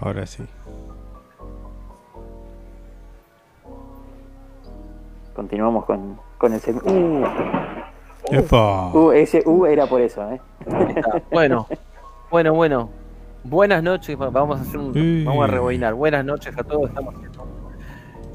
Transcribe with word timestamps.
Ahora 0.00 0.26
sí. 0.26 0.44
Continuamos 5.34 5.84
con, 5.84 6.18
con 6.38 6.52
el 6.54 6.60
segmento. 6.60 6.90
Uh, 6.92 7.24
¡Epa! 8.34 8.88
uh, 8.92 9.12
ese 9.12 9.42
U 9.46 9.66
era 9.66 9.86
por 9.86 10.00
eso, 10.00 10.28
¿eh? 10.30 10.40
Bueno, 11.30 11.66
bueno, 12.30 12.54
bueno. 12.54 12.90
Buenas 13.44 13.82
noches. 13.82 14.20
va- 14.20 14.30
Vamos 14.30 14.58
a 14.58 14.62
hacer 14.62 14.78
un, 14.78 14.92
Sí. 14.94 15.22
vamos 15.24 15.44
a 15.44 15.46
rebobinar. 15.46 15.94
Buenas 15.94 16.24
noches 16.24 16.56
a 16.58 16.64
todos. 16.64 16.88
Estamos 16.88 17.14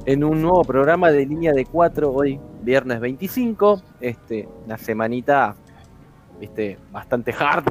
en- 0.05 0.23
un 0.23 0.41
nuevo 0.41 0.63
programa 0.63 1.11
de 1.11 1.25
línea 1.25 1.51
de 1.53 1.65
4 1.65 2.11
hoy, 2.11 2.39
viernes 2.61 2.99
25. 3.01 3.81
Este, 3.99 4.47
una 4.65 4.77
semanita, 4.77 5.55
viste, 6.39 6.77
bastante 6.91 7.33
hard, 7.37 7.65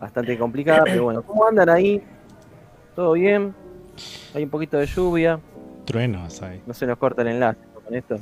bastante 0.00 0.36
complicada, 0.38 0.82
pero 0.84 1.04
bueno, 1.04 1.22
¿cómo 1.22 1.46
andan 1.46 1.68
ahí? 1.68 2.02
¿Todo 2.94 3.12
bien? 3.12 3.54
Hay 4.34 4.44
un 4.44 4.50
poquito 4.50 4.76
de 4.78 4.86
lluvia, 4.86 5.40
Truenos 5.84 6.42
ahí. 6.42 6.62
no 6.66 6.74
se 6.74 6.86
nos 6.86 6.98
corta 6.98 7.22
el 7.22 7.28
enlace 7.28 7.60
con 7.84 7.94
esto. 7.94 8.16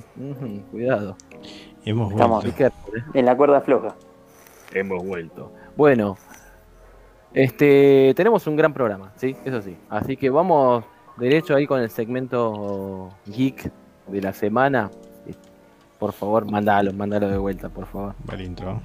Cuidado. 0.70 1.16
Hemos 1.84 2.12
Estamos- 2.12 2.44
vuelto. 2.44 2.76
En 3.14 3.24
la 3.26 3.36
cuerda 3.36 3.60
floja. 3.60 3.94
Hemos 4.72 5.04
vuelto. 5.04 5.52
Bueno, 5.76 6.16
este, 7.34 8.12
tenemos 8.16 8.46
un 8.46 8.56
gran 8.56 8.72
programa, 8.72 9.12
¿sí? 9.16 9.36
Eso 9.44 9.60
sí. 9.62 9.76
Así 9.88 10.16
que 10.16 10.30
vamos 10.30 10.84
derecho 11.16 11.54
ahí 11.54 11.66
con 11.66 11.80
el 11.80 11.90
segmento 11.90 13.10
geek 13.26 13.70
de 14.08 14.20
la 14.20 14.32
semana. 14.32 14.90
Por 15.98 16.12
favor, 16.12 16.50
mandalo, 16.50 16.92
mandalo 16.92 17.28
de 17.28 17.38
vuelta, 17.38 17.68
por 17.68 17.86
favor. 17.86 18.14
Va 18.28 18.34
el 18.34 18.42
intro. 18.42 18.80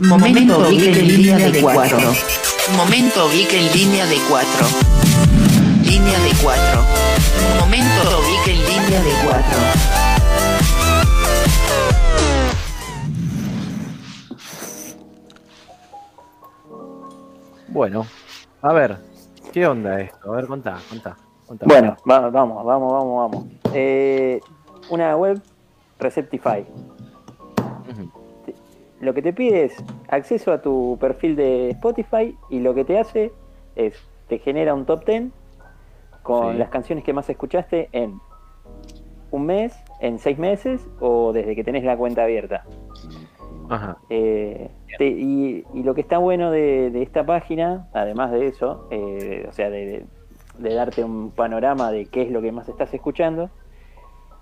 Momento 0.00 0.68
Geek 0.68 0.96
en 0.96 1.08
línea 1.08 1.36
de 1.50 1.60
4. 1.60 1.98
Momento 2.76 3.28
Geek 3.30 3.52
en 3.54 3.72
línea 3.72 4.06
de 4.06 4.16
4. 4.28 4.66
Línea 5.84 6.18
de 6.20 6.30
4. 6.42 6.84
Momento 7.60 8.22
Geek 8.22 8.46
en 8.48 8.64
línea 8.66 9.02
de 9.02 9.12
4. 9.24 10.56
Bueno, 17.68 18.06
a 18.62 18.72
ver, 18.72 18.96
¿qué 19.52 19.66
onda 19.66 20.00
esto? 20.00 20.32
A 20.32 20.36
ver, 20.36 20.46
contá, 20.46 20.78
contá. 20.88 21.16
contá. 21.46 21.66
Bueno, 21.66 21.96
va- 22.08 22.30
vamos, 22.30 22.64
vamos, 22.64 22.92
vamos, 22.92 23.30
vamos. 23.30 23.46
Eh, 23.74 24.40
una 24.90 25.16
web 25.16 25.40
Receptify. 25.98 26.64
Lo 29.00 29.12
que 29.14 29.22
te 29.22 29.32
pide 29.32 29.64
es 29.64 29.84
acceso 30.08 30.52
a 30.52 30.62
tu 30.62 30.96
perfil 31.00 31.36
de 31.36 31.70
Spotify 31.70 32.36
y 32.50 32.60
lo 32.60 32.74
que 32.74 32.84
te 32.84 32.98
hace 32.98 33.32
es 33.74 33.94
te 34.28 34.38
genera 34.38 34.74
un 34.74 34.86
top 34.86 35.04
10 35.04 35.24
con 36.22 36.52
Sí. 36.52 36.58
las 36.58 36.70
canciones 36.70 37.04
que 37.04 37.12
más 37.12 37.28
escuchaste 37.30 37.88
en 37.92 38.20
un 39.30 39.46
mes, 39.46 39.76
en 40.00 40.18
seis 40.18 40.38
meses 40.38 40.80
o 41.00 41.32
desde 41.32 41.54
que 41.54 41.62
tenés 41.62 41.84
la 41.84 41.96
cuenta 41.96 42.22
abierta. 42.24 42.64
Ajá. 43.68 43.98
Eh, 44.08 44.70
te- 44.98 45.08
y, 45.08 45.64
y 45.74 45.82
lo 45.82 45.94
que 45.94 46.00
está 46.00 46.18
bueno 46.18 46.50
de, 46.50 46.90
de 46.90 47.02
esta 47.02 47.24
página, 47.26 47.88
además 47.92 48.30
de 48.32 48.46
eso, 48.46 48.86
eh, 48.90 49.44
o 49.48 49.52
sea, 49.52 49.68
de, 49.70 49.86
de- 49.86 50.04
de 50.58 50.74
darte 50.74 51.04
un 51.04 51.32
panorama 51.32 51.92
de 51.92 52.06
qué 52.06 52.22
es 52.22 52.30
lo 52.30 52.40
que 52.40 52.50
más 52.50 52.66
estás 52.68 52.92
escuchando, 52.94 53.50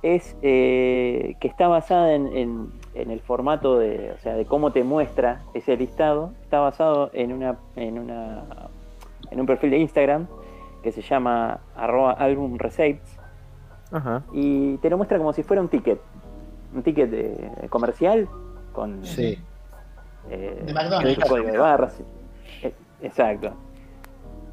es 0.03 0.37
eh, 0.43 1.35
que 1.41 1.49
está 1.49 1.67
basada 1.67 2.15
en, 2.15 2.29
en- 2.37 2.69
en 2.95 3.11
el 3.11 3.21
formato 3.21 3.79
de, 3.79 4.13
o 4.13 4.19
sea, 4.19 4.35
de 4.35 4.47
cómo 4.47 4.71
te 4.73 4.85
muestra 4.85 5.43
ese 5.55 5.77
listado. 5.77 6.33
Está 6.43 6.61
basado 6.61 7.11
en 7.13 7.33
una, 7.33 7.57
en 7.77 7.99
una, 7.99 8.45
en 9.31 9.41
un 9.41 9.47
perfil 9.47 9.71
de 9.71 9.79
Instagram 9.79 10.27
que 10.83 10.93
se 10.93 11.03
llama 11.03 11.61
arroba 11.77 12.13
album 12.13 12.57
receipts 12.59 13.19
Ajá. 13.91 14.23
y 14.33 14.77
te 14.79 14.91
lo 14.91 14.97
muestra 14.97 15.19
como 15.19 15.33
si 15.33 15.43
fuera 15.43 15.61
un 15.63 15.69
ticket, 15.69 16.01
un 16.75 16.83
ticket 16.83 17.11
de- 17.11 17.69
comercial 17.69 18.29
con 18.73 19.05
Sí. 19.05 19.39
eh, 20.31 20.63
De 20.67 20.73
McDonald's. 20.75 21.15
su 21.15 21.29
código 21.29 21.51
de 21.51 21.59
barras. 21.59 22.01
Eh, 22.63 22.73
Exacto. 23.03 23.53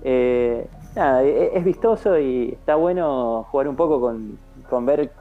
Eh, 0.03 0.67
nada, 0.95 1.23
e- 1.23 1.51
es 1.57 1.63
vistoso 1.63 2.17
y 2.17 2.49
está 2.53 2.75
bueno 2.75 3.45
jugar 3.51 3.67
un 3.67 3.75
poco 3.75 4.01
con, 4.01 4.37
con 4.69 4.85
ver, 4.85 5.11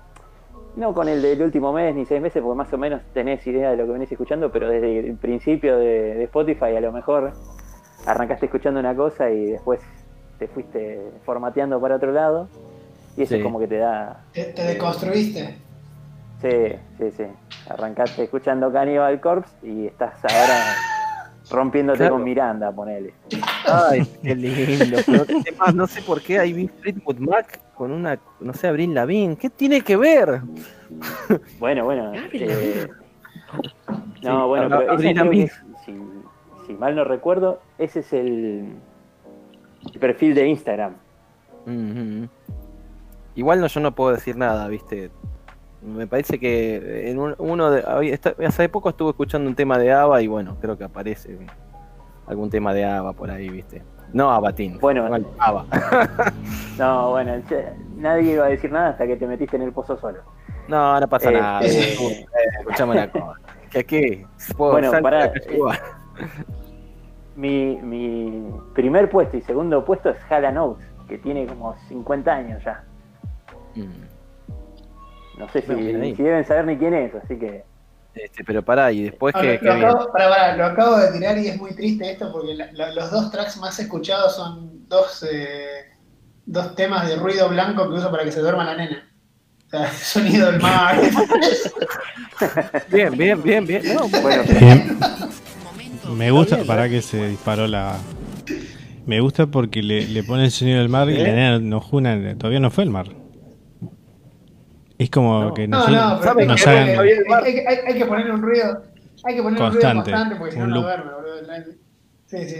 no 0.77 0.95
con 0.95 1.09
el 1.09 1.21
del 1.23 1.43
último 1.43 1.73
mes 1.73 1.95
ni 1.95 2.05
seis 2.07 2.21
meses, 2.21 2.43
porque 2.43 2.57
más 2.57 2.73
o 2.73 2.79
menos 2.79 3.03
tenés 3.13 3.47
idea 3.47 3.71
de 3.71 3.77
lo 3.77 3.87
que 3.87 3.93
venís 3.93 4.11
escuchando, 4.13 4.51
pero 4.51 4.69
desde 4.69 4.99
el 5.01 5.17
principio 5.17 5.77
de, 5.79 6.15
de 6.15 6.25
Spotify 6.25 6.77
a 6.77 6.81
lo 6.81 6.93
mejor 6.93 7.33
arrancaste 8.07 8.47
escuchando 8.47 8.81
una 8.81 8.95
cosa 8.95 9.31
y 9.31 9.47
después 9.53 9.81
te 10.39 10.49
fuiste 10.49 11.01
formateando 11.25 11.81
para 11.81 11.97
otro 11.97 12.13
lado 12.13 12.49
y 13.17 13.23
eso 13.23 13.31
Sí. 13.35 13.37
es 13.39 13.43
como 13.43 13.59
que 13.59 13.67
te 13.67 13.77
da 13.79 14.25
Te, 14.33 14.45
te 14.45 14.63
deconstruiste. 14.63 15.59
Sí, 16.41 16.73
sí, 16.99 17.11
sí. 17.11 17.25
Arrancaste 17.69 18.23
escuchando 18.25 18.73
Cannibal 18.73 19.21
Corpse 19.21 19.53
y 19.63 19.87
estás 19.87 20.15
ahora 20.25 20.75
rompiéndote 21.51 21.99
Claro. 21.99 22.15
con 22.15 22.25
Miranda, 22.25 22.71
ponele. 22.73 23.13
Ay, 23.67 24.07
qué 24.23 24.35
lindo. 24.35 24.99
Pero 25.07 25.25
además, 25.29 25.75
no 25.75 25.87
sé 25.87 26.03
por 26.03 26.21
qué 26.23 26.39
ahí 26.39 26.53
vi 26.53 26.69
Fleetwood 26.69 27.19
Mac 27.19 27.61
con 27.75 27.91
una, 27.93 28.19
no 28.41 28.53
sé, 28.55 28.69
Abril 28.69 28.95
Lavigne. 28.95 29.37
¿Qué 29.37 29.51
tiene 29.51 29.81
que 29.83 29.97
ver? 29.97 30.41
Bueno, 31.59 31.85
bueno. 31.85 32.13
eh, 32.33 32.89
no, 34.23 34.43
Sí, 34.43 34.49
bueno, 34.49 34.69
pero 34.69 34.97
creo 34.97 35.31
que 35.31 35.43
es, 35.45 35.63
si, 35.85 35.93
si 36.67 36.73
mal 36.75 36.95
no 36.95 37.05
recuerdo, 37.05 37.61
ese 37.79 38.01
es 38.01 38.13
el, 38.13 38.75
el 39.93 40.01
perfil 40.01 40.35
de 40.35 40.47
Instagram. 40.49 40.95
Igual 43.35 43.61
no, 43.61 43.67
yo 43.67 43.81
no 43.81 43.93
puedo 43.95 44.13
decir 44.13 44.37
nada, 44.37 44.67
viste. 44.69 45.11
Me 45.83 46.07
parece 46.07 46.39
que 46.39 47.11
en 47.11 47.19
un- 47.19 47.35
uno 47.39 47.71
de. 47.71 47.83
Hace 48.47 48.69
poco 48.69 48.91
estuve 48.91 49.11
escuchando 49.11 49.49
un 49.49 49.55
tema 49.57 49.79
de 49.79 49.93
ABBA 49.93 50.23
y 50.23 50.27
bueno, 50.27 50.57
creo 50.61 50.77
que 50.77 50.85
aparece 50.85 51.39
algún 52.27 52.51
tema 52.51 52.75
de 52.75 52.85
ABBA 52.85 53.13
por 53.15 53.31
ahí, 53.31 53.49
viste. 53.49 53.83
No 54.13 54.31
Abatín. 54.31 54.79
Bueno. 54.81 55.09
ABBA. 55.39 55.67
No, 56.79 57.11
bueno, 57.11 57.33
nadie 57.97 58.33
iba 58.33 58.47
a 58.47 58.49
decir 58.49 58.73
nada 58.73 58.91
hasta 58.91 59.07
que 59.07 59.17
te 59.17 59.27
metiste 59.27 59.57
en 59.57 59.63
el 59.63 59.73
pozo 59.73 59.97
solo. 59.99 60.19
No, 60.69 60.99
no 60.99 61.09
pasa 61.09 61.31
Eh, 61.31 61.35
nada. 61.35 61.61
eh, 61.63 61.95
Eh, 61.99 62.27
escuchame 62.61 62.93
una 62.93 63.11
cosa. 63.11 63.35
¿Que 63.71 63.79
aquí? 63.81 64.27
Puedo 64.57 64.73
Bueno, 64.73 64.91
saltar 64.91 65.03
pará, 65.13 65.25
a 65.25 65.33
Cachuá. 65.33 65.79
Mi, 67.37 67.77
mi 67.83 68.51
primer 68.75 69.09
puesto 69.11 69.37
y 69.37 69.43
segundo 69.43 69.85
puesto 69.85 70.11
es 70.11 70.17
Halla 70.29 70.51
Notes, 70.53 70.87
que 71.09 71.19
tiene 71.19 71.47
como 71.47 71.75
50 71.89 72.33
años 72.35 72.63
ya. 72.65 72.83
Mm. 73.77 74.10
No 75.41 75.49
sé 75.49 75.63
si, 75.63 75.67
deben 76.23 76.45
saber 76.47 76.65
ni 76.67 76.77
quién 76.77 76.95
es, 76.95 77.15
así 77.15 77.37
que. 77.39 77.65
Este, 78.15 78.43
pero 78.45 78.63
pará, 78.65 78.91
y 78.93 79.05
después 79.05 79.35
Ah, 79.37 79.41
que. 79.41 79.59
lo, 79.63 79.75
lo 79.77 79.87
acabo, 79.89 80.13
pará, 80.13 80.29
pará, 80.29 80.57
lo 80.57 80.65
acabo 80.67 80.97
de 80.99 81.13
tirar 81.13 81.39
y 81.39 81.47
es 81.49 81.57
muy 81.57 81.75
triste 81.75 82.11
esto 82.11 82.31
porque 82.33 82.55
la- 82.55 82.71
la- 82.73 82.93
los 82.95 83.11
dos 83.11 83.31
tracks 83.31 83.57
más 83.59 83.79
escuchados 83.79 84.35
son 84.37 84.89
dos, 84.89 85.25
eh, 85.33 85.93
dos 86.45 86.75
temas 86.75 87.09
de 87.09 87.17
ruido 87.17 87.49
blanco 87.49 87.89
que 87.89 87.95
uso 87.97 88.11
para 88.11 88.25
que 88.25 88.33
se 88.33 88.41
duerma 88.41 88.65
la 88.65 88.77
nena. 88.77 89.09
O 89.67 89.71
sea, 89.71 89.87
sonido 89.93 90.51
del 90.51 90.61
mar. 90.61 90.97
Bien, 92.91 93.17
bien, 93.17 93.43
bien, 93.43 93.67
bien. 93.67 93.83
No, 93.95 94.09
Bueno, 94.21 94.43
Bien. 94.59 94.99
Me 96.17 96.31
gusta, 96.33 96.57
bien, 96.57 96.67
para 96.67 96.89
que 96.89 97.03
se 97.03 97.29
disparó 97.29 97.67
la. 97.69 97.97
Me 99.07 99.21
gusta 99.21 99.47
porque 99.47 99.83
le, 99.83 100.07
le 100.09 100.23
pone 100.25 100.45
el 100.45 100.51
sonido 100.51 100.79
del 100.81 100.89
mar 100.89 101.09
y 101.09 101.15
¿Eh? 101.15 101.23
la 101.23 101.29
nena 101.33 101.59
no 101.61 101.81
juna, 101.81 102.19
todavía 102.37 102.61
no 102.61 102.71
fue 102.71 102.85
el 102.85 102.91
mar. 102.91 103.07
Es 105.01 105.09
como 105.11 105.45
No. 105.45 105.55
que 105.55 105.67
No, 105.67 105.79
nosotros 105.79 105.97
no, 106.03 106.11
pero 106.21 106.23
¿saben 106.31 106.49
nos 106.49 106.63
qué? 106.63 106.71
hagan 106.71 106.89
hay, 106.89 106.95
hay- 106.99 107.19
hay- 107.33 107.59
hay- 107.67 107.79
hay 107.87 107.95
que 107.95 108.05
ponerle 108.05 108.33
un 108.33 108.43
ruido. 108.43 108.83
Hay 109.25 109.35
que 109.35 109.43
ponerle 109.43 109.65
un 109.67 109.73
ruido 109.73 109.81
Constante, 109.81 110.11
constante 110.11 110.37
porque 110.37 110.53
si 110.53 110.59
no 110.59 110.67
no 110.67 110.83
duerme, 110.83 111.11
boludo. 111.13 111.73
Sí, 112.27 112.49
sí. 112.49 112.57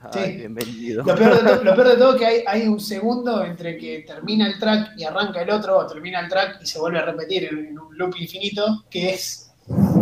Ay, 0.00 0.24
Sí. 0.30 0.36
bienvenido. 0.38 1.04
Lo 1.04 1.14
peor, 1.14 1.42
de 1.42 1.46
to- 1.56 1.64
lo 1.64 1.74
peor 1.74 1.88
de 1.88 1.96
todo 1.96 2.14
es 2.14 2.18
que 2.20 2.26
hay, 2.26 2.44
hay 2.46 2.68
un 2.68 2.80
segundo 2.80 3.44
entre 3.44 3.76
que 3.76 4.02
termina 4.06 4.46
el 4.46 4.58
track 4.58 4.92
y 4.96 5.04
arranca 5.04 5.42
el 5.42 5.50
otro, 5.50 5.76
o 5.76 5.86
termina 5.86 6.20
el 6.20 6.28
track 6.28 6.60
y 6.62 6.66
se 6.66 6.78
vuelve 6.78 7.00
a 7.00 7.02
repetir 7.04 7.44
en, 7.44 7.66
en 7.66 7.78
un 7.78 7.98
loop 7.98 8.14
infinito, 8.18 8.84
que 8.88 9.10
es, 9.10 9.50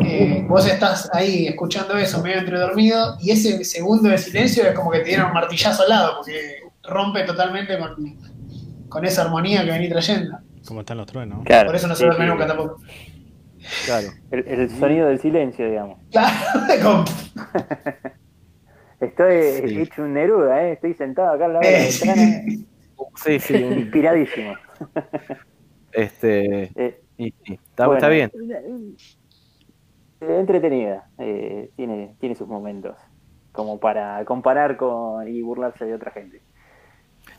eh, 0.05 0.45
vos 0.49 0.67
estás 0.69 1.11
ahí 1.13 1.49
escuchando 1.49 1.97
eso 1.99 2.23
medio 2.23 2.39
entre 2.39 2.61
dormido, 2.61 3.17
y 3.21 3.33
ese 3.33 3.65
segundo 3.65 4.09
de 4.09 4.19
silencio 4.19 4.63
es 4.65 4.73
como 4.75 4.93
que 4.93 4.99
te 5.01 5.07
dieron 5.07 5.27
un 5.29 5.33
martillazo 5.33 5.83
al 5.83 5.89
lado, 5.89 6.13
porque 6.19 6.59
rompe 6.85 7.25
totalmente 7.25 7.77
con, 7.77 8.17
con 8.89 9.05
esa 9.05 9.23
armonía 9.23 9.65
que 9.65 9.71
venís 9.73 9.91
trayendo. 9.91 10.39
Como 10.67 10.81
están 10.81 10.97
los 10.99 11.07
truenos. 11.07 11.45
claro. 11.45 11.67
Por 11.69 11.77
eso 11.77 11.89
no 11.89 11.95
se 11.95 12.05
duerme 12.07 12.27
nunca 12.27 12.47
tampoco. 12.47 12.81
Claro. 13.87 14.09
El, 14.31 14.47
el 14.47 14.71
sonido 14.71 15.09
del 15.09 15.19
silencio, 15.21 15.69
digamos. 15.69 15.99
Claro, 16.13 17.05
Estoy 19.01 19.43
Sí. 19.69 19.81
hecho 19.81 20.03
un 20.03 20.15
Neruda, 20.15 20.63
¿eh? 20.65 20.73
Estoy 20.73 20.95
sentado 20.95 21.33
acá 21.35 21.47
al 21.47 21.53
lado 21.55 21.65
de 21.67 21.73
la 21.73 21.79
Eh, 21.79 21.89
ventana, 22.01 22.43
Sí, 23.25 23.39
sí. 23.41 23.55
inspiradísimo. 23.57 24.55
este. 25.93 26.65
Eh, 26.75 27.01
y- 27.19 27.27
y- 27.45 27.55
está, 27.55 27.87
bueno, 27.87 27.99
está 27.99 28.09
bien. 28.09 28.31
entretenida. 30.21 31.09
eh, 31.19 31.71
tiene, 31.77 32.15
tiene 32.21 32.35
sus 32.35 32.49
momentos. 32.49 32.97
Como 33.53 33.79
para 33.81 34.25
comparar 34.27 34.77
con 34.77 35.27
y 35.29 35.41
burlarse 35.43 35.85
de 35.87 35.95
otra 35.95 36.11
gente. 36.11 36.43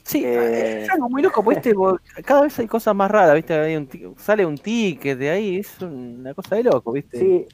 Sí, 0.07 0.23
Eh, 0.25 0.83
es 0.83 0.89
algo 0.89 1.09
muy 1.09 1.21
loco, 1.21 1.43
este, 1.51 1.73
bo- 1.73 1.99
cada 2.23 2.43
vez 2.43 2.57
hay 2.59 2.65
cosas 2.67 2.95
más 2.95 3.11
raras, 3.11 3.35
¿viste? 3.35 3.53
Hay 3.53 3.75
un 3.75 3.89
sale 4.17 4.45
un 4.45 4.57
ticket 4.57 5.17
de 5.17 5.29
ahí, 5.29 5.57
es 5.57 5.81
una 5.81 6.33
cosa 6.33 6.55
de 6.55 6.63
loco, 6.63 6.93
¿viste? 6.93 7.19
Sí. 7.19 7.45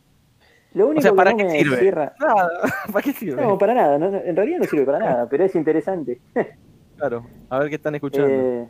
Lo 0.75 0.85
único 0.88 1.00
o 1.00 1.01
sea, 1.01 1.13
¿para 1.13 1.31
que 1.31 1.38
qué 1.38 1.44
no 1.45 1.50
me 1.50 1.57
sirve? 1.57 1.77
cierra. 1.79 2.13
Nada, 2.19 2.50
¿para 2.91 3.01
qué 3.03 3.11
sirve? 3.13 3.41
No, 3.41 3.57
para 3.57 3.73
nada. 3.73 3.97
no, 3.97 4.05
en 4.15 4.35
realidad 4.35 4.59
no 4.59 4.65
sirve 4.65 4.85
para 4.85 5.00
nada, 5.00 5.27
pero 5.27 5.44
es 5.45 5.55
interesante. 5.55 6.21
Claro, 6.95 7.25
a 7.50 7.57
ver 7.59 7.69
qué 7.69 7.75
están 7.75 7.95
escuchando. 7.95 8.27
Eh, 8.29 8.67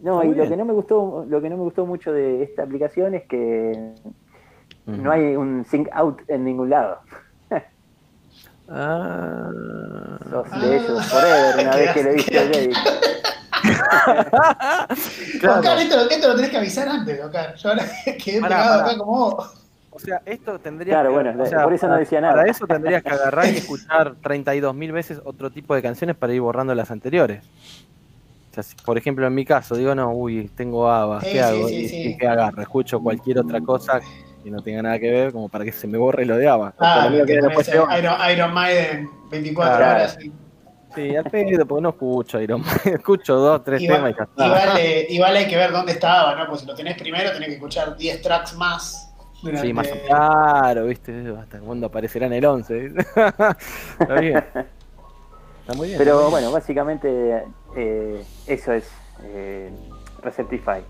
no, 0.00 0.24
y 0.24 0.34
lo 0.34 0.48
que 0.48 0.56
no 0.56 0.64
me 0.64 0.72
gustó, 0.72 1.24
lo 1.26 1.40
que 1.40 1.48
no 1.48 1.56
me 1.56 1.62
gustó 1.62 1.86
mucho 1.86 2.12
de 2.12 2.42
esta 2.42 2.64
aplicación 2.64 3.14
es 3.14 3.22
que 3.28 3.92
no 4.86 5.10
hay 5.12 5.36
un 5.36 5.64
sync 5.64 5.88
out 5.92 6.20
en 6.26 6.44
ningún 6.44 6.68
lado. 6.68 6.98
Ah. 8.68 9.48
Sos 10.30 10.46
Ah. 10.50 10.58
de 10.60 10.76
ellos 10.76 11.06
forever 11.06 11.66
una 11.66 11.76
vez 11.76 11.92
que 11.92 12.02
le 12.04 12.12
viste 12.14 12.38
el 12.38 12.52
David. 12.52 12.76
Claro. 15.40 15.60
Oscar, 15.60 15.78
esto, 15.78 15.96
lo- 15.96 16.10
esto 16.10 16.28
lo 16.28 16.34
tenés 16.36 16.50
que 16.50 16.56
avisar 16.56 16.88
antes, 16.88 17.20
Oscar. 17.24 17.54
Yo 17.56 17.68
ahora 17.70 17.84
quedé 18.24 18.40
Pará, 18.40 18.56
pegado 18.56 18.78
pará. 18.80 18.90
acá 18.90 18.98
como 18.98 19.12
vos. 19.12 19.54
O 19.94 19.98
sea, 19.98 20.22
esto 20.24 20.58
tendría 20.58 20.94
Claro, 20.94 21.10
que, 21.10 21.14
bueno, 21.22 21.42
o 21.42 21.46
sea, 21.46 21.64
por 21.64 21.74
eso 21.74 21.86
no 21.86 21.96
decía 21.96 22.20
nada. 22.20 22.34
Para 22.34 22.50
eso 22.50 22.66
tendrías 22.66 23.02
que 23.02 23.10
agarrar 23.10 23.46
y 23.46 23.58
escuchar 23.58 24.14
32.000 24.22 24.90
veces 24.90 25.20
otro 25.22 25.50
tipo 25.50 25.74
de 25.74 25.82
canciones 25.82 26.16
para 26.16 26.32
ir 26.32 26.40
borrando 26.40 26.74
las 26.74 26.90
anteriores. 26.90 27.44
O 28.50 28.54
sea, 28.54 28.62
si, 28.62 28.74
por 28.76 28.96
ejemplo, 28.96 29.26
en 29.26 29.34
mi 29.34 29.44
caso, 29.44 29.74
digo, 29.76 29.94
no, 29.94 30.10
uy, 30.12 30.50
tengo 30.56 30.88
ABBA, 30.90 31.20
Sí, 31.20 31.26
¿qué 31.26 31.32
sí, 31.32 31.38
hago? 31.38 31.68
sí, 31.68 31.74
y, 31.74 31.88
sí. 31.88 32.02
y 32.08 32.16
¿qué 32.16 32.26
agarro? 32.26 32.62
Escucho 32.62 33.00
cualquier 33.00 33.38
otra 33.40 33.60
cosa 33.60 34.00
que 34.42 34.50
no 34.50 34.62
tenga 34.62 34.82
nada 34.82 34.98
que 34.98 35.10
ver, 35.10 35.32
como 35.32 35.48
para 35.48 35.64
que 35.64 35.72
se 35.72 35.86
me 35.86 35.98
borre 35.98 36.24
lo 36.26 36.36
de 36.36 36.48
ABBA. 36.48 36.74
Ah, 36.78 37.08
lo 37.10 37.24
que 37.24 37.40
después. 37.40 37.68
Iron, 37.68 37.88
Iron 38.32 38.52
Maiden 38.54 39.08
24 39.30 39.76
Claro. 39.76 39.94
horas. 39.94 40.18
y- 40.22 40.32
Sí, 40.94 41.16
al 41.16 41.24
pedo, 41.24 41.64
porque 41.66 41.82
no 41.82 41.88
escucho 41.88 42.38
Iron 42.38 42.60
Man. 42.60 42.68
Escucho 42.84 43.36
dos, 43.36 43.64
tres 43.64 43.80
Igual, 43.80 43.98
temas 43.98 44.12
y 44.12 44.16
ya 44.18 44.24
está. 44.24 44.46
igual, 44.46 44.78
eh, 44.78 45.06
igual 45.08 45.36
hay 45.36 45.48
que 45.48 45.56
ver 45.56 45.72
dónde 45.72 45.92
estaba, 45.92 46.34
¿no? 46.34 46.46
Pues 46.46 46.60
si 46.60 46.66
lo 46.66 46.74
tenés 46.74 46.98
primero, 46.98 47.32
tenés 47.32 47.48
que 47.48 47.54
escuchar 47.54 47.96
10 47.96 48.20
tracks 48.20 48.54
más. 48.56 49.08
durante- 49.42 49.66
Sí, 49.66 49.72
más 49.72 49.88
claro, 50.06 50.84
¿viste? 50.84 51.34
Hasta 51.40 51.60
cuándo 51.60 51.86
aparecerá 51.86 52.26
en 52.26 52.34
el 52.34 52.44
11. 52.44 52.92
Está 54.00 54.14
bien. 54.20 54.36
Está 55.62 55.74
muy 55.76 55.86
bien. 55.88 55.98
Pero 55.98 56.28
bueno, 56.30 56.52
básicamente 56.52 57.42
eh, 57.74 58.22
eso 58.46 58.72
es 58.74 58.86
eh, 59.24 59.70
Receptify. 60.22 60.82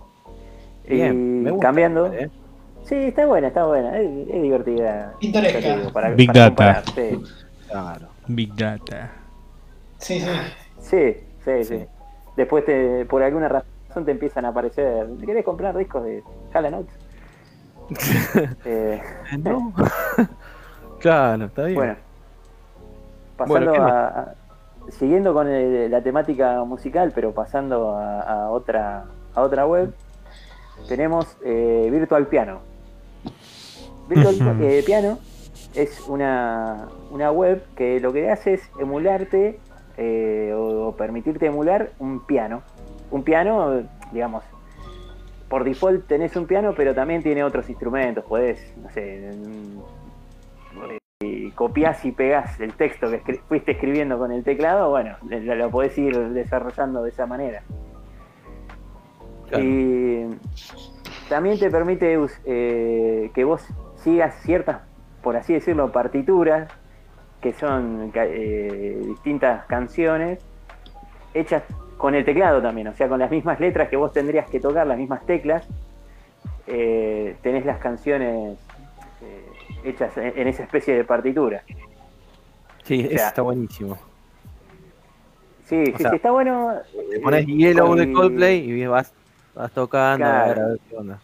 Bien, 0.88 1.12
y 1.12 1.44
me 1.44 1.50
gusta, 1.52 1.66
cambiando. 1.69 2.12
¿eh? 2.12 2.28
Sí, 2.84 2.94
está 2.96 3.26
buena, 3.26 3.49
está 3.49 3.64
buena. 3.67 3.96
Es, 3.99 4.29
es 4.29 4.43
divertida. 4.43 5.14
Pintoresca. 5.20 5.90
Para- 5.93 6.11
Big 6.11 6.26
para 6.32 6.50
Data. 6.50 6.82
sí. 6.94 7.23
Claro. 7.70 8.08
Big 8.26 8.55
Data. 8.55 9.11
Sí, 9.99 10.20
sí. 10.20 10.26
Sí, 10.81 11.17
sí, 11.44 11.64
sí. 11.64 11.79
Sí. 11.79 11.87
Después, 12.37 12.64
te, 12.64 13.05
por 13.06 13.23
alguna 13.23 13.49
razón, 13.49 14.05
te 14.05 14.11
empiezan 14.11 14.44
a 14.44 14.49
aparecer. 14.49 15.06
¿Querés 15.25 15.44
comprar 15.44 15.76
discos 15.76 16.05
de 16.05 16.23
Hall 16.55 16.70
Notes? 16.70 16.94
eh, 17.94 18.49
Eh, 18.64 19.02
No. 19.38 19.73
claro, 20.99 21.44
está 21.46 21.64
bien. 21.64 21.75
bueno, 21.76 21.96
pasando 23.37 23.70
Bueno, 23.70 23.73
¿qué 23.73 23.79
a, 23.93 24.06
a- 24.06 24.34
Siguiendo 24.90 25.32
con 25.32 25.49
el- 25.49 25.90
la 25.90 26.02
temática 26.02 26.64
musical, 26.64 27.12
pero 27.14 27.32
pasando 27.32 27.96
a, 27.96 28.20
a 28.20 28.50
otra, 28.50 29.05
a 29.34 29.40
otra 29.40 29.64
web, 29.64 29.94
tenemos 30.88 31.37
eh, 31.44 31.88
Virtual 31.93 32.26
Piano. 32.26 32.61
Virtual 34.08 34.62
eh, 34.62 34.82
Piano 34.84 35.19
es 35.75 36.00
una, 36.08 36.88
una 37.10 37.31
web 37.31 37.64
que 37.76 38.00
lo 38.00 38.12
que 38.12 38.31
hace 38.31 38.54
es 38.54 38.70
emularte 38.78 39.58
eh, 39.96 40.52
o, 40.54 40.88
o 40.88 40.96
permitirte 40.96 41.46
emular 41.46 41.93
un 41.99 42.25
piano. 42.26 42.62
Un 43.10 43.22
piano, 43.22 43.82
digamos, 44.12 44.43
por 45.49 45.64
default 45.64 46.06
tenés 46.06 46.34
un 46.37 46.46
piano, 46.46 46.72
pero 46.76 46.94
también 46.94 47.22
tiene 47.22 47.44
otros 47.44 47.69
instrumentos. 47.69 48.25
Podés, 48.25 48.58
no 48.82 48.90
sé, 48.90 49.31
mm, 49.37 49.78
eh, 51.20 51.52
copias 51.55 52.05
y 52.05 52.12
pegás 52.12 52.58
el 52.60 52.72
texto 52.75 53.10
que 53.10 53.22
escri- 53.22 53.40
fuiste 53.48 53.72
escribiendo 53.72 54.19
con 54.19 54.32
el 54.32 54.43
teclado, 54.43 54.90
bueno, 54.90 55.16
lo, 55.28 55.55
lo 55.55 55.70
podés 55.70 55.96
ir 55.98 56.19
desarrollando 56.31 57.02
de 57.02 57.10
esa 57.10 57.26
manera. 57.26 57.62
Claro. 59.48 59.64
Y 59.64 60.26
también 61.28 61.58
te 61.58 61.70
permite 61.70 62.19
eh, 62.46 63.31
que 63.34 63.44
vos 63.44 63.62
sigas 64.02 64.34
ciertas, 64.43 64.82
por 65.22 65.37
así 65.37 65.54
decirlo, 65.54 65.93
partituras, 65.93 66.70
que 67.40 67.52
son 67.52 68.12
eh, 68.14 69.00
distintas 69.04 69.64
canciones, 69.66 70.38
hechas 71.34 71.62
con 71.99 72.14
el 72.14 72.25
teclado 72.25 72.60
también, 72.60 72.88
o 72.88 72.94
sea, 72.94 73.08
con 73.08 73.19
las 73.20 73.31
mismas 73.31 73.58
letras 73.60 73.88
que 73.88 73.96
vos 73.96 74.12
tendrías 74.12 74.49
que 74.50 74.60
tocar, 74.60 74.87
las 74.87 74.99
mismas 74.99 75.25
teclas, 75.26 75.66
eh, 76.66 77.37
tenés 77.43 77.64
las 77.64 77.78
canciones 77.78 78.58
eh, 79.22 79.44
hechas 79.84 80.16
en, 80.16 80.32
en 80.37 80.48
esa 80.48 80.62
especie 80.64 80.94
de 80.96 81.05
partitura. 81.05 81.62
Sí, 82.84 83.02
o 83.02 83.06
eso 83.06 83.16
sea, 83.16 83.28
está 83.28 83.43
buenísimo. 83.43 83.98
Sí, 85.66 85.84
sí, 85.87 85.93
sea, 85.98 86.10
sí, 86.10 86.16
está 86.16 86.31
bueno. 86.31 86.75
Te 87.10 87.20
pones 87.20 87.46
Yellow 87.46 87.94
de 87.94 88.05
y- 88.05 88.12
Coldplay 88.12 88.70
y 88.70 88.87
vas, 88.87 89.14
vas 89.55 89.72
tocando 89.72 90.25
a 90.26 90.44
ver, 90.44 90.58
Claro. 90.58 90.62
a 90.62 90.69
ver 90.70 90.78
qué 90.88 90.96
onda. 90.96 91.20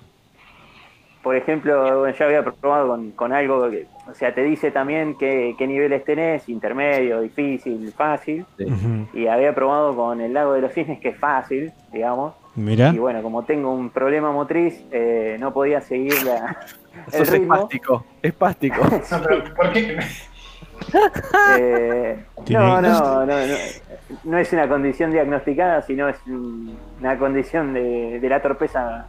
Por 1.23 1.37
ejemplo, 1.37 1.99
bueno, 2.01 2.15
ya 2.17 2.25
había 2.27 2.43
probado 2.45 2.89
con, 2.89 3.11
con 3.13 3.33
algo 3.33 3.69
que, 3.71 3.87
o 4.11 4.15
sea, 4.15 4.35
te 4.35 4.43
dice 4.43 4.71
también 4.71 5.17
qué, 5.19 5.55
qué 5.59 5.67
niveles 5.67 6.05
tenés, 6.05 6.49
intermedio, 6.49 7.21
difícil, 7.21 7.93
fácil, 7.93 8.45
Sí. 8.57 8.67
Y 9.15 9.27
había 9.27 9.55
probado 9.55 9.95
con 9.97 10.21
el 10.21 10.33
lago 10.33 10.53
de 10.55 10.61
los 10.63 10.73
cisnes 10.73 11.01
que 11.01 11.09
es 11.11 11.17
fácil, 11.19 11.73
digamos, 11.93 12.35
Mira. 12.55 12.89
y 12.95 12.99
bueno, 12.99 13.23
como 13.23 13.45
tengo 13.45 13.73
un 13.73 13.91
problema 13.91 14.31
motriz, 14.33 14.83
eh, 14.91 15.37
no 15.41 15.53
podía 15.53 15.81
seguir 15.81 16.23
la, 16.25 16.57
el 17.13 17.27
Sos 17.27 17.31
ritmo. 17.31 17.55
espástico, 17.55 18.05
espástico. 18.23 18.83
No, 19.11 19.23
pero 19.29 19.55
¿por 19.55 19.73
qué? 19.73 19.99
Eh, 21.59 22.25
no, 22.51 22.81
no, 22.81 23.27
no, 23.27 23.27
no, 23.27 23.45
no 24.25 24.39
es 24.39 24.53
una 24.53 24.69
condición 24.69 25.11
diagnosticada, 25.11 25.83
sino 25.83 26.09
es 26.09 26.17
un- 26.27 26.79
una 27.01 27.19
condición 27.19 27.75
de, 27.75 28.21
de 28.21 28.29
la 28.29 28.41
torpeza 28.41 29.07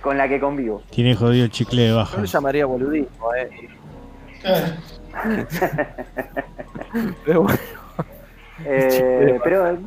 con 0.00 0.16
la 0.18 0.28
que 0.28 0.40
convivo. 0.40 0.82
Tiene 0.90 1.14
jodido 1.14 1.44
el 1.44 1.50
chicle 1.50 1.82
de 1.82 1.88
Yo 1.88 1.96
baja. 1.96 2.18
lo 2.18 2.24
llamaría 2.24 2.66
boludismo, 2.66 3.34
eh. 3.34 3.50
Eh, 4.44 4.74
Pero 7.24 7.42
bueno, 7.42 7.58
Eh, 8.64 9.38
pero 9.42 9.78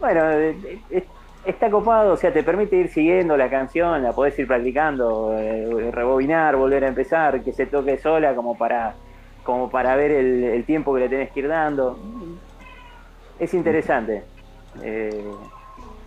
bueno, 0.00 0.30
eh, 0.32 0.80
eh, 0.90 1.04
está 1.46 1.70
copado, 1.70 2.12
o 2.12 2.16
sea, 2.16 2.32
te 2.32 2.42
permite 2.42 2.76
ir 2.76 2.88
siguiendo 2.90 3.36
la 3.36 3.48
canción, 3.48 4.02
la 4.02 4.12
podés 4.12 4.38
ir 4.38 4.46
practicando, 4.46 5.34
eh, 5.38 5.90
rebobinar, 5.92 6.56
volver 6.56 6.84
a 6.84 6.88
empezar, 6.88 7.42
que 7.42 7.52
se 7.52 7.66
toque 7.66 7.96
sola 7.98 8.34
como 8.34 8.56
para 8.56 8.94
como 9.44 9.70
para 9.70 9.96
ver 9.96 10.10
el, 10.10 10.44
el 10.44 10.64
tiempo 10.64 10.92
que 10.94 11.00
le 11.00 11.08
tenés 11.08 11.30
que 11.30 11.40
ir 11.40 11.48
dando. 11.48 11.98
Es 13.38 13.54
interesante. 13.54 14.24
Eh, 14.82 15.24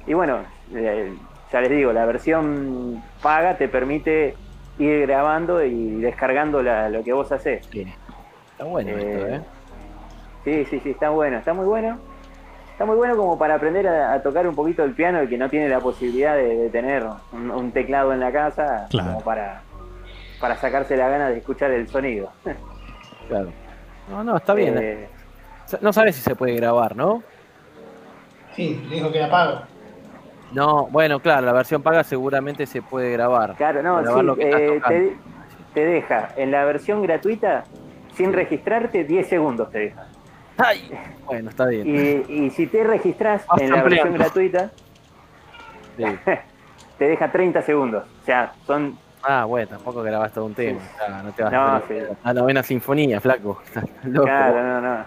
y 0.06 0.14
bueno, 0.14 0.40
eh, 0.76 1.12
ya 1.52 1.62
les 1.62 1.70
digo, 1.70 1.92
la 1.94 2.06
versión 2.06 3.02
paga 3.22 3.58
te 3.58 3.68
permite 3.68 4.36
ir 4.80 5.02
grabando 5.08 5.64
y 5.64 6.00
descargando 6.02 6.62
la- 6.64 6.90
lo 6.90 7.04
que 7.04 7.14
vos 7.14 7.32
hacés. 7.32 7.66
sí. 7.72 7.86
Está 8.52 8.64
bueno 8.66 8.92
esto, 8.92 9.28
Eh, 9.28 9.36
eh. 9.36 9.42
Sí, 10.44 10.66
sí, 10.70 10.80
sí, 10.84 10.90
está 10.92 11.10
bueno, 11.10 11.38
está 11.38 11.54
muy 11.54 11.66
bueno. 11.66 11.98
Está 12.72 12.86
muy 12.86 12.96
bueno 12.96 13.16
como 13.16 13.38
para 13.38 13.56
aprender 13.56 13.88
a, 13.88 14.14
a 14.14 14.22
tocar 14.24 14.48
un 14.48 14.56
poquito 14.56 14.84
el 14.84 14.94
piano, 14.94 15.20
el 15.20 15.30
que 15.30 15.38
no 15.38 15.50
tiene 15.50 15.68
la 15.70 15.80
posibilidad 15.80 16.36
de, 16.36 16.56
de 16.58 16.70
tener 16.70 17.04
un, 17.32 17.52
un 17.52 17.72
teclado 17.72 18.12
en 18.14 18.20
la 18.20 18.32
casa, 18.32 18.88
Claro. 18.90 19.10
como 19.14 19.22
para, 19.24 19.62
para 20.40 20.56
sacarse 20.58 20.96
la 20.98 21.10
gana 21.10 21.30
de 21.30 21.38
escuchar 21.38 21.70
el 21.72 21.88
sonido. 21.88 22.32
Claro. 23.28 23.52
No, 24.10 24.24
no, 24.24 24.38
está 24.38 24.54
bien. 24.54 24.78
Eh, 24.80 25.08
No 25.82 25.94
sabes 25.94 26.16
si 26.16 26.22
se 26.22 26.36
puede 26.36 26.56
grabar, 26.56 26.96
¿no? 26.96 27.24
sí, 28.56 28.84
dijo 28.90 29.12
que 29.12 29.20
la 29.20 29.30
pago. 29.30 29.62
No, 30.52 30.88
bueno, 30.88 31.20
claro, 31.20 31.46
la 31.46 31.54
versión 31.54 31.82
paga 31.82 32.04
seguramente 32.04 32.66
se 32.66 32.82
puede 32.82 33.12
grabar. 33.12 33.56
claro, 33.56 33.82
no, 33.82 34.02
Grabar 34.02 34.20
sí, 34.22 34.26
lo 34.26 34.36
que 34.36 34.76
estás 34.76 34.92
eh, 34.92 35.18
te, 35.74 35.80
te 35.82 35.86
deja 35.86 36.30
en 36.36 36.52
la 36.52 36.66
versión 36.66 37.02
gratuita, 37.02 37.64
sin 38.16 38.34
registrarte, 38.34 39.04
10 39.06 39.28
segundos 39.28 39.72
te 39.72 39.80
deja. 39.80 40.08
Ay, 40.58 40.92
bueno, 41.26 41.50
está 41.50 41.66
bien. 41.68 41.88
Y, 41.88 42.34
y 42.46 42.50
si 42.52 42.68
te 42.68 42.84
registras 42.84 43.46
Vas 43.48 43.62
en 43.62 43.72
la 43.72 43.82
versión 43.84 44.14
gratuita, 44.14 44.72
Sí. 45.98 46.04
te 46.98 47.08
deja 47.08 47.32
30 47.32 47.62
segundos. 47.64 48.04
O 48.22 48.26
sea, 48.26 48.54
son 48.66 48.98
Ah, 49.24 49.46
bueno, 49.46 49.68
tampoco 49.70 50.02
grabas 50.02 50.32
todo 50.34 50.46
un 50.46 50.54
tema. 50.56 50.80
claro, 50.98 51.24
no 51.24 51.32
te 51.32 51.44
vas 51.44 51.52
No, 51.52 51.62
a 51.76 51.82
sí. 51.88 51.96
La 52.24 52.34
novena 52.34 52.64
sinfonía, 52.64 53.22
flaco. 53.22 53.62
Loco. 54.04 54.26
Claro, 54.26 54.64
no, 54.64 54.82
no. 54.82 55.06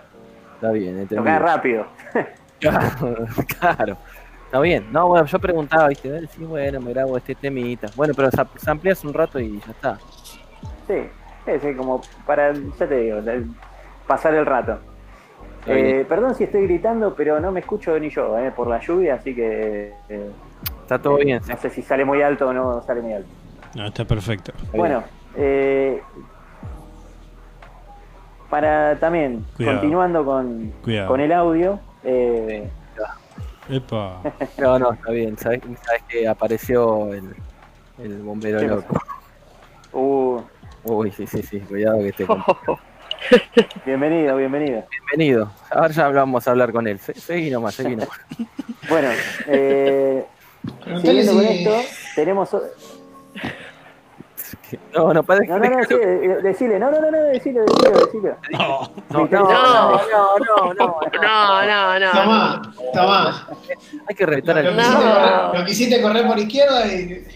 Está 0.55 0.71
bien, 0.71 0.99
entendido. 1.01 1.39
Rápido. 1.39 1.87
Claro, 2.61 3.27
claro. 3.59 3.97
Está 4.55 4.63
bien. 4.63 4.87
No, 4.93 5.09
bueno, 5.09 5.27
yo 5.27 5.41
preguntaba, 5.41 5.89
viste, 5.89 6.09
a 6.09 6.13
ver, 6.13 6.29
sí, 6.29 6.45
bueno, 6.45 6.81
me 6.81 6.93
grabo 6.93 7.17
este 7.17 7.35
temita. 7.35 7.89
Bueno, 7.97 8.15
pero 8.15 8.29
sampleas 8.55 9.03
un 9.05 9.13
rato 9.13 9.41
y 9.41 9.59
ya 9.59 9.73
está. 9.73 9.99
Sí. 10.87 10.95
Es 11.45 11.77
como 11.77 12.01
para, 12.25 12.53
ya 12.53 12.87
te 12.87 12.97
digo, 13.01 13.19
pasar 14.07 14.33
el 14.35 14.47
rato. 14.47 14.79
Eh, 15.67 16.07
perdón 16.09 16.37
si 16.37 16.45
estoy 16.45 16.69
gritando, 16.69 17.17
pero 17.17 17.41
no 17.41 17.51
me 17.51 17.59
escucho 17.59 17.99
ni 17.99 18.11
yo, 18.11 18.39
eh, 18.39 18.53
por 18.53 18.69
la 18.69 18.79
lluvia, 18.79 19.15
así 19.17 19.35
que 19.35 19.93
eh, 20.09 20.31
Está 20.83 21.01
todo 21.01 21.17
bien. 21.17 21.43
no 21.49 21.57
sé 21.57 21.71
si 21.71 21.83
sale 21.83 22.05
muy 22.05 22.23
alto 22.23 22.47
o 22.47 22.53
no 22.53 22.81
sale 22.83 23.03
muy 23.03 23.13
alto. 23.13 23.29
No, 23.75 23.87
está 23.87 24.05
perfecto. 24.05 24.53
Bueno, 24.73 25.03
eh, 25.37 26.01
para 28.49 29.01
también, 29.01 29.45
Cuidado. 29.57 29.79
continuando 29.81 30.25
con, 30.25 30.73
Cuidado. 30.85 31.09
con 31.09 31.21
el 31.21 31.33
audio, 31.33 31.81
eh, 32.05 32.71
Epa. 33.69 34.21
No, 34.59 34.79
no, 34.79 34.93
está 34.93 35.11
bien. 35.11 35.37
Sabes, 35.39 35.61
sabes 35.85 36.03
que 36.09 36.27
apareció 36.29 37.13
el, 37.13 37.35
el 37.99 38.19
bombero 38.23 38.61
¿Qué 38.61 38.67
loco. 38.67 39.01
uh, 39.93 40.41
Uy, 40.85 41.11
sí, 41.13 41.27
sí, 41.27 41.43
sí. 41.43 41.61
Cuidado 41.61 41.99
que 42.01 42.13
te. 42.13 42.27
bienvenido, 43.87 44.37
bienvenido. 44.37 44.85
Bienvenido. 44.91 45.51
Ahora 45.71 45.89
ya 45.89 46.09
vamos 46.09 46.47
a 46.47 46.51
hablar 46.51 46.73
con 46.73 46.87
él. 46.87 46.99
Se- 46.99 47.15
Seguí 47.15 47.51
nomás, 47.51 47.75
seguí 47.75 47.97
nomás. 47.97 48.19
Bueno, 48.89 49.09
eh, 49.47 50.27
siguiendo 51.01 51.33
con 51.33 51.47
esto, 51.47 51.81
tenemos... 52.15 52.51
No, 54.95 55.13
no, 55.13 55.23
para 55.23 55.41
No, 55.45 55.59
no, 55.59 55.69
no, 55.71 55.85
sí, 55.85 55.95
eh, 55.95 56.39
decile, 56.43 56.79
no, 56.79 56.91
no, 56.91 57.01
no, 57.01 57.11
no, 57.11 57.19
decile, 57.25 57.61
decile, 57.61 57.91
decile. 57.91 58.35
No, 58.53 58.91
no, 59.11 59.27
no, 59.27 59.45
no, 59.45 60.39
no, 60.39 60.75
no. 60.75 61.01
No, 61.23 61.67
no, 61.67 61.99
no. 62.01 62.13
Tomá, 62.13 62.63
tomá. 62.93 63.49
Hay 64.09 64.15
que 64.15 64.27
respetar 64.27 64.65
Lo, 64.65 64.71
al. 64.71 65.53
lo 65.53 65.59
lo 65.59 65.65
quisiste 65.67 66.01
correr 66.01 66.27
por 66.27 66.39
izquierda 66.39 66.87
y. 66.87 67.27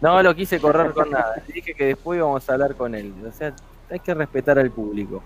No 0.00 0.22
lo 0.22 0.34
quise 0.34 0.60
correr 0.60 0.92
con 0.92 1.10
nada. 1.10 1.42
Le 1.46 1.54
dije 1.54 1.74
que 1.74 1.86
después 1.86 2.18
íbamos 2.18 2.48
a 2.48 2.52
hablar 2.52 2.74
con 2.76 2.94
él. 2.94 3.12
O 3.26 3.32
sea, 3.32 3.52
hay 3.90 3.98
que 3.98 4.14
respetar 4.14 4.58
al 4.58 4.70
público. 4.70 5.22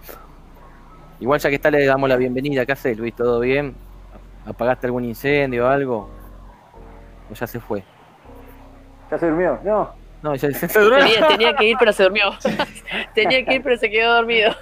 Igual 1.21 1.39
ya 1.41 1.51
que 1.51 1.57
está 1.57 1.71
le 1.71 1.85
damos 1.85 2.09
la 2.09 2.17
bienvenida. 2.17 2.65
¿Qué 2.65 2.73
haces, 2.73 2.97
Luis? 2.97 3.15
¿Todo 3.15 3.39
bien? 3.41 3.75
¿Apagaste 4.47 4.87
algún 4.87 5.05
incendio 5.05 5.67
o 5.67 5.69
algo? 5.69 6.09
¿O 7.31 7.35
ya 7.35 7.47
se 7.47 7.61
fue? 7.61 7.85
¿Ya 9.11 9.19
se 9.19 9.27
durmió? 9.29 9.61
No. 9.63 10.02
No, 10.23 10.39
se, 10.39 10.53
se 10.55 10.81
durmió. 10.81 11.05
Tenía, 11.05 11.29
tenía 11.29 11.57
que 11.57 11.65
ir, 11.65 11.77
pero 11.79 11.93
se 11.93 12.05
durmió. 12.05 12.31
tenía 13.15 13.45
que 13.45 13.55
ir, 13.55 13.63
pero 13.63 13.77
se 13.77 13.91
quedó 13.91 14.15
dormido. 14.15 14.55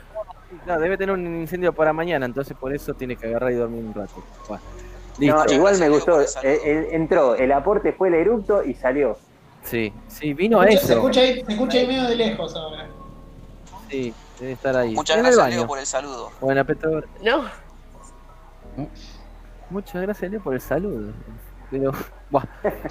No, 0.66 0.78
debe 0.80 0.96
tener 0.96 1.14
un 1.14 1.40
incendio 1.40 1.72
para 1.72 1.92
mañana, 1.92 2.26
entonces 2.26 2.56
por 2.56 2.74
eso 2.74 2.94
tiene 2.94 3.16
que 3.16 3.26
agarrar 3.26 3.52
y 3.52 3.54
dormir 3.54 3.84
un 3.84 3.94
rato. 3.94 4.24
Bueno, 4.48 4.62
listo. 5.18 5.44
No, 5.44 5.52
igual 5.52 5.78
me 5.78 5.88
gustó. 5.88 6.20
el. 6.20 6.26
Eh, 6.42 6.60
eh, 6.64 6.88
entró, 6.92 7.34
el 7.36 7.52
aporte 7.52 7.92
fue 7.92 8.08
el 8.08 8.14
eructo 8.14 8.64
y 8.64 8.74
salió. 8.74 9.18
Sí, 9.62 9.92
sí, 10.08 10.32
vino 10.34 10.60
a 10.60 10.66
se, 10.66 10.72
eso. 10.74 10.92
escucha 10.94 11.20
ahí, 11.20 11.44
se 11.44 11.52
escucha 11.52 11.78
ahí 11.78 11.86
medio 11.86 12.04
de 12.04 12.16
lejos 12.16 12.56
ahora. 12.56 12.88
Sí, 13.90 14.14
debe 14.40 14.52
estar 14.52 14.76
ahí. 14.76 14.94
Muchas 14.94 15.18
en 15.18 15.24
gracias. 15.24 15.50
Leo, 15.50 15.66
por 15.66 15.78
el 15.78 15.86
saludo. 15.86 16.30
Bueno, 16.40 16.64
Petro, 16.64 17.02
No, 17.22 17.44
muchas 19.68 20.02
gracias, 20.02 20.30
Leo, 20.30 20.40
por 20.40 20.54
el 20.54 20.60
saludo. 20.60 21.12
Pero, 21.70 21.92
buah, 22.30 22.44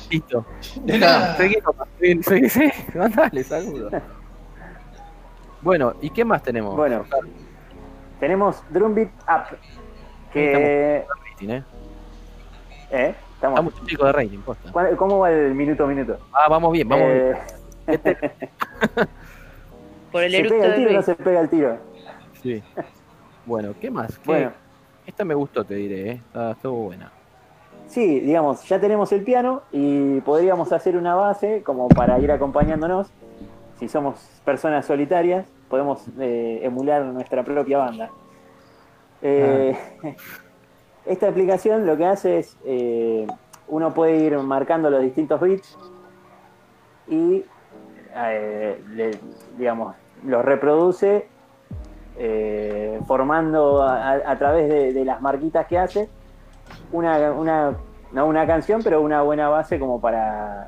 listo. 0.09 0.45
De 0.83 0.93
Está, 0.95 1.19
nada. 1.19 1.36
seguí 1.38 1.55
seguí, 2.00 2.24
seguí, 2.24 2.50
seguí, 2.50 2.71
mandale, 2.98 3.43
saludo. 3.43 3.89
Bueno, 5.62 5.93
¿y 6.01 6.09
qué 6.09 6.24
más 6.24 6.41
tenemos? 6.41 6.75
Bueno, 6.75 7.03
tenemos 8.19 8.63
Drum 8.69 8.95
Beat 8.95 9.09
Up. 9.27 9.57
Que. 10.31 11.05
Rating, 11.31 11.50
¿eh? 11.50 11.63
¿Eh? 12.91 13.15
Estamos. 13.36 13.59
Estamos 13.59 13.79
un 13.79 13.86
pico 13.86 14.05
de 14.05 14.12
rating, 14.13 14.39
posta. 14.39 14.71
¿Cuál- 14.71 14.95
¿Cómo 14.95 15.19
va 15.19 15.31
el 15.31 15.53
minuto 15.55 15.83
a 15.83 15.88
minuto? 15.88 16.17
Ah, 16.33 16.48
vamos 16.50 16.71
bien, 16.71 16.88
vamos 16.88 17.05
Eh, 17.07 17.33
bien. 17.88 18.00
Este- 18.05 18.31
por 20.12 20.24
el 20.24 20.31
¿Se 20.31 20.43
pega 20.43 20.65
el 20.67 20.75
tiro 20.75 20.89
o 20.89 20.93
no 20.93 21.01
se 21.01 21.15
pega 21.15 21.39
el 21.41 21.50
tiro? 21.50 21.77
sí. 22.41 22.63
Bueno, 23.45 23.74
¿qué 23.81 23.89
más? 23.91 24.17
¿Qué- 24.19 24.25
Bueno, 24.25 24.51
Esta 25.05 25.25
me 25.25 25.33
gustó, 25.33 25.63
te 25.65 25.74
diré, 25.75 26.12
¿eh? 26.12 26.21
Está- 26.27 26.51
estuvo 26.51 26.83
buena. 26.86 27.12
Sí, 27.89 28.19
digamos, 28.22 28.63
ya 28.67 28.79
tenemos 28.79 29.12
el 29.12 29.24
piano 29.24 29.63
y 29.72 30.22
podríamos 30.22 30.72
hacer 30.72 30.96
una 30.96 31.15
base 31.15 31.63
como 31.63 31.89
para 31.89 32.17
ir 32.19 32.31
acompañándonos. 32.31 33.12
Si 33.79 33.88
somos 33.89 34.19
personas 34.46 34.86
solitarias, 34.86 35.46
podemos 35.69 36.05
eh, 36.19 36.62
emular 36.63 37.03
nuestra 37.05 37.43
propia 37.43 37.79
banda. 37.79 38.10
Eh, 39.22 39.77
Esta 41.05 41.27
aplicación 41.27 41.88
lo 41.88 41.98
que 41.98 42.05
hace 42.05 42.39
es, 42.39 42.58
eh, 42.65 43.25
uno 43.67 43.93
puede 43.93 44.17
ir 44.17 44.38
marcando 44.38 44.89
los 44.89 45.01
distintos 45.01 45.41
bits 45.41 45.77
y, 47.08 47.43
digamos, 49.58 49.96
los 50.24 50.46
reproduce 50.46 51.27
formando 53.08 53.81
a, 53.81 54.36
través 54.38 54.93
de 54.93 55.05
las 55.05 55.22
marquitas 55.22 55.65
que 55.65 55.79
hace 55.79 56.10
una, 56.91 57.31
una, 57.31 57.74
no 58.12 58.25
una 58.27 58.46
canción, 58.48 58.81
pero 58.84 59.01
una 59.01 59.22
buena 59.22 59.50
base 59.50 59.79
como 59.79 60.00
para 60.01 60.67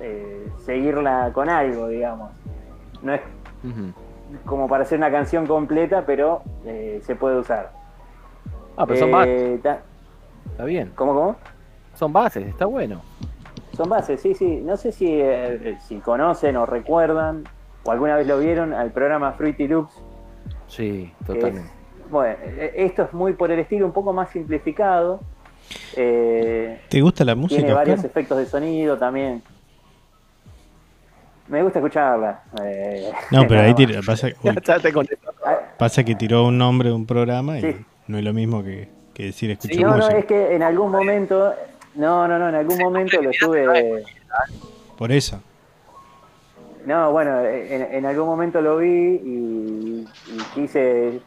eh, 0.00 0.48
seguirla 0.64 1.30
con 1.32 1.48
algo, 1.48 1.88
digamos. 1.88 2.30
No 3.02 3.14
es 3.14 3.20
como 4.44 4.68
para 4.68 4.82
hacer 4.82 4.98
una 4.98 5.10
canción 5.10 5.46
completa, 5.46 6.04
pero 6.06 6.42
eh, 6.64 7.00
se 7.04 7.14
puede 7.16 7.38
usar. 7.38 7.70
Ah, 8.76 8.86
pero 8.86 8.98
son 9.00 9.10
bases, 9.12 9.32
Eh, 9.40 9.60
ta- 9.62 9.82
está 10.50 10.64
bien. 10.64 10.92
¿Cómo, 10.94 11.14
cómo? 11.14 11.36
Son 11.94 12.12
bases, 12.12 12.46
está 12.48 12.66
bueno. 12.66 13.00
Son 13.76 13.88
bases, 13.88 14.20
sí, 14.20 14.34
sí. 14.34 14.60
No 14.64 14.76
sé 14.76 14.92
si, 14.92 15.08
eh, 15.10 15.78
si 15.80 15.98
conocen 16.00 16.56
o 16.56 16.66
recuerdan 16.66 17.44
o 17.84 17.90
alguna 17.92 18.16
vez 18.16 18.26
lo 18.26 18.38
vieron 18.38 18.72
al 18.72 18.90
programa 18.90 19.32
Fruity 19.32 19.68
Loops. 19.68 20.02
Sí, 20.66 21.12
totalmente. 21.26 21.60
es- 21.60 22.10
bueno, 22.10 22.36
esto 22.74 23.02
es 23.04 23.12
muy 23.14 23.32
por 23.34 23.50
el 23.50 23.58
estilo 23.60 23.86
un 23.86 23.92
poco 23.92 24.12
más 24.12 24.28
simplificado. 24.30 25.20
Eh, 25.96 26.80
¿Te 26.88 27.00
gusta 27.00 27.24
la 27.24 27.32
tiene 27.34 27.42
música, 27.42 27.74
varios 27.74 27.96
Oscar? 27.98 28.10
efectos 28.10 28.38
de 28.38 28.46
sonido 28.46 28.96
también. 28.98 29.42
Me 31.48 31.62
gusta 31.62 31.78
escucharla. 31.78 32.42
eh, 32.64 33.12
No, 33.30 33.46
pero 33.46 33.60
ahí 33.62 33.74
tira- 33.74 34.00
pasa, 34.04 34.28
uy, 34.42 34.54
que 36.04 36.14
tiró 36.14 36.46
un 36.46 36.56
nombre 36.58 36.88
de 36.88 36.94
un 36.94 37.06
programa 37.06 37.58
y 37.58 37.62
Sí. 37.62 37.76
no 38.08 38.18
es 38.18 38.24
lo 38.24 38.32
mismo 38.32 38.62
que, 38.64 38.88
que 39.12 39.24
decir 39.26 39.50
escucho 39.50 39.74
Sí, 39.74 39.82
No, 39.82 39.90
no, 39.90 39.96
música. 39.96 40.18
es 40.18 40.24
que 40.24 40.54
en 40.54 40.62
algún 40.62 40.90
momento, 40.90 41.54
no, 41.96 42.26
no, 42.26 42.38
no, 42.38 42.48
en 42.48 42.54
algún 42.54 42.78
momento 42.78 43.20
lo 43.20 43.30
estuve, 43.30 43.66
Por 44.96 45.12
eso. 45.12 45.40
no, 46.86 47.12
bueno, 47.12 47.44
en, 47.44 47.82
en 47.94 48.06
algún 48.06 48.26
momento 48.26 48.60
lo 48.62 48.78
vi 48.78 48.88
y, 48.88 50.04
y 50.28 50.38
quise 50.54 51.20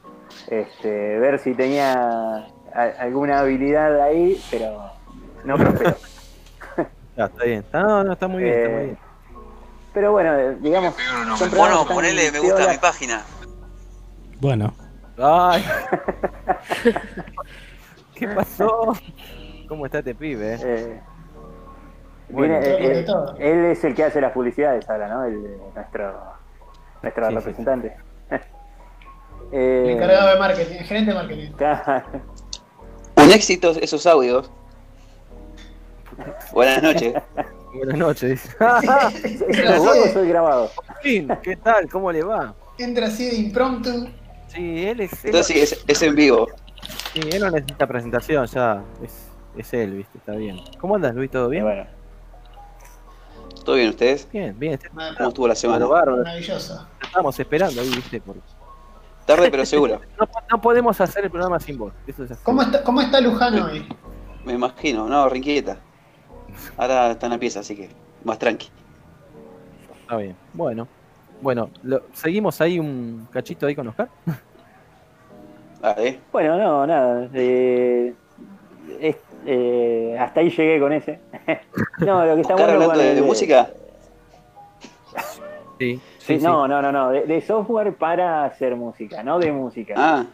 este, 0.50 1.20
ver 1.20 1.38
si 1.39 1.53
tenía 1.53 2.48
alguna 2.84 3.39
habilidad 3.39 4.00
ahí, 4.01 4.41
pero 4.51 4.91
no 5.43 5.57
prosperó. 5.57 5.96
Ya, 7.17 7.25
está 7.25 7.43
bien. 7.46 7.65
No, 7.74 8.03
no, 8.03 8.13
está 8.13 8.27
muy 8.27 8.43
bien, 8.43 8.55
está 8.55 8.69
muy 8.69 8.81
Eh, 8.81 8.86
bien. 8.86 8.98
Pero 9.91 10.12
bueno, 10.12 10.36
eh, 10.38 10.55
digamos, 10.60 10.93
son 11.36 11.50
Bueno, 11.50 11.84
ponele 11.88 12.31
me 12.31 12.38
gusta 12.39 12.65
a 12.65 12.72
mi 12.74 12.77
página. 12.77 13.24
Bueno, 14.39 14.72
Ay. 15.19 15.65
¿Qué 18.13 18.27
pasó? 18.27 18.93
¿Cómo 19.67 19.88
está 19.88 19.98
este 20.00 20.13
pibe? 20.13 20.60
eh? 20.62 21.01
Bueno, 22.29 22.60
viene- 22.60 23.00
él 23.39 23.65
es 23.65 23.84
el 23.84 23.96
que 23.96 24.03
hace 24.03 24.22
las 24.22 24.31
publicidades 24.34 24.88
ahora, 24.88 25.07
¿no? 25.07 25.24
El, 25.25 25.57
nuestro 25.74 26.13
nuestro 27.01 27.24
Sí, 27.24 27.29
sí, 27.31 27.36
representante. 27.38 27.96
El 29.51 29.89
encargado 29.91 30.27
de 30.34 30.39
marketing, 30.39 30.75
el 30.75 30.86
gerente 30.86 31.12
de 31.13 31.17
marketing. 31.17 31.51
Un 33.27 33.34
éxito 33.34 33.72
esos 33.81 34.05
audios. 34.07 34.50
Buenas 36.53 36.81
noches. 36.81 37.13
Buenas 37.74 37.98
noches. 37.98 38.41
dice. 39.24 39.46
¿Es 39.50 39.57
grabado 39.57 40.03
o 40.03 40.07
soy 40.13 40.29
grabado? 40.29 40.72
¿Qué 41.03 41.57
tal? 41.62 41.89
¿Cómo 41.89 42.10
le 42.12 42.24
va? 42.24 42.55
Entra 42.77 43.07
así 43.07 43.25
de 43.25 43.36
impromptu. 43.36 44.07
Sí, 44.48 44.86
él 44.88 45.01
es. 45.01 45.12
Él, 45.12 45.19
Entonces 45.25 45.48
sí, 45.48 45.60
es, 45.60 45.84
es 45.86 46.01
en 46.01 46.15
vivo. 46.15 46.48
sí, 47.13 47.19
él 47.29 47.41
no 47.41 47.51
necesita 47.51 47.86
presentación, 47.86 48.46
ya. 48.48 48.81
Es, 49.03 49.13
es 49.57 49.74
él, 49.74 49.91
¿viste? 49.98 50.17
Está 50.19 50.31
bien. 50.31 50.62
¿Cómo 50.79 50.96
andas, 50.96 51.13
Luis? 51.13 51.29
¿Todo 51.29 51.50
bien? 51.50 51.65
bueno, 51.65 51.86
¿Todo 53.65 53.75
bien 53.75 53.89
ustedes? 53.89 54.25
Bien, 54.31 54.57
bien. 54.57 54.79
¿Cómo 55.17 55.27
estuvo 55.29 55.48
la 55.50 55.55
semana? 55.55 55.86
bárbaro. 55.86 56.24
Maravilloso. 56.24 56.88
Estábamos 57.03 57.38
esperando 57.38 57.81
ahí, 57.81 57.89
¿viste? 57.89 58.22
Por- 58.22 58.38
Tarde 59.27 59.51
pero 59.51 59.63
seguro. 59.65 60.01
No, 60.19 60.27
no 60.50 60.62
podemos 60.62 61.00
hacer 61.00 61.25
el 61.25 61.29
programa 61.29 61.60
sin 61.60 61.77
vos. 61.77 61.93
Eso 62.07 62.24
es 62.24 62.31
así. 62.31 62.41
¿Cómo 62.43 62.63
está, 62.63 62.84
cómo 62.84 63.01
está 63.01 63.22
Luján 63.22 63.60
hoy? 63.62 63.88
Me 64.43 64.53
imagino. 64.53 65.07
No, 65.07 65.29
Rinquieta. 65.29 65.77
Ahora 66.77 67.12
está 67.12 67.27
en 67.27 67.34
la 67.34 67.38
pieza, 67.38 67.60
así 67.60 67.75
que 67.75 67.89
más 68.24 68.39
tranqui. 68.39 68.69
Está 70.01 70.17
bien. 70.17 70.36
Bueno. 70.53 70.88
Bueno, 71.41 71.69
lo- 71.84 72.01
seguimos 72.13 72.60
ahí 72.62 72.79
un 72.79 73.27
cachito 73.31 73.67
ahí 73.67 73.75
con 73.75 73.88
Oscar. 73.89 74.10
Bueno, 76.31 76.57
no, 76.57 76.88
nada. 76.88 77.29
eh, 77.34 78.13
es- 79.00 79.15
eh, 79.46 80.17
hasta 80.19 80.39
ahí 80.39 80.50
llegué 80.50 80.79
con 80.79 80.91
ese. 80.91 81.19
no, 82.00 82.25
lo 82.25 82.36
que 82.36 82.41
está 82.41 82.55
Oscar 82.55 82.69
bueno 82.72 82.84
hablando 82.86 82.98
de, 83.03 83.15
de 83.15 83.22
música. 83.22 83.69
Sí, 85.79 86.01
Sí, 86.27 86.38
no, 86.39 86.67
no, 86.67 86.81
no, 86.81 86.91
no, 86.91 87.10
de, 87.12 87.22
de 87.25 87.41
software 87.41 87.93
para 87.96 88.46
hacer 88.46 88.75
música, 88.75 89.24
no 89.24 89.39
de 89.39 89.51
música. 89.51 89.93
Ah, 89.98 90.25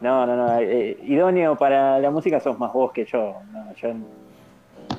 No, 0.00 0.26
no, 0.26 0.36
no, 0.36 0.58
eh, 0.58 0.96
idóneo 1.04 1.56
para 1.56 1.98
la 1.98 2.10
música 2.10 2.38
sos 2.40 2.58
más 2.58 2.72
vos 2.72 2.92
que 2.92 3.04
yo. 3.04 3.34
No, 3.52 3.74
yo 3.74 3.88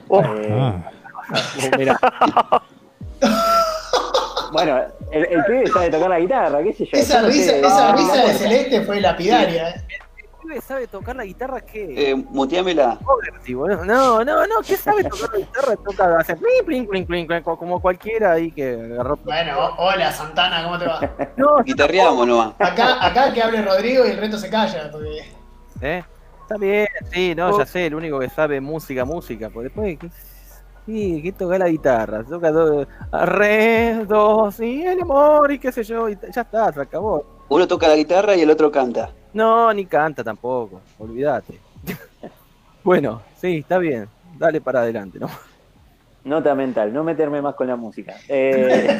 Oh. 0.08 0.22
eh, 0.22 0.50
Ah, 0.52 0.92
Mira, 1.78 2.00
Bueno, 4.52 4.80
el, 5.12 5.26
el 5.26 5.44
pibe 5.46 5.68
sabe 5.68 5.90
tocar 5.92 6.10
la 6.10 6.20
guitarra, 6.20 6.64
qué 6.64 6.74
sé 6.74 6.86
yo. 6.86 6.98
Esa 6.98 7.22
yo 7.22 7.28
no 7.28 7.32
sé, 7.32 7.38
risa, 7.40 7.52
de- 7.54 7.68
esa 7.68 7.86
de 7.88 7.94
risa 7.94 8.16
de. 8.16 8.34
Celeste 8.34 8.82
fue 8.82 9.00
lapidaria. 9.00 9.70
¿eh? 9.70 9.82
Pibe 10.50 10.62
sabe 10.62 10.88
tocar 10.88 11.16
la 11.16 11.26
guitarra 11.26 11.62
que 11.62 12.12
eh, 12.12 12.16
muteamela. 12.16 12.98
No, 13.86 14.24
no, 14.24 14.48
no, 14.48 14.56
¿qué 14.66 14.76
sabe 14.76 15.04
tocar 15.04 15.30
la 15.34 15.40
guitarra? 15.40 15.76
Toca, 15.76 16.18
hace 16.18 16.36
plin, 16.36 16.88
plin, 16.88 17.06
plin, 17.06 17.44
como 17.44 17.82
cualquiera 17.82 18.34
ahí 18.34 18.52
que 18.52 18.74
agarró. 18.74 19.18
Bueno, 19.18 19.76
hola 19.78 20.12
Santana, 20.12 20.64
¿cómo 20.64 20.80
te 20.80 20.88
va? 20.88 21.00
No, 21.38 21.64
Guitarreamos 21.64 22.28
nomás. 22.28 22.54
Acá, 22.60 23.06
acá 23.06 23.34
que 23.34 23.42
hable 23.42 23.62
Rodrigo 23.62 24.06
y 24.06 24.12
el 24.12 24.18
resto 24.18 24.38
se 24.38 24.50
calla. 24.50 24.90
Porque... 24.92 25.24
¿Eh? 25.82 26.04
Está 26.42 26.58
bien, 26.58 26.88
sí, 27.12 27.36
no, 27.36 27.58
ya 27.58 27.66
sé, 27.66 27.86
el 27.86 27.96
único 27.96 28.20
que 28.20 28.30
sabe 28.30 28.60
música, 28.60 29.06
música. 29.06 29.50
Pues 29.52 29.66
después, 29.66 30.00
¿qué, 30.00 30.10
sí, 30.86 31.22
¿qué 31.22 31.32
toca 31.32 31.60
la 31.60 31.70
guitarra? 31.70 32.24
Toca 32.24 32.52
do, 32.52 32.88
a, 33.12 33.26
re, 33.26 34.06
dos, 34.08 34.60
y 34.60 34.84
el 34.84 35.02
amor, 35.02 35.52
y 35.52 35.60
qué 35.60 35.72
sé 35.72 35.84
yo, 35.84 36.10
y 36.10 36.18
ya 36.34 36.42
está, 36.42 36.74
se 36.74 36.82
acabó. 36.82 37.39
Uno 37.50 37.68
toca 37.68 37.88
la 37.88 37.96
guitarra 37.96 38.36
y 38.36 38.42
el 38.42 38.50
otro 38.52 38.72
canta. 38.72 39.12
No, 39.34 39.74
ni 39.74 39.86
canta 39.86 40.24
tampoco, 40.24 40.82
olvídate. 40.98 41.60
bueno, 42.84 43.22
sí, 43.36 43.58
está 43.58 43.78
bien, 43.78 44.08
dale 44.38 44.62
para 44.62 44.82
adelante, 44.82 45.20
¿no? 45.20 45.28
Nota 46.24 46.54
mental, 46.54 46.94
no 46.94 47.04
meterme 47.04 47.42
más 47.42 47.56
con 47.56 47.68
la 47.68 47.76
música. 47.76 48.14
Eh, 48.28 49.00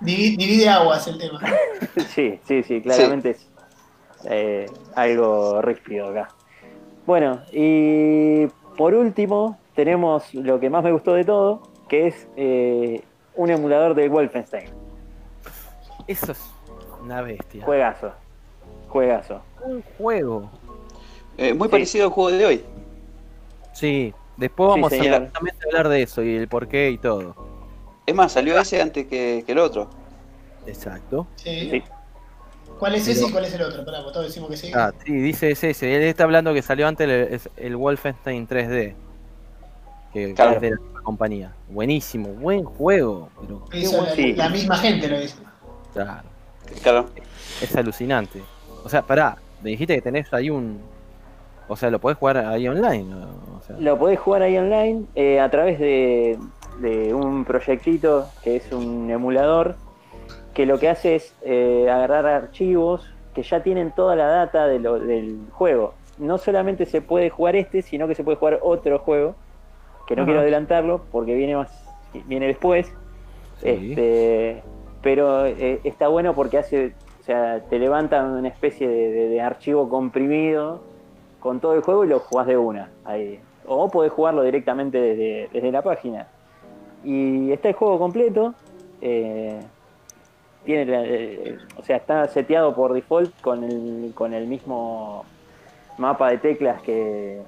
Divi- 0.00 0.36
Divide 0.36 0.68
aguas 0.68 1.06
el 1.06 1.18
tema. 1.18 1.40
sí, 2.08 2.38
sí, 2.44 2.62
sí, 2.62 2.80
claramente 2.80 3.30
es 3.30 3.48
eh, 4.24 4.66
algo 4.96 5.62
ríspido 5.62 6.08
acá. 6.08 6.28
Bueno, 7.06 7.40
y 7.52 8.46
por 8.76 8.94
último 8.94 9.58
tenemos 9.74 10.34
lo 10.34 10.58
que 10.60 10.68
más 10.68 10.82
me 10.82 10.92
gustó 10.92 11.14
de 11.14 11.24
todo, 11.24 11.62
que 11.88 12.08
es 12.08 12.28
eh, 12.36 13.02
un 13.36 13.50
emulador 13.50 13.94
de 13.94 14.08
Wolfenstein. 14.08 14.79
Eso 16.10 16.32
es 16.32 16.40
una 17.02 17.22
bestia. 17.22 17.64
Juegazo. 17.64 18.12
Juegazo. 18.88 19.40
Un 19.64 19.82
juego. 19.96 20.50
Eh, 21.38 21.54
muy 21.54 21.68
Sí. 21.68 21.72
parecido 21.72 22.06
al 22.06 22.10
juego 22.12 22.30
de 22.36 22.44
hoy. 22.46 22.64
Sí, 23.72 24.12
después 24.36 24.66
Sí, 24.66 24.70
vamos 24.80 24.90
señor. 24.90 25.06
a 25.06 25.16
exactamente 25.18 25.58
hablar 25.66 25.88
de 25.88 26.02
eso 26.02 26.22
y 26.22 26.34
el 26.36 26.48
porqué 26.48 26.90
y 26.90 26.98
todo. 26.98 27.34
Es 28.06 28.14
más, 28.14 28.32
salió 28.32 28.58
ese 28.58 28.82
antes 28.82 29.06
que, 29.06 29.44
que 29.46 29.52
el 29.52 29.58
otro. 29.58 29.88
Exacto. 30.66 31.26
Sí. 31.36 31.70
Sí. 31.70 31.82
¿Cuál 32.78 32.94
es 32.94 33.06
ese 33.06 33.26
y 33.26 33.30
cuál 33.30 33.44
es 33.44 33.54
el 33.54 33.62
otro? 33.62 33.84
Pará, 33.84 34.02
todos 34.02 34.26
decimos 34.26 34.48
que 34.50 34.56
sí. 34.56 34.72
Ah, 34.74 34.92
sí, 35.04 35.12
dice 35.12 35.50
ese, 35.50 35.70
ese. 35.70 35.94
Él 35.94 36.02
está 36.02 36.24
hablando 36.24 36.52
que 36.54 36.62
salió 36.62 36.88
antes 36.88 37.04
el, 37.04 37.10
es 37.34 37.48
el 37.56 37.76
Wolfenstein 37.76 38.48
3D. 38.48 38.94
Que, 40.12 40.34
Claro. 40.34 40.52
es 40.52 40.60
de 40.62 40.70
la 40.70 40.76
misma 40.80 41.02
compañía. 41.02 41.54
Buenísimo, 41.68 42.28
buen 42.30 42.64
juego. 42.64 43.28
Pero 43.70 44.02
la, 44.02 44.10
sí. 44.14 44.32
la 44.34 44.48
misma 44.48 44.76
gente 44.78 45.08
lo 45.08 45.22
hizo. 45.22 45.36
Claro, 45.92 46.22
Claro. 46.82 47.06
es 47.62 47.74
alucinante. 47.76 48.40
O 48.84 48.88
sea, 48.88 49.02
pará, 49.02 49.36
me 49.62 49.70
dijiste 49.70 49.94
que 49.94 50.02
tenés 50.02 50.32
ahí 50.32 50.50
un. 50.50 50.80
O 51.68 51.76
sea, 51.76 51.90
lo 51.90 51.98
podés 51.98 52.18
jugar 52.18 52.38
ahí 52.38 52.66
online. 52.68 53.04
¿no? 53.04 53.28
O 53.58 53.62
sea, 53.62 53.76
Lo 53.78 53.98
podés 53.98 54.18
jugar 54.18 54.42
ahí 54.42 54.56
online 54.58 55.04
eh, 55.14 55.38
a 55.40 55.48
través 55.50 55.78
de, 55.78 56.38
de 56.80 57.14
un 57.14 57.44
proyectito 57.44 58.28
que 58.42 58.56
es 58.56 58.72
un 58.72 59.08
emulador 59.10 59.76
que 60.54 60.66
lo 60.66 60.78
que 60.80 60.88
hace 60.88 61.14
es 61.16 61.34
eh, 61.42 61.88
agarrar 61.90 62.26
archivos 62.26 63.08
que 63.34 63.42
ya 63.44 63.62
tienen 63.62 63.92
toda 63.92 64.16
la 64.16 64.26
data 64.26 64.66
de 64.66 64.80
lo- 64.80 64.98
del 64.98 65.38
juego. 65.52 65.94
No 66.18 66.38
solamente 66.38 66.86
se 66.86 67.00
puede 67.02 67.30
jugar 67.30 67.54
este, 67.54 67.82
sino 67.82 68.08
que 68.08 68.14
se 68.16 68.24
puede 68.24 68.36
jugar 68.36 68.58
otro 68.62 68.98
juego, 68.98 69.36
que 70.08 70.16
no 70.16 70.22
Ajá. 70.22 70.26
quiero 70.26 70.40
adelantarlo 70.40 71.02
porque 71.12 71.34
viene 71.34 71.54
más 71.56 71.70
viene 72.26 72.48
después. 72.48 72.88
sí. 73.62 73.68
Este, 73.68 74.62
pero 75.02 75.46
eh, 75.46 75.80
está 75.84 76.08
bueno 76.08 76.34
porque 76.34 76.58
hace, 76.58 76.92
o 77.20 77.22
sea, 77.24 77.60
te 77.68 77.78
levanta 77.78 78.22
una 78.24 78.48
especie 78.48 78.88
de, 78.88 79.10
de- 79.10 79.28
de 79.28 79.40
archivo 79.40 79.88
comprimido 79.88 80.80
con 81.40 81.60
todo 81.60 81.74
el 81.74 81.80
juego 81.80 82.04
y 82.04 82.08
lo 82.08 82.20
jugás 82.20 82.46
de 82.46 82.56
una. 82.56 82.90
Ahí. 83.04 83.40
O 83.66 83.88
podés 83.90 84.12
jugarlo 84.12 84.42
directamente 84.42 85.00
desde, 85.00 85.48
desde 85.52 85.72
la 85.72 85.82
página. 85.82 86.26
Y 87.04 87.50
está 87.52 87.68
el 87.68 87.74
juego 87.74 87.98
completo. 87.98 88.54
eh, 89.00 89.60
tiene 90.64 90.84
eh, 90.88 91.58
o 91.78 91.82
sea, 91.82 91.96
está 91.96 92.28
seteado 92.28 92.74
por 92.74 92.92
default 92.92 93.32
con 93.40 93.64
el, 93.64 94.12
con 94.14 94.34
el 94.34 94.46
mismo 94.46 95.24
mapa 95.96 96.28
de 96.30 96.36
teclas 96.38 96.82
que, 96.82 97.40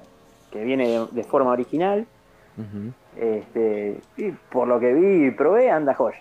que 0.51 0.63
viene 0.63 0.87
de- 0.87 1.07
de 1.11 1.23
forma 1.23 1.51
original. 1.51 2.07
Este, 3.15 3.97
y 4.17 4.31
por 4.31 4.67
lo 4.67 4.79
que 4.79 4.93
vi 4.93 5.27
y 5.27 5.31
probé, 5.31 5.69
anda 5.69 5.93
joya. 5.93 6.17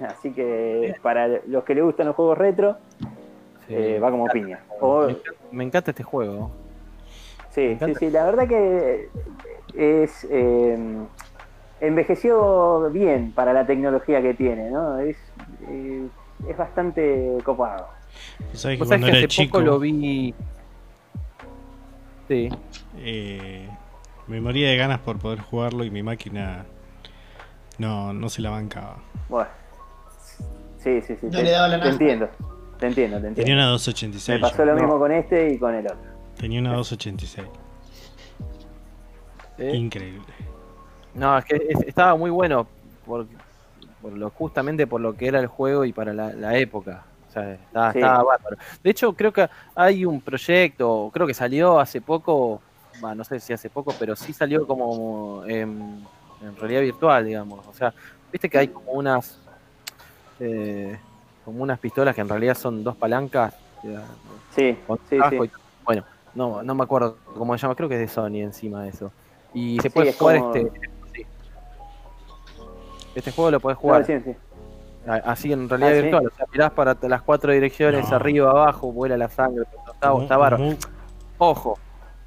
Así 0.08 0.32
que 0.32 0.94
para 1.02 1.28
los 1.46 1.64
que 1.64 1.74
les 1.74 1.84
gustan 1.84 2.06
los 2.06 2.16
juegos 2.16 2.38
retro, 2.38 2.76
Sí. 3.66 3.74
eh, 3.74 4.00
va 4.02 4.10
como 4.10 4.26
piña. 4.28 4.60
O- 4.80 5.02
Me, 5.04 5.10
encanta, 5.12 5.30
me 5.52 5.64
encanta 5.64 5.90
este 5.90 6.02
juego. 6.02 6.50
sí, 7.50 7.76
la 8.10 8.24
verdad 8.24 8.48
que 8.48 9.08
es 9.74 10.26
eh, 10.30 10.78
envejeció 11.80 12.90
bien 12.90 13.32
para 13.32 13.52
la 13.52 13.66
tecnología 13.66 14.22
que 14.22 14.34
tiene, 14.34 14.70
¿no? 14.70 14.98
Es, 14.98 15.16
eh, 15.68 16.06
es 16.48 16.56
bastante 16.56 17.36
copado. 17.44 17.88
Vos 18.52 18.60
sabés 18.60 18.76
que 18.76 18.84
Vos 18.84 18.88
sabés 18.88 19.00
cuando 19.02 19.06
que 19.06 19.10
era 19.10 19.18
hace 19.18 19.28
chico 19.28 19.58
poco 19.58 19.64
lo 19.64 19.78
vi. 19.78 20.34
Sí. 22.28 22.48
eh, 22.98 23.68
me 24.26 24.40
moría 24.40 24.68
de 24.68 24.76
ganas 24.76 25.00
por 25.00 25.18
poder 25.18 25.40
jugarlo 25.40 25.84
y 25.84 25.90
mi 25.90 26.02
máquina 26.02 26.66
no, 27.78 28.12
no 28.12 28.28
se 28.28 28.42
la 28.42 28.50
bancaba. 28.50 28.96
Bueno, 29.28 29.48
sí, 30.78 31.00
sí, 31.02 31.16
sí. 31.20 31.26
No 31.26 31.30
te, 31.38 31.42
le 31.44 31.50
daba 31.50 31.68
la 31.68 31.80
te 31.82 31.88
entiendo, 31.88 32.28
te 32.78 32.86
entiendo, 32.86 33.16
te 33.18 33.22
Tenía 33.22 33.28
entiendo. 33.28 33.52
una 33.54 33.64
Me 33.66 33.72
286. 33.72 34.40
pasó 34.40 34.56
yo. 34.58 34.64
lo 34.64 34.74
No. 34.74 34.80
mismo 34.80 34.98
con 34.98 35.12
este 35.12 35.52
y 35.52 35.58
con 35.58 35.74
el 35.74 35.86
otro. 35.86 35.98
Tenía 36.38 36.60
una 36.60 36.74
286. 36.74 37.46
¿Eh? 39.58 39.74
Increíble. 39.76 40.22
No, 41.14 41.36
es 41.38 41.44
que 41.44 41.56
es- 41.56 41.80
estaba 41.86 42.14
muy 42.16 42.30
bueno 42.30 42.66
por, 43.04 43.26
por 44.00 44.12
lo, 44.12 44.30
justamente 44.30 44.86
por 44.86 45.00
lo 45.00 45.16
que 45.16 45.26
era 45.26 45.40
el 45.40 45.46
juego 45.48 45.84
y 45.84 45.92
para 45.92 46.12
la, 46.12 46.32
la 46.32 46.56
época. 46.56 47.04
O 47.28 47.32
sea, 47.32 47.54
estaba, 47.54 47.92
Sí. 47.92 47.98
estaba 47.98 48.22
bárbaro. 48.22 48.56
De 48.82 48.90
hecho, 48.90 49.12
creo 49.14 49.32
que 49.32 49.48
hay 49.74 50.04
un 50.04 50.20
proyecto, 50.20 51.10
creo 51.12 51.26
que 51.26 51.34
salió 51.34 51.78
hace 51.80 52.00
poco, 52.00 52.60
bah, 53.00 53.14
no 53.14 53.24
sé 53.24 53.40
si 53.40 53.52
hace 53.52 53.68
poco, 53.68 53.92
pero 53.98 54.14
sí 54.14 54.32
salió 54.32 54.66
como 54.66 55.42
en, 55.46 56.04
en 56.40 56.56
realidad 56.56 56.80
virtual, 56.82 57.26
digamos. 57.26 57.66
O 57.66 57.72
sea, 57.74 57.92
viste 58.30 58.48
que 58.48 58.58
hay 58.58 58.68
como 58.68 58.92
unas 58.92 59.40
eh, 60.40 60.98
como 61.44 61.62
unas 61.62 61.78
pistolas 61.78 62.14
que 62.14 62.20
en 62.20 62.28
realidad 62.28 62.54
son 62.56 62.84
dos 62.84 62.96
palancas 62.96 63.54
eh, 63.84 63.98
Sí, 64.54 64.76
sí, 65.08 65.18
sí. 65.30 65.36
y- 65.36 65.50
bueno, 65.84 66.04
no, 66.34 66.62
no 66.62 66.74
me 66.74 66.84
acuerdo 66.84 67.16
cómo 67.36 67.56
se 67.56 67.62
llama, 67.62 67.74
creo 67.74 67.88
que 67.88 67.94
es 67.94 68.00
de 68.00 68.08
Sony 68.08 68.42
encima 68.42 68.82
de 68.82 68.90
eso. 68.90 69.10
Y 69.54 69.76
se 69.80 69.88
Sí, 69.88 69.94
puede 69.94 70.10
es 70.10 70.16
jugar 70.18 70.38
como- 70.40 70.54
este. 70.54 70.72
Este 73.14 73.32
juego 73.32 73.50
lo 73.50 73.60
podés 73.60 73.78
jugar 73.78 74.04
sí, 74.04 74.20
sí. 74.20 74.34
a- 75.06 75.14
así 75.32 75.52
en 75.52 75.68
realidad 75.68 75.90
Ah, 75.90 75.94
¿sí? 75.96 76.02
virtual. 76.02 76.26
O 76.26 76.36
sea, 76.36 76.46
mirás 76.52 76.70
para 76.72 76.96
las 77.02 77.22
cuatro 77.22 77.52
direcciones, 77.52 78.10
No. 78.10 78.16
arriba, 78.16 78.50
abajo, 78.50 78.92
vuela 78.92 79.16
la 79.16 79.28
sangre, 79.28 79.64
está, 79.92 80.12
está 80.20 80.76
Ojo, 81.38 81.78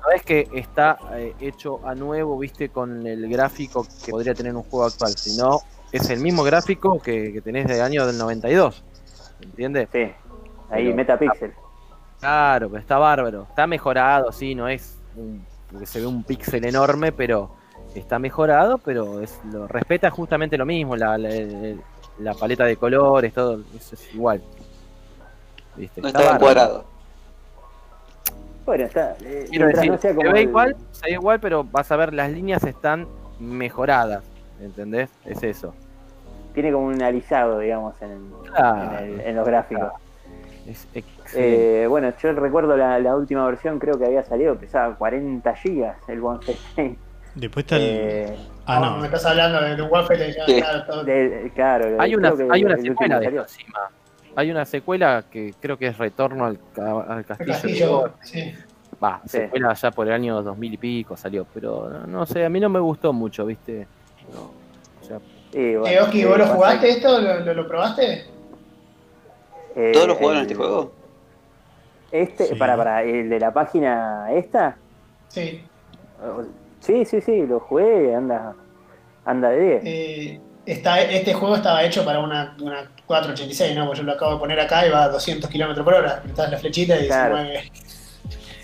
sabes 0.01 0.23
que 0.23 0.47
está 0.53 0.97
eh, 1.13 1.35
hecho 1.39 1.85
a 1.85 1.93
nuevo, 1.95 2.37
viste, 2.39 2.69
con 2.69 3.05
el 3.05 3.29
gráfico 3.29 3.85
que 4.03 4.11
podría 4.11 4.33
tener 4.33 4.55
un 4.55 4.63
juego 4.63 4.85
actual. 4.85 5.11
Si 5.11 5.37
no, 5.37 5.59
es 5.91 6.09
el 6.09 6.19
mismo 6.19 6.43
gráfico 6.43 6.99
que, 7.01 7.33
que 7.33 7.41
tenés 7.41 7.67
de 7.67 7.81
año 7.81 8.05
del 8.05 8.17
92. 8.17 8.83
¿Entiendes? 9.41 9.89
Sí, 9.91 9.99
ahí 10.69 10.83
Pero- 10.85 10.95
Metapixel. 10.95 11.53
Claro, 12.19 12.69
pero 12.69 12.79
está 12.81 12.97
bárbaro. 12.99 13.47
Está 13.49 13.65
mejorado, 13.65 14.31
sí, 14.31 14.53
no 14.53 14.67
es 14.67 14.95
un, 15.15 15.43
porque 15.71 15.85
se 15.87 15.99
ve 15.99 16.05
un 16.05 16.23
píxel 16.23 16.63
enorme, 16.65 17.11
pero 17.11 17.49
está 17.95 18.19
mejorado, 18.19 18.77
pero 18.77 19.19
es, 19.21 19.39
lo 19.51 19.67
respeta 19.67 20.11
justamente 20.11 20.55
lo 20.57 20.65
mismo, 20.67 20.95
la, 20.95 21.17
la, 21.17 21.29
la 22.19 22.33
paleta 22.35 22.65
de 22.65 22.77
colores, 22.77 23.33
todo, 23.33 23.61
eso 23.75 23.95
es 23.95 24.13
igual. 24.13 24.41
¿Viste? 25.75 25.99
No 25.99 26.07
Está 26.09 26.19
está 26.19 26.31
bárbaro. 26.33 26.39
cuadrado. 26.53 26.85
Bueno, 28.65 28.83
está. 28.85 29.15
eh, 29.23 29.47
Quiero 29.49 29.65
mientras 29.65 29.73
decir, 29.75 29.91
no 29.91 29.97
sea 29.97 30.11
se 30.11 30.15
como 30.15 30.31
ve 30.31 30.41
el- 30.41 30.47
igual, 30.49 30.75
se 30.91 31.05
ve 31.07 31.11
igual, 31.13 31.39
pero 31.39 31.63
vas 31.63 31.91
a 31.91 31.95
ver, 31.95 32.13
las 32.13 32.29
líneas 32.31 32.63
están 32.63 33.07
mejoradas, 33.39 34.23
¿entendés? 34.61 35.09
Es 35.25 35.41
eso. 35.41 35.73
Tiene 36.53 36.71
como 36.71 36.87
un 36.87 37.01
alisado, 37.01 37.59
digamos, 37.59 37.95
en, 38.01 38.11
el- 38.99 39.21
en 39.21 39.35
los 39.35 39.45
gráficos. 39.47 39.91
Es 40.67 40.87
excelente. 40.93 41.83
Eh, 41.83 41.87
bueno, 41.87 42.13
yo 42.21 42.33
recuerdo 42.33 42.77
la, 42.77 42.99
la 42.99 43.15
última 43.15 43.45
versión, 43.45 43.79
creo 43.79 43.97
que 43.97 44.05
había 44.05 44.23
salido, 44.23 44.55
pesaba 44.55 44.93
40 44.95 45.55
gigas 45.55 45.97
el 46.07 46.21
Wolfenstein. 46.21 46.97
Después 47.35 47.63
está 47.65 47.77
el, 47.77 47.81
Eh, 47.83 48.35
Ah, 48.65 48.79
No, 48.79 48.97
me 48.97 49.05
estás 49.05 49.25
hablando 49.25 49.61
de, 49.61 49.75
de 49.75 49.81
Wolfenstein, 49.81 50.33
ya, 50.35 50.45
Sí. 50.45 50.55
claro, 50.61 50.83
todo. 50.85 51.03
De- 51.03 51.51
claro, 51.55 51.95
Hay 51.99 52.13
una, 52.15 52.31
que 52.31 52.47
hay 52.51 52.63
una 52.63 52.77
secuela 52.77 53.19
de 53.19 53.25
encima. 53.27 53.79
Hay 54.35 54.51
una 54.51 54.65
secuela 54.65 55.23
que 55.29 55.53
creo 55.59 55.77
que 55.77 55.87
es 55.87 55.97
Retorno 55.97 56.45
al, 56.45 56.59
al 56.77 57.17
El 57.19 57.25
Castillo. 57.25 57.51
castillo, 57.53 58.13
sí. 58.21 58.53
Va, 59.03 59.19
Sí. 59.25 59.39
secuela 59.39 59.73
ya 59.73 59.91
por 59.91 60.07
el 60.07 60.13
año 60.13 60.41
2000 60.43 60.73
y 60.73 60.77
pico 60.77 61.17
salió, 61.17 61.45
pero 61.53 61.89
no, 61.89 62.07
no 62.07 62.25
sé, 62.25 62.45
a 62.45 62.49
mí 62.49 62.59
no 62.59 62.69
me 62.69 62.79
gustó 62.79 63.11
mucho, 63.13 63.45
¿viste? 63.45 63.87
No, 64.33 64.51
Y, 65.53 65.75
bueno, 65.75 65.87
Eh, 65.87 66.01
Oski, 66.01 66.23
¿vos 66.25 66.35
eh, 66.35 66.37
lo 66.39 66.43
pasa 66.45 66.55
jugaste 66.55 66.87
que- 66.87 66.91
esto? 66.93 67.19
¿Lo, 67.21 67.39
lo, 67.41 67.53
lo 67.53 67.67
probaste? 67.67 68.25
eh, 69.75 69.91
¿Todos 69.93 70.07
lo 70.07 70.15
jugaron 70.15 70.37
el- 70.37 70.41
este 70.43 70.55
juego? 70.55 70.91
Este, 72.11 72.45
Sí. 72.47 72.55
para, 72.55 72.75
para, 72.77 73.03
el 73.03 73.29
de 73.29 73.39
la 73.39 73.53
página 73.53 74.27
esta. 74.33 74.75
Sí. 75.29 75.63
Sí, 76.81 77.05
sí, 77.05 77.21
sí, 77.21 77.45
lo 77.47 77.59
jugué, 77.59 78.13
anda, 78.15 78.53
anda 79.25 79.49
de 79.49 79.59
10. 79.61 79.81
Eh, 79.85 80.39
está, 80.65 81.01
este 81.01 81.33
juego 81.33 81.55
estaba 81.55 81.83
hecho 81.83 82.03
para 82.03 82.19
una, 82.19 82.55
una 82.61 82.91
486, 83.05 83.75
¿no? 83.75 83.85
Porque 83.85 83.99
yo 83.99 84.05
lo 84.05 84.13
acabo 84.13 84.33
de 84.33 84.39
poner 84.39 84.59
acá 84.59 84.85
y 84.85 84.89
va 84.89 85.03
a 85.05 85.09
200 85.09 85.49
kilómetros 85.49 85.83
por 85.85 85.93
hora. 85.93 86.17
Apretás 86.17 86.51
la 86.51 86.57
flechita 86.57 86.99
y 86.99 87.07
Claro. 87.07 87.37
se 87.37 87.43
mueve. 87.43 87.71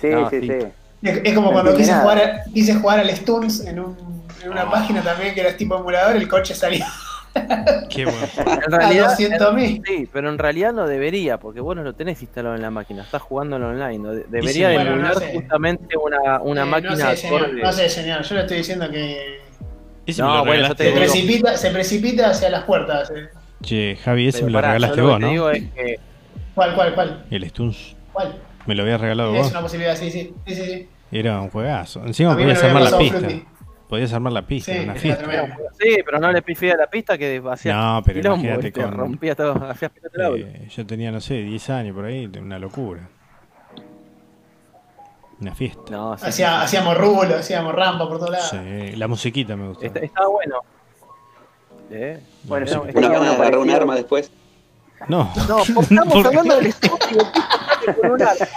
Sí, 0.02 0.08
No, 0.10 0.30
sí, 0.30 0.40
sí. 0.42 0.48
sí. 0.48 0.68
Es, 1.04 1.22
es 1.24 1.34
como 1.34 1.48
No 1.48 1.54
cuando 1.54 1.76
quise 1.76 1.94
jugar, 1.94 2.18
a- 2.18 2.44
quise 2.54 2.76
jugar 2.76 3.00
al 3.00 3.10
Stuns 3.16 3.66
en, 3.66 3.80
un- 3.80 4.17
en 4.48 4.54
una 4.54 4.64
Ah. 4.64 4.72
página 4.72 5.02
también 5.02 5.34
que 5.34 5.42
era 5.42 5.56
tipo 5.56 5.78
emulador, 5.78 6.16
el 6.16 6.28
coche 6.28 6.56
salía 6.56 6.88
Qué 7.90 8.06
bueno. 8.06 8.20
en 8.66 8.74
a 8.74 8.78
realidad, 8.78 9.16
200.000. 9.18 9.84
sí, 9.86 10.10
pero 10.12 10.30
en 10.30 10.38
realidad 10.40 10.74
no 10.74 10.88
debería, 10.88 11.38
porque 11.40 11.60
vos 11.60 11.76
no 11.76 11.84
lo 11.84 11.94
tenés 11.94 12.20
instalado 12.22 12.56
en 12.56 12.62
la 12.64 12.72
máquina, 12.72 13.04
estás 13.04 13.22
jugando 13.22 13.58
online. 13.58 14.00
¿no? 14.00 14.12
De- 14.12 14.24
sí, 14.24 14.28
Debería 14.30 14.70
de 14.70 14.76
bueno, 14.76 14.96
no 14.96 15.14
sé. 15.14 15.34
justamente 15.34 15.96
una, 15.98 16.40
una 16.42 16.64
Eh, 16.64 16.66
máquina 16.66 16.92
no 16.96 16.98
sé, 17.12 17.18
señor, 17.18 17.54
no 17.54 17.72
sé, 17.72 17.90
señor. 17.90 18.24
Yo 18.24 18.36
le 18.36 18.42
estoy 18.42 18.58
diciendo 18.58 18.90
que 18.90 19.40
Ese 20.08 20.22
No, 20.22 20.44
bueno, 20.46 20.74
te 20.74 20.84
se 20.86 20.90
digo- 20.90 21.00
precipita, 21.00 21.58
se 21.58 21.70
precipita 21.70 22.30
hacia 22.32 22.50
las 22.50 22.64
puertas. 22.64 23.12
eh. 23.12 23.28
Che, 23.62 23.98
Javi, 23.98 24.30
ese 24.30 24.38
Pero 24.40 24.46
me 24.48 24.52
lo 24.54 24.58
pará, 24.58 24.68
regalaste 24.74 24.98
lo 25.02 25.08
vos, 25.10 25.20
¿no? 25.20 25.30
digo 25.30 25.50
es 25.52 25.64
que 25.74 26.00
¿Cuál, 26.56 26.74
cuál, 26.76 26.96
cuál? 26.96 27.26
El 27.30 27.48
Stuns. 27.50 27.96
¿Cuál? 28.14 28.36
Me 28.66 28.74
lo 28.74 28.84
habías 28.84 29.00
regalado 29.02 29.36
Es 29.36 29.42
vos. 29.44 29.52
una 29.52 29.62
posibilidad, 29.62 29.96
sí, 29.96 30.10
sí. 30.10 30.34
sí, 30.48 30.56
sí, 30.56 30.64
sí. 30.66 30.90
Era 31.12 31.40
un 31.42 31.50
juegazo. 31.50 32.04
Encima 32.06 32.36
podías 32.36 32.64
armar 32.64 32.84
la 32.84 32.98
pista. 32.98 33.20
Fruity. 33.20 33.46
Podías 33.88 34.12
armar 34.12 34.34
la 34.34 34.42
pista, 34.46 34.74
Sí, 34.74 34.80
una 34.80 34.96
fiesta. 34.96 35.26
sí, 35.80 35.98
pero 36.06 36.20
no 36.20 36.30
le 36.32 36.42
pifía 36.42 36.76
la 36.76 36.88
pista 36.88 37.18
que 37.18 37.42
hacía 37.50 37.74
No, 37.74 38.02
pero 38.06 38.20
quilombo, 38.20 38.46
imagínate 38.46 38.72
con- 38.74 38.92
rompía 38.92 39.34
todo, 39.36 39.54
hacía 39.70 39.88
pelota 39.90 40.16
el 40.18 40.24
aula. 40.26 40.46
Eh, 40.50 40.68
yo 40.76 40.86
tenía, 40.86 41.10
no 41.12 41.22
sé, 41.22 41.36
10 41.36 41.70
años 41.70 41.96
por 41.96 42.04
ahí, 42.06 42.26
una 42.38 42.60
locura. 42.60 43.08
Una 45.40 45.54
fiesta. 45.56 45.84
No, 45.92 46.18
sí, 46.18 46.24
sí, 46.24 46.30
Hacía- 46.30 46.50
sí. 46.60 46.66
Hacíamos 46.66 46.98
rulo, 46.98 47.36
hacíamos 47.38 47.74
rampa 47.74 48.08
por 48.10 48.18
todos 48.18 48.32
lados. 48.32 48.50
Sí, 48.50 48.96
la 48.98 49.08
musiquita 49.08 49.56
me 49.56 49.68
gustó. 49.70 49.86
Está- 49.86 50.00
estaba 50.00 50.28
bueno. 50.28 50.56
¿Eh? 51.92 52.20
Bueno, 52.44 52.66
Una 52.82 52.90
estaba 52.90 52.92
de 52.92 53.20
uno 53.20 53.32
agarrar 53.32 53.58
un 53.60 53.70
arma 53.70 53.96
después. 53.96 54.32
No, 55.08 55.32
No, 55.48 55.62
estamos 55.62 55.68
¿Por 56.12 56.22
qué? 56.24 56.28
hablando 56.28 56.56
del 56.58 56.74
arma. 56.74 58.48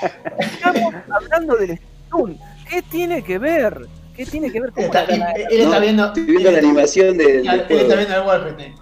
Estamos 0.40 0.95
hablando 1.11 1.57
del 1.57 1.79
Stun. 2.07 2.38
¿Qué 2.69 2.83
tiene 2.83 3.23
que 3.23 3.38
ver? 3.38 3.87
¿Qué 4.24 4.30
tiene 4.30 4.52
que 4.52 4.61
ver 4.61 4.70
con 4.72 4.85
Está- 4.85 5.06
la- 5.06 5.33
él, 5.33 5.46
él 5.50 5.61
está 5.62 5.74
No, 5.76 5.80
viendo. 5.80 6.06
Estoy 6.09 6.22
viendo 6.24 6.50
la 6.50 6.59
animación 6.59 7.16
de- 7.16 7.24
del 7.24 7.48
Él 7.48 7.78
está 7.80 7.96
viendo 7.96 8.14
el 8.16 8.22
Wolfenstein. 8.22 8.74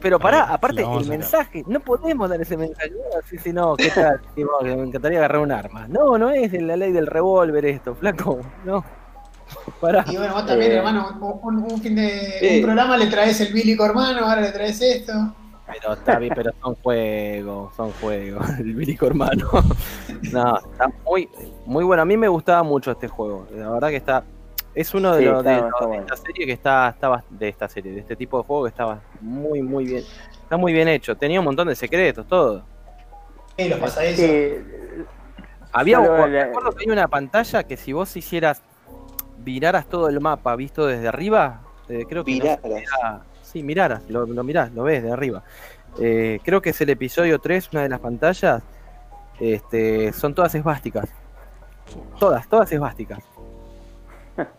Pero 0.00 0.20
pará, 0.20 0.44
aparte 0.52 0.82
el 0.82 1.06
mensaje, 1.08 1.64
no 1.66 1.80
podemos 1.80 2.28
dar 2.30 2.40
ese 2.40 2.56
mensaje. 2.56 2.92
Sí, 3.28 3.38
sí, 3.38 3.52
no, 3.52 3.74
¿qué 3.74 3.90
tal? 3.90 4.20
Sí, 4.36 4.44
vos, 4.44 4.52
que 4.62 4.76
me 4.76 4.82
encantaría 4.84 5.18
agarrar 5.18 5.40
un 5.40 5.50
arma. 5.50 5.88
No, 5.88 6.16
no 6.16 6.30
es 6.30 6.52
la 6.52 6.76
ley 6.76 6.92
del 6.92 7.08
revólver 7.08 7.64
esto, 7.64 7.96
flaco. 7.96 8.38
No. 8.64 8.84
Pará. 9.80 10.04
Y 10.08 10.16
bueno, 10.16 10.34
vos 10.34 10.46
también, 10.46 10.70
Eh. 10.72 10.74
hermano, 10.76 11.08
un, 11.42 11.56
un 11.72 11.80
fin 11.80 11.96
de 11.96 12.36
Sí. 12.38 12.56
un 12.58 12.62
programa 12.62 12.96
le 12.96 13.06
traes 13.06 13.40
el 13.40 13.52
bílico 13.52 13.84
hermano, 13.84 14.26
ahora 14.26 14.42
le 14.42 14.52
traes 14.52 14.80
esto. 14.80 15.12
Pero 15.66 15.94
está 15.94 16.18
bien, 16.18 16.32
pero 16.36 16.52
son 16.62 16.74
juegos, 16.76 17.74
son 17.74 17.90
juegos. 18.00 18.46
El 18.60 18.74
bilico 18.74 19.06
hermano. 19.06 19.48
No, 20.32 20.56
está 20.58 20.88
muy, 21.04 21.28
muy 21.66 21.84
bueno. 21.84 22.02
A 22.02 22.04
mí 22.06 22.16
me 22.16 22.28
gustaba 22.28 22.62
mucho 22.62 22.90
este 22.92 23.08
juego. 23.08 23.46
La 23.54 23.70
verdad 23.70 23.88
que 23.90 23.96
está. 23.96 24.24
Es 24.74 24.92
uno 24.94 25.12
de 25.14 25.20
Sí, 25.20 25.24
los 25.26 25.38
está- 25.38 25.50
de, 25.50 25.56
está 25.56 25.70
los 25.80 25.90
de 25.90 25.96
esta 25.98 26.16
serie 26.16 26.46
que 26.46 26.52
está, 26.52 26.88
estaba 26.88 27.24
de 27.30 27.48
esta 27.48 27.68
serie, 27.68 27.92
de 27.92 28.00
este 28.00 28.16
tipo 28.16 28.38
de 28.38 28.44
juego 28.44 28.64
que 28.64 28.68
estaba 28.70 29.00
muy, 29.20 29.62
muy 29.62 29.84
bien. 29.84 30.02
Está 30.42 30.56
muy 30.56 30.72
bien 30.72 30.88
hecho. 30.88 31.16
Tenía 31.16 31.38
un 31.40 31.44
montón 31.44 31.68
de 31.68 31.76
secretos, 31.76 32.26
todo. 32.26 32.64
Y 33.56 33.68
los 33.68 33.78
pasadizos. 33.78 34.16
Sí, 34.24 34.54
Había 35.72 36.00
me 36.00 36.06
acuerdo 36.40 36.72
que 36.72 36.84
hay 36.84 36.90
una 36.90 37.08
pantalla 37.08 37.62
que 37.64 37.76
si 37.76 37.92
vos 37.92 38.16
hicieras, 38.16 38.62
viraras 39.38 39.86
todo 39.86 40.08
el 40.08 40.20
mapa 40.20 40.54
visto 40.56 40.86
desde 40.86 41.06
arriba, 41.08 41.62
eh, 41.88 42.04
creo 42.08 42.24
que 42.24 42.36
no 42.38 42.44
era- 42.44 43.22
sí, 43.42 43.62
miraras, 43.62 44.02
lo, 44.08 44.26
lo 44.26 44.42
mirás, 44.44 44.72
lo 44.72 44.82
ves 44.84 45.02
de 45.02 45.12
arriba. 45.12 45.42
Eh, 46.00 46.40
creo 46.44 46.60
que 46.60 46.70
es 46.70 46.80
el 46.80 46.90
episodio 46.90 47.38
3, 47.38 47.68
una 47.72 47.82
de 47.82 47.88
las 47.88 48.00
pantallas, 48.00 48.62
este, 49.38 50.12
son 50.12 50.34
todas 50.34 50.54
esvásticas. 50.54 51.08
Todas, 52.18 52.48
todas 52.48 52.70
esvásticas. 52.72 53.20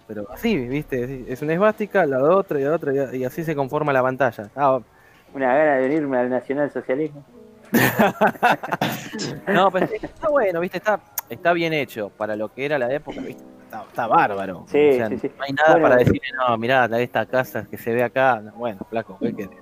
Pero 0.08 0.26
así, 0.32 0.56
viste, 0.56 1.26
es 1.28 1.42
una 1.42 1.54
esvástica, 1.54 2.06
la 2.06 2.24
otra 2.24 2.60
y 2.60 2.64
la 2.64 2.74
otra, 2.74 3.16
y- 3.16 3.24
así 3.24 3.44
se 3.44 3.56
conforma 3.56 3.92
la 3.92 4.04
pantalla. 4.04 4.50
Ah, 4.56 4.80
una 5.34 5.56
gana 5.56 5.76
de 5.78 5.86
unirme 5.88 6.18
al 6.18 6.30
nacionalsocialismo. 6.30 7.24
No, 9.48 9.72
pero 9.72 9.86
está 9.86 10.30
bueno, 10.30 10.60
viste, 10.60 10.78
está, 10.78 11.00
está 11.30 11.54
bien 11.54 11.74
hecho 11.74 12.10
para 12.10 12.36
lo 12.36 12.50
que 12.50 12.66
era 12.66 12.78
la 12.78 12.92
época, 12.94 13.22
viste, 13.22 13.44
está, 13.64 13.84
está 13.88 14.08
bárbaro. 14.08 14.66
Sí, 14.68 14.90
O 14.90 14.94
sea, 14.94 15.10
sí, 15.10 15.18
sí. 15.18 15.32
No 15.38 15.44
hay 15.44 15.54
nada 15.54 15.72
Bueno, 15.72 15.84
para 15.84 15.96
decirle, 15.98 16.28
no, 16.48 16.58
mirá, 16.58 16.86
esta 17.00 17.26
casa 17.26 17.66
que 17.70 17.78
se 17.78 17.94
ve 17.94 18.04
acá, 18.04 18.42
no, 18.42 18.52
bueno, 18.54 18.80
flaco, 18.90 19.18
¿qué 19.22 19.34
querés? 19.34 19.58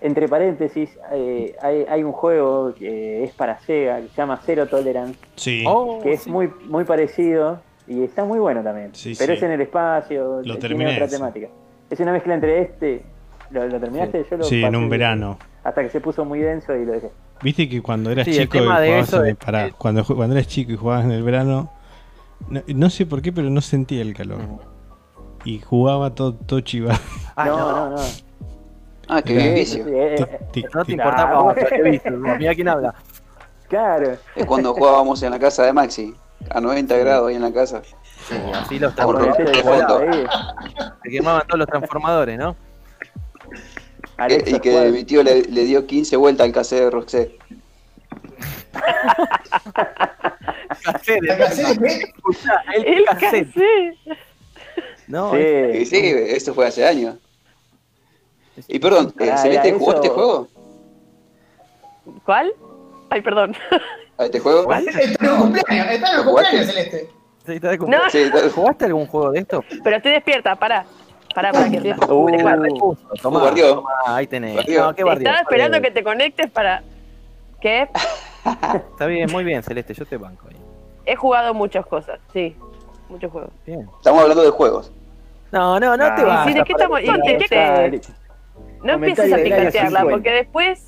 Entre 0.00 0.28
paréntesis, 0.28 0.96
eh, 1.12 1.56
hay, 1.60 1.84
hay 1.88 2.04
un 2.04 2.12
juego 2.12 2.72
que 2.74 3.24
es 3.24 3.32
para 3.32 3.58
Sega 3.58 4.00
que 4.00 4.08
se 4.08 4.16
llama 4.16 4.38
Zero 4.44 4.66
Tolerance, 4.66 5.18
sí. 5.36 5.64
Oh, 5.66 6.00
que 6.02 6.12
es 6.12 6.20
sí. 6.20 6.30
muy 6.30 6.48
muy 6.68 6.84
parecido 6.84 7.60
y 7.88 8.04
está 8.04 8.24
muy 8.24 8.38
bueno 8.38 8.62
también. 8.62 8.90
Sí, 8.94 9.14
pero 9.18 9.32
sí. 9.32 9.38
es 9.38 9.42
en 9.42 9.50
el 9.52 9.60
espacio, 9.62 10.36
Lo 10.38 10.42
tiene 10.42 10.58
terminé, 10.60 10.92
otra 10.94 11.08
temática. 11.08 11.48
Es 11.90 11.98
una 12.00 12.12
mezcla 12.12 12.34
entre 12.34 12.62
este. 12.62 13.02
¿Lo, 13.50 13.66
lo 13.66 13.80
terminaste? 13.80 14.26
Yo 14.30 14.36
lo 14.36 14.44
Sí, 14.44 14.62
en 14.62 14.76
un 14.76 14.88
verano. 14.90 15.38
Hasta 15.64 15.82
que 15.82 15.88
se 15.90 16.00
puso 16.00 16.24
muy 16.24 16.40
denso 16.40 16.74
y 16.76 16.84
lo 16.84 16.92
dejé. 16.92 17.10
Viste 17.42 17.68
que 17.68 17.80
cuando 17.82 18.10
eras 18.10 18.26
chico 18.26 18.58
y 18.58 18.60
jugabas 18.60 18.82
eso 18.88 19.22
en 19.22 19.28
el- 19.30 19.36
pará, 19.36 19.70
cuando, 19.72 20.04
cuando 20.04 20.34
eras 20.36 20.48
chico 20.48 20.72
y 20.72 20.76
jugabas 20.76 21.04
en 21.06 21.12
el 21.12 21.22
verano, 21.22 21.70
no, 22.48 22.62
no 22.66 22.90
sé 22.90 23.06
por 23.06 23.22
qué, 23.22 23.32
pero 23.32 23.48
no 23.48 23.60
sentía 23.60 24.02
el 24.02 24.12
calor. 24.14 24.40
Y 25.44 25.60
jugaba 25.60 26.14
todo, 26.14 26.34
todo 26.34 26.60
chivado. 26.60 26.98
Ah, 27.36 27.46
no, 27.46 27.56
no, 27.58 27.90
no, 27.90 27.96
no. 27.96 28.02
Ah, 29.08 29.22
qué 29.22 29.54
vicio. 29.54 29.86
eh, 29.86 30.16
eh, 30.16 30.64
no 30.74 30.84
te 30.84 30.92
importaba, 30.92 31.50
Ah. 31.50 32.34
Mira 32.38 32.54
quién 32.54 32.68
habla. 32.68 32.94
claro. 33.68 34.12
Es 34.36 34.44
cuando 34.44 34.74
jugábamos 34.74 35.22
en 35.22 35.30
la 35.30 35.38
casa 35.38 35.64
de 35.64 35.72
Maxi, 35.72 36.14
a 36.50 36.60
90 36.60 36.96
grados 36.98 37.28
ahí 37.28 37.36
en 37.36 37.42
la 37.42 37.52
casa. 37.52 37.82
Sí, 38.28 38.34
así 38.54 38.78
los 38.78 38.94
transformadores 38.94 39.52
de 39.52 39.62
ahí, 39.62 40.26
se 41.02 41.10
quemaban 41.10 41.42
todos 41.46 41.58
los 41.58 41.68
transformadores, 41.68 42.38
¿no? 42.38 42.56
Alexa, 44.16 44.56
y 44.56 44.60
que 44.60 44.72
¿cuál? 44.72 44.92
mi 44.92 45.04
tío 45.04 45.22
le, 45.22 45.42
le 45.42 45.64
dio 45.64 45.86
15 45.86 46.16
vueltas 46.16 46.46
al 46.46 46.52
cassette 46.52 46.92
de 46.92 47.38
escuchá, 51.86 52.62
el 52.74 52.84
El 52.86 53.04
cassette. 53.06 53.96
No, 55.06 55.32
Sí. 55.32 55.38
Y 55.80 55.86
sí, 55.86 56.00
eso 56.02 56.54
fue 56.54 56.66
hace 56.66 56.86
años. 56.86 57.16
Y 58.66 58.78
perdón, 58.78 59.14
eh, 59.20 59.30
Ah, 59.32 59.38
¿Celeste 59.38 59.72
jugó 59.72 59.92
eso. 59.92 60.02
este 60.02 60.08
juego? 60.08 60.48
¿Cuál? 62.24 62.52
Ay, 63.10 63.22
perdón. 63.22 63.54
¿A 64.18 64.24
este 64.24 64.40
juego? 64.40 64.64
¿Cuál? 64.64 64.86
Está 64.88 65.00
en 65.02 65.10
el 65.10 65.16
cumpleaños, 65.38 65.86
está 65.92 66.12
en 66.12 66.18
el 66.18 66.24
cumpleaños, 66.24 66.66
Celeste. 66.66 67.10
Sí, 67.46 67.52
está 67.52 67.68
de 67.70 67.76
No, 67.78 67.84
cumpleaños. 67.84 68.12
Sí, 68.12 68.30
tal- 68.32 68.50
¿Jugaste 68.50 68.84
algún 68.86 69.06
juego 69.06 69.30
de 69.32 69.38
esto? 69.40 69.64
pero 69.84 69.96
estoy 69.96 70.12
despierta, 70.12 70.56
pará. 70.56 70.84
Pará, 71.34 71.52
pará, 71.52 71.70
que 71.70 71.76
estoy 71.76 71.92
Uh, 72.08 72.96
Tomá, 73.22 73.38
Guardió. 73.40 73.74
tomá, 73.76 73.90
ahí 74.06 74.26
tenés. 74.26 74.54
Guardió. 74.54 74.84
No, 74.86 74.94
qué 74.94 75.02
guardió. 75.04 75.26
Estaba 75.28 75.42
esperando 75.42 75.80
que 75.80 75.90
te 75.90 76.02
conectes 76.02 76.50
para. 76.50 76.82
¿Qué? 77.60 77.88
Está 78.90 79.06
bien, 79.06 79.30
muy 79.30 79.44
bien, 79.44 79.62
Celeste, 79.62 79.94
yo 79.94 80.04
te 80.06 80.16
banco 80.16 80.46
ahí. 80.48 80.56
He 81.06 81.14
jugado 81.16 81.54
muchas 81.54 81.86
cosas, 81.86 82.18
sí. 82.32 82.56
Muchos 83.08 83.30
juegos. 83.30 83.50
Bien. 83.64 83.88
estamos 83.98 84.20
hablando 84.22 84.42
de 84.42 84.50
juegos. 84.50 84.90
No, 85.52 85.78
no, 85.80 85.96
no 85.96 86.04
Ah. 86.04 86.14
te 86.14 86.24
vas. 86.24 86.46
sí, 86.46 86.54
¿de 86.54 86.62
qué 86.64 86.72
estamos- 86.72 86.98
de 87.00 87.06
qué-. 87.06 88.00
No 88.82 88.92
empieces 88.94 89.32
a 89.32 89.36
50. 89.38 90.02
porque 90.10 90.30
después. 90.30 90.86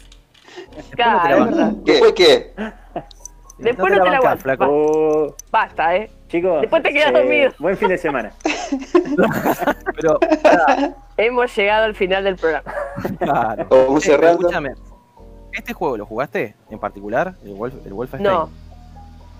no 0.98 1.04
bancás. 1.06 1.28
verdad. 1.46 1.72
¿Qué 1.86 1.94
fue 1.94 2.14
qué? 2.14 2.52
Después 3.60 3.92
no 3.96 4.02
te 4.04 4.10
la 4.10 4.16
aguantas. 4.18 4.42
flaco. 4.42 5.36
Basta, 5.50 5.96
eh. 5.96 6.10
chicos, 6.28 6.60
Después 6.62 6.82
te 6.82 6.92
quedas 6.92 7.12
dormido. 7.12 7.52
Buen 7.58 7.76
fin 7.76 7.88
de 7.88 7.98
semana. 7.98 8.32
Pero, 9.96 10.18
pará, 10.42 10.94
Hemos 11.16 11.54
llegado 11.56 11.84
al 11.84 11.94
final 11.94 12.24
del 12.24 12.36
programa. 12.36 12.72
claro. 13.18 13.66
Vamos 13.70 14.04
Eh, 14.06 14.10
cerrando. 14.10 14.40
escúchame. 14.40 14.70
¿Este 15.52 15.72
juego 15.72 15.96
lo 15.96 16.06
jugaste 16.06 16.54
en 16.70 16.78
particular? 16.78 17.34
¿El, 17.44 17.54
Wolf, 17.54 17.74
el 17.84 17.92
Wolfenstein? 17.92 18.32
No. 18.32 18.48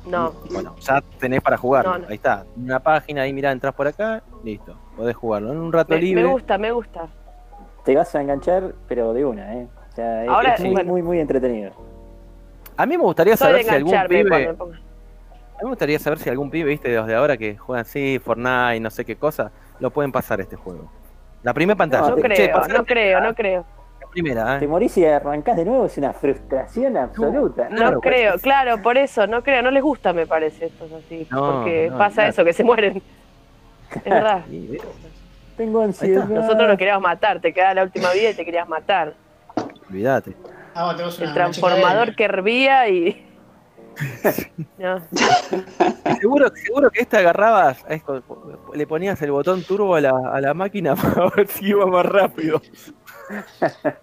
No. 0.07 0.33
Bueno, 0.51 0.75
ya 0.81 1.03
tenés 1.19 1.41
para 1.43 1.57
jugar. 1.57 1.85
No, 1.85 1.99
no. 1.99 2.07
Ahí 2.09 2.15
está. 2.17 2.45
Una 2.57 2.81
página, 2.81 3.23
ahí 3.23 3.33
mirá, 3.33 3.53
entras 3.53 3.75
por 3.75 3.87
acá 3.87 4.23
Listo, 4.43 4.75
podés 4.97 5.15
jugarlo. 5.15 5.53
En 5.53 5.59
un 5.59 5.73
rato 5.73 5.91
Me, 5.91 5.97
me 5.97 6.03
libre. 6.03 6.25
gusta, 6.25 6.59
me 6.59 6.73
gusta. 6.73 7.07
Te 7.85 7.95
vas 7.95 8.15
a 8.15 8.21
enganchar, 8.23 8.75
pero 8.89 9.13
de 9.13 9.25
una, 9.25 9.55
¿eh? 9.55 9.69
O 9.91 9.95
sea, 9.95 10.25
es, 10.25 10.29
Ahora, 10.31 10.55
es 10.55 10.61
muy, 10.61 10.71
bueno. 10.73 10.91
muy, 10.91 11.03
muy 11.03 11.21
entretenido. 11.21 11.73
A 12.81 12.87
mí 12.87 12.97
me 12.97 13.05
gustaría 13.05 13.37
Soy 13.37 13.49
saber 13.49 13.65
si 13.65 13.71
algún 13.75 13.95
pibe. 14.09 14.49
A 14.49 14.53
mí 14.53 15.65
me 15.65 15.69
gustaría 15.69 15.99
saber 15.99 16.19
si 16.19 16.31
algún 16.31 16.51
pibe, 16.51 16.71
viste, 16.71 16.89
de 16.89 16.97
los 16.97 17.07
de 17.07 17.15
ahora 17.15 17.37
que 17.37 17.57
juegan 17.59 17.83
así, 17.83 18.19
Fortnite, 18.19 18.81
no 18.81 18.89
sé 18.89 19.05
qué 19.05 19.17
cosa, 19.17 19.53
lo 19.81 19.91
pueden 19.91 20.11
pasar 20.13 20.41
este 20.41 20.57
juego. 20.57 20.91
La 21.43 21.53
primera 21.53 21.77
pantalla. 21.77 22.09
No 22.09 22.15
te- 22.17 22.23
Che, 22.23 22.51
creo, 22.51 22.69
no 22.69 22.85
creo, 22.87 23.21
no 23.21 23.35
creo. 23.35 23.67
La 24.01 24.07
primera, 24.09 24.59
Te 24.59 24.65
¿eh? 24.65 24.69
morís 24.69 24.97
y 24.97 25.05
arrancás 25.05 25.57
de 25.59 25.67
nuevo, 25.67 25.85
es 25.85 25.99
una 25.99 26.15
frustración 26.15 26.97
absoluta. 26.97 27.69
No 27.69 28.01
creo, 28.01 28.39
claro, 28.39 28.81
por 28.81 28.97
eso, 28.97 29.27
no 29.27 29.43
creo, 29.43 29.61
no 29.61 29.71
les 29.71 29.83
gusta 29.83 30.15
me 30.15 30.27
parece 30.27 30.67
esto 30.67 30.87
es 30.87 30.93
así, 30.93 31.29
No, 31.31 31.53
porque 31.63 31.89
no, 31.91 31.99
pasa 31.99 32.15
claro. 32.15 32.31
eso, 32.31 32.45
que 32.47 32.53
se 32.55 32.65
mueren. 32.65 33.03
Es 33.97 34.05
verdad. 34.11 34.43
Tengo 35.59 35.83
ansiedad. 35.83 36.25
Nosotros 36.27 36.67
nos 36.67 36.79
queríamos 36.79 37.03
matar, 37.03 37.39
te 37.41 37.53
quedaba 37.53 37.75
la 37.75 37.83
última 37.83 38.11
vida 38.13 38.31
y 38.31 38.35
te 38.35 38.45
querías 38.47 38.67
matar. 38.67 39.13
Olvídate. 39.91 40.35
Ah, 40.75 40.97
El 40.99 41.35
transformador 41.35 42.15
que 42.15 42.25
hervía 42.25 42.89
y. 42.89 43.27
No. 44.79 44.99
Seguro, 46.21 46.51
seguro 46.55 46.91
que 46.91 47.03
esta 47.03 47.19
agarrabas, 47.19 47.85
le 48.75 48.87
ponías 48.87 49.21
el 49.21 49.31
botón 49.31 49.63
turbo 49.63 49.95
a 49.95 50.01
la, 50.01 50.13
a 50.33 50.41
la 50.41 50.55
máquina 50.55 50.95
para 50.97 51.29
ver 51.31 51.49
si 51.49 51.67
iba 51.67 51.87
más 51.87 52.07
rápido. 52.07 52.63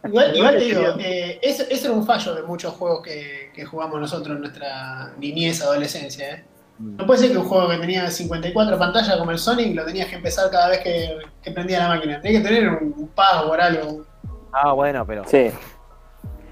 Igual, 0.05 0.35
igual 0.35 0.57
te 0.57 0.63
digo, 0.63 0.81
eh, 0.99 1.39
eso, 1.41 1.63
eso 1.69 1.87
era 1.87 1.95
un 1.95 2.05
fallo 2.05 2.35
de 2.35 2.43
muchos 2.43 2.73
juegos 2.73 3.01
que, 3.03 3.51
que 3.53 3.65
jugamos 3.65 3.99
nosotros 3.99 4.35
en 4.35 4.41
nuestra 4.41 5.13
niñez, 5.17 5.61
adolescencia. 5.61 6.35
¿eh? 6.35 6.45
No 6.79 7.05
puede 7.07 7.21
ser 7.21 7.31
que 7.31 7.37
un 7.39 7.45
juego 7.47 7.69
que 7.69 7.77
tenía 7.77 8.09
54 8.09 8.77
pantallas 8.77 9.17
como 9.17 9.31
el 9.31 9.39
Sonic 9.39 9.75
lo 9.75 9.83
tenías 9.85 10.07
que 10.07 10.15
empezar 10.15 10.51
cada 10.51 10.69
vez 10.69 10.79
que, 10.79 11.17
que 11.41 11.51
prendía 11.51 11.79
la 11.79 11.89
máquina. 11.89 12.21
Tenía 12.21 12.39
que 12.39 12.47
tener 12.47 12.69
un, 12.69 12.93
un 12.95 13.07
password, 13.09 13.59
algo. 13.59 14.05
Ah, 14.53 14.73
bueno, 14.73 15.05
pero 15.05 15.25
Sí, 15.25 15.49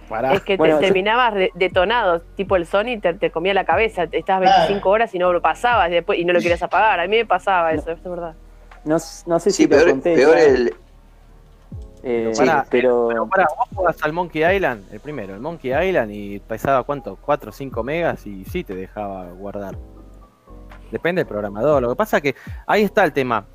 pará. 0.10 0.34
Es 0.34 0.42
que 0.44 0.58
Bueno, 0.58 0.78
te 0.78 0.82
yo- 0.82 0.88
terminabas 0.88 1.34
de- 1.34 1.52
detonado, 1.56 2.22
tipo 2.36 2.56
el 2.56 2.66
Sony 2.66 3.00
te, 3.02 3.14
te 3.14 3.32
comía 3.32 3.54
la 3.54 3.66
cabeza, 3.66 4.04
estabas 4.12 4.44
Claro. 4.44 4.58
25 4.68 4.90
horas 4.90 5.14
y 5.16 5.20
no 5.20 5.32
lo 5.34 5.42
pasabas 5.42 5.90
y, 5.90 5.94
después, 5.94 6.20
y 6.20 6.26
no 6.26 6.34
lo 6.34 6.40
querías 6.40 6.62
apagar. 6.64 7.00
A 7.00 7.08
mí 7.08 7.18
me 7.18 7.26
pasaba 7.26 7.72
eso, 7.74 7.92
es 7.92 8.04
verdad. 8.04 8.34
no, 8.84 8.98
no 9.26 9.40
sé 9.40 9.52
si 9.52 9.68
te 9.68 9.76
peor, 9.76 9.90
conté. 9.90 10.16
peor 10.16 10.38
el. 10.38 10.74
eh, 12.04 12.32
Sí, 12.34 12.44
pero 12.70 13.08
Pero 13.10 13.28
pará, 13.28 13.48
vos 13.58 13.68
jugás 13.74 13.98
al 14.04 14.14
Monkey 14.14 14.44
Island, 14.56 14.84
el 14.94 15.00
primero, 15.00 15.34
el 15.34 15.40
Monkey 15.42 15.72
Island, 15.74 16.12
y 16.12 16.40
pesaba 16.40 16.84
cuánto, 16.84 17.18
4 17.20 17.50
o 17.50 17.54
5 17.54 17.84
megas 17.84 18.26
y 18.28 18.46
sí 18.46 18.64
te 18.64 18.76
dejaba 18.76 19.26
guardar. 19.32 19.76
Depende 20.92 21.22
del 21.22 21.28
programador. 21.28 21.82
Lo 21.82 21.90
que 21.90 21.96
pasa 21.96 22.22
que 22.22 22.36
ahí 22.68 22.84
está 22.84 23.04
el 23.04 23.12
tema. 23.12 23.46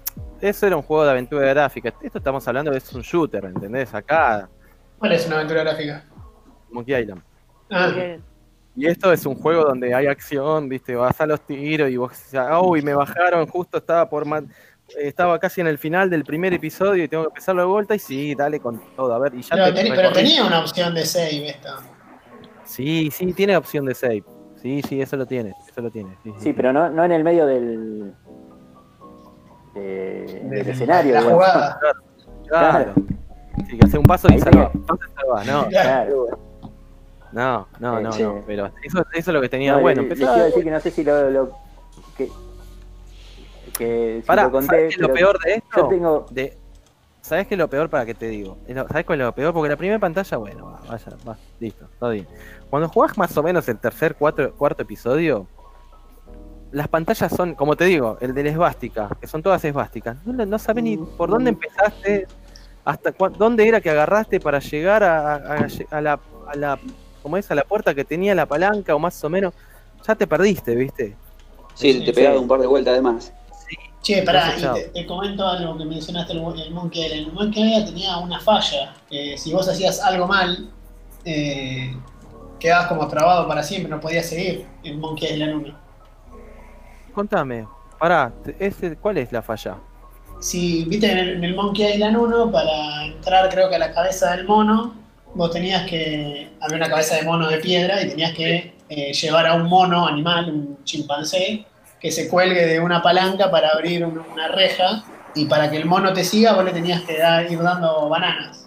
Eso 0.40 0.66
era 0.66 0.74
un 0.76 0.82
juego 0.82 1.04
de 1.04 1.10
aventura 1.12 1.46
gráfica. 1.46 1.92
Esto 2.02 2.18
estamos 2.18 2.46
hablando 2.48 2.70
de 2.72 2.78
es 2.78 2.92
un 2.92 3.02
shooter, 3.02 3.44
¿entendés? 3.44 3.94
Acá, 3.94 4.48
¿Cuál 4.98 5.12
es 5.12 5.26
una 5.26 5.36
aventura 5.36 5.62
gráfica? 5.62 6.04
Monkey 6.70 6.94
Island. 7.02 7.22
Ah. 7.70 7.92
Y 8.76 8.86
esto 8.86 9.12
es 9.12 9.26
un 9.26 9.34
juego 9.34 9.64
donde 9.64 9.92
hay 9.94 10.06
acción, 10.06 10.68
viste, 10.68 10.94
vas 10.94 11.20
a 11.20 11.26
los 11.26 11.40
tiros 11.42 11.90
y 11.90 11.96
vos, 11.96 12.12
uy, 12.62 12.82
me 12.82 12.94
bajaron, 12.94 13.46
justo 13.46 13.78
estaba 13.78 14.08
por 14.08 14.24
estaba 14.98 15.38
casi 15.38 15.60
en 15.60 15.66
el 15.66 15.78
final 15.78 16.08
del 16.10 16.24
primer 16.24 16.52
episodio 16.54 17.04
y 17.04 17.08
tengo 17.08 17.24
que 17.24 17.28
empezarlo 17.28 17.62
de 17.62 17.68
vuelta 17.68 17.94
y 17.94 17.98
sí, 17.98 18.34
dale 18.34 18.58
con 18.60 18.80
todo, 18.96 19.12
a 19.14 19.18
ver, 19.18 19.34
y 19.34 19.42
ya 19.42 19.50
pero, 19.56 19.74
te 19.74 19.90
pero 19.94 20.12
tenía 20.12 20.44
una 20.44 20.60
opción 20.60 20.94
de 20.94 21.04
save 21.04 21.48
esta. 21.50 21.76
Sí, 22.64 23.10
sí, 23.10 23.32
tiene 23.32 23.56
opción 23.56 23.84
de 23.84 23.94
save. 23.94 24.24
Sí, 24.62 24.82
sí, 24.82 25.00
eso 25.00 25.16
lo 25.16 25.26
tiene, 25.26 25.54
eso 25.68 25.80
lo 25.80 25.90
tiene. 25.90 26.10
Sí, 26.22 26.30
sí, 26.30 26.40
sí, 26.40 26.52
pero 26.52 26.72
no, 26.72 26.88
no 26.90 27.04
en 27.04 27.12
el 27.12 27.24
medio 27.24 27.46
del, 27.46 28.14
de- 29.74 30.40
del 30.44 30.64
De- 30.64 30.70
escenario. 30.72 31.14
La 31.14 31.20
digamos. 31.20 31.32
jugada. 31.44 31.80
Claro. 32.48 32.92
Sí, 33.68 33.78
que 33.78 33.86
hace 33.86 33.98
un 33.98 34.04
paso 34.04 34.28
y 34.28 34.34
Ahí 34.34 34.40
salva. 34.40 34.70
tenía. 34.70 34.86
Paso 34.86 35.00
y 35.08 35.14
salva, 35.20 35.44
No, 35.44 35.68
Claro. 35.68 36.26
Claro. 36.28 36.49
No, 37.32 37.68
no, 37.78 38.00
no, 38.00 38.12
Sí. 38.12 38.22
no, 38.22 38.42
pero 38.46 38.66
eso, 38.82 38.98
eso 39.12 39.30
es 39.30 39.34
lo 39.34 39.40
que 39.40 39.48
tenía. 39.48 39.72
No, 39.74 39.80
bueno, 39.80 40.02
le- 40.02 40.08
les 40.14 40.28
a 40.28 40.44
decir 40.44 40.64
que 40.64 40.70
no 40.70 40.80
sé 40.80 40.90
si 40.90 41.04
lo, 41.04 41.30
lo- 41.30 41.50
que, 42.16 42.28
que 43.76 44.18
si 44.22 44.26
Pará, 44.26 44.44
lo 44.44 44.50
conté, 44.52 44.66
¿sabes 44.66 44.82
qué 44.88 44.94
es 45.02 45.08
lo 45.08 45.12
peor 45.12 45.38
de 45.44 45.52
esto? 45.54 45.76
yo 45.76 45.88
tengo 45.88 46.26
de 46.30 46.58
¿Sabes 47.22 47.46
qué 47.46 47.54
es 47.54 47.58
lo 47.58 47.68
peor 47.68 47.90
para 47.90 48.06
que 48.06 48.14
te 48.14 48.28
digo? 48.28 48.56
¿Sabes 48.88 49.04
cuál 49.04 49.20
es 49.20 49.26
lo 49.26 49.34
peor? 49.34 49.52
Porque 49.52 49.68
la 49.68 49.76
primera 49.76 49.98
pantalla, 49.98 50.36
bueno, 50.38 50.66
va, 50.66 50.80
vaya, 50.88 51.12
va, 51.28 51.36
listo, 51.60 51.86
todo 51.98 52.10
bien. 52.10 52.26
Cuando 52.70 52.88
jugás 52.88 53.16
más 53.18 53.36
o 53.36 53.42
menos 53.42 53.68
el 53.68 53.78
tercer, 53.78 54.16
cuatro, 54.18 54.54
cuarto 54.54 54.82
episodio, 54.84 55.46
las 56.72 56.88
pantallas 56.88 57.30
son, 57.30 57.54
como 57.54 57.76
te 57.76 57.84
digo, 57.84 58.16
el 58.22 58.32
de 58.32 58.44
la 58.44 58.50
esvástica, 58.50 59.10
que 59.20 59.26
son 59.26 59.42
todas 59.42 59.62
esvásticas. 59.64 60.16
No, 60.24 60.46
no 60.46 60.58
sabes 60.58 60.82
ni 60.82 60.96
por 60.96 61.28
dónde 61.28 61.50
empezaste, 61.50 62.26
hasta 62.86 63.12
cua- 63.14 63.30
dónde 63.36 63.68
era 63.68 63.82
que 63.82 63.90
agarraste 63.90 64.40
para 64.40 64.58
llegar 64.58 65.02
a, 65.04 65.34
a- 65.36 65.66
a 65.90 66.00
la, 66.00 66.18
a 66.48 66.56
la, 66.56 66.78
¿cómo 67.22 67.36
es? 67.36 67.50
A 67.50 67.54
la 67.54 67.64
puerta 67.64 67.94
que 67.94 68.04
tenía 68.04 68.34
la 68.34 68.46
palanca 68.46 68.94
o 68.94 68.98
más 68.98 69.22
o 69.24 69.30
menos. 69.30 69.54
Ya 70.06 70.14
te 70.14 70.26
perdiste, 70.26 70.74
¿viste? 70.74 71.16
Sí, 71.74 72.04
te 72.04 72.12
pegaba 72.12 72.38
un 72.40 72.48
par 72.48 72.60
de 72.60 72.66
vueltas 72.66 72.92
además. 72.92 73.32
Che, 74.02 74.22
pará, 74.22 74.54
y 74.56 74.62
te, 74.62 74.88
te 74.88 75.06
comento 75.06 75.46
algo 75.46 75.76
que 75.76 75.84
mencionaste 75.84 76.32
el, 76.32 76.38
el 76.38 76.70
Monkey 76.72 77.04
Island. 77.04 77.28
El 77.28 77.32
Monkey 77.32 77.62
Island 77.62 77.86
tenía 77.86 78.16
una 78.16 78.40
falla, 78.40 78.94
que 79.08 79.36
si 79.36 79.52
vos 79.52 79.68
hacías 79.68 80.00
algo 80.00 80.26
mal, 80.26 80.70
eh, 81.24 81.94
quedabas 82.58 82.86
como 82.86 83.06
trabado 83.08 83.46
para 83.46 83.62
siempre, 83.62 83.90
no 83.90 84.00
podías 84.00 84.26
seguir 84.26 84.66
el 84.84 84.96
Monkey 84.96 85.34
Island 85.34 85.54
1. 85.66 85.78
Contame, 87.14 87.66
pará, 87.98 88.32
ese, 88.58 88.96
¿cuál 88.96 89.18
es 89.18 89.32
la 89.32 89.42
falla? 89.42 89.76
Si 90.40 90.84
viste 90.84 91.10
en 91.10 91.18
el, 91.18 91.28
en 91.36 91.44
el 91.44 91.54
Monkey 91.54 91.92
Island 91.92 92.16
1, 92.16 92.50
para 92.50 93.04
entrar 93.04 93.50
creo 93.50 93.68
que 93.68 93.76
a 93.76 93.80
la 93.80 93.92
cabeza 93.92 94.34
del 94.34 94.46
mono, 94.46 94.94
vos 95.34 95.50
tenías 95.50 95.86
que. 95.88 96.50
Había 96.60 96.76
una 96.76 96.88
cabeza 96.88 97.16
de 97.16 97.22
mono 97.22 97.48
de 97.48 97.58
piedra 97.58 98.02
y 98.02 98.08
tenías 98.08 98.32
que 98.34 98.74
eh, 98.88 99.12
llevar 99.12 99.46
a 99.46 99.54
un 99.54 99.68
mono 99.68 100.06
animal, 100.06 100.50
un 100.50 100.84
chimpancé, 100.84 101.64
que 102.00 102.10
se 102.10 102.28
cuelgue 102.28 102.66
de 102.66 102.80
una 102.80 103.02
palanca 103.02 103.50
para 103.50 103.68
abrir 103.68 104.04
un- 104.04 104.18
una 104.32 104.48
reja. 104.48 105.04
Y 105.34 105.44
para 105.44 105.70
que 105.70 105.76
el 105.76 105.84
mono 105.84 106.12
te 106.12 106.24
siga, 106.24 106.54
vos 106.54 106.64
le 106.64 106.72
tenías 106.72 107.02
que 107.02 107.16
dar- 107.18 107.50
ir 107.50 107.62
dando 107.62 108.08
bananas. 108.08 108.66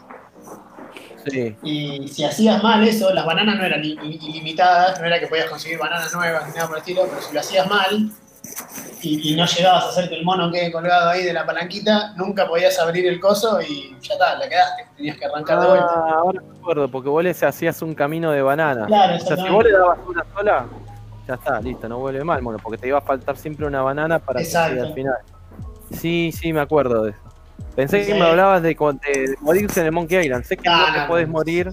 Sí. 1.30 1.56
Y 1.64 2.08
si 2.10 2.24
hacías 2.24 2.62
mal 2.64 2.86
eso, 2.88 3.14
las 3.14 3.26
bananas 3.26 3.58
no 3.58 3.66
eran 3.66 3.82
ili- 3.82 3.98
ilimitadas, 4.22 5.00
no 5.00 5.06
era 5.06 5.20
que 5.20 5.28
podías 5.28 5.50
conseguir 5.50 5.78
bananas 5.78 6.14
nuevas 6.14 6.48
ni 6.48 6.54
nada 6.54 6.68
por 6.68 6.78
el 6.78 6.82
estilo, 6.82 7.06
pero 7.10 7.22
si 7.22 7.34
lo 7.34 7.40
hacías 7.40 7.68
mal 7.70 8.12
y, 9.04 9.34
y 9.34 9.36
no 9.36 9.46
llegabas 9.46 9.84
a 9.86 9.90
hacer 9.90 10.10
que 10.10 10.16
el 10.16 10.24
mono 10.26 10.52
quede 10.52 10.72
colgado 10.72 11.10
ahí 11.10 11.24
de 11.24 11.34
la 11.34 11.46
palanquita, 11.46 12.14
nunca 12.16 12.48
podías 12.48 12.80
abrir 12.80 13.06
el 13.06 13.20
coso 13.20 13.60
y 13.62 13.96
ya 14.02 14.14
está, 14.14 14.38
la 14.38 14.48
quedaste, 14.50 14.88
tenías 14.96 15.18
que 15.18 15.26
arrancar 15.26 15.60
de 15.60 15.68
vuelta. 15.68 15.88
Ah, 15.94 16.14
ahora 16.20 16.42
me 16.42 16.58
acuerdo, 16.58 16.88
porque 16.90 17.10
vos 17.10 17.24
le 17.24 17.32
hacías 17.32 17.82
un 17.82 17.94
camino 17.94 18.32
de 18.32 18.42
banana. 18.42 18.86
Claro, 18.88 19.16
o 19.16 19.20
sea, 19.20 19.38
si 19.38 19.50
vos 19.50 19.64
le 19.64 19.72
dabas 19.72 20.00
una 20.08 20.26
sola, 20.34 20.66
ya 21.28 21.34
está, 21.36 21.60
listo, 21.62 21.88
no 21.90 22.00
vuelve 22.00 22.24
mal, 22.24 22.42
mono, 22.42 22.58
porque 22.62 22.78
te 22.78 22.88
iba 22.88 22.98
a 22.98 23.02
faltar 23.02 23.36
siempre 23.38 23.66
una 23.68 23.82
banana 23.82 24.20
para 24.20 24.42
Exacto. 24.42 24.82
al 24.84 24.94
final. 24.94 25.16
Sí, 25.92 26.32
sí, 26.32 26.54
me 26.54 26.62
acuerdo 26.62 27.04
de 27.04 27.12
eso. 27.12 27.20
Pensé 27.76 28.04
Sí. 28.04 28.12
que 28.12 28.20
me 28.20 28.26
hablabas 28.26 28.62
de, 28.62 28.70
de 28.70 29.36
morirse 29.42 29.80
en 29.82 29.88
el 29.88 29.92
Monkey 29.92 30.26
Island. 30.26 30.44
Sé 30.46 30.58
que 30.58 30.70
no 30.70 30.86
te 30.94 31.02
podés 31.08 31.28
morir, 31.28 31.72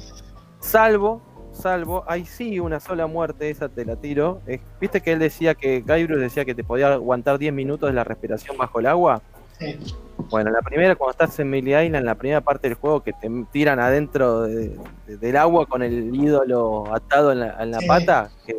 salvo, 0.61 1.23
salvo, 1.61 2.05
hay 2.07 2.25
sí 2.25 2.59
una 2.61 2.81
sola 2.81 3.07
muerte, 3.07 3.51
esa 3.51 3.69
te 3.69 3.85
la 3.85 3.97
tiro. 3.97 4.41
¿Viste 4.81 5.01
que 5.01 5.13
él 5.13 5.19
decía 5.19 5.55
que, 5.55 5.81
Guybrush 5.81 6.19
decía 6.19 6.45
que 6.45 6.55
te 6.55 6.65
podía 6.65 6.93
aguantar 6.95 7.39
10 7.39 7.53
minutos 7.53 7.89
de 7.89 7.95
la 7.95 8.05
respiración 8.05 8.57
bajo 8.57 8.81
el 8.81 8.87
agua? 8.87 9.23
Sí. 9.59 9.77
Bueno, 10.31 10.51
la 10.51 10.61
primera, 10.63 10.95
cuando 10.97 11.13
estás 11.13 11.39
en 11.41 11.51
Millie 11.51 11.85
Island, 11.85 12.05
la 12.05 12.15
primera 12.15 12.41
parte 12.41 12.69
del 12.69 12.77
juego 12.77 13.03
que 13.03 13.13
te 13.13 13.29
tiran 13.53 13.79
adentro 13.81 14.43
de- 14.43 14.77
de- 15.07 15.17
del 15.17 15.37
agua 15.37 15.67
con 15.67 15.83
el 15.83 16.15
ídolo 16.15 16.93
atado 16.95 17.33
en 17.33 17.41
la, 17.41 17.63
en 17.63 17.71
la 17.71 17.81
Sí. 17.81 17.87
pata, 17.87 18.31
que 18.47 18.55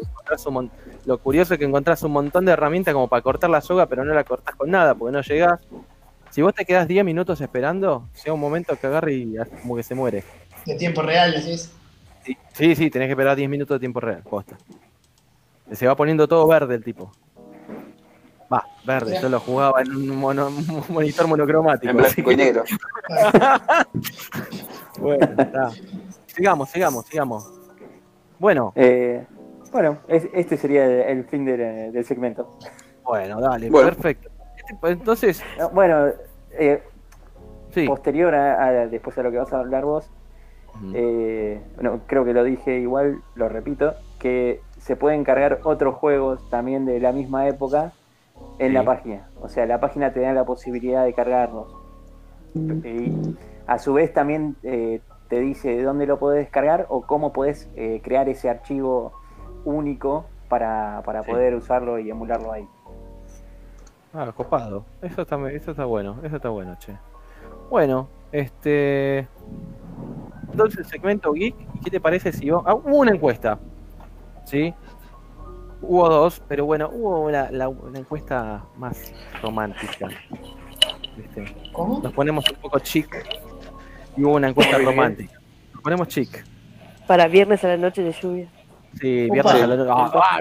un 0.48 0.72
lo 1.06 1.18
curioso 1.18 1.54
es 1.56 1.60
que 1.60 1.66
encontrás 1.66 2.04
un 2.04 2.12
montón 2.12 2.46
de 2.46 2.52
herramientas 2.52 2.94
como 2.94 3.08
para 3.08 3.22
cortar 3.22 3.50
la 3.50 3.62
soga, 3.62 3.86
pero 3.88 4.06
no 4.06 4.14
la 4.14 4.24
cortás 4.24 4.56
con 4.56 4.70
nada, 4.70 4.94
porque 4.96 5.12
no 5.12 5.22
llegás. 5.22 5.60
Si 6.30 6.42
vos 6.42 6.54
te 6.54 6.64
quedás 6.64 6.88
10 6.88 7.04
minutos 7.04 7.42
esperando, 7.42 8.08
llega 8.24 8.34
un 8.34 8.40
momento 8.40 8.76
que 8.80 8.88
agarre 8.88 9.14
y 9.14 9.36
como 9.62 9.76
que 9.76 9.84
se 9.84 9.96
muere. 9.96 10.24
De 10.66 10.76
tiempo 10.76 11.02
real, 11.02 11.32
decís. 11.34 11.72
Sí, 12.54 12.76
sí, 12.76 12.90
tenés 12.90 13.08
que 13.08 13.12
esperar 13.14 13.36
10 13.36 13.50
minutos 13.50 13.76
de 13.76 13.80
tiempo 13.80 14.00
real, 14.00 14.22
posta. 14.24 14.58
Se 15.72 15.88
va 15.88 15.96
poniendo 15.96 16.28
todo 16.28 16.46
verde 16.48 16.76
el 16.76 16.84
tipo. 16.84 17.12
Va, 18.54 18.66
verde, 18.86 19.18
yo 19.22 19.30
lo 19.30 19.40
jugaba 19.40 19.82
en 19.82 19.96
un, 19.96 20.18
mono- 20.18 20.48
un 20.48 20.84
monitor 20.90 21.28
monocromático. 21.28 21.90
En 21.92 21.98
blanco 21.98 22.24
que- 22.24 22.34
y 22.34 22.36
negro. 22.36 22.64
Bueno, 25.00 25.26
está. 25.38 25.72
Sigamos, 26.28 26.70
sigamos, 26.70 27.06
sigamos. 27.06 27.50
Bueno, 28.40 28.74
Eh, 28.76 29.26
bueno, 29.72 30.00
es- 30.08 30.28
este 30.34 30.58
sería 30.58 30.86
el, 30.86 31.20
el 31.20 31.26
fin 31.26 31.46
del, 31.46 31.92
del 31.94 32.06
segmento. 32.06 32.58
bueno, 33.04 33.40
dale, 33.40 33.70
Bueno. 33.70 33.88
perfecto. 33.90 34.30
Este- 34.58 34.76
pues, 34.80 34.94
Entonces, 34.94 35.42
No, 35.58 35.70
Bueno, 35.70 36.08
eh, 36.52 36.84
sí. 37.74 37.88
posterior 37.88 38.36
a, 38.36 38.66
a- 38.68 38.88
después 38.88 39.18
a 39.18 39.24
lo 39.24 39.32
que 39.32 39.38
vas 39.38 39.52
a 39.54 39.60
hablar 39.60 39.86
vos, 39.86 40.10
Eh, 40.94 41.62
bueno, 41.76 42.02
creo 42.08 42.26
que 42.26 42.34
lo 42.34 42.44
dije 42.44 42.80
igual, 42.80 43.22
lo 43.36 43.50
repito, 43.50 43.94
que 44.20 44.62
se 44.78 44.96
pueden 44.96 45.24
cargar 45.24 45.60
otros 45.64 45.96
juegos 45.96 46.48
también 46.50 46.86
de 46.86 47.00
la 47.00 47.12
misma 47.12 47.48
época 47.48 47.94
en 48.60 48.70
Sí. 48.70 48.74
la 48.74 48.84
página. 48.84 49.30
O 49.42 49.50
sea, 49.50 49.66
la 49.66 49.80
página 49.80 50.12
te 50.14 50.22
da 50.22 50.34
la 50.34 50.44
posibilidad 50.46 51.04
de 51.06 51.14
cargarlos. 51.14 51.68
Y 52.56 53.36
a 53.68 53.78
su 53.80 53.94
vez 53.94 54.14
también 54.14 54.56
eh, 54.64 55.02
te 55.30 55.40
dice 55.40 55.70
de 55.76 55.84
dónde 55.84 56.06
lo 56.06 56.20
podés 56.20 56.40
descargar 56.46 56.86
o 56.90 57.02
cómo 57.04 57.32
podés 57.32 57.70
eh, 57.76 58.02
crear 58.04 58.28
ese 58.28 58.50
archivo 58.50 59.14
único 59.64 60.26
para, 60.50 61.02
para 61.06 61.24
Sí. 61.24 61.32
poder 61.32 61.56
usarlo 61.56 61.98
y 62.00 62.10
emularlo 62.10 62.52
ahí. 62.52 62.68
Ah, 64.14 64.30
copado. 64.36 64.84
Eso 65.02 65.22
está, 65.22 65.38
eso 65.52 65.72
está 65.72 65.86
bueno, 65.86 66.18
eso 66.24 66.36
está 66.36 66.50
bueno, 66.50 66.76
che. 66.80 66.94
Bueno, 67.70 68.10
este. 68.34 69.28
Entonces, 70.52 70.80
el 70.80 70.86
segmento 70.86 71.32
geek, 71.34 71.56
¿qué 71.84 71.90
te 71.92 72.00
parece 72.00 72.32
si 72.32 72.50
vos- 72.50 72.64
ah, 72.66 72.76
hubo 72.76 72.98
una 72.98 73.12
encuesta? 73.12 73.60
¿Sí? 74.46 74.74
Hubo 75.82 76.10
dos, 76.10 76.42
pero 76.48 76.66
bueno, 76.66 76.90
hubo 76.94 77.30
la, 77.32 77.50
la- 77.52 77.72
la 77.92 78.00
encuesta 78.00 78.64
más 78.78 79.14
romántica. 79.42 80.08
¿Viste? 81.18 81.46
¿Cómo? 81.74 82.00
Nos 82.02 82.14
ponemos 82.14 82.46
un 82.50 82.58
poco 82.58 82.80
chic 82.80 83.26
y 84.16 84.24
hubo 84.24 84.36
una 84.36 84.50
encuesta 84.50 84.78
romántica. 84.78 85.40
Nos 85.74 85.82
ponemos 85.82 86.08
chic. 86.08 86.46
Para 87.08 87.28
viernes 87.28 87.64
a 87.64 87.70
la 87.70 87.78
noche 87.78 88.04
de 88.04 88.12
lluvia. 88.14 88.50
Sí, 89.00 89.30
viernes 89.32 89.54
a 89.54 89.68
la 89.68 89.76
noche. 89.78 89.90
Ah, 89.94 90.40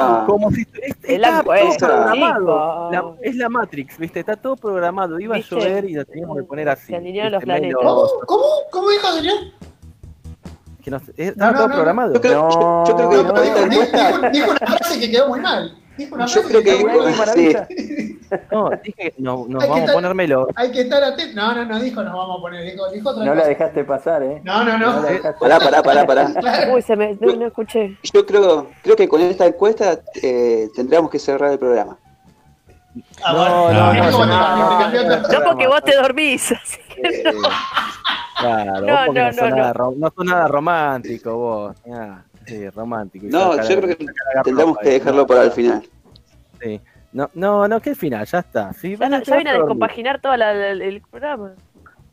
ah, 0.00 0.24
como 0.26 0.50
si 0.50 0.62
es- 0.80 0.96
El 1.04 1.22
está 1.24 1.42
todo 1.42 1.76
programado. 1.78 2.90
La- 2.90 3.04
es 3.22 3.36
la 3.36 3.48
Matrix, 3.48 3.98
¿viste? 3.98 4.20
Está 4.20 4.34
todo 4.36 4.56
programado. 4.56 5.20
Iba 5.20 5.36
¿Viste? 5.36 5.54
a 5.54 5.58
llover 5.58 5.84
y 5.84 5.94
lo 5.94 6.04
teníamos 6.04 6.36
que 6.38 6.42
poner 6.44 6.68
así. 6.68 6.86
Se 6.86 6.96
alinearon 6.96 7.32
¿viste? 7.32 7.36
los 7.36 7.44
planetas. 7.44 7.82
Medio- 7.84 7.96
¿Cómo? 7.96 8.08
¿Cómo? 8.26 8.44
¿Cómo 8.70 8.88
dijo, 8.90 9.06
señor? 9.12 9.34
que 10.82 10.90
no 10.90 10.98
sé, 10.98 11.12
estaba 11.16 11.52
No, 11.52 11.52
no, 11.52 11.58
todo 11.58 11.68
no, 11.68 11.74
programado. 11.76 12.14
Yo 12.14 12.20
creo, 12.20 12.50
yo, 12.50 12.84
yo 12.88 12.96
creo 12.96 13.10
que 13.10 13.16
No, 13.18 13.22
con 13.26 13.34
pero 13.34 13.42
esta 13.44 13.60
dijo, 13.60 13.68
dijo- 13.70 13.82
encuesta, 13.84 14.08
dijo- 14.08 14.30
dijo 14.32 14.50
una 14.50 14.58
frase 14.76 14.98
que 15.00 15.10
quedó 15.12 15.28
muy 15.28 15.40
mal. 15.40 15.78
Dijo 15.96 16.14
una 16.14 16.26
yo 16.26 16.42
frase 16.42 16.48
creo 16.48 16.62
que 16.62 16.78
que 16.78 17.16
maravilla. 17.18 17.66
sí, 17.68 18.18
No, 18.50 18.70
dije, 18.82 19.14
no, 19.18 19.44
nos 19.46 19.62
Hay 19.62 19.68
vamos 19.68 19.90
a 19.90 19.92
ponérmelo. 19.92 20.48
Hay 20.56 20.72
que 20.72 20.80
estar 20.82 21.04
atento. 21.04 21.34
No, 21.40 21.54
no, 21.54 21.64
no 21.66 21.80
dijo 21.80 22.02
nos 22.02 22.14
vamos 22.14 22.38
a 22.38 22.40
poner. 22.40 22.64
Dijo, 22.72 22.90
dijo 22.90 23.10
otra 23.10 23.24
No 23.26 23.34
la 23.34 23.46
dejaste 23.46 23.84
pasar, 23.84 24.22
¿eh? 24.22 24.40
No, 24.42 24.64
no, 24.64 24.78
No 24.78 25.00
no. 25.02 25.08
la 25.08 25.34
pará, 25.38 25.58
pará, 25.58 25.82
pará, 25.82 26.06
pará. 26.06 26.32
Claro. 26.32 26.74
Uy, 26.74 26.82
se 26.82 26.96
me, 26.96 27.14
no, 27.20 27.36
no 27.36 27.46
escuché. 27.46 27.98
Yo 28.12 28.24
creo, 28.24 28.68
creo 28.82 28.96
que 28.96 29.06
con 29.08 29.20
esta 29.20 29.44
encuesta 29.46 30.00
eh, 30.22 30.68
tendríamos 30.74 31.10
que 31.10 31.18
cerrar 31.18 31.52
el 31.52 31.58
programa. 31.58 31.98
Ah, 33.24 33.32
No, 33.32 33.72
no, 33.72 33.92
no, 33.94 34.10
no, 34.10 34.26
no, 34.26 34.90
no. 34.90 35.28
No 35.28 35.44
porque 35.44 35.66
vos 35.66 35.82
te 35.84 35.94
dormís. 35.96 36.52
así 36.52 36.78
que- 36.94 37.02
Eh, 37.20 37.24
Claro, 38.38 38.80
No, 38.80 38.92
vos 38.92 39.06
porque 39.06 39.20
no, 39.20 39.26
no, 39.26 39.32
sos 39.34 39.50
no, 39.50 39.56
nada, 39.56 39.72
ro- 39.72 39.94
no 39.96 40.12
sos 40.16 40.24
nada 40.24 40.48
sí, 42.46 42.68
romántico. 42.70 43.26
No, 43.28 43.56
yo 43.62 43.80
creo 43.80 43.96
que 43.96 44.06
ropa 44.52 44.80
que 44.82 44.90
dejarlo 44.90 45.26
para 45.26 45.44
el 45.44 45.52
final. 45.52 45.82
Sí. 46.60 46.80
No, 47.12 47.28
no, 47.34 47.68
no, 47.68 47.80
que 47.80 47.90
el 47.90 47.96
final, 47.96 48.24
ya 48.26 48.38
está. 48.38 48.72
Sí, 48.72 48.92
Ya, 48.92 48.98
van 48.98 49.10
no- 49.10 49.16
a 49.18 49.22
ya 49.22 49.36
descompaginar 49.52 50.20
todo 50.20 50.36
la- 50.36 50.54
la- 50.54 50.84
el 50.84 51.00
programa. 51.02 51.52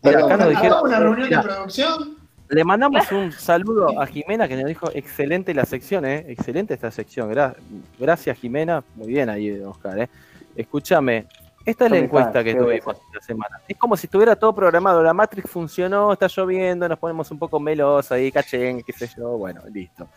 Pero 0.01 0.25
acá 0.25 0.37
nos 0.37 0.49
dijeron- 0.49 0.79
una 0.83 0.99
reunión 0.99 1.29
de 1.29 1.37
producción. 1.39 2.17
Le 2.49 2.63
mandamos 2.63 3.11
un 3.11 3.31
saludo 3.31 4.01
a 4.01 4.07
Jimena 4.07 4.47
que 4.47 4.55
nos 4.55 4.65
dijo 4.65 4.89
excelente 4.93 5.53
la 5.53 5.65
sección, 5.65 6.03
¿eh? 6.05 6.25
Excelente 6.29 6.73
esta 6.73 6.89
sección. 6.89 7.31
Gra- 7.31 7.55
gracias, 7.99 8.37
Jimena. 8.39 8.83
Muy 8.95 9.07
bien 9.07 9.29
ahí, 9.29 9.51
Oscar, 9.61 9.99
¿eh? 9.99 10.09
Escúchame. 10.55 11.27
Esta 11.69 11.85
es 11.85 11.91
la 11.91 11.97
encuesta 11.97 12.43
que 12.43 12.53
¿qué 12.53 12.59
voy 12.59 12.75
a 12.77 12.79
tuvimos 12.79 13.01
esta 13.13 13.25
semana. 13.25 13.59
Es 13.67 13.77
como 13.77 13.95
si 13.97 14.07
estuviera 14.07 14.35
todo 14.35 14.53
programado. 14.53 15.03
La 15.03 15.13
Matrix 15.13 15.49
funcionó, 15.49 16.13
está 16.13 16.27
lloviendo, 16.27 16.87
nos 16.89 16.97
ponemos 16.99 17.29
un 17.31 17.39
poco 17.39 17.59
melos 17.59 18.11
ahí, 18.11 18.31
cachen, 18.31 18.81
qué 18.83 18.93
sé 18.93 19.07
yo. 19.17 19.37
Bueno, 19.37 19.61
listo. 19.71 20.07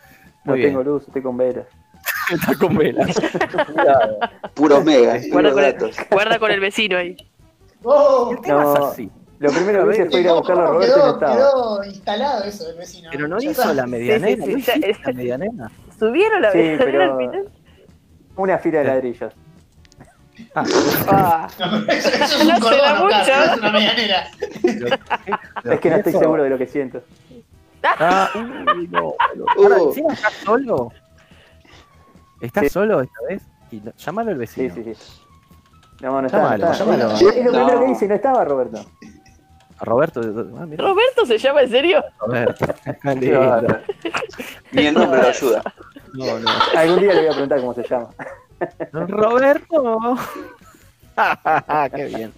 No 0.45 0.53
bien. 0.53 0.69
tengo 0.69 0.83
luz, 0.83 1.03
estoy 1.07 1.21
con 1.21 1.37
velas. 1.37 1.65
Está 2.31 2.55
con 2.55 2.75
velas. 2.75 3.15
Puros 4.53 4.83
megas, 4.83 5.23
Guarda 5.29 5.51
con, 5.53 5.63
el, 5.63 5.93
guarda 6.11 6.39
con 6.39 6.51
el 6.51 6.59
vecino 6.59 6.97
ahí. 6.97 7.15
Oh, 7.85 8.31
El 8.31 8.39
tema 8.39 8.61
es 8.63 8.79
No. 8.79 8.85
así. 8.87 9.11
Lo 9.39 9.51
primero 9.51 9.85
que 9.89 9.93
hice 9.95 10.09
fue 10.09 10.21
ir 10.21 10.27
a 10.27 10.29
¿cómo- 10.29 10.39
buscarlo 10.39 10.63
a 10.63 10.67
Roberto 10.67 10.95
y 10.95 10.99
no 10.99 11.03
quedó, 11.03 11.13
estaba. 11.15 11.35
quedó 11.35 11.83
instalado 11.83 12.43
eso 12.45 12.63
del 12.65 12.77
vecino. 12.77 13.09
Pero 13.11 13.27
no 13.27 13.41
hizo 13.41 13.73
la 13.73 13.85
medianera. 13.87 14.45
sí, 14.45 14.51
¿No 14.53 14.57
sí, 14.57 14.61
ya- 14.63 14.75
hiciste 14.77 15.03
la 15.05 15.13
medianera? 15.13 15.71
¿Subieron 15.99 16.41
la 16.41 16.51
pero- 16.53 17.03
al 17.03 17.17
final? 17.17 17.49
Una 18.37 18.57
fila 18.57 18.79
de 18.79 18.85
ladrillos. 18.85 19.33
Ah, 20.55 20.63
Ah, 21.07 21.47
No, 21.59 21.77
eso, 21.93 22.09
eso 22.09 22.23
es 22.23 22.45
No 22.47 22.55
un 22.55 22.59
cordón, 22.61 23.03
mucho. 23.03 23.15
Es 23.17 23.57
una 23.59 23.71
medianera. 23.71 24.27
Es 25.63 25.79
que 25.79 25.89
no 25.89 25.95
estoy 25.97 26.13
seguro 26.13 26.43
de 26.43 26.49
lo 26.49 26.57
que 26.57 26.67
siento. 26.67 27.01
Ah, 27.83 28.29
no. 28.89 29.15
Uh. 29.57 29.87
Encima 29.89 30.13
estás 30.13 30.33
solo. 30.45 30.91
¿Estás 32.41 32.63
Sí. 32.63 32.69
solo 32.69 33.01
esta 33.01 33.19
vez? 33.29 33.43
Y 33.71 33.77
no- 33.81 33.91
llámalo 33.97 34.31
al 34.31 34.35
Sí, 34.47 34.67
vecino. 34.67 34.75
sí, 34.75 34.95
sí. 34.95 35.13
No, 36.01 36.19
no 36.21 36.25
estaba. 36.27 36.57
Llámalo, 36.57 36.65
no 36.65 36.71
estaba. 36.71 36.91
llámalo. 36.97 37.15
Es 37.15 37.21
es 37.21 37.45
lo 37.45 37.51
No. 37.51 37.57
primero 37.65 37.85
que 37.85 37.91
hice 37.91 38.05
y 38.05 38.07
no 38.09 38.15
estaba 38.15 38.45
Roberto. 38.45 38.85
A 39.79 39.85
Roberto. 39.85 40.21
Ah, 40.21 40.65
¿Roberto 40.77 41.25
se 41.25 41.37
llama 41.37 41.61
en 41.61 41.69
serio? 41.69 42.03
Roberto. 42.19 42.65
Ni 44.71 44.85
el 44.87 44.93
nombre 44.93 45.21
lo 45.21 45.27
ayuda. 45.27 45.63
No, 46.13 46.39
no. 46.39 46.49
Algún 46.77 46.99
día 46.99 47.13
le 47.13 47.19
voy 47.21 47.27
a 47.27 47.31
preguntar 47.31 47.59
cómo 47.59 47.73
se 47.73 47.83
llama. 47.87 48.09
Roberto. 48.91 50.15
Qué 51.95 52.05
bien. 52.05 52.33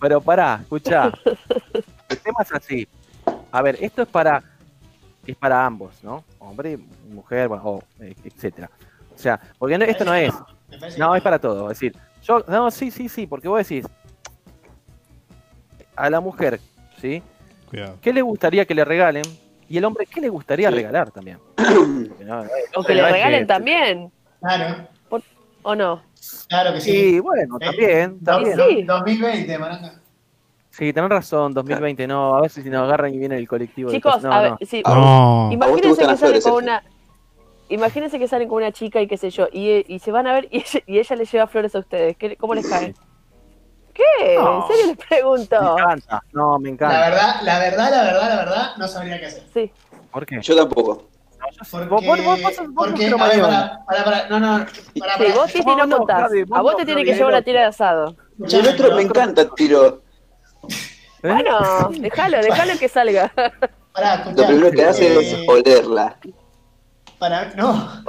Pero 0.00 0.20
pará, 0.20 0.58
escuchá. 0.62 1.12
El 2.08 2.18
tema 2.18 2.42
es 2.42 2.52
así. 2.52 2.88
A 3.52 3.62
ver, 3.62 3.76
esto 3.80 4.02
es 4.02 4.08
para 4.08 4.42
es 5.26 5.36
para 5.36 5.64
ambos, 5.64 6.02
¿no? 6.02 6.24
Hombre, 6.38 6.78
mujer, 7.08 7.48
bueno, 7.48 7.80
eh, 8.00 8.14
etcétera. 8.24 8.70
O 9.14 9.18
sea, 9.18 9.38
porque 9.58 9.76
no- 9.78 9.84
esto 9.84 10.04
no 10.04 10.14
es. 10.14 10.32
No, 10.98 11.14
es 11.14 11.22
para 11.22 11.38
todo. 11.38 11.70
Es 11.70 11.78
decir, 11.78 11.94
yo, 12.22 12.42
no, 12.48 12.70
sí, 12.70 12.90
sí, 12.90 13.08
sí, 13.08 13.26
porque 13.26 13.48
vos 13.48 13.58
decís, 13.58 13.86
a 15.96 16.08
la 16.10 16.20
mujer, 16.20 16.60
¿sí? 17.00 17.22
Cuidado. 17.68 17.98
¿Qué 18.00 18.12
le 18.12 18.22
gustaría 18.22 18.64
que 18.64 18.74
le 18.74 18.84
regalen? 18.84 19.22
Y 19.68 19.78
el 19.78 19.84
hombre, 19.84 20.06
¿qué 20.06 20.20
le 20.20 20.28
gustaría 20.28 20.68
Sí. 20.70 20.74
regalar 20.74 21.10
también? 21.10 21.38
No, 22.24 22.44
O 22.76 22.82
que 22.84 22.94
le 22.94 23.02
regalen 23.10 23.40
que- 23.40 23.46
también. 23.46 24.12
Claro, 24.40 24.88
¿O 25.62 25.74
no? 25.74 26.02
claro 26.48 26.72
que 26.74 26.80
sí. 26.80 26.90
Sí, 26.92 27.20
bueno, 27.20 27.56
Eh, 27.60 27.64
también, 27.66 28.20
también. 28.24 28.56
Sí. 28.56 28.82
2020, 28.82 29.58
Maranga. 29.58 29.94
Sí, 30.70 30.92
tenés 30.92 31.10
razón, 31.10 31.52
2020, 31.52 32.06
no, 32.06 32.36
a 32.36 32.42
ver 32.42 32.50
si 32.50 32.62
nos 32.70 32.84
agarran 32.84 33.12
y 33.12 33.18
viene 33.18 33.36
el 33.36 33.48
colectivo. 33.48 33.90
de 33.90 33.96
Chicos, 33.96 34.22
no, 34.22 34.32
a 34.32 34.40
ver, 34.40 34.50
no. 34.52 34.58
sí, 34.62 34.82
No. 34.86 34.92
¿A 34.92 34.96
vos 34.96 35.48
te 35.48 35.54
imagínense 35.54 36.06
que 36.06 36.16
salen 36.16 36.42
con 36.42 36.52
una. 36.64 36.82
Imagínense 37.68 38.18
que 38.18 38.28
salen 38.28 38.48
con 38.48 38.58
una 38.58 38.72
chica 38.72 39.00
y 39.00 39.06
qué 39.06 39.16
sé 39.16 39.30
yo, 39.30 39.48
y, 39.52 39.84
y 39.92 39.98
se 40.00 40.10
van 40.12 40.26
a 40.26 40.32
ver 40.32 40.48
y 40.50 40.58
ella, 40.58 40.80
y 40.86 40.98
ella 40.98 41.16
les 41.16 41.30
lleva 41.32 41.46
flores 41.46 41.74
a 41.74 41.78
ustedes. 41.80 42.16
¿Qué- 42.16 42.36
¿Cómo 42.36 42.54
les 42.54 42.68
cae? 42.68 42.94
¿Qué? 43.94 44.36
No. 44.36 44.62
¿En 44.62 44.68
serio 44.68 44.86
les 44.94 45.06
pregunto? 45.06 45.60
Me 45.60 45.70
encanta, 45.82 46.22
no, 46.32 46.58
me 46.58 46.68
La 46.68 46.74
encanta. 46.74 47.00
verdad, 47.10 47.34
la 47.42 47.58
verdad, 47.58 47.90
la 47.90 48.02
verdad, 48.04 48.28
la 48.28 48.36
verdad, 48.36 48.76
no 48.78 48.88
sabría 48.88 49.18
qué 49.20 49.26
hacer. 49.26 49.42
Sí. 49.52 49.72
¿Por 50.10 50.24
qué? 50.26 50.40
Yo 50.40 50.56
tampoco. 50.56 51.08
Porque, 51.70 51.86
vos- 51.88 52.04
vos- 52.04 52.24
vos- 52.24 52.42
vos 52.42 52.54
sos- 52.54 52.66
vos 52.72 52.88
porque 52.88 53.10
sos 53.10 53.20
ver, 53.20 53.40
para, 53.40 53.80
para, 53.86 54.04
para, 54.04 54.28
no, 54.28 54.40
no, 54.40 54.58
para, 54.58 54.68
Sí, 54.70 55.00
para. 55.00 55.34
vos 55.34 55.52
Titi 55.52 55.66
No, 55.66 55.76
no 55.76 55.86
no, 55.86 55.96
contás. 55.98 56.20
Javi, 56.22 56.42
vos 56.44 56.58
A 56.58 56.62
vos 56.62 56.72
no, 56.72 56.78
te 56.78 56.84
tiene 56.86 57.04
que 57.04 57.14
llevar 57.14 57.32
una 57.32 57.42
tira 57.42 57.60
de 57.60 57.66
asado. 57.66 58.16
Y 58.38 58.56
el 58.56 58.68
otro 58.68 58.94
me 58.96 59.02
encanta, 59.02 59.48
tiro. 59.54 60.02
¿Eh? 61.22 61.28
Bueno, 61.28 61.90
déjalo, 61.98 62.38
déjalo 62.42 62.78
que 62.78 62.88
salga. 62.88 63.32
Pará, 63.92 64.24
Lo 64.34 64.46
primero 64.46 64.70
que 64.70 64.84
hace 64.84 65.06
eh, 65.14 65.20
es 65.42 65.48
olerla. 65.48 66.16
Para, 67.18 67.52
no, 67.54 68.02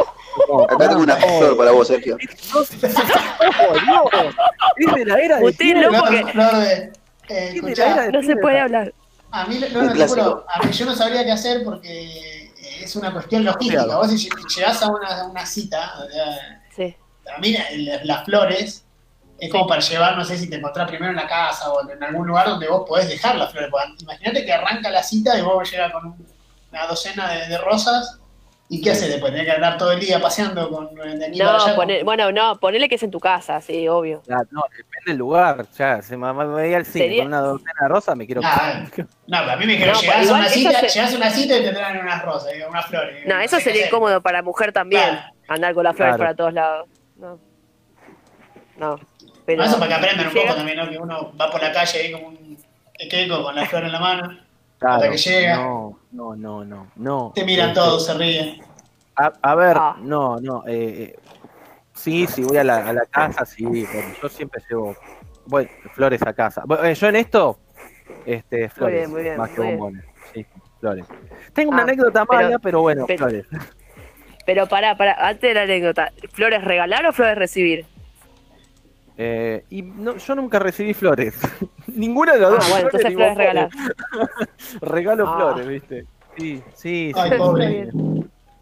No, 0.47 0.63
Acá 0.63 0.87
tengo 0.89 1.01
una 1.01 1.17
no. 1.19 1.27
flor 1.39 1.57
para 1.57 1.71
vos, 1.71 1.87
Sergio. 1.87 2.17
Eh, 7.29 7.51
escuchá, 7.55 8.09
No 8.11 8.21
se 8.23 8.35
puede 8.37 8.59
hablar. 8.59 8.93
A 9.31 9.45
mí, 9.45 9.59
no, 9.73 9.81
no, 9.83 10.43
a 10.47 10.65
mí 10.65 10.71
yo 10.73 10.85
no 10.85 10.93
sabría 10.95 11.23
qué 11.23 11.31
hacer 11.31 11.63
porque 11.63 12.40
es 12.85 12.95
una 12.95 13.11
cuestión 13.11 13.43
logística. 13.43 13.83
Claro. 13.83 13.99
Vos 13.99 14.09
si 14.11 14.29
llegás 14.55 14.81
a 14.83 14.87
una, 14.89 15.25
una 15.25 15.45
cita, 15.45 15.93
o 16.05 16.09
sea, 16.09 16.61
Sí. 16.75 16.95
a 17.35 17.39
mí 17.39 17.53
la- 17.53 18.03
las 18.03 18.25
flores 18.25 18.85
es 19.39 19.51
como 19.51 19.65
para 19.67 19.81
llevar, 19.81 20.17
no 20.17 20.23
sé 20.23 20.37
si 20.37 20.49
te 20.49 20.57
encontrás 20.57 20.87
primero 20.87 21.09
en 21.11 21.15
la 21.17 21.27
casa 21.27 21.71
o 21.71 21.89
en 21.89 22.03
algún 22.03 22.27
lugar 22.27 22.47
donde 22.47 22.67
vos 22.67 22.83
podés 22.87 23.09
dejar 23.09 23.35
las 23.35 23.51
flores. 23.51 23.69
Imagínate 24.01 24.45
que 24.45 24.53
arranca 24.53 24.89
la 24.89 25.01
cita 25.03 25.37
y 25.37 25.41
vos 25.41 25.69
llegas 25.69 25.91
con 25.91 26.05
un- 26.05 26.27
una 26.71 26.87
docena 26.87 27.31
de, 27.31 27.47
de 27.47 27.57
rosas. 27.57 28.17
¿Y 28.69 28.81
qué 28.81 28.91
haces 28.91 29.09
después? 29.09 29.33
Tenés 29.33 29.47
que 29.47 29.51
andar 29.51 29.77
todo 29.77 29.91
el 29.91 29.99
día 29.99 30.21
paseando 30.21 30.69
con, 30.69 30.95
de 30.95 31.25
aquí 31.25 31.39
para 31.39 31.57
No, 31.57 31.63
allá. 31.65 32.03
bueno, 32.05 32.31
no, 32.31 32.57
ponele 32.57 32.87
que 32.87 32.95
es 32.95 33.03
en 33.03 33.11
tu 33.11 33.19
casa, 33.19 33.59
sí, 33.59 33.85
obvio. 33.89 34.21
No, 34.27 34.37
depende 35.01 35.11
del 35.11 35.17
lugar. 35.17 35.65
Ya, 35.77 36.01
se 36.01 36.15
me, 36.17 36.31
me 36.33 36.45
veía 36.45 36.77
al 36.77 36.85
cine 36.85 37.05
Sería- 37.05 37.23
con 37.23 37.27
una 37.27 37.41
docena 37.41 37.71
de 37.81 37.87
rosas, 37.87 38.15
me 38.15 38.25
quiero. 38.25 38.41
No, 38.41 38.49
pero 39.27 39.51
a 39.51 39.55
mí 39.55 39.65
me 39.65 39.73
dijeron, 39.73 39.93
No, 39.95 40.01
llegás, 40.01 40.17
a 40.17 40.23
igual 40.23 40.39
una 40.41 40.49
cita, 40.49 40.79
se- 40.79 40.87
llegás 40.89 41.13
a 41.13 41.17
una 41.17 41.29
cita 41.29 41.57
y 41.57 41.63
te 41.63 41.71
traen 41.73 41.97
unas 41.99 42.23
rosas, 42.23 42.51
y 42.57 42.61
unas 42.61 42.85
flores. 42.85 43.25
No, 43.27 43.39
eso 43.39 43.59
sería 43.59 43.87
incómodo 43.87 44.21
para 44.21 44.41
mujer 44.41 44.71
también, 44.71 45.03
Claro. 45.03 45.33
andar 45.47 45.73
con 45.73 45.83
las 45.83 45.95
flores 45.95 46.15
Claro. 46.15 46.23
para 46.23 46.35
todos 46.35 46.53
lados. 46.53 46.87
No. 47.17 47.39
No. 48.77 48.99
Pero 49.45 49.63
No, 49.63 49.69
eso 49.69 49.79
para 49.79 49.87
que 49.89 49.93
aprendan 49.95 50.27
un 50.27 50.33
poco 50.33 50.55
también, 50.55 50.77
¿no? 50.77 50.89
Que 50.89 50.97
uno 50.97 51.33
va 51.39 51.51
por 51.51 51.61
la 51.61 51.71
calle 51.71 51.99
ahí 51.99 52.11
como 52.11 52.27
un 52.27 52.57
queco 53.09 53.43
con 53.43 53.55
la 53.55 53.65
flor 53.65 53.83
en 53.83 53.91
la 53.91 53.99
mano. 53.99 54.37
Claro, 54.79 54.95
hasta 54.95 55.09
que 55.11 55.17
llega. 55.17 55.55
No, 55.57 55.99
no, 56.11 56.35
no, 56.35 56.63
no. 56.63 56.87
no. 56.95 57.31
Te 57.35 57.43
miran 57.43 57.69
Este, 57.69 57.79
todos, 57.79 58.05
se 58.05 58.13
ríen. 58.15 58.61
A, 59.15 59.31
a 59.41 59.55
ver, 59.55 59.77
Ah. 59.79 59.95
no, 59.99 60.39
no. 60.39 60.63
Eh, 60.67 61.15
eh, 61.15 61.19
Sí, 62.01 62.25
sí, 62.27 62.43
voy 62.43 62.57
a 62.57 62.63
la, 62.63 62.77
a 62.89 62.93
la 62.93 63.05
casa, 63.05 63.45
sí. 63.45 63.63
bueno, 63.63 63.85
yo 64.21 64.29
siempre 64.29 64.61
llevo 64.69 64.95
bueno, 65.45 65.69
flores 65.93 66.21
a 66.23 66.33
casa. 66.33 66.63
Bueno, 66.65 66.83
eh, 66.85 66.95
yo 66.95 67.07
en 67.07 67.15
esto, 67.15 67.59
este, 68.25 68.69
flores. 68.69 68.97
bien, 68.99 69.11
muy 69.11 69.21
bien, 69.23 69.37
más 69.37 69.49
que 69.51 69.61
muy 69.61 69.71
bombones. 69.75 70.05
Sí, 70.33 70.45
flores. 70.79 71.05
Tengo 71.53 71.71
una 71.71 71.81
Ah, 71.81 71.83
anécdota 71.83 72.25
pero- 72.25 72.41
mala, 72.43 72.59
pero 72.59 72.81
bueno, 72.81 73.05
pero- 73.07 73.17
flores. 73.19 73.45
Pero 74.45 74.67
pará, 74.67 74.97
pará, 74.97 75.13
antes 75.19 75.41
de 75.49 75.53
la 75.53 75.61
anécdota, 75.61 76.11
¿flores 76.33 76.63
regalar 76.63 77.05
o 77.05 77.13
flores 77.13 77.37
recibir? 77.37 77.85
Eh, 79.17 79.63
y 79.69 79.83
no, 79.83 80.17
yo 80.17 80.35
nunca 80.35 80.57
recibí 80.57 80.93
flores. 80.95 81.39
Ninguna 81.87 82.33
de 82.33 82.39
las 82.39 82.49
Ah, 82.49 82.55
dos. 82.55 82.69
bueno, 82.69 82.85
entonces 82.87 83.09
ni 83.09 83.15
flores 83.15 83.37
regalar. 83.37 83.69
Regalo 84.81 85.27
Ah. 85.27 85.35
flores, 85.35 85.67
¿viste? 85.67 86.05
Sí, 86.37 86.63
sí, 86.73 87.11
Ay, 87.15 87.29
sí. 87.31 87.37
pobre. 87.37 87.89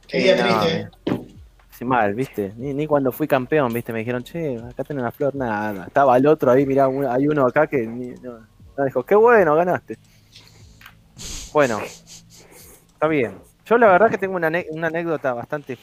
Qué 0.07 0.17
día 0.17 0.35
no, 1.05 1.28
mal, 1.85 2.13
¿viste? 2.13 2.53
Ni, 2.57 2.73
ni 2.73 2.87
cuando 2.87 3.11
fui 3.11 3.27
campeón, 3.27 3.71
¿viste? 3.73 3.91
Me 3.93 3.99
dijeron, 3.99 4.23
che, 4.23 4.57
acá 4.57 4.83
tenés 4.83 5.01
una 5.01 5.11
flor, 5.11 5.35
nada. 5.35 5.85
Estaba 5.87 6.17
el 6.17 6.25
otro 6.27 6.51
ahí, 6.51 6.65
mirá, 6.65 6.87
un- 6.87 7.05
hay 7.05 7.27
uno 7.27 7.45
acá 7.47 7.67
que 7.67 7.85
ni- 7.87 8.13
no, 8.21 8.39
no, 8.77 8.85
dijo, 8.85 9.03
qué 9.03 9.15
bueno, 9.15 9.55
ganaste. 9.55 9.97
Bueno, 11.53 11.79
está 12.93 13.07
bien. 13.07 13.37
Yo 13.65 13.77
la 13.77 13.87
verdad 13.87 14.09
que 14.09 14.17
tengo 14.17 14.35
una, 14.35 14.51
una 14.71 14.87
anécdota 14.87 15.33
bastante... 15.33 15.77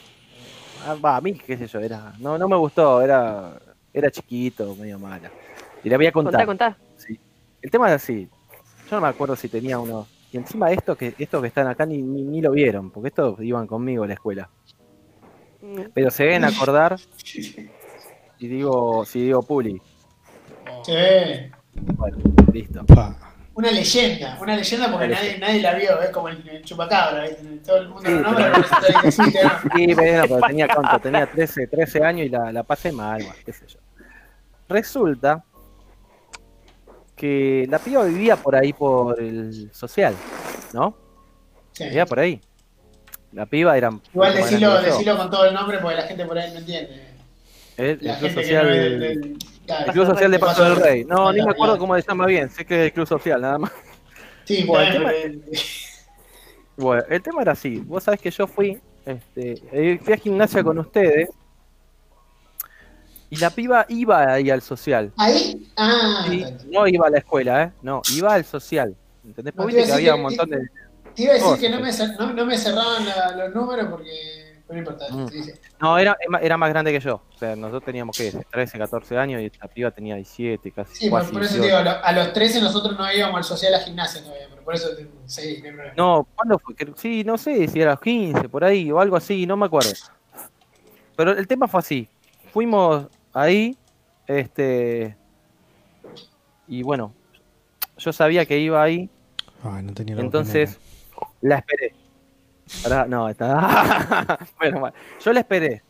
ah, 0.86 0.96
Va, 1.04 1.16
a 1.16 1.20
mí, 1.20 1.34
qué 1.34 1.56
sé 1.56 1.66
yo, 1.66 1.80
era... 1.80 2.12
No, 2.18 2.36
no 2.38 2.48
me 2.48 2.56
gustó, 2.56 3.00
era, 3.02 3.58
era 3.92 4.10
chiquito, 4.10 4.74
medio 4.76 4.98
mala. 4.98 5.30
Y 5.84 5.88
le 5.88 5.96
voy 5.96 6.06
a 6.06 6.12
contar. 6.12 6.46
Contá, 6.46 6.46
contá. 6.46 6.78
Sí. 6.96 7.18
El 7.62 7.70
tema 7.70 7.88
es 7.88 7.94
así. 8.02 8.28
Yo 8.90 8.96
no 8.96 9.02
me 9.02 9.08
acuerdo 9.08 9.36
si 9.36 9.48
tenía 9.48 9.78
uno. 9.78 10.06
Y 10.32 10.36
encima 10.36 10.70
estos 10.72 10.96
que, 10.96 11.14
estos 11.18 11.40
que 11.40 11.48
están 11.48 11.66
acá 11.68 11.86
ni, 11.86 12.02
ni, 12.02 12.22
ni 12.22 12.40
lo 12.40 12.50
vieron, 12.50 12.90
porque 12.90 13.08
estos 13.08 13.40
iban 13.40 13.66
conmigo 13.66 14.02
a 14.04 14.06
la 14.08 14.14
escuela. 14.14 14.48
Mm. 15.66 15.80
Pero 15.94 16.10
se 16.10 16.24
deben 16.24 16.44
acordar. 16.44 16.96
Y 18.38 18.48
digo, 18.48 19.02
si 19.06 19.22
digo 19.22 19.42
Puli, 19.42 19.80
Sí. 20.84 20.92
bueno, 21.72 22.18
listo. 22.52 22.84
Pa. 22.84 23.16
Una 23.54 23.70
leyenda, 23.70 24.36
una 24.42 24.54
leyenda 24.56 24.92
porque 24.92 25.08
nadie, 25.08 25.38
nadie 25.38 25.62
la 25.62 25.72
vio, 25.74 26.02
es 26.02 26.10
como 26.10 26.28
el, 26.28 26.46
el 26.46 26.62
chupacabra, 26.62 27.24
todo 27.64 27.78
el 27.78 27.88
mundo 27.88 28.02
Sí, 28.04 28.14
lo 28.14 28.20
nombra, 28.20 28.52
pero- 28.52 28.66
pero 28.86 28.98
no 29.00 29.08
existe, 29.08 29.42
¿no? 29.42 29.50
Sí, 29.74 29.94
pero, 29.96 30.22
pero 30.28 30.40
tenía 30.46 30.68
cuánto, 30.68 30.98
tenía 31.00 31.26
13, 31.26 31.66
13 31.66 32.04
años 32.04 32.26
y 32.26 32.28
la, 32.28 32.52
la 32.52 32.62
pasé 32.62 32.92
mal, 32.92 33.22
bueno, 33.22 33.36
qué 33.42 33.52
sé 33.54 33.66
yo. 33.68 33.78
Resulta 34.68 35.42
que 37.16 37.66
la 37.70 37.78
piba 37.78 38.04
vivía 38.04 38.36
por 38.36 38.54
ahí 38.54 38.74
por 38.74 39.18
el 39.18 39.70
social, 39.72 40.14
¿no? 40.74 40.94
Sí. 41.72 41.84
Vivía 41.84 42.04
por 42.04 42.20
ahí. 42.20 42.38
La 43.36 43.44
piba 43.46 43.76
era. 43.76 43.90
Igual 44.14 44.34
decilo, 44.34 44.80
decilo 44.80 45.16
con 45.18 45.30
todo 45.30 45.44
el 45.44 45.52
nombre 45.54 45.78
porque 45.78 45.96
la 45.96 46.02
gente 46.04 46.24
por 46.24 46.38
ahí 46.38 46.50
no 46.52 46.58
entiende. 46.60 47.04
El, 47.76 47.98
La 48.00 48.14
el 48.14 48.18
club 48.18 48.32
social. 48.32 48.66
que 48.66 48.70
no 48.70 48.74
es 48.74 48.80
del, 48.80 49.00
del- 49.00 49.38
claro. 49.66 49.84
El 49.86 49.92
Club 49.92 50.06
Social 50.06 50.30
de 50.30 50.38
Paso 50.38 50.64
del 50.64 50.76
Rey. 50.76 51.04
No, 51.04 51.30
ni 51.32 51.42
me 51.42 51.50
acuerdo 51.50 51.76
cómo 51.78 51.94
se 51.96 52.02
llama 52.08 52.24
bien. 52.26 52.48
Sé 52.48 52.64
que 52.64 52.74
es 52.80 52.84
el 52.86 52.92
Club 52.94 53.06
Social, 53.06 53.40
nada 53.42 53.58
más. 53.58 53.72
Sí, 54.44 54.64
Bueno, 54.64 54.90
bueno, 55.02 55.10
el 55.10 55.38
pero- 55.40 55.60
Bueno, 56.78 57.02
el 57.10 57.22
tema 57.22 57.42
era 57.42 57.52
así. 57.52 57.76
Vos 57.76 58.04
sabés 58.04 58.20
que 58.20 58.30
yo 58.30 58.46
fui, 58.46 58.80
este, 59.04 59.62
eh, 59.70 60.00
fui 60.02 60.12
a 60.14 60.16
gimnasia 60.16 60.64
con 60.64 60.78
ustedes. 60.78 61.28
Y 63.28 63.36
la 63.36 63.50
piba 63.50 63.84
iba 63.90 64.32
ahí 64.32 64.48
al 64.50 64.62
social. 64.62 65.12
Ahí, 65.18 65.68
ah, 65.76 66.24
Sí, 66.30 66.44
no 66.70 66.86
iba 66.86 67.08
a 67.08 67.10
la 67.10 67.18
escuela, 67.18 67.62
¿eh? 67.64 67.72
No, 67.82 68.00
iba 68.14 68.32
al 68.32 68.44
social. 68.46 68.96
¿Entendés? 69.24 69.52
Porque 69.54 69.74
viste 69.76 69.88
que 69.90 69.92
había 69.94 70.12
que- 70.12 70.16
un 70.16 70.22
montón 70.22 70.48
de. 70.48 70.58
Te 71.16 71.22
iba 71.24 71.32
a 71.32 71.34
decir 71.34 71.48
cosas. 71.48 71.60
que 71.60 71.68
no 71.70 71.80
me, 71.80 71.90
no, 72.18 72.32
no 72.34 72.46
me 72.46 72.58
cerraban 72.58 73.04
la- 73.06 73.34
los 73.36 73.54
números 73.54 73.88
porque 73.90 74.62
no 74.68 74.78
importa. 74.78 75.06
Mm. 75.10 75.28
sí, 75.28 75.42
sí. 75.42 75.52
No, 75.80 75.98
era, 75.98 76.16
era 76.40 76.56
más 76.56 76.70
grande 76.70 76.92
que 76.92 77.00
yo. 77.00 77.22
O 77.34 77.38
sea, 77.38 77.54
nosotros 77.56 77.84
teníamos, 77.84 78.16
¿qué? 78.16 78.32
13, 78.50 78.78
14 78.78 79.16
años 79.18 79.40
y 79.42 79.50
la 79.60 79.68
piba 79.68 79.90
tenía 79.90 80.14
17, 80.16 80.70
casi. 80.72 80.94
Sí, 80.94 81.10
por, 81.10 81.20
casi 81.20 81.32
por 81.32 81.42
eso 81.42 81.54
te 81.54 81.60
18. 81.60 81.66
digo, 81.82 81.90
a 81.90 81.94
lo- 81.94 82.04
a 82.04 82.12
los 82.12 82.32
13 82.32 82.60
nosotros 82.60 82.96
no 82.98 83.12
íbamos 83.12 83.36
al 83.38 83.44
social 83.44 83.74
a 83.74 83.80
gimnasia 83.80 84.22
todavía, 84.22 84.46
pero 84.50 84.62
por 84.62 84.74
eso 84.74 84.88
te- 84.96 85.08
sí, 85.26 85.58
no 85.60 85.66
hay 85.68 85.72
problema. 85.74 85.94
No, 85.96 86.28
¿cuándo 86.34 86.58
fue? 86.58 86.74
Que- 86.74 86.92
Sí, 86.96 87.24
no 87.24 87.36
sé 87.38 87.66
si 87.68 87.80
era 87.80 87.92
los 87.92 88.00
15, 88.00 88.48
por 88.48 88.64
ahí, 88.64 88.90
o 88.92 89.00
algo 89.00 89.16
así, 89.16 89.46
no 89.46 89.56
me 89.56 89.66
acuerdo. 89.66 89.90
Pero 91.16 91.32
el 91.32 91.46
tema 91.46 91.66
fue 91.68 91.80
así. 91.80 92.08
Fuimos 92.52 93.06
ahí, 93.32 93.76
este. 94.26 95.16
Y 96.68 96.82
bueno, 96.82 97.14
yo 97.98 98.12
sabía 98.12 98.44
que 98.44 98.58
iba 98.58 98.82
ahí, 98.82 99.08
Ay, 99.62 99.82
no 99.82 99.92
tenía 99.94 100.16
la 100.16 100.22
entonces 100.22 100.78
la 101.40 101.56
esperé. 101.58 101.94
Pará, 102.82 103.06
no, 103.06 103.28
está. 103.28 104.38
bueno, 104.58 104.80
mal. 104.80 104.92
Yo 105.24 105.32
la 105.32 105.40
esperé. 105.40 105.82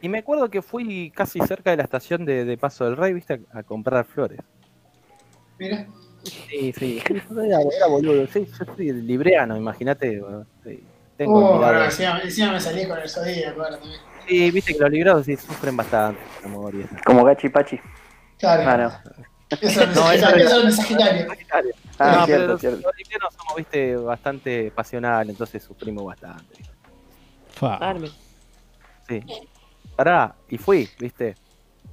Y 0.00 0.08
me 0.08 0.18
acuerdo 0.18 0.50
que 0.50 0.62
fui 0.62 1.10
casi 1.14 1.40
cerca 1.40 1.70
de 1.70 1.76
la 1.76 1.84
estación 1.84 2.24
de, 2.24 2.44
de 2.44 2.58
Paso 2.58 2.84
del 2.84 2.96
Rey, 2.96 3.12
viste, 3.14 3.40
a, 3.52 3.58
a 3.60 3.62
comprar 3.62 4.04
flores. 4.04 4.40
Mira, 5.58 5.86
Sí, 6.24 6.72
sí, 6.78 7.02
era, 7.08 7.58
era 7.60 7.86
boludo. 7.88 8.26
Sí, 8.28 8.46
yo 8.46 8.74
soy 8.76 8.92
libreano, 8.92 9.56
imagínate. 9.56 10.20
bueno, 10.20 10.46
sí, 10.62 10.80
Tengo 11.16 11.32
uh, 11.38 11.54
mirada- 11.56 11.72
bueno, 11.72 11.84
encima, 11.86 12.20
encima 12.20 12.52
me 12.52 12.60
salí 12.60 12.86
con 12.86 12.98
el 12.98 13.08
zodíaco 13.08 13.62
ahora 13.62 13.78
también. 13.78 14.00
Sí, 14.28 14.50
viste 14.52 14.72
que 14.74 14.78
los 14.78 14.90
librados 14.90 15.26
sí 15.26 15.36
sufren 15.36 15.76
bastante. 15.76 16.20
Como 17.04 17.24
Gachi 17.24 17.48
Pachi. 17.48 17.80
Claro, 18.38 18.62
Ah, 18.64 18.76
no. 18.76 19.56
eso 19.60 19.82
es 19.82 19.96
No, 19.96 20.12
eso 20.12 20.28
es 20.68 20.76
Sagitario. 20.76 21.26
Ah, 22.02 22.12
no, 22.20 22.26
pero 22.26 22.26
cierto, 22.26 22.46
los, 22.52 22.60
cierto. 22.60 22.80
los 22.82 22.96
librianos 22.96 23.34
somos, 23.34 23.56
viste, 23.56 23.96
bastante 23.96 24.70
pasionales, 24.70 25.30
entonces 25.30 25.62
sufrimos 25.62 26.04
bastante. 26.04 26.62
Arme. 27.60 28.08
Sí. 29.08 29.22
Pará, 29.96 30.34
y 30.48 30.58
fui, 30.58 30.88
viste. 30.98 31.34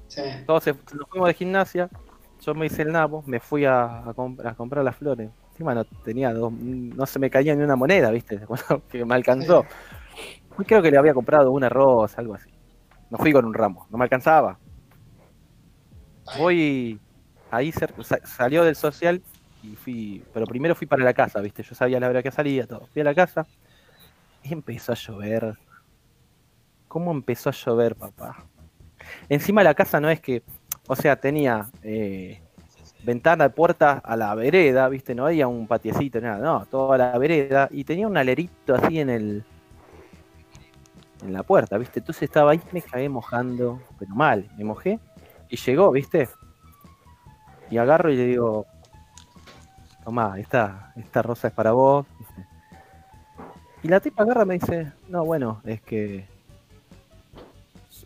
Sí. 0.08 0.22
Todos 0.46 0.64
se- 0.64 0.74
nos 0.74 1.08
fuimos 1.10 1.28
de 1.28 1.34
gimnasia, 1.34 1.90
yo 2.42 2.54
me 2.56 2.66
hice 2.66 2.82
el 2.84 2.92
nabo, 2.92 3.24
me 3.28 3.40
fui 3.40 3.66
a, 3.66 4.00
a 4.00 4.14
comp- 4.16 4.44
a 4.46 4.54
comprar 4.56 4.84
las 4.84 4.96
flores. 4.96 5.30
Encima 5.52 5.76
no 5.76 5.84
tenía 5.86 6.34
dos, 6.34 6.52
no 6.54 7.06
se 7.06 7.20
me 7.20 7.30
caía 7.30 7.54
ni 7.56 7.64
una 7.64 7.76
moneda, 7.76 8.10
viste, 8.12 8.40
que 8.90 9.04
me 9.06 9.16
alcanzó. 9.16 9.66
Creo 10.66 10.82
que 10.82 10.90
le 10.92 10.98
había 10.98 11.14
comprado 11.14 11.52
una 11.52 11.70
rosa, 11.70 12.22
algo 12.22 12.34
así. 12.36 12.50
No 13.10 13.18
fui 13.18 13.32
con 13.34 13.46
un 13.46 13.54
ramo, 13.54 13.86
no 13.90 13.98
me 13.98 14.04
alcanzaba. 14.06 14.58
Voy 16.38 17.00
ahí 17.52 17.72
cerca, 17.72 18.04
sa- 18.04 18.26
salió 18.26 18.64
del 18.64 18.76
social 18.76 19.22
y 19.64 19.76
fui, 19.76 20.24
pero 20.34 20.46
primero 20.46 20.76
fui 20.76 20.88
para 20.88 21.04
la 21.04 21.14
casa, 21.14 21.42
viste, 21.42 21.64
yo 21.64 21.76
sabía 21.76 22.00
la 22.00 22.10
hora 22.10 22.24
que 22.24 22.32
salía, 22.32 22.66
todo. 22.68 22.88
Fui 22.88 23.02
a 23.02 23.06
la 23.06 23.16
casa 23.16 23.46
y 24.44 24.54
empezó 24.54 24.92
a 24.92 24.96
llover. 24.96 25.58
¿Cómo 26.88 27.12
empezó 27.12 27.50
a 27.50 27.54
llover, 27.54 27.96
papá? 27.96 28.46
Encima 29.28 29.64
la 29.64 29.74
casa 29.74 30.00
no 30.00 30.10
es 30.10 30.20
que, 30.20 30.44
o 30.88 30.96
sea, 30.96 31.16
tenía 31.18 31.70
eh, 31.84 32.42
ventana, 33.04 33.50
puerta 33.50 34.02
a 34.04 34.16
la 34.16 34.34
vereda, 34.36 34.88
viste, 34.90 35.16
no 35.16 35.26
había 35.26 35.48
un 35.48 35.68
patiecito, 35.68 36.20
nada, 36.20 36.40
no, 36.40 36.66
toda 36.66 36.98
la 36.98 37.18
vereda 37.18 37.68
y 37.72 37.84
tenía 37.84 38.08
un 38.08 38.18
alerito 38.18 38.76
así 38.76 39.00
en 39.00 39.10
el 39.10 39.44
en 41.22 41.34
la 41.34 41.44
puerta, 41.44 41.78
viste, 41.78 42.00
entonces 42.00 42.24
estaba 42.24 42.52
ahí, 42.52 42.62
me 42.72 42.82
cagué 42.82 43.10
mojando, 43.10 43.82
pero 43.98 44.16
mal, 44.16 44.50
me 44.58 44.64
mojé 44.64 45.00
y 45.50 45.58
llegó, 45.58 45.92
viste, 45.92 46.30
y 47.70 47.78
agarro 47.78 48.10
y 48.10 48.16
le 48.16 48.26
digo, 48.26 48.66
tomá, 50.10 50.40
esta, 50.40 50.92
esta 50.96 51.22
rosa 51.22 51.50
es 51.50 51.54
para 51.54 51.72
vos, 51.72 52.04
y 53.84 53.88
la 53.88 54.00
tipa 54.00 54.24
agarra 54.24 54.42
y 54.42 54.46
me 54.48 54.54
dice, 54.56 54.92
no, 55.08 55.24
bueno, 55.24 55.62
es 55.64 55.82
que 55.82 56.26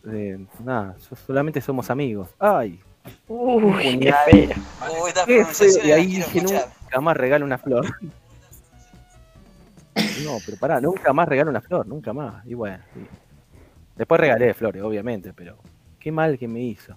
eh, 0.06 0.46
nada, 0.62 0.96
so- 0.98 1.16
solamente 1.16 1.62
somos 1.62 1.88
amigos. 1.88 2.28
Ay, 2.38 2.78
Uy, 3.26 3.98
qué 4.00 4.14
feo. 4.26 4.50
Uy, 5.02 5.12
qué 5.26 5.44
feo. 5.46 5.68
Y 5.84 5.92
ahí 5.92 6.06
dije, 6.06 6.38
escuchar. 6.38 6.68
nunca 6.82 7.00
más 7.00 7.16
regalo 7.16 7.44
una 7.46 7.56
flor. 7.58 7.86
No, 10.24 10.38
pero 10.44 10.56
pará, 10.58 10.80
nunca 10.80 11.12
más 11.14 11.26
regalo 11.28 11.50
una 11.50 11.60
flor, 11.62 11.86
nunca 11.86 12.12
más. 12.12 12.44
Y 12.46 12.52
bueno, 12.54 12.78
sí. 12.92 13.00
después 13.96 14.20
regalé 14.20 14.52
flores, 14.54 14.82
obviamente, 14.82 15.32
pero 15.32 15.56
qué 15.98 16.12
mal 16.12 16.38
que 16.38 16.48
me 16.48 16.60
hizo. 16.60 16.94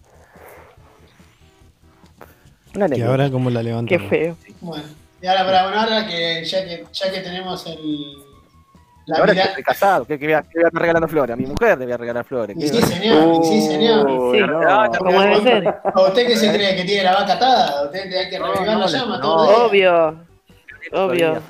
Una 2.76 2.88
Y 2.95 3.01
ahora 3.01 3.30
cómo 3.32 3.49
la 3.49 3.59
Qué 3.61 3.63
levantamos. 3.65 4.09
feo. 4.09 4.38
Bueno, 4.61 4.84
y 5.22 5.26
ahora, 5.28 5.45
para 5.45 5.63
bueno, 5.63 5.80
ahora 5.82 6.07
que 6.07 6.43
ya 6.45 6.63
que, 6.65 6.86
ya 6.91 7.11
que 7.11 7.20
tenemos 7.22 7.65
el. 7.68 8.13
La 9.07 9.20
ahora 9.20 9.32
estoy 9.34 9.63
casado, 9.63 10.03
¿qué, 10.05 10.20
qué 10.20 10.26
voy 10.26 10.34
a, 10.34 10.41
qué 10.41 10.59
a 10.59 10.68
estar 10.68 10.82
regalando 10.82 11.07
flores? 11.07 11.34
A 11.34 11.38
mi 11.38 11.45
mujer 11.45 11.78
le 11.80 11.86
voy 11.86 11.93
a 11.93 11.97
regalar 11.97 12.26
flores. 12.26 12.57
Y 12.57 12.59
¿qué- 12.59 12.68
sí, 12.68 12.82
señor, 12.82 13.39
y 13.41 13.47
sí, 13.47 13.61
señor. 13.61 14.05
Sí. 14.34 14.39
no. 14.41 14.91
Como 14.97 15.22
debe 15.22 15.41
ser. 15.41 15.76
¿O 15.95 16.07
usted 16.07 16.28
que 16.28 16.36
se 16.36 16.51
cree 16.53 16.76
que 16.76 16.84
tiene 16.84 17.03
la 17.03 17.13
vaca 17.13 17.34
atada? 17.34 17.86
¿Usted 17.86 18.13
hay 18.13 18.30
que 18.30 18.38
No, 18.38 18.53
revivar 18.53 18.78
no, 18.78 18.80
la 18.82 18.88
llama? 18.88 19.22
Obvio. 19.24 20.26
Obvio. 20.91 21.41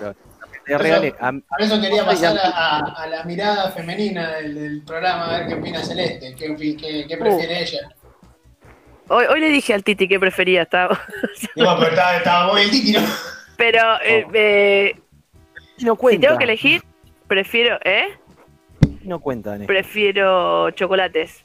a, 1.20 1.32
Por 1.50 1.62
eso 1.62 1.82
quería 1.82 2.06
pasar 2.06 2.38
a, 2.38 2.48
a- 2.78 3.04
a 3.04 3.08
la 3.08 3.24
mirada 3.24 3.72
femenina 3.72 4.34
del, 4.36 4.54
del 4.54 4.82
programa, 4.84 5.26
a 5.34 5.38
ver 5.40 5.48
qué 5.48 5.54
opina 5.56 5.82
Celeste, 5.84 6.36
qué, 6.36 6.56
qué, 6.56 7.06
qué 7.08 7.18
prefiere 7.18 7.64
ella. 7.64 7.90
Hoy, 9.10 9.26
hoy 9.30 9.40
le 9.40 9.50
dije 9.50 9.74
al 9.74 9.84
Titi 9.84 10.08
que 10.08 10.20
prefería. 10.20 10.64
Estaba... 10.64 11.00
Digo, 11.56 11.76
pero 11.80 11.90
estaba, 11.92 12.16
estaba 12.18 12.52
muy 12.54 12.62
el 12.64 12.70
titi, 12.72 12.92
¿no? 12.94 13.02
Pero 13.58 13.80
eh, 14.04 14.26
Oh. 14.28 14.32
eh, 14.34 14.96
no 15.80 15.94
si 15.94 15.98
cuenta. 16.00 16.28
tengo 16.28 16.38
que 16.38 16.44
elegir, 16.44 16.84
prefiero, 17.28 17.80
¿eh? 17.84 18.08
No 19.04 19.20
cuenta, 19.20 19.52
Néstor. 19.52 19.68
Prefiero 19.68 20.70
chocolates. 20.72 21.42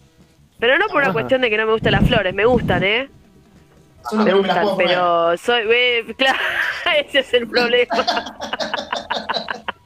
Pero 0.58 0.78
no 0.78 0.86
por 0.88 0.96
una 0.96 1.04
Ajá. 1.06 1.12
cuestión 1.12 1.40
de 1.40 1.50
que 1.50 1.56
no 1.56 1.66
me 1.66 1.72
gustan 1.72 1.92
las 1.92 2.06
flores, 2.06 2.34
me 2.34 2.44
gustan, 2.44 2.82
¿eh? 2.82 3.08
Solo 4.10 4.24
Me 4.24 4.30
no 4.32 4.36
me 4.38 4.42
gustan, 4.48 4.64
comer. 4.64 4.86
pero 4.88 5.36
soy. 5.36 5.62
eh, 5.72 6.04
claro, 6.18 6.38
ese 6.98 7.20
es 7.20 7.34
el 7.34 7.46
problema. 7.48 8.04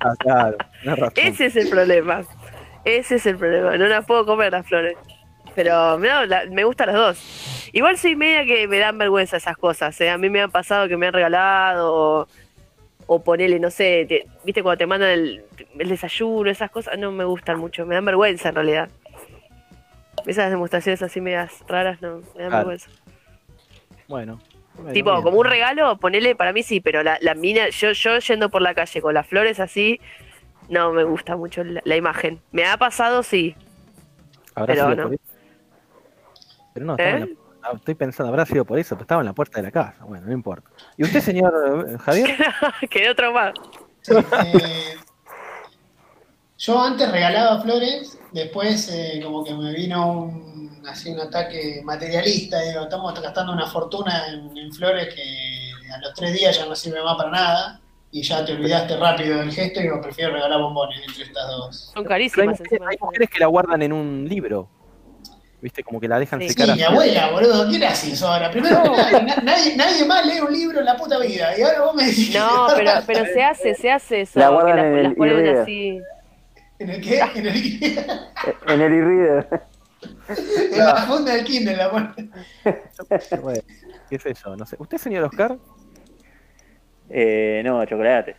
Ah, 0.00 0.14
claro, 0.18 0.56
razón. 0.84 1.12
Ese 1.16 1.46
es 1.46 1.56
el 1.56 1.68
problema. 1.68 2.22
Ese 2.84 3.16
es 3.16 3.26
el 3.26 3.36
problema. 3.36 3.76
No 3.76 3.86
las 3.86 4.04
puedo 4.06 4.24
comer 4.24 4.52
las 4.52 4.66
flores. 4.66 4.96
Pero 5.54 5.98
no, 5.98 6.26
la- 6.26 6.44
me 6.50 6.64
gustan 6.64 6.88
las 6.88 6.96
dos. 6.96 7.55
Igual 7.76 7.98
soy 7.98 8.16
media 8.16 8.46
que 8.46 8.66
me 8.68 8.78
dan 8.78 8.96
vergüenza 8.96 9.36
esas 9.36 9.54
cosas. 9.58 10.00
¿eh? 10.00 10.08
A 10.08 10.16
mí 10.16 10.30
me 10.30 10.40
han 10.40 10.50
pasado 10.50 10.88
que 10.88 10.96
me 10.96 11.08
han 11.08 11.12
regalado 11.12 11.92
o, 11.94 12.28
o 13.06 13.22
ponele, 13.22 13.60
no 13.60 13.70
sé, 13.70 14.06
te- 14.08 14.26
viste 14.44 14.62
cuando 14.62 14.78
te 14.78 14.86
mandan 14.86 15.10
el, 15.10 15.44
el 15.78 15.88
desayuno, 15.90 16.48
esas 16.50 16.70
cosas, 16.70 16.98
no 16.98 17.12
me 17.12 17.24
gustan 17.24 17.58
mucho. 17.58 17.84
Me 17.84 17.94
dan 17.94 18.06
vergüenza 18.06 18.48
en 18.48 18.54
realidad. 18.54 18.88
Esas 20.24 20.48
demostraciones 20.50 21.02
así 21.02 21.20
medias 21.20 21.52
raras 21.68 22.00
no 22.00 22.16
me 22.16 22.22
dan 22.22 22.32
Claro. 22.34 22.56
vergüenza. 22.56 22.88
Bueno. 24.08 24.40
bueno, 24.76 24.92
Tipo, 24.94 25.10
bien. 25.12 25.22
como 25.24 25.36
un 25.38 25.44
regalo, 25.44 25.98
ponele, 25.98 26.34
para 26.34 26.54
mí 26.54 26.62
sí, 26.62 26.80
pero 26.80 27.02
la, 27.02 27.18
la 27.20 27.34
mina, 27.34 27.68
yo, 27.68 27.92
yo 27.92 28.18
yendo 28.20 28.48
por 28.48 28.62
la 28.62 28.72
calle 28.74 29.02
con 29.02 29.12
las 29.12 29.26
flores 29.26 29.60
así, 29.60 30.00
no 30.70 30.92
me 30.94 31.04
gusta 31.04 31.36
mucho 31.36 31.62
la, 31.62 31.82
la 31.84 31.96
imagen. 31.96 32.40
Me 32.52 32.64
ha 32.64 32.78
pasado, 32.78 33.22
sí. 33.22 33.54
¿Habrá 34.54 34.72
pero 34.74 34.90
sido 34.92 35.10
no. 35.10 35.16
Pero 36.72 36.86
no, 36.86 36.94
en 36.98 37.22
¿Eh? 37.22 37.28
ah, 37.30 37.45
estoy 37.74 37.94
pensando, 37.94 38.30
habrá 38.30 38.46
sido 38.46 38.64
por 38.64 38.78
eso, 38.78 38.94
pero 38.94 39.02
estaba 39.02 39.20
en 39.20 39.26
la 39.26 39.32
puerta 39.32 39.58
de 39.58 39.64
la 39.64 39.70
casa. 39.70 40.04
Bueno, 40.04 40.26
no 40.26 40.32
importa. 40.32 40.70
¿Y 40.96 41.04
usted, 41.04 41.20
señor 41.20 41.86
eh, 41.88 41.98
Javier? 41.98 42.36
Quedó 42.90 43.14
traumado. 43.14 43.54
Sí, 44.02 44.12
eh, 44.14 44.94
yo 46.58 46.80
antes 46.80 47.10
regalaba 47.10 47.60
flores, 47.60 48.18
después 48.32 48.88
eh, 48.92 49.20
como 49.22 49.44
que 49.44 49.54
me 49.54 49.72
vino 49.72 50.22
un, 50.22 50.82
así 50.88 51.10
un 51.10 51.20
ataque 51.20 51.82
materialista, 51.84 52.60
digo, 52.62 52.84
estamos 52.84 53.20
gastando 53.20 53.52
una 53.52 53.66
fortuna 53.66 54.28
en, 54.28 54.56
en 54.56 54.72
flores 54.72 55.14
que 55.14 55.92
a 55.92 55.98
los 55.98 56.14
tres 56.14 56.32
días 56.32 56.56
ya 56.56 56.66
no 56.66 56.74
sirve 56.74 57.02
más 57.02 57.16
para 57.16 57.30
nada 57.30 57.80
y 58.10 58.22
ya 58.22 58.44
te 58.44 58.52
olvidaste 58.52 58.96
rápido 58.96 59.38
del 59.38 59.52
gesto 59.52 59.80
y 59.80 59.82
digo, 59.84 60.00
prefiero 60.00 60.32
regalar 60.32 60.60
bombones 60.60 61.00
entre 61.06 61.24
estas 61.24 61.48
dos. 61.48 61.90
Son 61.92 62.02
hay, 62.04 62.08
carísimas 62.08 62.60
mujeres, 62.60 62.88
hay 62.88 62.96
mujeres 63.00 63.30
que 63.30 63.38
la 63.40 63.46
guardan 63.46 63.82
en 63.82 63.92
un 63.92 64.26
libro. 64.26 64.68
¿Viste? 65.66 65.82
Como 65.82 65.98
que 65.98 66.06
la 66.06 66.20
dejan 66.20 66.38
Sí. 66.40 66.46
Sí, 66.50 66.54
secar. 66.54 66.76
mi 66.76 66.82
abuela, 66.84 67.28
boludo, 67.32 67.68
¿qué 67.68 67.84
haces 67.84 68.12
eso 68.12 68.28
ahora? 68.28 68.52
Primero 68.52 68.84
na- 68.84 69.36
nadie, 69.42 69.74
nadie 69.76 70.04
más 70.04 70.24
lee 70.24 70.38
un 70.38 70.52
libro 70.52 70.78
en 70.78 70.84
la 70.84 70.96
puta 70.96 71.18
vida 71.18 71.58
y 71.58 71.62
ahora 71.62 71.80
vos 71.80 71.94
me 71.96 72.04
decís 72.06 72.32
No, 72.32 72.68
pero, 72.76 72.92
pero 73.04 73.24
se 73.24 73.42
hace, 73.42 73.74
se 73.74 73.90
hace 73.90 74.20
eso. 74.20 74.38
La 74.38 74.50
guardan 74.50 74.76
las- 74.76 74.86
en 74.86 75.06
el 75.06 75.16
ponen 75.16 75.58
así. 75.58 76.00
¿En 76.78 76.90
el 76.90 77.00
qué? 77.00 77.18
En, 77.34 77.46
el, 77.48 77.56
En 78.68 78.80
el 78.80 78.92
e-reader. 78.92 79.48
en 80.72 80.78
la 80.78 80.96
funda 80.98 81.32
del 81.32 81.44
Kindle 81.44 81.76
la. 81.76 81.88
Bueno, 81.88 82.14
¿Qué 84.08 84.18
sé 84.20 84.34
yo? 84.34 84.54
No 84.54 84.64
sé. 84.66 84.76
¿Usted, 84.78 84.98
señor 84.98 85.24
Oscar? 85.24 85.56
Eh, 87.10 87.60
no, 87.64 87.84
chocolate. 87.86 88.36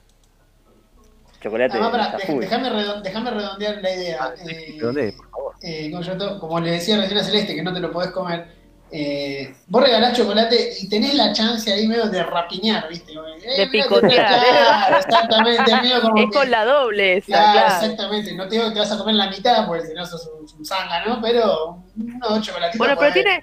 Chocolate. 1.41 1.77
Dej- 1.77 2.25
full. 2.25 2.39
déjame 2.41 2.69
redon- 2.69 3.01
déjame 3.01 3.31
redondear 3.31 3.81
la 3.81 3.91
idea. 3.95 4.33
Eh, 4.47 4.77
¿Dónde? 4.81 5.11
Por 5.13 5.29
favor. 5.29 5.53
eh, 5.61 5.89
como, 5.91 6.03
yo 6.03 6.17
to- 6.17 6.39
como 6.39 6.59
le 6.59 6.71
decía 6.71 6.97
recién 6.97 7.19
a 7.19 7.23
Celeste, 7.23 7.55
que 7.55 7.63
no 7.63 7.73
te 7.73 7.79
lo 7.79 7.91
podés 7.91 8.11
comer, 8.11 8.47
eh, 8.91 9.53
vos 9.67 9.83
regalás 9.83 10.17
chocolate 10.17 10.69
y 10.79 10.87
tenés 10.87 11.13
la 11.15 11.33
chance 11.33 11.71
ahí 11.73 11.87
medio 11.87 12.05
de 12.07 12.23
rapiñar, 12.23 12.87
¿viste? 12.87 13.11
Eh, 13.13 13.57
De 13.61 13.67
picotear. 13.67 14.27
Claro, 14.41 14.97
exactamente, 14.97 15.75
medio 15.81 16.01
como 16.01 16.17
Es 16.17 16.25
que- 16.27 16.31
con 16.31 16.49
la 16.51 16.63
doble 16.65 17.17
esa, 17.17 17.25
Claro, 17.27 17.51
claro. 17.51 17.75
exactamente. 17.83 18.33
No 18.35 18.47
te 18.47 18.55
digo 18.55 18.67
que 18.69 18.73
te 18.75 18.79
vas 18.79 18.91
a 18.91 18.97
comer 18.97 19.15
la 19.15 19.29
mitad, 19.29 19.67
porque 19.67 19.87
si 19.87 19.93
no 19.93 20.05
sos 20.05 20.27
un, 20.39 20.47
un 20.59 20.65
zanga, 20.65 21.05
¿no? 21.05 21.21
Pero 21.21 21.83
unos 21.97 22.29
dos 22.29 22.41
chocolatitos. 22.41 22.77
Bueno, 22.79 22.95
pero 22.97 23.11
tiene, 23.13 23.41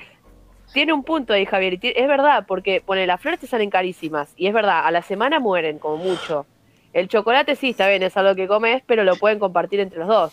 tiene 0.73 0.93
un 0.93 1.05
punto 1.05 1.33
ahí, 1.35 1.45
Javier. 1.45 1.75
y 1.75 1.93
Es 1.95 2.09
verdad, 2.09 2.45
porque 2.49 2.81
pone 2.85 3.07
las 3.07 3.21
flores 3.21 3.39
te 3.41 3.47
salen 3.47 3.71
carísimas. 3.71 4.31
Y 4.37 4.47
es 4.47 4.55
verdad, 4.55 4.87
a 4.87 4.91
la 4.91 5.03
semana 5.03 5.41
mueren, 5.41 5.79
como 5.79 5.99
mucho. 5.99 6.47
El 6.95 7.09
chocolate 7.09 7.57
sí, 7.57 7.71
está 7.71 7.89
bien, 7.89 8.03
es 8.03 8.17
algo 8.17 8.35
que 8.35 8.47
comes, 8.49 8.83
pero 8.87 9.05
lo 9.05 9.17
pueden 9.17 9.39
compartir 9.39 9.81
entre 9.81 9.99
los 9.99 10.09
dos. 10.09 10.33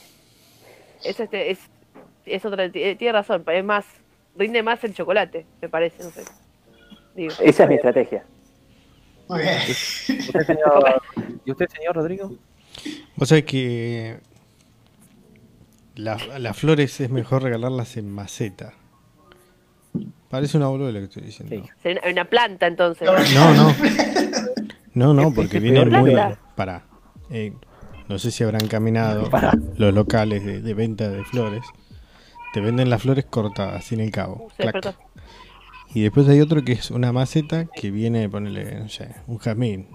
Es, 1.04 1.20
este, 1.20 1.52
es, 1.52 1.60
es 2.26 2.46
otra, 2.46 2.72
ti- 2.72 2.96
tiene 2.96 3.12
razón, 3.14 3.44
es 3.48 3.64
más, 3.66 3.86
rinde 4.38 4.62
más 4.64 4.84
el 4.84 4.94
chocolate, 4.94 5.46
me 5.62 5.68
parece, 5.70 6.04
no 6.04 6.12
sé. 6.12 6.24
Digo. 7.16 7.34
Esa 7.42 7.64
es 7.64 7.70
mi 7.70 7.76
estrategia. 7.76 8.24
Muy 9.28 9.42
bien. 9.42 9.58
¿Usted, 10.20 10.42
señor, 10.46 11.02
¿Y 11.46 11.52
usted, 11.52 11.68
señor 11.68 11.96
Rodrigo? 11.96 12.32
Vos 13.16 13.28
sabés 13.30 13.44
que 13.46 14.20
la- 15.96 16.38
las 16.40 16.58
flores 16.58 17.00
es 17.02 17.10
mejor 17.10 17.42
regalarlas 17.44 17.98
en 17.98 18.10
maceta. 18.12 18.74
Parece 20.30 20.58
una 20.58 20.68
boluda 20.68 20.92
lo 20.92 21.00
que 21.00 21.06
estoy 21.06 21.24
diciendo. 21.24 21.68
Sí. 21.84 21.90
Una 22.10 22.26
planta, 22.26 22.68
entonces. 22.68 23.10
No, 23.34 23.54
no. 23.56 23.76
No, 24.94 25.14
no, 25.14 25.34
porque 25.34 25.52
¿Qué 25.52 25.60
vienen 25.62 25.90
peor? 25.90 26.02
muy. 26.02 26.14
Para. 26.66 26.84
no 28.08 28.20
sé 28.20 28.30
si 28.30 28.44
habrán 28.44 28.68
caminado 28.68 29.28
los 29.78 29.94
locales 29.94 30.46
de, 30.46 30.62
de 30.62 30.74
venta 30.76 31.10
de 31.10 31.24
flores. 31.24 31.64
Te 32.54 32.60
venden 32.62 32.90
las 32.90 33.02
flores 33.02 33.26
cortadas, 33.26 33.84
sin 33.86 34.00
el 34.02 34.12
cabo. 34.12 34.50
Despertó. 34.60 34.94
Y 35.94 36.02
después 36.04 36.28
hay 36.30 36.40
otro 36.42 36.64
que 36.64 36.74
es 36.74 36.92
una 36.92 37.12
maceta 37.12 37.66
que 37.66 37.90
viene, 37.92 38.30
ponele, 38.30 38.80
no 38.80 38.90
sé, 38.90 39.16
un 39.28 39.38
jazmín. 39.40 39.88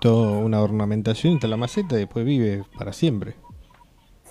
Todo 0.00 0.38
una 0.40 0.60
ornamentación 0.60 1.34
entre 1.34 1.48
la 1.48 1.56
maceta 1.56 1.94
y 1.96 2.00
después 2.00 2.24
vive 2.26 2.64
para 2.78 2.92
siempre. 2.92 3.34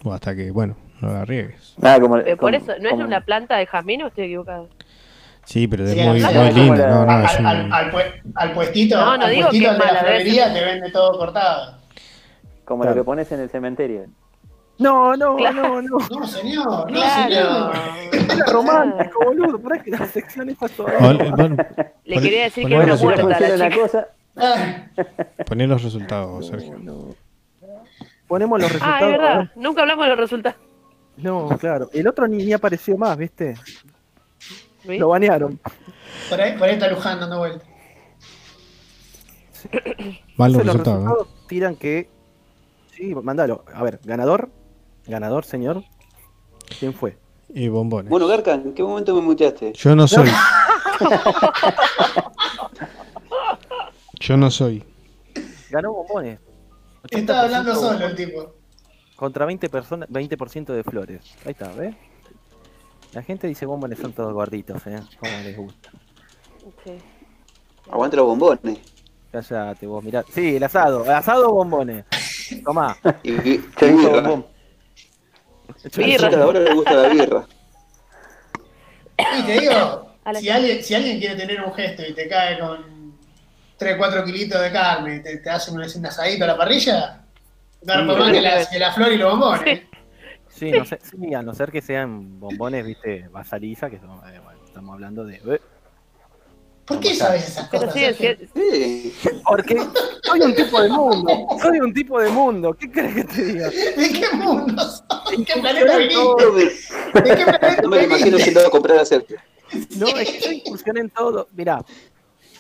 O 0.03 0.13
hasta 0.13 0.35
que, 0.35 0.51
bueno, 0.51 0.75
no 1.01 1.11
la 1.11 1.25
riegues. 1.25 1.75
Como, 2.01 2.17
Eh, 2.17 2.35
Por 2.35 2.37
como- 2.37 2.49
eso, 2.49 2.73
¿no 2.81 2.89
es 2.89 2.95
una 2.95 3.21
planta 3.21 3.57
de 3.57 3.65
jazmín 3.65 4.01
o 4.03 4.07
estoy 4.07 4.25
equivocado? 4.25 4.69
Sí, 5.45 5.67
pero 5.67 5.83
es 5.85 5.91
Sí, 5.93 5.99
muy, 6.01 6.21
al- 6.21 6.33
muy 6.35 6.47
al- 6.47 6.53
linda. 6.55 6.83
al- 6.85 6.89
No, 6.93 7.05
no, 7.05 7.11
al, 7.11 7.25
es 7.25 7.39
un- 7.39 7.45
al- 7.45 7.73
al 7.73 7.91
pue- 7.91 8.21
al 8.35 8.51
puestito, 8.53 8.97
No, 8.97 9.17
no 9.17 9.25
al 9.25 9.31
digo 9.31 9.47
puestito 9.47 9.69
que 9.69 9.75
es 9.75 9.79
de 9.87 9.93
la 9.93 9.99
florería 9.99 10.53
te 10.53 10.63
vende 10.65 10.91
todo 10.91 11.17
cortado. 11.17 11.78
Como 12.69 12.83
Claro. 12.83 12.95
lo 12.97 13.01
que 13.01 13.05
pones 13.05 13.31
en 13.33 13.39
el 13.41 13.49
cementerio. 13.49 14.05
No, 14.77 15.17
no, 15.17 15.35
Claro. 15.35 15.81
no, 15.81 15.81
no. 15.81 15.97
No, 16.19 16.25
señor, 16.27 16.65
no, 16.65 16.85
Claro. 16.85 17.23
señor. 17.29 17.71
Era 18.31 18.45
romántico, 18.45 19.25
boludo. 19.25 19.59
Por 19.59 19.73
ahí 19.73 19.81
que 19.81 19.91
la 19.91 20.05
sección 20.05 20.49
esa 20.49 20.69
todavía. 20.69 20.99
bueno, 20.99 21.55
Le 22.05 22.15
poné- 22.15 22.21
quería 22.21 22.43
decir 22.43 22.65
que 22.67 22.75
era 22.75 22.95
muerta 22.95 23.23
la 23.39 23.69
chica. 23.69 23.81
cosa, 23.81 24.07
Ah, 24.37 24.85
Poné 25.45 25.67
los 25.67 25.83
resultados, 25.83 26.47
Sergio. 26.47 26.77
Ponemos 28.27 28.61
los 28.61 28.69
Ah, 28.69 28.73
resultados. 28.73 29.01
es 29.01 29.09
verdad. 29.09 29.51
Nunca 29.55 29.81
hablamos 29.81 30.05
de 30.05 30.09
los 30.11 30.19
resultados. 30.19 30.57
No, 31.17 31.49
claro. 31.59 31.89
El 31.91 32.07
otro 32.07 32.25
ni, 32.27 32.37
ni 32.45 32.53
apareció 32.53 32.95
más, 32.97 33.17
¿viste? 33.17 33.55
¿Sí? 34.37 34.97
Lo 34.97 35.09
banearon. 35.09 35.59
por, 36.29 36.39
ahí, 36.39 36.57
por 36.57 36.67
ahí 36.69 36.75
está 36.75 36.87
Luján 36.87 37.19
dando 37.19 37.39
vuelta. 37.39 37.65
Van 40.37 40.53
los 40.53 40.65
resultados, 40.65 41.03
¿no? 41.03 41.15
tiran 41.47 41.75
que. 41.75 42.09
Sí, 42.99 43.15
mándalo. 43.15 43.63
A 43.73 43.81
ver, 43.81 44.01
ganador. 44.03 44.51
Ganador, 45.07 45.45
señor. 45.45 45.85
¿Quién 46.79 46.93
fue? 46.93 47.17
Y 47.47 47.69
bombones. 47.69 48.09
Bueno, 48.09 48.27
Garca, 48.27 48.55
¿en 48.55 48.73
qué 48.73 48.83
momento 48.83 49.15
me 49.15 49.21
muteaste? 49.21 49.71
Yo 49.71 49.95
no 49.95 50.05
soy. 50.05 50.29
Yo 54.19 54.35
no 54.35 54.51
soy. 54.51 54.83
Ganó 55.69 55.93
Bombones. 55.93 56.39
80% 57.03 57.19
Estaba 57.19 57.41
hablando 57.43 57.73
solo 57.73 58.05
el 58.05 58.15
tipo. 58.15 58.53
Contra 59.15 59.45
20 59.45 59.69
personas, 59.69 60.09
20% 60.09 60.73
de 60.73 60.83
flores. 60.83 61.21
Ahí 61.45 61.51
está, 61.51 61.71
¿ves? 61.71 61.95
La 63.13 63.23
gente 63.23 63.47
dice 63.47 63.65
bombones 63.65 63.99
son 63.99 64.11
todos 64.11 64.33
gorditos, 64.33 64.85
¿eh? 64.87 64.99
Como 65.19 65.31
les 65.43 65.55
gusta. 65.55 65.89
Sí. 66.83 66.97
Aguante 67.89 68.17
los 68.17 68.25
bombones. 68.25 68.79
Cállate 69.31 69.87
vos, 69.87 70.03
mirá. 70.03 70.25
Sí, 70.33 70.57
el 70.57 70.63
asado. 70.63 71.05
El 71.05 71.11
asado 71.11 71.49
o 71.49 71.53
bombones. 71.53 72.03
Tomá. 72.63 72.97
Y, 73.23 73.31
y- 73.31 73.57
birra. 73.79 74.21
bombón. 74.21 74.45
A 75.79 76.41
ahora 76.43 76.59
le 76.59 76.73
gusta 76.73 76.93
la 76.95 77.09
birra. 77.09 77.45
Y 79.37 79.43
te 79.43 79.59
digo, 79.59 80.15
si 80.39 80.49
alguien, 80.49 80.83
si 80.83 80.95
alguien 80.95 81.19
quiere 81.19 81.35
tener 81.35 81.61
un 81.61 81.73
gesto 81.73 82.03
y 82.07 82.13
te 82.13 82.27
cae 82.27 82.59
con 82.59 83.13
3, 83.77 83.95
4 83.97 84.23
kilitos 84.23 84.61
de 84.61 84.71
carne 84.71 85.17
y 85.17 85.23
te, 85.23 85.37
te 85.37 85.49
hace 85.49 85.71
un, 85.71 85.79
un 85.79 86.05
asadito 86.05 86.43
a 86.43 86.47
la 86.47 86.57
parrilla, 86.57 87.21
garpa 87.81 88.13
Sí, 88.13 88.19
más 88.19 88.31
que 88.31 88.41
la, 88.41 88.65
que 88.65 88.79
la 88.79 88.91
flor 88.93 89.11
y 89.11 89.17
los 89.17 89.31
bombones. 89.31 89.81
Sí, 90.49 90.71
no 90.71 90.83
sé, 90.83 90.99
sí, 91.01 91.33
a 91.33 91.41
no 91.41 91.53
ser 91.53 91.71
que 91.71 91.81
sean 91.81 92.39
bombones, 92.39 92.85
viste, 92.85 93.27
basaliza, 93.29 93.89
que 93.89 93.99
son, 93.99 94.17
eh, 94.33 94.39
bueno, 94.43 94.59
estamos 94.65 94.93
hablando 94.93 95.23
de. 95.23 95.35
eh, 95.35 95.61
¿Por 96.89 96.99
qué 96.99 97.13
sabes 97.13 97.47
esas 97.47 97.69
Pero 97.69 97.85
cosas? 97.85 98.17
sí. 98.17 99.13
Porque 99.47 99.79
soy 100.23 100.41
un 100.41 100.55
tipo 100.55 100.81
de 100.81 100.89
mundo. 100.89 101.47
Soy 101.61 101.79
un 101.79 101.93
tipo 101.93 102.19
de 102.19 102.29
mundo. 102.29 102.73
¿Qué 102.73 102.91
crees 102.91 103.13
que 103.13 103.23
te 103.23 103.45
diga? 103.45 103.69
¿De 103.69 104.09
qué 104.11 104.35
mundo 104.35 104.83
sos? 104.83 105.03
¿En 105.31 105.45
qué 105.45 105.53
planeta 105.53 105.97
me, 105.97 106.03
¿De 106.05 107.35
qué 107.35 107.43
planeta 107.45 107.81
no 107.83 107.89
me 107.89 107.97
lo 107.97 108.03
imagino 108.03 108.37
yendo 108.39 108.59
a 108.65 108.71
comprar 108.71 108.97
a 108.97 109.05
Sergio. 109.05 109.37
No, 109.97 110.07
es 110.07 110.31
que 110.31 110.39
yo 110.39 110.51
incursioné 110.51 111.01
en 111.01 111.09
todo. 111.11 111.47
Mirá, 111.53 111.85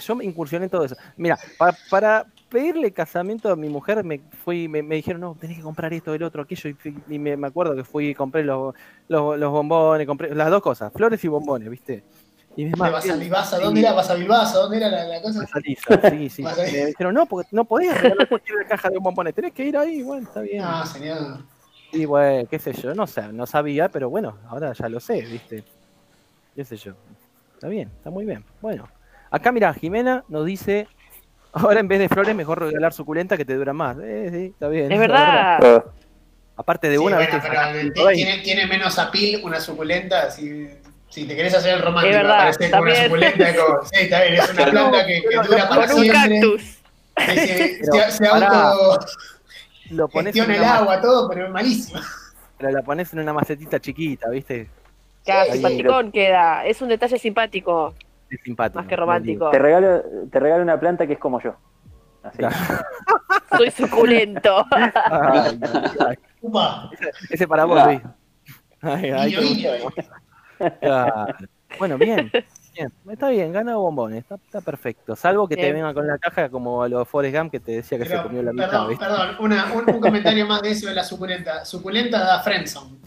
yo 0.05 0.15
me 0.15 0.25
incursioné 0.25 0.65
en 0.65 0.69
todo 0.69 0.85
eso. 0.85 0.95
Mira, 1.17 1.39
pa- 1.57 1.75
para, 1.89 2.27
pedirle 2.49 2.91
casamiento 2.91 3.49
a 3.49 3.55
mi 3.55 3.69
mujer, 3.69 4.03
me 4.03 4.21
fui, 4.43 4.67
me, 4.67 4.81
me 4.83 4.95
dijeron, 4.95 5.21
no, 5.21 5.35
tenés 5.39 5.57
que 5.57 5.63
comprar 5.63 5.93
esto, 5.93 6.13
el 6.13 6.23
otro, 6.23 6.41
aquello, 6.41 6.69
y, 6.69 7.15
y 7.15 7.19
me, 7.19 7.37
me 7.37 7.47
acuerdo 7.47 7.75
que 7.75 7.83
fui 7.83 8.09
y 8.09 8.15
compré 8.15 8.43
los, 8.43 8.73
los, 9.07 9.37
los 9.37 9.51
bombones, 9.51 10.05
compré 10.07 10.33
las 10.35 10.49
dos 10.49 10.61
cosas, 10.61 10.91
flores 10.93 11.23
y 11.23 11.27
bombones, 11.27 11.69
¿viste? 11.69 12.03
Y 12.59 12.65
mi 12.65 12.71
¿Dónde 12.71 12.77
mamá, 12.83 12.91
vas 12.91 13.09
a 13.09 13.15
Bilbasa? 13.15 13.57
¿Dónde 13.59 13.79
era? 13.79 13.93
¿Vas 13.93 14.09
a 14.09 14.15
Bilbasa? 14.15 14.57
¿Dónde 14.57 14.77
era 14.77 14.89
la, 14.89 15.05
la 15.05 15.21
cosa? 15.21 15.47
Sí, 16.09 16.29
sí. 16.29 16.43
Me 16.43 16.85
dijeron, 16.87 17.13
no, 17.13 17.25
porque 17.25 17.47
no 17.53 17.63
podías 17.63 17.97
regalar 18.01 18.27
cualquier 18.27 18.67
caja 18.67 18.89
de 18.89 18.97
bombones, 18.97 19.33
tenés 19.33 19.53
que 19.53 19.63
ir 19.63 19.77
ahí, 19.77 20.01
bueno, 20.01 20.27
está 20.27 20.41
bien. 20.41 20.61
Ah, 20.65 20.85
señor. 20.85 21.37
Y 21.93 22.03
bueno, 22.03 22.45
qué 22.49 22.59
sé 22.59 22.73
yo, 22.73 22.93
no 22.93 23.07
sé, 23.07 23.31
no 23.31 23.45
sabía, 23.45 23.87
pero 23.87 24.09
bueno, 24.09 24.37
ahora 24.49 24.73
ya 24.73 24.89
lo 24.89 24.99
sé, 24.99 25.21
¿viste? 25.21 25.63
Qué 26.53 26.65
sé 26.65 26.75
yo. 26.75 26.95
Está 27.53 27.69
bien, 27.69 27.89
está 27.95 28.09
muy 28.09 28.25
bien. 28.25 28.43
Bueno, 28.59 28.89
acá 29.31 29.53
mira, 29.53 29.73
Jimena 29.73 30.25
nos 30.27 30.45
dice, 30.45 30.85
ahora 31.53 31.79
en 31.79 31.87
vez 31.87 31.99
de 31.99 32.09
flores 32.09 32.35
mejor 32.35 32.59
regalar 32.59 32.91
suculenta 32.91 33.37
que 33.37 33.45
te 33.45 33.55
dura 33.55 33.71
más. 33.71 33.97
Eh, 34.03 34.29
sí, 34.33 34.45
está 34.47 34.67
bien. 34.67 34.91
Es 34.91 34.99
verdad. 34.99 35.59
Ah, 35.63 35.83
Aparte 36.57 36.89
de 36.89 36.97
Sí, 36.97 37.03
una, 37.05 37.15
bueno, 37.19 37.31
¿viste? 37.31 37.47
pero 37.47 37.55
Sacás 37.55 37.71
te- 37.71 37.79
120. 37.79 38.15
tiene, 38.15 38.43
tiene 38.43 38.67
menos 38.67 38.99
apil 38.99 39.39
una 39.45 39.61
suculenta. 39.61 40.29
Si, 40.29 40.67
si 41.09 41.25
te 41.25 41.35
querés 41.35 41.53
hacer 41.55 41.75
el 41.75 41.81
romántico, 41.81 42.15
Es 42.15 42.21
verdad, 42.23 42.39
aparecer 42.39 42.71
con 42.71 42.81
una 42.81 42.95
suculenta. 43.03 43.49
es 43.49 43.57
como, 43.59 43.83
sí, 43.83 43.89
está 43.99 44.21
bien, 44.23 44.33
es 44.35 44.49
una 44.53 44.65
planta 44.65 45.05
que, 45.05 45.21
dura 45.47 45.69
para 45.69 45.87
Con 45.87 45.95
un 45.97 46.03
siempre. 46.03 46.29
cactus. 46.39 46.61
Sí, 46.61 46.77
sí, 47.37 47.77
Pero, 47.81 47.93
se, 48.05 48.11
se 48.11 48.27
auto 48.27 48.99
Lo 49.91 50.07
pones 50.07 50.35
en 50.35 50.45
gestiona 50.45 50.55
el 50.55 50.63
agua, 50.81 51.01
todo, 51.01 51.29
pero 51.29 51.45
es 51.47 51.51
malísimo. 51.51 51.99
pero 52.57 52.71
la 52.71 52.81
pones 52.83 53.11
en 53.13 53.19
una 53.19 53.33
macetita 53.33 53.79
chiquita, 53.79 54.29
¿viste? 54.29 54.69
Cada 55.25 55.45
Sí, 55.45 55.53
simpaticón 55.53 56.11
queda. 56.11 56.65
Es 56.65 56.81
un 56.81 56.89
detalle 56.89 57.17
simpático, 57.19 57.93
Es 58.29 58.39
simpático. 58.43 58.79
más 58.79 58.87
que 58.87 58.95
romántico. 58.95 59.49
Te 59.51 59.59
regalo, 59.59 60.01
te 60.31 60.39
regalo 60.39 60.63
una 60.63 60.79
planta 60.79 61.05
que 61.07 61.13
es 61.13 61.19
como 61.19 61.41
yo. 61.41 61.55
Así. 62.23 62.37
Claro. 62.37 62.55
Soy 63.57 63.71
suculento. 63.71 64.65
Ay. 64.71 65.59
Upa, 66.41 66.89
Ese 67.29 67.47
para 67.47 67.65
vos, 67.65 67.83
Luis. 67.85 68.01
Ay, 68.81 69.09
ay. 69.11 69.85
Claro. 70.81 71.27
Bueno, 71.77 71.97
bien. 71.97 72.31
bien. 72.73 72.91
Está 73.09 73.29
bien, 73.29 73.51
gana 73.53 73.75
bombones, 73.75 74.19
está, 74.19 74.35
está 74.35 74.61
perfecto. 74.61 75.15
Salvo 75.15 75.47
que 75.47 75.55
te 75.55 75.61
Bien. 75.63 75.75
vengan 75.75 75.93
con 75.93 76.07
la 76.07 76.17
caja 76.17 76.49
como 76.49 76.81
a 76.83 76.89
los 76.89 77.07
Forrest 77.07 77.35
Gump 77.35 77.51
que 77.51 77.59
te 77.59 77.73
decía 77.73 77.97
que 77.97 78.05
se 78.05 78.21
comió 78.21 78.41
la 78.41 78.51
mitad, 78.53 78.69
perdón, 78.69 78.89
¿viste? 78.89 79.05
perdón, 79.05 79.35
una- 79.39 79.71
un, 79.73 79.89
un 79.89 79.99
comentario 80.01 80.45
más 80.47 80.61
de 80.61 80.71
eso 80.71 80.87
de 80.87 80.95
la 80.95 81.03
suculenta. 81.03 81.63
Suculenta 81.65 82.19
da 82.19 82.41
friendzone. 82.41 82.97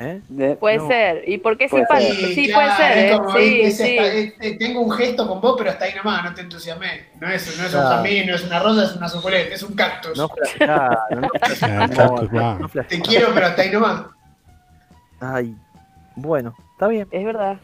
¿Eh? 0.00 0.20
De- 0.28 0.54
Puede 0.54 0.76
No. 0.76 0.86
ser. 0.86 1.28
¿Y 1.28 1.38
por 1.38 1.58
qué 1.58 1.66
Puede 1.68 1.84
simpático? 1.84 2.14
ser. 2.20 2.34
Sí, 2.34 2.46
claro, 2.52 3.24
puede 3.32 3.70
ser. 3.72 4.34
tengo 4.58 4.80
un 4.82 4.92
gesto 4.92 5.26
con 5.26 5.40
vos, 5.40 5.56
pero 5.58 5.70
hasta 5.70 5.86
ahí 5.86 5.94
nomás, 5.96 6.22
no 6.22 6.34
te 6.34 6.42
entusiasmé. 6.42 7.08
No 7.20 7.28
es, 7.28 7.58
no 7.58 7.66
es 7.66 7.74
un 7.74 7.80
jazmín, 7.82 8.26
no 8.28 8.34
es 8.36 8.44
una 8.44 8.60
rosa, 8.60 8.84
es 8.84 8.94
una 8.94 9.08
suculenta, 9.08 9.54
es 9.56 9.62
un 9.64 9.74
cactus. 9.74 10.16
No, 10.16 10.28
claro, 10.28 11.00
no, 11.10 12.58
no 12.60 12.68
Te 12.84 13.00
quiero, 13.00 13.30
pero 13.34 13.46
hasta 13.46 13.62
ahí 13.62 13.70
nomás. 13.72 14.02
Ay, 15.20 15.56
bueno, 16.16 16.54
está 16.72 16.88
bien, 16.88 17.08
Es 17.10 17.24
verdad. 17.24 17.58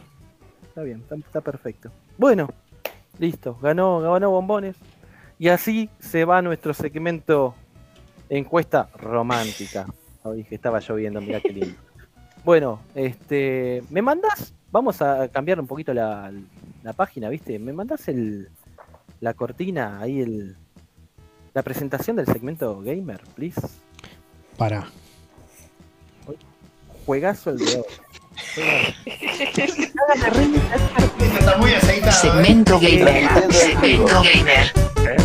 está 0.69 0.83
bien, 0.83 1.01
está, 1.01 1.15
está 1.17 1.41
perfecto. 1.41 1.91
Bueno, 2.19 2.49
listo, 3.19 3.59
ganó, 3.61 4.01
ganó 4.01 4.31
bombones. 4.31 4.77
Y 5.39 5.49
así 5.49 5.91
se 5.99 6.25
va 6.25 6.43
nuestro 6.43 6.75
segmento 6.75 7.55
encuesta 8.29 8.89
romántica. 8.97 9.87
Hoy 10.23 10.45
que 10.45 10.55
estaba 10.55 10.81
lloviendo, 10.81 11.21
mirá 11.21 11.41
qué 11.41 11.53
lindo. 11.53 11.77
Bueno, 12.45 12.81
este, 12.95 13.83
¿me 13.89 14.03
mandás? 14.03 14.53
Vamos 14.71 15.01
a 15.01 15.29
cambiar 15.29 15.59
un 15.59 15.67
poquito 15.67 15.95
la, 15.95 16.31
la 16.83 16.93
página, 16.93 17.31
¿viste? 17.31 17.59
¿Me 17.59 17.73
mandás 17.73 18.07
el, 18.09 18.51
la 19.21 19.33
cortina, 19.33 19.99
ahí 19.99 20.21
el, 20.21 20.55
la 21.55 21.63
presentación 21.63 22.17
del 22.17 22.27
segmento 22.27 22.83
gamer, 22.83 23.23
please? 23.35 23.59
Para. 24.59 24.87
Juegazo 27.07 27.51
el 27.51 27.59
de 27.59 27.77
hoy. 27.77 27.85
Esto 29.47 29.63
está 31.39 31.57
muy 31.59 31.75
aceitado. 31.75 32.11
¿eh? 32.11 32.13
Segmento 32.13 32.81
gamer. 32.81 33.53
Segmento 33.53 34.23
gamer. 34.23 34.73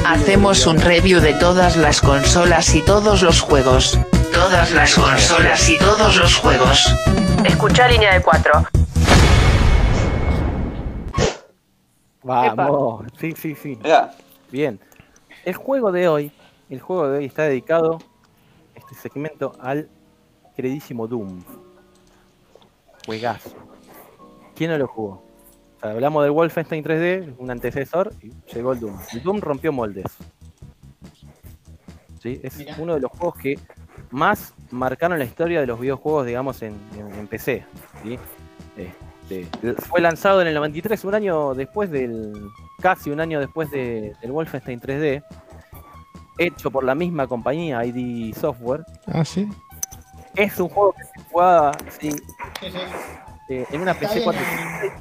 Hacemos 0.06 0.66
un 0.68 0.80
review 0.80 1.22
de 1.22 1.34
todas 1.34 1.78
las 1.78 2.02
consolas 2.02 2.76
y 2.76 2.82
todos 2.82 3.22
los 3.22 3.40
juegos. 3.42 3.98
Todas 4.34 4.72
las 4.72 4.94
consolas 4.94 5.70
y 5.70 5.78
todos 5.78 6.18
los 6.18 6.36
juegos. 6.36 6.94
Escucha 7.46 7.88
línea 7.88 8.14
de 8.14 8.22
cuatro. 8.22 8.66
Vamos, 12.24 13.06
sí, 13.20 13.34
sí, 13.38 13.56
sí. 13.56 13.80
Bien. 14.52 14.80
El 15.46 15.56
juego 15.56 15.92
de 15.92 16.08
hoy, 16.10 16.32
el 16.70 16.82
juego 16.82 17.08
de 17.08 17.20
hoy 17.20 17.26
está 17.26 17.44
dedicado, 17.44 18.00
este 18.76 18.94
segmento, 18.96 19.56
al 19.62 19.90
queridísimo 20.56 21.08
Doom. 21.08 21.42
Juegazo. 23.10 23.50
¿Quién 24.56 24.70
no 24.70 24.78
lo 24.78 24.88
jugó? 24.88 25.24
O 25.78 25.80
sea, 25.82 25.92
hablamos 25.92 26.22
del 26.22 26.32
Wolfenstein 26.32 26.84
3D, 26.84 27.34
un 27.40 27.50
antecesor, 27.50 28.14
y 28.22 28.32
llegó 28.54 28.74
el 28.74 28.80
Doom. 28.80 28.96
El 29.14 29.24
Doom 29.24 29.40
rompió 29.42 29.72
moldes. 29.74 30.06
¿Sí? 32.22 32.40
Es 32.44 32.58
Mirá. 32.58 32.76
uno 32.78 32.94
de 32.94 33.00
los 33.02 33.12
juegos 33.12 33.36
que 33.40 33.58
más 34.12 34.54
marcaron 34.70 35.18
la 35.18 35.26
historia 35.26 35.60
de 35.62 35.66
los 35.66 35.80
videojuegos, 35.80 36.28
digamos, 36.28 36.62
en, 36.62 36.76
en- 36.98 37.14
en 37.16 37.28
PC. 37.28 37.66
¿sí? 38.04 38.20
Este, 38.78 39.74
fue 39.88 40.02
lanzado 40.02 40.42
en 40.42 40.48
el 40.48 40.54
93, 40.54 41.04
un 41.06 41.16
año 41.16 41.54
después 41.56 41.90
del. 41.90 42.34
casi 42.82 43.10
un 43.10 43.20
año 43.22 43.40
después 43.40 43.72
de- 43.72 44.14
del 44.22 44.32
Wolfenstein 44.32 44.80
3D, 44.80 45.24
hecho 46.38 46.70
por 46.70 46.84
la 46.84 46.94
misma 46.94 47.26
compañía, 47.26 47.84
ID 47.86 48.36
Software. 48.36 48.84
Ah, 49.08 49.26
sí. 49.26 49.48
Es 50.36 50.60
un 50.60 50.70
juego 50.70 50.94
que 50.94 51.04
se 51.04 51.30
jugaba 51.30 51.72
sí, 52.00 52.12
Sí, 52.12 52.72
sí. 52.72 52.78
eh, 53.50 53.66
en 53.72 53.82
una 53.82 53.94
PC 53.94 54.14
bien, 54.16 54.24
486. 54.26 54.94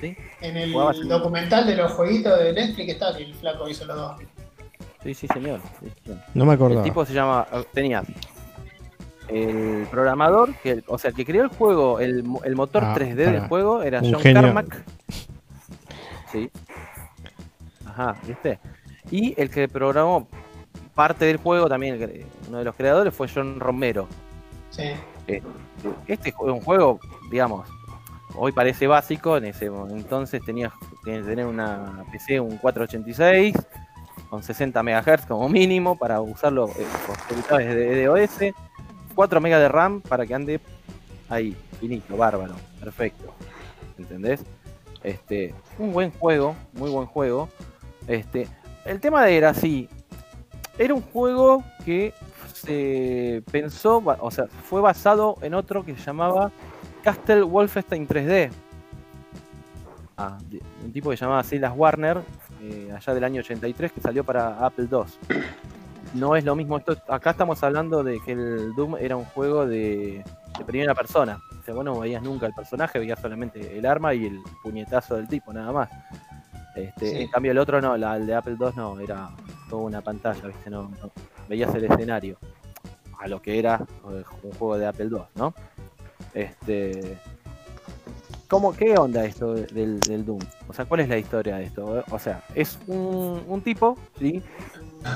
¿sí? 0.00 0.16
En 0.40 0.56
el 0.56 0.72
Jugaba 0.72 0.92
documental 0.92 1.66
de 1.66 1.76
los 1.76 1.92
jueguitos 1.92 2.38
de 2.38 2.52
Netflix 2.52 2.88
está 2.92 3.16
que 3.16 3.24
el 3.24 3.34
flaco 3.34 3.68
hizo 3.68 3.84
los 3.86 3.96
dos. 3.96 4.20
Sí, 5.02 5.14
sí, 5.14 5.26
señor. 5.28 5.60
No 6.34 6.44
me 6.44 6.52
El 6.52 6.56
acordaba. 6.56 6.82
tipo 6.82 7.04
se 7.04 7.12
llama. 7.14 7.46
Tenía 7.72 8.02
el 9.28 9.86
programador, 9.90 10.54
que, 10.56 10.82
o 10.86 10.98
sea, 10.98 11.10
el 11.10 11.16
que 11.16 11.24
creó 11.24 11.42
el 11.44 11.48
juego, 11.50 12.00
el, 12.00 12.24
el 12.44 12.56
motor 12.56 12.84
Ah, 12.84 12.94
3D 12.96 13.14
del 13.14 13.34
para. 13.36 13.48
juego 13.48 13.82
era 13.82 14.00
Un 14.00 14.12
John 14.12 14.22
genio. 14.22 14.42
Carmack. 14.42 14.82
Sí. 16.32 16.50
Ajá, 17.86 18.16
¿viste? 18.26 18.58
Y 19.10 19.34
el 19.40 19.50
que 19.50 19.68
programó 19.68 20.28
parte 20.94 21.24
del 21.26 21.36
juego, 21.38 21.68
también 21.68 22.00
el 22.02 22.26
uno 22.48 22.58
de 22.58 22.64
los 22.64 22.74
creadores, 22.74 23.14
fue 23.14 23.28
John 23.32 23.60
Romero. 23.60 24.08
Sí. 24.70 24.90
Este 26.06 26.28
es 26.30 26.34
un 26.38 26.60
juego, 26.60 26.98
digamos, 27.30 27.68
hoy 28.34 28.52
parece 28.52 28.86
básico, 28.86 29.36
en 29.36 29.46
ese 29.46 29.66
entonces 29.66 30.42
tenías 30.44 30.72
que 31.04 31.20
tener 31.22 31.46
una 31.46 32.04
PC, 32.10 32.40
un 32.40 32.56
486, 32.56 33.56
con 34.30 34.42
60 34.42 34.82
MHz 34.82 35.26
como 35.26 35.48
mínimo 35.48 35.96
para 35.96 36.20
usarlo 36.20 36.70
eh, 37.58 37.64
de 37.64 38.04
DOS, 38.06 38.54
4 39.14 39.40
MB 39.40 39.46
de 39.46 39.68
RAM 39.68 40.00
para 40.00 40.26
que 40.26 40.34
ande 40.34 40.60
ahí, 41.28 41.56
finito, 41.80 42.16
bárbaro, 42.16 42.54
perfecto. 42.80 43.34
¿Entendés? 43.98 44.44
Este, 45.02 45.54
un 45.78 45.92
buen 45.92 46.10
juego, 46.12 46.54
muy 46.72 46.90
buen 46.90 47.06
juego. 47.06 47.48
Este, 48.06 48.48
el 48.84 49.00
tema 49.00 49.24
de 49.24 49.36
era 49.36 49.50
así, 49.50 49.88
era 50.78 50.94
un 50.94 51.02
juego 51.02 51.64
que 51.84 52.14
se 52.58 53.42
pensó, 53.50 54.02
o 54.20 54.30
sea, 54.30 54.46
fue 54.46 54.80
basado 54.80 55.36
en 55.42 55.54
otro 55.54 55.84
que 55.84 55.94
se 55.96 56.02
llamaba 56.02 56.50
Castle 57.02 57.42
Wolfenstein 57.42 58.06
3D. 58.06 58.50
Ah, 60.16 60.36
de- 60.48 60.60
un 60.84 60.92
tipo 60.92 61.10
que 61.10 61.16
se 61.16 61.24
llamaba 61.24 61.44
Silas 61.44 61.72
Warner, 61.76 62.18
eh, 62.60 62.92
allá 62.94 63.14
del 63.14 63.24
año 63.24 63.40
83, 63.40 63.92
que 63.92 64.00
salió 64.00 64.24
para 64.24 64.64
Apple 64.66 64.88
II. 64.90 65.38
No 66.14 66.34
es 66.34 66.44
lo 66.44 66.56
mismo, 66.56 66.78
esto, 66.78 66.96
acá 67.08 67.30
estamos 67.30 67.62
hablando 67.62 68.02
de 68.02 68.18
que 68.20 68.32
el 68.32 68.74
Doom 68.74 68.96
era 68.96 69.16
un 69.16 69.26
juego 69.26 69.66
de, 69.66 70.24
de 70.58 70.64
primera 70.64 70.94
persona. 70.94 71.38
O 71.60 71.62
sea, 71.64 71.74
vos 71.74 71.84
no 71.84 72.00
veías 72.00 72.22
nunca 72.22 72.46
el 72.46 72.54
personaje, 72.54 72.98
veías 72.98 73.20
solamente 73.20 73.78
el 73.78 73.84
arma 73.86 74.12
y 74.14 74.26
el 74.26 74.40
puñetazo 74.62 75.16
del 75.16 75.28
tipo, 75.28 75.52
nada 75.52 75.70
más. 75.70 75.88
Este, 76.74 77.10
Sí. 77.10 77.16
En 77.22 77.28
cambio 77.28 77.52
el 77.52 77.58
otro 77.58 77.80
no, 77.80 77.96
la, 77.96 78.16
el 78.16 78.26
de 78.26 78.34
Apple 78.34 78.56
II 78.58 78.68
no, 78.76 78.98
era 79.00 79.28
toda 79.68 79.82
una 79.82 80.00
pantalla, 80.00 80.46
¿viste? 80.46 80.70
No, 80.70 80.84
no- 80.84 81.10
veías 81.48 81.74
el 81.74 81.84
escenario 81.84 82.38
a 83.18 83.26
lo 83.26 83.42
que 83.42 83.58
era 83.58 83.86
eh, 84.10 84.24
un 84.42 84.52
juego 84.52 84.78
de 84.78 84.86
Apple 84.86 85.08
II, 85.10 85.18
¿no? 85.34 85.54
Este, 86.34 87.18
¿cómo, 88.48 88.72
¿Qué 88.72 88.96
onda 88.96 89.24
esto 89.24 89.54
de- 89.54 89.66
del, 89.66 90.24
Doom? 90.24 90.40
O 90.68 90.72
sea, 90.72 90.84
¿cuál 90.84 91.00
es 91.00 91.08
la 91.08 91.18
historia 91.18 91.56
de 91.56 91.64
esto? 91.64 92.04
O 92.10 92.18
sea, 92.18 92.42
es 92.54 92.78
un, 92.86 93.60
tipo, 93.64 93.98
¿sí? 94.18 94.42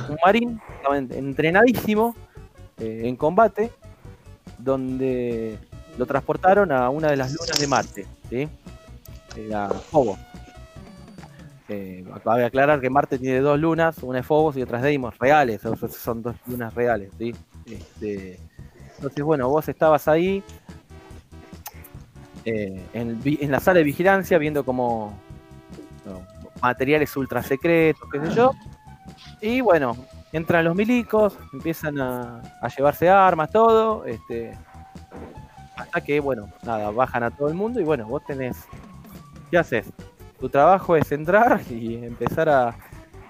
Un 0.08 0.16
marín, 0.24 0.60
entrenadísimo 1.10 2.14
eh, 2.78 3.02
en 3.04 3.16
combate, 3.16 3.70
donde 4.58 5.58
lo 5.98 6.06
transportaron 6.06 6.72
a 6.72 6.88
una 6.90 7.10
de 7.10 7.16
las 7.16 7.32
lunas 7.32 7.58
de 7.58 7.66
Marte, 7.66 8.06
¿sí? 8.30 8.48
Era 9.36 9.70
Hobo. 9.92 10.18
Eh, 11.72 12.04
cabe 12.22 12.44
aclarar 12.44 12.80
que 12.80 12.90
Marte 12.90 13.18
tiene 13.18 13.40
dos 13.40 13.58
lunas, 13.58 14.02
una 14.02 14.18
es 14.18 14.26
Phobos 14.26 14.56
y 14.56 14.62
otra 14.62 14.78
es 14.78 14.84
Deimos, 14.84 15.18
reales, 15.18 15.62
son 15.62 16.22
dos 16.22 16.36
lunas 16.46 16.74
reales, 16.74 17.10
¿sí? 17.18 17.34
Este, 17.66 18.38
entonces, 18.96 19.24
bueno, 19.24 19.48
vos 19.48 19.68
estabas 19.68 20.06
ahí 20.06 20.42
eh, 22.44 22.84
en, 22.92 23.50
la 23.50 23.60
sala 23.60 23.78
de 23.78 23.84
vigilancia 23.84 24.36
viendo 24.38 24.64
como 24.64 25.18
materiales 26.60 27.16
ultra 27.16 27.42
secretos, 27.42 28.08
qué 28.12 28.20
sé 28.20 28.34
yo. 28.34 28.52
Y 29.40 29.60
bueno, 29.60 29.96
entran 30.32 30.64
los 30.64 30.76
milicos, 30.76 31.36
empiezan 31.52 31.98
a, 32.00 32.42
a 32.60 32.68
llevarse 32.68 33.08
armas, 33.08 33.50
todo, 33.50 34.04
este, 34.04 34.56
hasta 35.76 36.00
que, 36.02 36.20
bueno, 36.20 36.48
nada, 36.64 36.90
bajan 36.90 37.22
a 37.22 37.30
todo 37.30 37.48
el 37.48 37.54
mundo 37.54 37.80
y 37.80 37.84
bueno, 37.84 38.06
vos 38.06 38.22
tenés, 38.24 38.56
¿qué 39.50 39.58
haces? 39.58 39.90
Tu 40.42 40.48
trabajo 40.48 40.96
es 40.96 41.12
entrar 41.12 41.62
y 41.70 42.04
empezar 42.04 42.48
a 42.48 42.76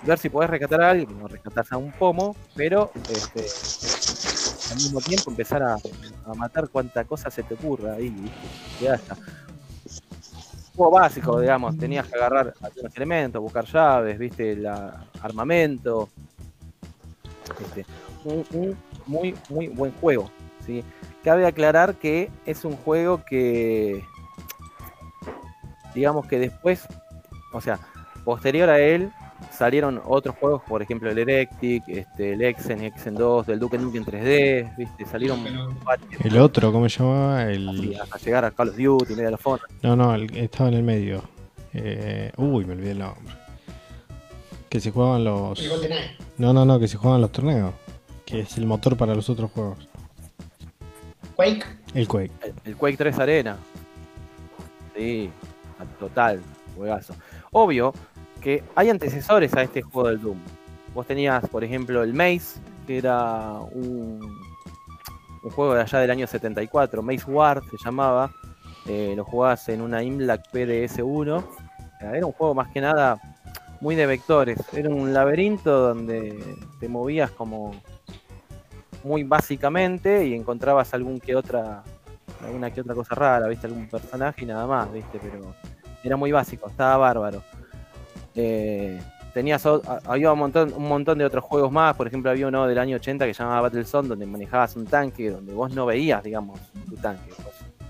ver 0.03 0.19
si 0.19 0.31
podés 0.31 0.49
rescatar 0.49 0.81
a 0.81 0.91
alguien, 0.93 1.19
no 1.19 1.29
rescatás 1.29 1.71
a 1.71 1.77
un 1.77 1.93
pomo, 1.93 2.35
pero 2.57 2.91
este, 3.11 3.45
al 4.71 4.77
mismo 4.77 4.99
tiempo 5.03 5.31
empezar 5.31 5.63
a, 5.63 5.77
matar 6.35 6.71
cuanta 6.71 7.05
cosa 7.05 7.31
se 7.31 7.43
te 7.43 7.53
ocurra 7.53 7.97
ahí. 7.97 8.33
Ya 8.81 8.95
está. 8.95 9.15
Juego 10.75 10.93
básico, 10.93 11.39
digamos, 11.39 11.77
tenías 11.77 12.07
que 12.07 12.17
agarrar 12.17 12.55
algunos 12.63 12.97
elementos, 12.97 13.43
buscar 13.43 13.67
llaves, 13.67 14.19
viste, 14.19 14.57
la, 14.57 15.05
armamento. 15.21 16.09
Este, 17.61 17.85
un, 18.25 18.43
un 18.53 18.77
muy, 19.05 19.35
muy 19.51 19.69
buen 19.69 19.93
juego. 20.01 20.31
¿sí? 20.65 20.83
Cabe 21.23 21.45
aclarar 21.45 21.97
que 21.97 22.31
es 22.47 22.65
un 22.65 22.75
juego 22.75 23.23
que, 23.23 24.03
digamos 25.95 26.27
que 26.27 26.39
después, 26.39 26.87
o 27.53 27.61
sea, 27.61 27.79
posterior 28.25 28.69
a 28.71 28.79
él, 28.79 29.11
salieron 29.51 30.01
otros 30.05 30.37
juegos, 30.37 30.63
por 30.69 30.83
ejemplo 30.83 31.11
el 31.11 31.19
Erectic, 31.19 31.83
este, 31.89 32.33
el 32.35 32.43
Exen, 32.43 32.83
Exen 32.83 33.15
2, 33.15 33.47
del 33.47 33.59
Duke 33.59 33.79
Nukem 33.79 34.05
3D, 34.05 34.77
¿viste? 34.77 35.05
salieron 35.07 35.45
El 36.21 36.39
otro, 36.39 36.73
¿cómo 36.73 36.89
se 36.89 36.99
llamaba? 36.99 37.45
El... 37.45 37.99
hasta 38.01 38.19
llegar 38.19 38.45
a 38.45 38.51
Call 38.51 38.71
of 38.71 38.77
Duty, 38.77 39.15
Medal 39.15 39.35
of 39.35 39.47
Honor. 39.47 39.69
No, 39.83 39.97
no, 39.97 40.15
el, 40.15 40.37
estaba 40.37 40.69
en 40.69 40.77
el 40.77 40.83
medio. 40.83 41.23
Eh, 41.75 42.33
uy, 42.37 42.65
me 42.65 42.75
olvidé 42.75 42.93
el 42.93 42.99
nombre. 42.99 43.35
Que 44.69 44.81
se 44.81 44.91
jugaban 44.91 45.25
los... 45.25 45.63
No, 46.39 46.53
no, 46.53 46.65
no, 46.65 46.79
que 46.79 46.89
se 46.89 46.97
jugaban 46.97 47.21
los 47.21 47.33
torneos. 47.33 47.75
Que 48.25 48.41
es 48.41 48.57
el 48.57 48.67
motor 48.67 48.97
para 48.97 49.15
los 49.15 49.29
otros 49.29 49.51
juegos. 49.51 49.89
Quake. 51.37 51.65
El 51.95 52.09
Quake. 52.09 52.31
El, 52.43 52.55
el 52.65 52.77
Quake 52.77 52.97
3 52.97 53.19
Arena. 53.19 53.57
Sí, 54.97 55.31
total, 55.99 56.41
juegazo. 56.77 57.15
Obvio 57.51 57.93
que 58.41 58.65
hay 58.75 58.91
antecesores 58.91 59.55
a 59.55 59.63
este 59.63 59.83
juego 59.83 60.09
del 60.09 60.21
Doom. 60.21 60.39
Vos 60.95 61.07
tenías, 61.07 61.49
por 61.49 61.65
ejemplo, 61.65 62.03
el 62.03 62.13
Maze, 62.13 62.61
que 62.87 62.99
era 62.99 63.55
un, 63.73 64.21
juego 65.43 65.75
de 65.75 65.83
allá 65.83 66.01
del 66.01 66.11
año 66.11 66.27
74, 66.27 67.03
Maze 67.03 67.31
Ward 67.31 67.63
se 67.71 67.77
llamaba. 67.85 68.33
Eh, 68.87 69.15
lo 69.17 69.25
jugabas 69.25 69.69
en 69.69 69.81
una 69.81 70.03
Imlac 70.03 70.51
PDS-1. 70.53 71.45
Era 72.01 72.27
un 72.27 72.33
juego 72.33 72.55
más 72.55 72.69
que 72.69 72.81
nada 72.81 73.21
muy 73.81 73.95
de 73.95 74.07
vectores. 74.07 74.59
Era 74.73 74.91
un 74.91 75.15
laberinto 75.15 75.89
donde 75.89 76.57
te 76.81 76.89
movías 76.89 77.31
como 77.31 77.73
muy 79.05 79.25
básicamente 79.25 80.27
y 80.27 80.35
encontrabas 80.35 80.95
algún 80.95 81.21
que 81.21 81.35
otra 81.35 81.83
alguna 82.45 82.71
que 82.73 82.81
otra 82.81 82.95
cosa 82.95 83.15
rara, 83.15 83.49
viste 83.49 83.67
algún 83.67 83.89
personaje 83.89 84.43
y 84.43 84.47
nada 84.47 84.67
más, 84.67 84.93
viste, 84.93 85.19
pero 85.23 85.55
era 86.03 86.17
muy 86.17 86.33
básico, 86.33 86.69
estaba 86.69 86.97
bárbaro. 86.97 87.43
Eh, 88.35 89.01
tenías 89.35 89.65
había 90.07 90.33
un 90.33 90.39
montón, 90.39 90.73
un 90.75 90.89
montón 90.89 91.19
de 91.19 91.25
otros 91.25 91.45
juegos 91.45 91.71
más, 91.73 91.97
por 91.97 92.07
ejemplo 92.07 92.31
había 92.31 92.49
uno 92.49 92.67
del 92.67 92.79
año 92.79 92.97
80 92.97 93.27
que 93.27 93.35
se 93.35 93.43
llamaba 93.43 93.63
Battlezone 93.63 94.09
donde 94.09 94.27
manejabas 94.27 94.77
un 94.77 94.87
tanque, 94.87 95.31
donde 95.31 95.53
vos 95.53 95.75
no 95.75 95.87
veías, 95.87 96.23
digamos, 96.23 96.61
tu 96.89 96.97
tanque, 96.97 97.33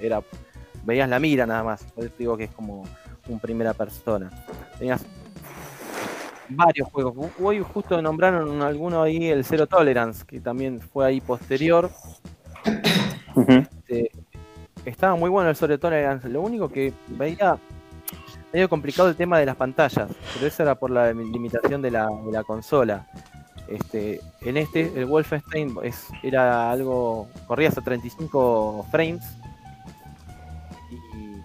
era 0.00 0.22
veías 0.84 1.08
la 1.08 1.18
mira 1.18 1.46
nada 1.46 1.62
más, 1.62 1.84
por 1.94 2.04
eso 2.04 2.14
digo 2.18 2.36
que 2.36 2.44
es 2.44 2.50
como 2.50 2.84
un 3.28 3.38
primera 3.38 3.72
persona. 3.72 4.30
Tenías 4.78 5.04
varios 6.48 6.88
juegos. 6.90 7.30
Hoy 7.40 7.60
justo 7.60 8.00
nombraron 8.02 8.62
alguno 8.62 9.02
ahí, 9.02 9.28
el 9.28 9.44
Zero 9.44 9.66
Tolerance, 9.66 10.24
que 10.26 10.40
también 10.40 10.80
fue 10.80 11.06
ahí 11.06 11.20
posterior. 11.20 11.90
Este, 13.34 14.10
estaba 14.84 15.16
muy 15.16 15.30
bueno 15.30 15.50
el 15.50 15.56
Zero 15.56 15.78
Tolerance. 15.78 16.28
Lo 16.28 16.40
único 16.40 16.68
que 16.68 16.92
veía 17.08 17.58
medio 18.52 18.68
complicado 18.68 19.08
el 19.08 19.16
tema 19.16 19.38
de 19.38 19.46
las 19.46 19.56
pantallas, 19.56 20.10
pero 20.34 20.46
eso 20.46 20.62
era 20.62 20.74
por 20.74 20.90
la 20.90 21.12
limitación 21.12 21.80
de 21.82 21.90
la, 21.90 22.06
de 22.06 22.32
la 22.32 22.42
consola. 22.44 23.06
Este, 23.68 24.20
en 24.42 24.56
este, 24.58 24.92
el 24.96 25.06
Wolfenstein 25.06 25.76
es, 25.82 26.08
era 26.22 26.70
algo, 26.70 27.28
corría 27.46 27.68
hasta 27.68 27.80
35 27.80 28.86
frames. 28.90 29.22
Y 30.90 30.96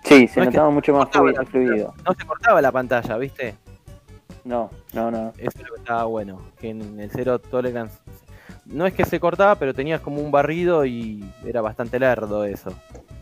Sí, 0.08 0.28
se 0.28 0.40
No 0.40 0.46
notaba 0.48 0.70
mucho 0.70 0.94
más 0.94 1.06
cortaba 1.06 1.26
fluido. 1.26 1.42
la- 1.44 1.50
fluido. 1.50 1.94
no 2.06 2.14
se 2.14 2.26
cortaba 2.26 2.62
la 2.62 2.72
pantalla, 2.72 3.18
¿viste? 3.18 3.56
No, 4.44 4.70
no, 4.94 5.12
no. 5.12 5.34
Eso 5.38 5.60
es 5.60 5.68
lo 5.68 5.74
que 5.76 5.80
estaba 5.82 6.04
bueno, 6.06 6.42
que 6.60 6.70
en 6.70 7.00
el 7.00 7.10
Zero 7.12 7.40
Tolerance 7.40 7.98
no 8.66 8.86
es 8.86 8.94
que 8.94 9.06
se 9.06 9.20
cortaba, 9.20 9.56
pero 9.56 9.74
tenías 9.74 10.02
como 10.02 10.22
un 10.22 10.32
barrido 10.32 10.86
y 10.86 11.24
era 11.46 11.62
bastante 11.62 12.00
lerdo 12.00 12.44
eso. 12.46 12.72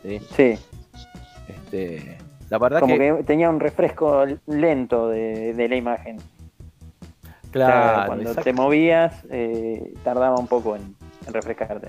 ¿sí? 0.03 0.19
Sí, 0.35 0.57
Este, 1.47 2.17
la 2.49 2.57
verdad 2.57 2.79
como 2.81 2.97
que, 2.97 3.15
que 3.17 3.23
tenía 3.23 3.49
un 3.49 3.59
refresco 3.59 4.25
lento 4.47 5.09
de, 5.09 5.53
de 5.53 5.69
la 5.69 5.75
imagen. 5.75 6.17
O 6.17 7.57
sea, 7.57 7.67
claro, 7.67 8.07
cuando 8.07 8.23
exacto. 8.29 8.43
te 8.43 8.53
movías, 8.53 9.23
eh, 9.29 9.93
tardaba 10.03 10.37
un 10.37 10.47
poco 10.47 10.75
en, 10.75 10.95
en 11.25 11.33
refrescarte. 11.33 11.87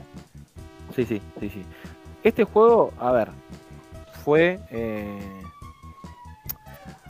Sí, 0.95 1.05
sí, 1.05 1.21
sí, 1.41 1.51
sí. 1.51 1.63
Este 2.23 2.45
juego, 2.45 2.93
a 2.99 3.11
ver, 3.13 3.29
fue 4.25 4.61
eh, 4.71 5.19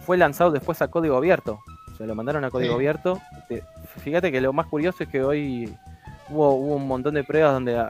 fue 0.07 0.16
lanzado 0.16 0.51
después 0.51 0.80
a 0.82 0.88
código 0.88 1.16
abierto. 1.16 1.61
O 1.92 1.97
sea, 1.97 2.07
lo 2.07 2.14
mandaron 2.14 2.44
a 2.44 2.51
código 2.51 2.72
Sí. 2.72 2.76
abierto. 2.76 3.20
Este, 3.42 3.62
Fíjate 4.01 4.30
que 4.30 4.40
lo 4.40 4.53
más 4.53 4.66
curioso 4.66 5.03
es 5.03 5.09
que 5.09 5.22
hoy 5.22 5.74
hubo, 6.30 6.55
hubo 6.55 6.76
un 6.76 6.86
montón 6.86 7.14
de 7.14 7.24
pruebas 7.24 7.53
donde, 7.55 7.82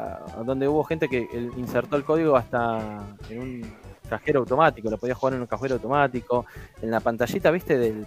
donde 0.44 0.68
hubo 0.68 0.82
gente 0.84 1.08
que 1.08 1.28
insertó 1.56 1.96
el 1.96 2.04
código 2.04 2.36
hasta 2.36 3.00
en 3.28 3.40
un 3.40 3.72
cajero 4.06 4.40
automático. 4.40 4.90
Lo 4.90 4.98
podía 4.98 5.14
jugar 5.14 5.34
en 5.34 5.40
un 5.42 5.46
cajero 5.46 5.74
automático. 5.74 6.46
En 6.82 6.90
la 6.90 7.00
pantallita, 7.00 7.50
viste, 7.50 7.76
del, 7.78 8.06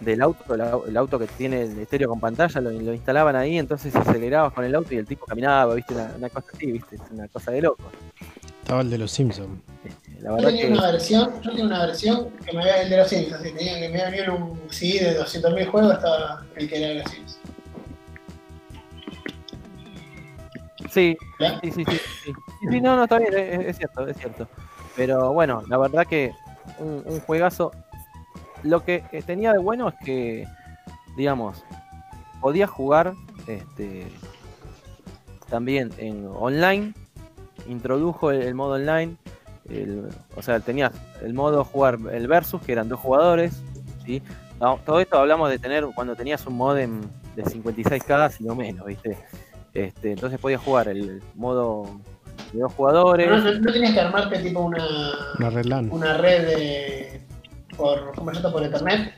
del 0.00 0.22
auto, 0.22 0.54
el, 0.54 0.60
au- 0.60 0.86
el 0.88 0.96
auto 0.96 1.18
que 1.18 1.26
tiene 1.26 1.62
el 1.62 1.78
estéreo 1.78 2.08
con 2.08 2.20
pantalla, 2.20 2.60
lo, 2.60 2.70
lo 2.70 2.92
instalaban 2.92 3.36
ahí, 3.36 3.58
entonces 3.58 3.94
acelerabas 3.96 4.52
con 4.52 4.64
el 4.64 4.74
auto 4.74 4.94
y 4.94 4.98
el 4.98 5.06
tipo 5.06 5.24
caminaba, 5.26 5.74
viste, 5.74 5.94
una, 5.94 6.12
una 6.16 6.28
cosa 6.30 6.46
así, 6.54 6.70
viste, 6.72 6.96
es 6.96 7.02
una 7.10 7.28
cosa 7.28 7.50
de 7.50 7.62
loco. 7.62 7.82
Estaba 8.62 8.80
el 8.82 8.90
de 8.90 8.98
los 8.98 9.10
Simpsons. 9.10 9.58
La 10.20 10.38
Yo 10.38 10.46
tenía 10.46 10.66
que 10.66 10.72
una 10.72 10.90
versión, 10.92 11.30
yo 11.42 11.50
tenía 11.50 11.64
una 11.64 11.86
versión 11.86 12.30
que 12.46 12.52
me 12.56 12.60
había 12.62 12.82
el 12.82 12.90
de 12.90 12.96
los 12.96 13.08
Sims, 13.08 13.32
así, 13.32 13.50
tenía 13.52 13.74
que 13.80 13.88
me 13.88 14.00
había 14.02 14.04
venido 14.24 14.36
en 14.36 14.42
un 14.42 14.60
CD 14.70 15.04
de 15.04 15.18
200.000 15.18 15.66
juegos 15.68 15.92
hasta 15.94 16.46
el 16.54 16.68
que 16.68 16.76
era 16.78 16.88
de 16.88 16.94
los 17.02 17.10
Sims. 17.10 17.38
sí, 20.90 21.16
sí, 21.62 21.70
sí, 21.72 21.84
sí, 21.84 21.84
sí. 22.24 22.32
Sí, 22.60 22.66
sí, 22.70 22.80
no, 22.80 22.96
no, 22.96 23.04
está 23.04 23.18
bien, 23.18 23.34
es, 23.34 23.66
es 23.68 23.76
cierto, 23.78 24.06
es 24.06 24.16
cierto. 24.16 24.48
Pero 24.96 25.32
bueno, 25.32 25.62
la 25.68 25.78
verdad 25.78 26.06
que 26.06 26.32
un, 26.78 27.20
juegazo. 27.20 27.72
Lo 28.62 28.84
que 28.84 29.04
eh, 29.12 29.22
tenía 29.22 29.52
de 29.52 29.58
bueno 29.58 29.88
es 29.88 29.94
que, 30.04 30.46
digamos, 31.16 31.64
podías 32.40 32.70
jugar 32.70 33.14
este, 33.46 34.06
también 35.48 35.90
en 35.98 36.26
online. 36.26 36.94
Introdujo 37.68 38.30
el, 38.30 38.54
modo 38.54 38.74
online. 38.74 39.16
el- 39.68 40.08
o 40.36 40.42
sea, 40.42 40.60
tenías 40.60 40.92
el 41.22 41.34
modo 41.34 41.64
jugar 41.64 41.98
el 42.12 42.28
versus, 42.28 42.62
que 42.62 42.72
eran 42.72 42.88
dos 42.88 43.00
jugadores. 43.00 43.62
¿sí? 44.04 44.22
Todo 44.84 45.00
esto 45.00 45.18
hablamos 45.18 45.50
de 45.50 45.58
tener 45.58 45.84
cuando 45.94 46.14
tenías 46.14 46.46
un 46.46 46.56
modem 46.56 47.00
de 47.34 47.44
56k, 47.44 48.30
si 48.30 48.44
no 48.44 48.54
menos, 48.54 48.86
¿viste? 48.86 49.18
Este, 49.74 50.12
entonces 50.12 50.38
podías 50.38 50.60
jugar 50.60 50.88
el 50.88 51.22
modo 51.34 52.00
de 52.52 52.60
dos 52.60 52.72
jugadores. 52.74 53.28
No, 53.28 53.38
no, 53.38 53.52
no 53.52 53.72
tenías 53.72 53.92
que 53.92 54.00
armarte 54.00 54.38
tipo 54.40 54.60
una, 54.60 54.84
Una 55.38 55.50
red 55.50 55.64
LAN. 55.64 55.88
una 55.90 56.16
red 56.18 56.46
de, 56.46 57.20
por, 57.76 58.12
¿cómo 58.14 58.30
por 58.52 58.62
internet. 58.62 59.14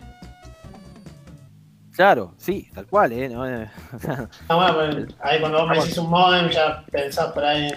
Claro, 1.92 2.34
sí, 2.38 2.68
tal 2.74 2.86
cual, 2.88 3.12
¿eh? 3.12 3.28
No, 3.28 3.46
eh, 3.48 3.68
Ah, 4.48 4.56
bueno, 4.56 4.74
pues, 5.06 5.14
ahí 5.20 5.38
cuando 5.40 5.58
vos 5.60 5.68
me 5.68 5.76
decís 5.78 5.96
un 5.98 6.10
modem 6.10 6.48
ya 6.50 6.84
pensás 6.90 7.32
por 7.32 7.44
ahí 7.44 7.68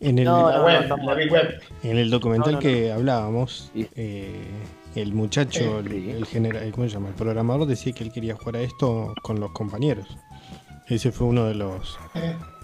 en 0.00 0.08
En 0.10 0.18
el, 0.20 0.24
No, 0.26 0.48
la 0.50 0.62
web, 0.62 0.64
no, 0.64 0.76
en 0.76 0.82
estamos- 0.84 1.06
la 1.06 1.14
big 1.14 1.32
web. 1.32 1.62
en 1.82 1.98
el 1.98 2.10
documental 2.10 2.52
No, 2.52 2.58
no, 2.58 2.62
que 2.62 2.92
hablábamos, 2.92 3.70
Sí. 3.74 3.88
eh, 3.96 4.44
el 4.94 5.12
muchacho, 5.12 5.80
el, 5.80 5.88
Sí. 5.88 6.10
el 6.10 6.26
genera- 6.26 6.62
el- 6.62 6.72
¿cómo 6.72 6.86
se 6.86 6.94
llama? 6.94 7.08
El 7.08 7.14
programador 7.14 7.66
decía 7.66 7.92
que 7.92 8.04
él 8.04 8.12
quería 8.12 8.36
jugar 8.36 8.56
a 8.56 8.60
esto 8.60 9.12
con 9.22 9.40
los 9.40 9.50
compañeros. 9.52 10.06
Ese 10.88 11.12
fue 11.12 11.26
uno 11.26 11.44
de 11.44 11.54
los, 11.54 11.98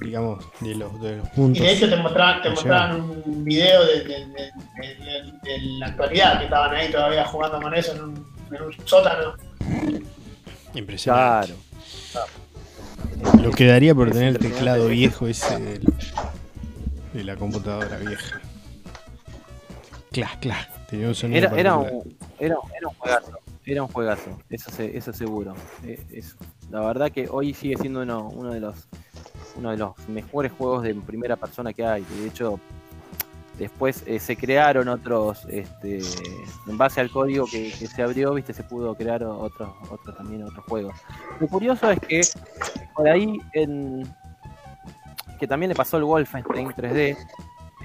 digamos, 0.00 0.44
de 0.60 0.74
los, 0.76 1.00
de 1.02 1.16
los 1.18 1.26
Y 1.26 1.30
puntos. 1.36 1.62
de 1.62 1.72
hecho 1.72 1.90
te 1.90 1.96
mostraban, 1.96 2.40
te 2.42 2.50
mostraban 2.50 3.00
un 3.02 3.44
video 3.44 3.84
de, 3.84 4.02
de- 4.04 4.04
de- 4.04 4.26
de- 4.26 4.94
de- 5.04 5.32
de 5.42 5.58
la 5.78 5.86
actualidad, 5.88 6.38
que 6.38 6.44
estaban 6.44 6.74
ahí 6.74 6.90
todavía 6.90 7.24
jugando 7.26 7.60
con 7.60 7.74
eso 7.74 7.92
en 7.94 8.02
un, 8.02 8.26
en 8.50 8.62
un 8.62 8.72
sótano. 8.86 9.34
Impresionante. 10.74 11.54
Claro. 12.12 13.42
Lo 13.42 13.50
que 13.50 13.66
daría 13.66 13.94
por 13.94 14.10
tener 14.10 14.28
el 14.28 14.38
teclado 14.38 14.88
viejo 14.88 15.26
ese 15.26 15.58
del- 15.58 15.92
de 17.12 17.24
la 17.24 17.36
computadora 17.36 17.96
vieja. 17.98 18.40
Tenía 20.88 21.08
un 21.08 21.14
sonido 21.14 21.38
Era, 21.46 21.56
era, 21.58 21.76
un, 21.76 22.16
era, 22.38 22.56
era 22.78 22.88
un 22.88 22.94
juegazo. 22.94 23.38
Era 23.66 23.82
un 23.82 23.88
juegazo. 23.88 24.38
Eso, 24.48 24.70
se- 24.70 24.96
eso 24.96 25.12
seguro. 25.12 25.54
Eh, 25.84 26.04
es- 26.12 26.36
la 26.70 26.80
verdad 26.80 27.10
que 27.10 27.28
hoy 27.30 27.54
sigue 27.54 27.76
siendo 27.76 28.00
uno, 28.02 28.52
de 28.52 28.60
los 28.60 28.88
uno 29.56 29.70
de 29.70 29.76
los 29.76 29.96
mejores 30.08 30.52
juegos 30.52 30.82
de 30.82 30.94
primera 30.94 31.36
persona 31.36 31.72
que 31.72 31.84
hay. 31.86 32.02
De 32.02 32.26
hecho, 32.26 32.58
después 33.58 34.02
eh, 34.06 34.18
se 34.18 34.36
crearon 34.36 34.88
otros, 34.88 35.46
este, 35.48 36.00
en 36.66 36.78
base 36.78 37.00
al 37.00 37.10
código 37.10 37.46
que, 37.46 37.70
se 37.70 38.02
abrió, 38.02 38.34
viste, 38.34 38.52
se 38.52 38.64
pudo 38.64 38.94
crear 38.94 39.22
otros, 39.22 39.70
otros 39.90 40.16
también 40.16 40.42
otros 40.42 40.64
juegos. 40.66 40.94
Lo 41.40 41.46
curioso 41.48 41.90
es 41.90 42.00
que 42.00 42.20
por 42.94 43.08
ahí 43.08 43.40
en 43.52 44.02
que 45.38 45.46
también 45.46 45.68
le 45.68 45.74
pasó 45.74 45.96
el 45.96 46.04
Wolfenstein 46.04 46.68
3D. 46.68 47.16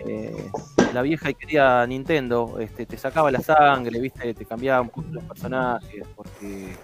eh, 0.05 0.51
la 0.93 1.01
vieja 1.01 1.30
y 1.30 1.34
quería 1.36 1.86
Nintendo, 1.86 2.57
este, 2.59 2.86
te 2.86 2.97
sacaba 2.97 3.30
la 3.32 3.41
sangre, 3.41 3.99
viste, 3.99 4.34
te 4.34 4.45
cambiaba 4.45 4.82
un 4.82 4.89
poco 4.89 5.07
los 5.11 5.23
personajes, 5.23 6.07
porque, 6.15 6.75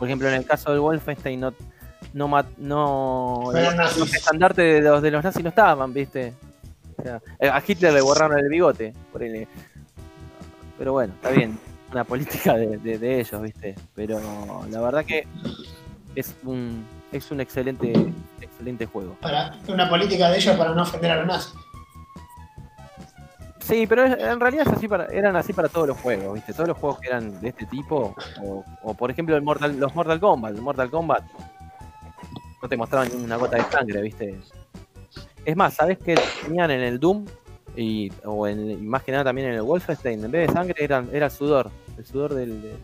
por 0.00 0.08
ejemplo, 0.08 0.26
en 0.28 0.34
el 0.34 0.44
caso 0.44 0.72
del 0.72 0.80
Wolfenstein 0.80 1.38
no, 1.38 1.54
no, 2.14 2.28
no, 2.58 3.50
los 3.52 3.74
nazis. 3.76 4.14
estandartes 4.14 4.82
de 4.82 4.90
los 4.90 5.00
de 5.00 5.10
los 5.12 5.22
nazis 5.22 5.42
no 5.44 5.50
estaban, 5.50 5.92
viste. 5.92 6.32
O 6.98 7.02
sea, 7.02 7.20
a 7.54 7.62
Hitler 7.64 7.92
le 7.92 8.00
borraron 8.00 8.36
el 8.38 8.48
bigote, 8.48 8.92
por 9.12 9.22
ahí. 9.22 9.46
Pero 10.78 10.92
bueno, 10.92 11.12
está 11.14 11.30
bien, 11.30 11.56
una 11.92 12.04
política 12.04 12.54
de, 12.56 12.78
de- 12.78 12.98
de 12.98 13.20
ellos, 13.20 13.40
viste. 13.42 13.74
Pero 13.94 14.18
la 14.70 14.80
verdad 14.80 15.04
que 15.04 15.26
es 16.16 16.34
un 16.44 16.84
es 17.12 17.30
un 17.30 17.40
excelente 17.40 17.92
excelente 18.40 18.86
juego. 18.86 19.16
Para 19.20 19.56
una 19.68 19.88
política 19.88 20.30
de 20.30 20.38
ellos 20.38 20.56
para 20.56 20.74
no 20.74 20.82
ofender 20.82 21.10
a 21.12 21.16
los 21.16 21.26
nazis. 21.26 21.54
Sí, 23.70 23.86
pero 23.86 24.04
en 24.04 24.40
realidad 24.40 24.66
es 24.66 24.72
así 24.74 24.88
para, 24.88 25.06
eran 25.06 25.36
así 25.36 25.52
para 25.52 25.68
todos 25.68 25.86
los 25.88 25.96
juegos, 26.00 26.34
¿viste? 26.34 26.52
Todos 26.52 26.68
los 26.68 26.76
juegos 26.76 26.98
que 27.00 27.06
eran 27.08 27.40
de 27.40 27.48
este 27.50 27.66
tipo, 27.66 28.14
o, 28.42 28.64
o 28.82 28.94
por 28.94 29.10
ejemplo 29.10 29.36
el 29.36 29.42
Mortal, 29.42 29.78
los 29.78 29.94
Mortal 29.94 30.18
Kombat, 30.18 30.54
el 30.56 30.60
Mortal 30.60 30.90
Kombat 30.90 31.22
no 32.62 32.68
te 32.68 32.76
mostraban 32.76 33.08
ni 33.16 33.24
una 33.24 33.36
gota 33.36 33.56
de 33.56 33.62
sangre, 33.70 34.02
¿viste? 34.02 34.38
Es 35.44 35.56
más, 35.56 35.74
¿sabes 35.74 35.98
qué 35.98 36.16
tenían 36.42 36.70
en 36.72 36.80
el 36.80 36.98
Doom? 37.00 37.24
Y, 37.76 38.12
o 38.24 38.46
en, 38.48 38.70
y 38.72 38.76
más 38.76 39.02
que 39.04 39.12
nada 39.12 39.24
también 39.24 39.48
en 39.48 39.54
el 39.54 39.62
Wolfenstein, 39.62 40.24
en 40.24 40.30
vez 40.30 40.48
de 40.48 40.52
sangre 40.52 40.74
eran, 40.84 41.08
era 41.12 41.26
el 41.26 41.32
sudor, 41.32 41.70
el 41.96 42.04
sudor 42.04 42.34
del, 42.34 42.60
del- 42.60 42.76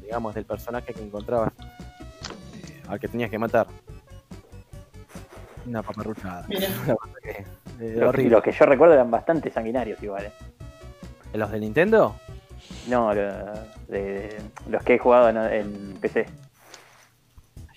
digamos, 0.00 0.34
del 0.34 0.44
personaje 0.46 0.92
que 0.94 1.02
encontrabas, 1.02 1.52
eh, 1.52 2.82
al 2.88 2.98
que 2.98 3.08
tenías 3.08 3.30
que 3.30 3.38
matar. 3.38 3.66
Una 5.66 5.82
paparruchada. 5.82 6.46
Mira. 6.48 6.68
Eh, 7.84 7.94
Los, 7.98 8.08
horrible. 8.08 8.30
los 8.30 8.42
que 8.42 8.52
yo 8.52 8.64
recuerdo 8.66 8.94
eran 8.94 9.10
bastante 9.10 9.50
sanguinarios 9.50 10.02
igual. 10.02 10.24
¿eh? 10.26 10.32
¿Los 11.34 11.50
de 11.50 11.60
Nintendo? 11.60 12.14
No, 12.88 13.12
lo- 13.12 13.52
de- 13.88 14.38
los 14.70 14.82
que 14.82 14.94
he 14.94 14.98
jugado 14.98 15.28
en, 15.28 15.36
en 15.36 15.98
PC. 16.00 16.26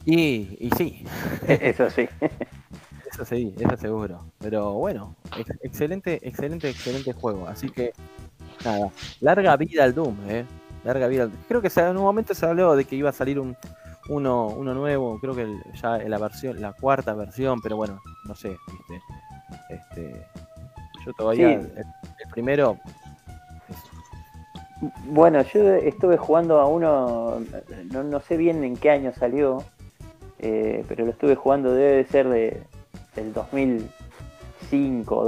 Y, 0.05 0.57
y 0.59 0.69
sí, 0.77 1.03
Eso 1.47 1.89
sí. 1.89 2.07
eso 3.11 3.25
sí, 3.25 3.53
eso 3.59 3.75
seguro. 3.77 4.23
Pero 4.39 4.73
bueno, 4.73 5.15
ex- 5.37 5.57
excelente, 5.61 6.19
excelente, 6.27 6.69
excelente 6.69 7.11
juego. 7.13 7.47
Así 7.47 7.69
que, 7.69 7.91
nada, 8.63 8.89
larga 9.19 9.57
vida 9.57 9.83
al 9.83 9.93
Doom, 9.93 10.15
eh. 10.29 10.45
Larga 10.85 11.07
vida 11.07 11.23
al 11.23 11.31
Creo 11.49 11.61
que 11.61 11.69
en 11.75 11.97
un 11.97 12.03
momento 12.03 12.33
se 12.33 12.45
habló 12.45 12.75
de 12.75 12.85
que 12.85 12.95
iba 12.95 13.09
a 13.09 13.13
salir 13.13 13.39
un 13.39 13.57
uno, 14.09 14.47
uno 14.47 14.73
nuevo, 14.73 15.19
creo 15.19 15.35
que 15.35 15.41
el- 15.41 15.61
ya 15.81 15.97
en 15.97 16.09
la 16.09 16.17
versión, 16.17 16.61
la 16.61 16.71
cuarta 16.71 17.13
versión, 17.13 17.59
pero 17.59 17.75
bueno, 17.75 17.99
no 18.25 18.35
sé, 18.35 18.55
viste. 18.71 19.01
Este, 19.69 20.25
yo 21.05 21.13
todavía 21.13 21.47
Sí. 21.47 21.53
el, 21.53 21.71
el 21.77 22.29
primero 22.31 22.77
Bueno, 25.05 25.41
yo 25.41 25.73
estuve 25.75 26.17
jugando 26.17 26.59
a 26.59 26.67
uno, 26.67 27.39
no, 27.91 28.03
no 28.03 28.19
sé 28.19 28.37
bien 28.37 28.63
en 28.63 28.77
qué 28.77 28.91
año 28.91 29.11
salió, 29.13 29.63
eh, 30.39 30.83
pero 30.87 31.05
lo 31.05 31.11
estuve 31.11 31.35
jugando, 31.35 31.73
debe 31.73 31.95
de 31.97 32.05
ser 32.05 32.29
de, 32.29 32.61
del 33.15 33.33
2005, 33.33 35.23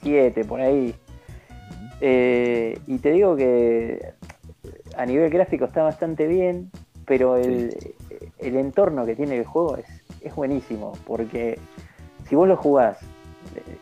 2007, 0.00 0.44
por 0.44 0.60
ahí. 0.60 0.94
Eh, 2.00 2.78
y 2.86 2.98
te 2.98 3.10
digo 3.10 3.34
que 3.34 4.12
a 4.96 5.04
nivel 5.06 5.28
gráfico 5.30 5.64
está 5.64 5.82
bastante 5.82 6.28
bien, 6.28 6.70
pero 7.04 7.36
el, 7.36 7.76
el 8.38 8.56
entorno 8.56 9.04
que 9.06 9.16
tiene 9.16 9.38
el 9.38 9.44
juego 9.44 9.76
es, 9.76 9.86
es 10.20 10.34
buenísimo, 10.36 10.92
porque 11.04 11.58
si 12.28 12.34
vos 12.34 12.48
lo 12.48 12.56
jugás 12.56 12.98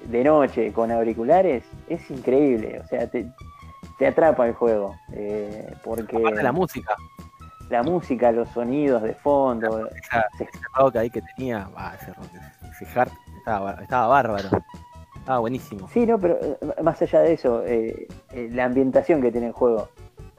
de- 0.08 0.24
noche 0.24 0.72
con 0.72 0.90
auriculares, 0.90 1.64
es 1.88 2.10
increíble, 2.10 2.80
o 2.84 2.86
sea, 2.86 3.06
te, 3.08 3.26
te 3.98 4.06
atrapa 4.06 4.46
el 4.46 4.54
juego, 4.54 4.94
eh, 5.12 5.72
porque 5.82 6.16
aparte 6.16 6.42
la 6.42 6.52
música, 6.52 6.94
la 7.70 7.82
música, 7.82 8.30
los 8.32 8.48
sonidos 8.50 9.02
de 9.02 9.14
fondo, 9.14 9.88
esa- 9.88 10.26
Sí. 10.38 10.44
ese 10.44 10.60
rock 10.76 10.96
ahí 10.96 11.10
que 11.10 11.22
tenía, 11.36 11.68
bah, 11.74 11.94
ese 12.00 12.12
rock, 12.12 12.26
ese 12.70 12.98
hard, 12.98 13.10
estaba, 13.38 13.72
estaba 13.82 14.06
bárbaro. 14.08 14.48
Estaba 15.18 15.38
buenísimo. 15.38 15.88
Sí, 15.88 16.04
no, 16.04 16.18
pero 16.18 16.38
eh, 16.42 16.58
más 16.82 17.00
allá 17.00 17.20
de 17.20 17.32
eso, 17.32 17.62
eh, 17.64 18.06
eh, 18.32 18.48
la 18.52 18.66
ambientación 18.66 19.22
que 19.22 19.32
tiene 19.32 19.46
el 19.46 19.52
juego. 19.54 19.88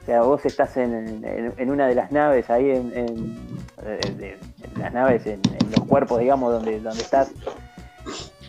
O 0.01 0.05
sea, 0.05 0.21
vos 0.21 0.45
estás 0.45 0.77
en, 0.77 0.93
en- 1.25 1.53
en 1.57 1.71
una 1.71 1.87
de 1.87 1.95
las 1.95 2.11
naves, 2.11 2.51
ahí 2.51 2.69
en, 2.69 2.91
en- 2.95 3.57
eh, 3.83 4.37
las 4.77 4.93
naves, 4.93 5.25
en, 5.25 5.41
en 5.59 5.71
los 5.71 5.79
cuerpos, 5.87 6.19
digamos, 6.19 6.53
donde, 6.53 6.79
donde 6.79 7.01
estás. 7.01 7.31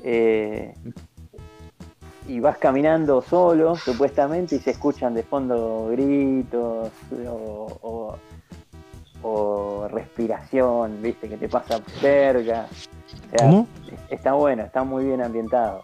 Eh, 0.03 0.75
y 2.29 2.41
vas 2.41 2.59
caminando 2.59 3.23
solo, 3.23 3.77
supuestamente, 3.77 4.57
y 4.57 4.59
se 4.59 4.73
escuchan 4.73 5.15
de 5.15 5.23
fondo 5.23 5.89
gritos 5.93 6.91
o, 7.29 7.67
o- 7.83 8.17
o 9.23 9.89
respiración, 9.89 11.01
viste, 11.03 11.29
que 11.29 11.37
te 11.37 11.49
pasa 11.49 11.81
cerca. 12.01 12.67
O 13.27 13.31
sea, 13.39 13.47
¿Cómo? 13.51 13.67
Está 14.11 14.33
bueno, 14.35 14.63
está 14.65 14.85
muy 14.85 15.05
bien 15.05 15.23
ambientado. 15.23 15.83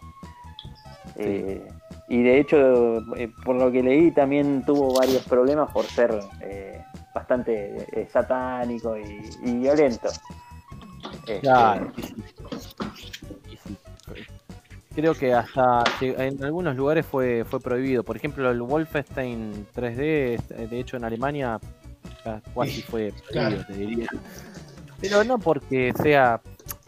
Eh, 1.16 1.66
y 2.08 2.22
de 2.22 2.38
hecho, 2.38 2.98
eh, 3.16 3.30
por 3.44 3.56
lo 3.56 3.70
que 3.72 3.82
leí, 3.82 4.10
también 4.10 4.64
tuvo 4.64 4.94
varios 4.94 5.24
problemas 5.24 5.70
por 5.72 5.84
ser 5.86 6.12
eh, 6.40 6.80
bastante 7.14 8.08
satánico 8.12 8.96
y, 8.98 9.30
y 9.44 9.58
violento. 9.58 10.08
Este, 11.26 11.40
Claro. 11.40 11.86
Creo 14.94 15.14
que 15.14 15.32
hasta 15.32 15.82
en 16.00 16.42
algunos 16.44 16.76
lugares 16.76 17.06
fue, 17.06 17.44
fue 17.44 17.60
prohibido. 17.60 18.04
Por 18.04 18.16
ejemplo, 18.16 18.50
el 18.50 18.60
Wolfenstein 18.60 19.66
3D, 19.74 19.98
eh, 20.50 20.66
de 20.70 20.80
hecho 20.80 20.96
en 20.96 21.04
Alemania 21.04 21.58
ca- 22.22 22.42
casi 22.54 22.82
fue 22.82 23.12
prohibido, 23.30 23.62
claro. 23.62 23.64
te 23.66 23.72
diría. 23.72 24.06
Pero 25.00 25.24
no 25.24 25.38
porque 25.38 25.92
sea, 26.00 26.40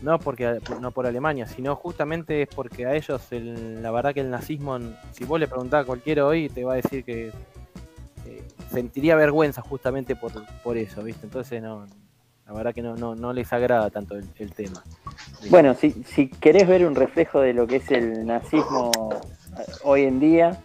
no 0.02 0.18
porque 0.18 0.58
no 0.80 0.90
por 0.90 1.06
Alemania, 1.06 1.46
sino 1.46 1.74
justamente 1.76 2.42
es 2.42 2.48
porque 2.54 2.86
a 2.86 2.94
ellos 2.94 3.22
el- 3.32 3.82
la 3.82 3.90
verdad 3.90 4.12
que 4.12 4.20
el 4.20 4.30
nazismo, 4.30 4.78
si 5.12 5.24
vos 5.24 5.40
le 5.40 5.48
preguntás 5.48 5.82
a 5.82 5.86
cualquiera 5.86 6.26
hoy, 6.26 6.48
te 6.48 6.62
va 6.64 6.74
a 6.74 6.76
decir 6.76 7.04
que 7.04 7.32
eh, 8.26 8.42
sentiría 8.70 9.16
vergüenza 9.16 9.62
justamente 9.62 10.14
por, 10.14 10.32
por 10.62 10.76
eso, 10.76 11.02
¿viste? 11.02 11.26
Entonces 11.26 11.62
no, 11.62 11.86
la 12.46 12.52
verdad 12.52 12.74
que 12.74 12.82
no, 12.82 12.94
no, 12.96 13.14
no 13.14 13.32
les 13.32 13.52
agrada 13.52 13.88
tanto 13.90 14.14
el, 14.16 14.28
el 14.38 14.52
tema. 14.52 14.82
Bueno, 15.50 15.74
si, 15.74 15.92
si 16.04 16.28
querés 16.28 16.66
ver 16.66 16.86
un 16.86 16.94
reflejo 16.94 17.40
de 17.40 17.52
lo 17.52 17.66
que 17.66 17.76
es 17.76 17.90
el 17.90 18.26
nazismo 18.26 18.90
eh, 19.58 19.64
hoy 19.84 20.04
en 20.04 20.18
día, 20.20 20.58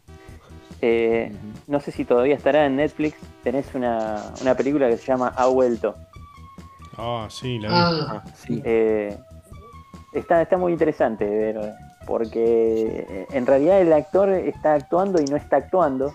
eh, 0.82 1.32
no 1.68 1.80
sé 1.82 1.92
si 1.92 2.06
todavía 2.06 2.36
estará 2.36 2.66
en 2.66 2.78
Netflix, 2.78 3.18
tenés 3.44 3.74
una, 3.76 4.24
una 4.42 4.56
película 4.56 4.88
que 4.88 4.98
se 4.98 5.06
llama 5.06 5.34
Ha 5.36 5.48
vuelto. 5.48 5.96
Ah, 6.98 7.28
sí, 7.30 7.60
la 7.60 7.70
vi. 7.70 7.76
Ah, 7.76 8.08
Ah, 8.12 8.24
sí. 8.36 8.62
Eh, 8.64 9.18
está, 10.14 10.42
está 10.42 10.58
muy 10.58 10.72
interesante 10.72 11.26
de 11.26 11.54
ver, 11.54 11.74
porque 12.08 13.26
en 13.32 13.46
realidad 13.46 13.82
el 13.82 13.92
actor 13.94 14.30
está 14.30 14.74
actuando 14.76 15.22
y 15.22 15.26
no 15.28 15.36
está 15.36 15.58
actuando. 15.58 16.14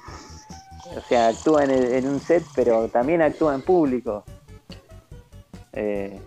O 0.96 1.00
sea, 1.08 1.28
actúa 1.28 1.64
en, 1.64 1.70
el- 1.70 1.92
en 1.94 2.08
un 2.08 2.20
set, 2.20 2.44
pero 2.54 2.88
también 2.88 3.20
actúa 3.22 3.54
en 3.54 3.62
público. 3.62 4.24
Eh, 5.72 6.20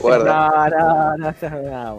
Guarda. 0.00 0.68
No, 0.68 0.68
no, 0.68 1.16
no, 1.16 1.34
ya, 1.40 1.50
no. 1.50 1.98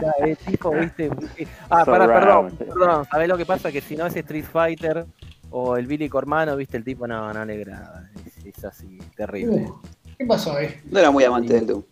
Ya, 0.00 0.12
el 0.20 0.36
tipo, 0.36 0.70
viste. 0.70 1.08
viste- 1.08 1.48
Ah, 1.68 1.84
pará, 1.84 2.06
perdón, 2.06 2.50
perdón. 2.58 3.04
¿Sabés 3.10 3.28
lo 3.28 3.36
que 3.36 3.46
pasa? 3.46 3.72
Que 3.72 3.80
si 3.80 3.96
no 3.96 4.06
es 4.06 4.14
Street 4.16 4.44
Fighter 4.44 5.06
o 5.50 5.76
el 5.76 5.86
Billy 5.86 6.08
Cormano, 6.08 6.54
viste, 6.56 6.76
el 6.76 6.84
tipo 6.84 7.06
no, 7.06 7.32
no 7.32 7.44
le. 7.44 7.62
Es, 7.62 8.44
es 8.44 8.64
así, 8.64 8.98
terrible. 9.16 9.56
uh, 9.68 9.80
¿Qué 10.18 10.24
pasó 10.26 10.56
ahí? 10.56 10.80
No 10.90 10.98
era 11.00 11.10
muy 11.10 11.24
amante 11.24 11.54
del 11.54 11.66
Doom. 11.66 11.82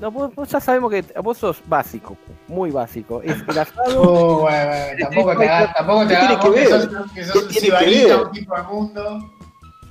No, 0.00 0.12
vos, 0.12 0.32
vos 0.32 0.48
ya 0.48 0.60
sabemos 0.60 0.92
que 0.92 1.02
vos 1.20 1.36
sos 1.36 1.60
básico, 1.66 2.16
muy 2.46 2.70
básico. 2.70 3.20
Es 3.20 3.36
el 3.48 3.58
asado. 3.58 4.00
Oh, 4.00 4.40
bueno, 4.42 4.66
bueno, 4.68 4.96
tampoco 5.00 5.36
te 5.36 5.48
hagas, 5.48 5.74
tampoco 5.74 6.02
te 6.02 6.08
¿Qué 6.08 6.16
hagas 6.16 6.36
que 6.38 6.50
que 6.50 6.50
ver? 6.60 6.68
sos, 6.68 6.88
que 7.12 7.24
sos 7.24 7.32
¿Qué 7.32 7.38
un 7.40 7.48
tiene 7.48 7.54
que 7.54 7.60
cibalista, 7.66 8.16
ver? 8.16 8.26
un 8.26 8.30
tipo 8.32 8.56
de 8.56 8.62
mundo. 8.62 9.30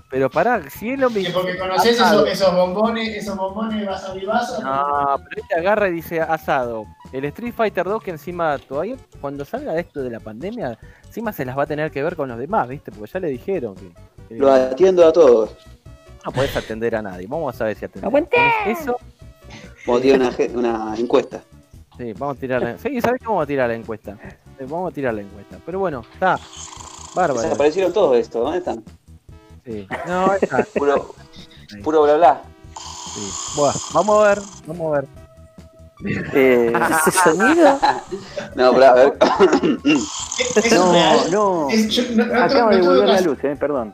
Pero 0.10 0.30
pará, 0.30 0.70
si 0.70 0.92
es 0.92 1.00
lo 1.00 1.10
mismo. 1.10 1.34
porque 1.34 1.58
conoces 1.58 2.00
esos, 2.00 2.26
esos 2.28 2.56
bombones, 2.56 3.10
esos 3.10 3.36
bombones 3.36 3.86
vas 3.86 4.06
a 4.06 4.14
vaso. 4.26 4.62
No, 4.64 5.18
pero 5.30 5.42
este 5.42 5.56
agarra 5.56 5.90
y 5.90 5.94
dice 5.94 6.22
asado. 6.22 6.86
El 7.12 7.26
Street 7.26 7.54
Fighter 7.54 7.86
2 7.86 8.04
que 8.04 8.12
encima 8.12 8.58
todavía, 8.58 8.96
cuando 9.20 9.44
salga 9.44 9.78
esto 9.78 10.02
de 10.02 10.10
la 10.10 10.20
pandemia, 10.22 10.78
encima 11.06 11.34
se 11.34 11.44
las 11.44 11.58
va 11.58 11.64
a 11.64 11.66
tener 11.66 11.92
que 11.92 12.02
ver 12.04 12.16
con 12.16 12.30
los 12.30 12.38
demás, 12.40 12.68
¿viste? 12.70 12.92
Porque 12.92 13.12
ya 13.12 13.20
le 13.20 13.28
dijeron 13.28 13.76
que, 13.76 13.92
que 14.30 14.36
Lo 14.36 14.52
atiendo 14.52 15.06
a 15.06 15.12
todos. 15.12 15.56
no 16.26 16.32
podés 16.32 16.56
atender 16.56 16.96
a 16.96 17.02
nadie. 17.02 17.28
Vamos 17.28 17.60
a 17.60 17.66
ver 17.66 17.76
si 17.76 17.84
atendés. 17.86 18.06
¡Aguante! 18.08 18.38
Eso, 18.66 18.98
Vamos 19.86 20.00
a 20.00 20.04
tirar 20.04 20.20
una, 20.56 20.84
una 20.84 20.98
encuesta. 20.98 21.42
sí, 21.98 22.14
vamos 22.14 22.38
a 22.38 22.40
tirar 22.40 22.62
la, 22.62 22.78
Sí, 22.78 23.00
¿sabés 23.02 23.22
cómo 23.24 23.36
vamos 23.36 23.44
a 23.44 23.48
tirar 23.48 23.70
la 23.70 23.76
encuesta? 23.76 24.18
Vamos 24.60 24.92
a 24.92 24.94
tirar 24.96 25.14
la 25.14 25.22
encuesta. 25.22 25.58
Pero 25.66 25.80
bueno, 25.80 26.04
está. 26.14 26.38
Bárbaro. 27.16 27.42
Desaparecieron 27.42 27.92
todos 27.94 28.18
estos. 28.18 28.42
¿Dónde 28.44 28.60
están? 28.60 28.84
Sí. 29.68 29.86
No. 30.08 30.32
Puro, 30.76 31.14
puro 31.84 32.04
bla 32.04 32.16
bla. 32.16 32.42
Sí. 33.14 33.30
Buah, 33.58 33.74
vamos 33.94 34.24
a 34.24 34.28
ver, 34.30 34.40
vamos 34.66 34.88
a 34.88 35.02
ver. 35.02 35.08
Eh, 36.34 36.72
¿Ese 37.08 37.12
sonido? 37.20 37.80
No, 38.56 38.72
pero 38.72 38.86
a 38.86 38.94
ver. 38.94 39.18
¿Eso 40.56 40.60
es 40.60 40.72
No, 40.74 41.28
no. 41.30 41.68
No 41.70 42.70
de 42.70 42.82
volver 42.82 43.08
la 43.10 43.22
luz, 43.22 43.44
eh, 43.44 43.56
perdón. 43.60 43.94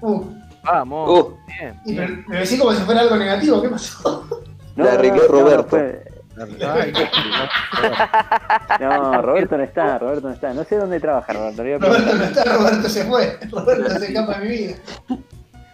Uh, 0.00 0.24
Vamos. 0.64 1.10
Uh, 1.10 1.36
Bien, 1.46 1.80
me, 1.86 2.08
me 2.26 2.38
decís 2.40 2.58
como 2.58 2.72
si 2.74 2.82
fuera 2.82 3.02
algo 3.02 3.16
negativo, 3.16 3.62
¿qué 3.62 3.68
pasó? 3.68 4.26
No, 4.74 4.84
La 4.84 4.92
no, 4.94 4.98
arregló 4.98 5.22
no, 5.22 5.28
no, 5.28 5.40
Roberto. 5.40 5.68
fue- 5.68 6.04
No, 8.80 9.22
Roberto 9.22 9.56
no 9.56 9.64
está, 9.64 9.98
Roberto 9.98 10.28
no 10.28 10.34
está. 10.34 10.52
No 10.52 10.64
sé 10.64 10.76
dónde 10.76 11.00
trabaja 11.00 11.32
Roberto. 11.32 11.62
Roberto 11.86 12.14
no 12.14 12.24
está, 12.24 12.44
Roberto 12.44 12.88
se 12.88 13.04
fue. 13.04 13.38
Roberto 13.50 13.90
se 13.98 14.06
escapa 14.06 14.38
de 14.38 14.48
mi 14.48 14.56
vida. 14.56 14.76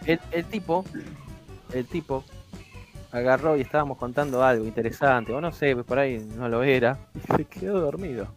el, 0.05 0.19
el 0.31 0.45
tipo, 0.45 0.85
el 1.73 1.85
tipo 1.85 2.23
agarró 3.11 3.57
y 3.57 3.61
estábamos 3.61 3.97
contando 3.97 4.43
algo 4.43 4.65
interesante, 4.65 5.33
o 5.33 5.41
no 5.41 5.51
sé, 5.51 5.75
por 5.75 5.99
ahí 5.99 6.25
no 6.35 6.49
lo 6.49 6.63
era, 6.63 6.97
y 7.13 7.35
se 7.35 7.45
quedó 7.45 7.79
dormido. 7.79 8.27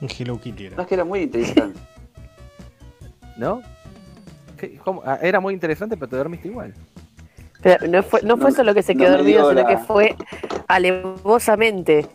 Un 0.00 0.08
Hello 0.08 0.40
Kitty 0.40 0.66
era. 0.66 0.76
no 0.76 0.82
es 0.82 0.88
que 0.88 0.94
era 0.94 1.04
muy 1.04 1.20
interesante. 1.22 1.78
¿No? 3.36 3.62
Ah, 5.04 5.18
Era 5.20 5.40
muy 5.40 5.54
interesante, 5.54 5.96
pero 5.96 6.08
te 6.08 6.16
dormiste 6.16 6.48
igual. 6.48 6.72
Pero 7.62 7.86
no 7.86 8.02
fue, 8.02 8.22
no 8.22 8.36
fue 8.36 8.50
No- 8.50 8.56
solo 8.56 8.74
que 8.74 8.82
se 8.82 8.94
quedó 8.96 9.12
dormido, 9.18 9.48
sino 9.50 9.62
la- 9.62 9.68
que 9.68 9.78
fue 9.78 10.16
alevosamente. 10.68 12.06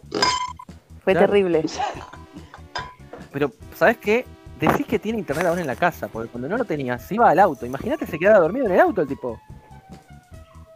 Fue 1.04 1.14
Claro. 1.14 1.28
terrible. 1.28 1.64
Pero, 3.32 3.52
¿sabes 3.76 3.98
qué? 3.98 4.26
Decís 4.60 4.86
que 4.88 4.98
tiene 5.00 5.20
internet 5.20 5.45
ahora 5.45 5.62
en 5.62 5.68
la 5.68 5.76
casa, 5.76 6.08
porque 6.08 6.30
cuando 6.30 6.50
no 6.50 6.58
lo 6.58 6.66
tenía, 6.66 6.98
se 6.98 7.16
iba 7.16 7.30
al 7.30 7.39
auto. 7.39 7.66
Imagínate, 7.66 8.08
se 8.08 8.18
quedaba 8.18 8.39
dormido 8.39 8.66
en 8.66 8.72
el 8.74 8.80
auto 8.80 9.02
el 9.02 9.08
tipo. 9.08 9.39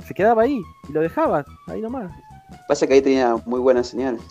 Se 0.06 0.14
quedaba 0.14 0.44
ahí 0.44 0.62
y 0.88 0.92
lo 0.94 1.02
dejaba, 1.02 1.44
ahí 1.68 1.82
nomás. 1.82 2.12
Pasa 2.68 2.86
que 2.86 2.94
ahí 2.94 3.02
tenía 3.02 3.36
muy 3.46 3.60
buenas 3.60 3.88
señales. 3.88 4.22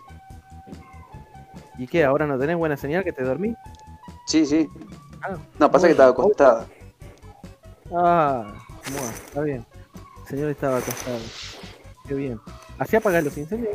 ¿Y 1.79 1.87
qué? 1.89 2.05
¿Ahora 2.05 2.27
no 2.27 2.39
tenés 2.39 2.57
buena 2.57 2.77
señal 2.77 3.03
que 3.03 3.13
te 3.13 3.25
dormí? 3.25 3.55
Sí, 4.27 4.47
sí. 4.47 4.69
Ah, 5.23 5.37
No, 5.59 5.71
pasa 5.71 5.87
que 5.87 5.93
estaba 5.93 6.11
acostada. 6.11 6.67
Ah, 7.93 8.53
bueno, 8.93 9.09
está 9.27 9.41
bien. 9.43 9.67
El 10.31 10.37
señor 10.37 10.51
estaba 10.51 10.79
acostado. 10.79 11.19
Qué 12.07 12.15
bien. 12.15 12.41
¿Hacía 12.79 13.01
apagar 13.01 13.25
los 13.25 13.37
incendios? 13.37 13.75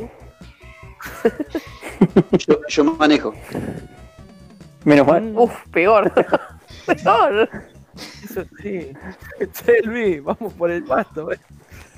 Yo, 2.46 2.60
yo 2.68 2.84
manejo. 2.84 3.34
Menos 4.84 5.06
mal. 5.06 5.22
Mm, 5.22 5.38
Uf, 5.38 5.52
peor. 5.70 6.10
peor. 6.86 7.48
Eso 8.24 8.44
sí. 8.62 8.92
Selvi, 9.52 10.20
vamos 10.20 10.52
por 10.54 10.70
el 10.70 10.82
pasto. 10.84 11.30
eh. 11.32 11.38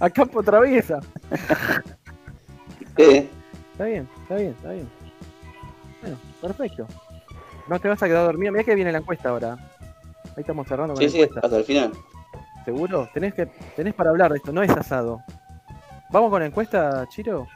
A 0.00 0.10
campo 0.10 0.42
traviesa. 0.42 1.00
Eh, 2.96 3.28
Está 3.72 3.84
bien, 3.84 4.08
está 4.22 4.34
bien, 4.34 4.50
está 4.50 4.72
bien. 4.72 4.88
Bueno, 6.02 6.16
perfecto. 6.40 6.86
No 7.68 7.78
te 7.78 7.88
vas 7.88 8.02
a 8.02 8.06
quedar 8.08 8.24
dormido. 8.24 8.50
Mira 8.52 8.64
que 8.64 8.74
viene 8.74 8.90
la 8.90 8.98
encuesta 8.98 9.28
ahora. 9.28 9.56
Ahí 10.36 10.40
estamos 10.42 10.66
cerrando 10.66 10.94
con 10.94 11.00
sí, 11.00 11.06
la 11.06 11.10
sí, 11.12 11.20
encuesta. 11.20 11.40
hasta 11.46 11.56
el 11.58 11.64
final. 11.64 11.92
¿Seguro? 12.68 13.08
Tenés 13.14 13.32
que 13.32 13.46
tenés 13.76 13.94
para 13.94 14.10
hablar 14.10 14.30
de 14.30 14.36
esto, 14.36 14.52
no 14.52 14.62
es 14.62 14.68
asado. 14.68 15.22
¿Vamos 16.10 16.28
con 16.28 16.40
la 16.40 16.46
encuesta, 16.48 17.06
Chiro? 17.08 17.48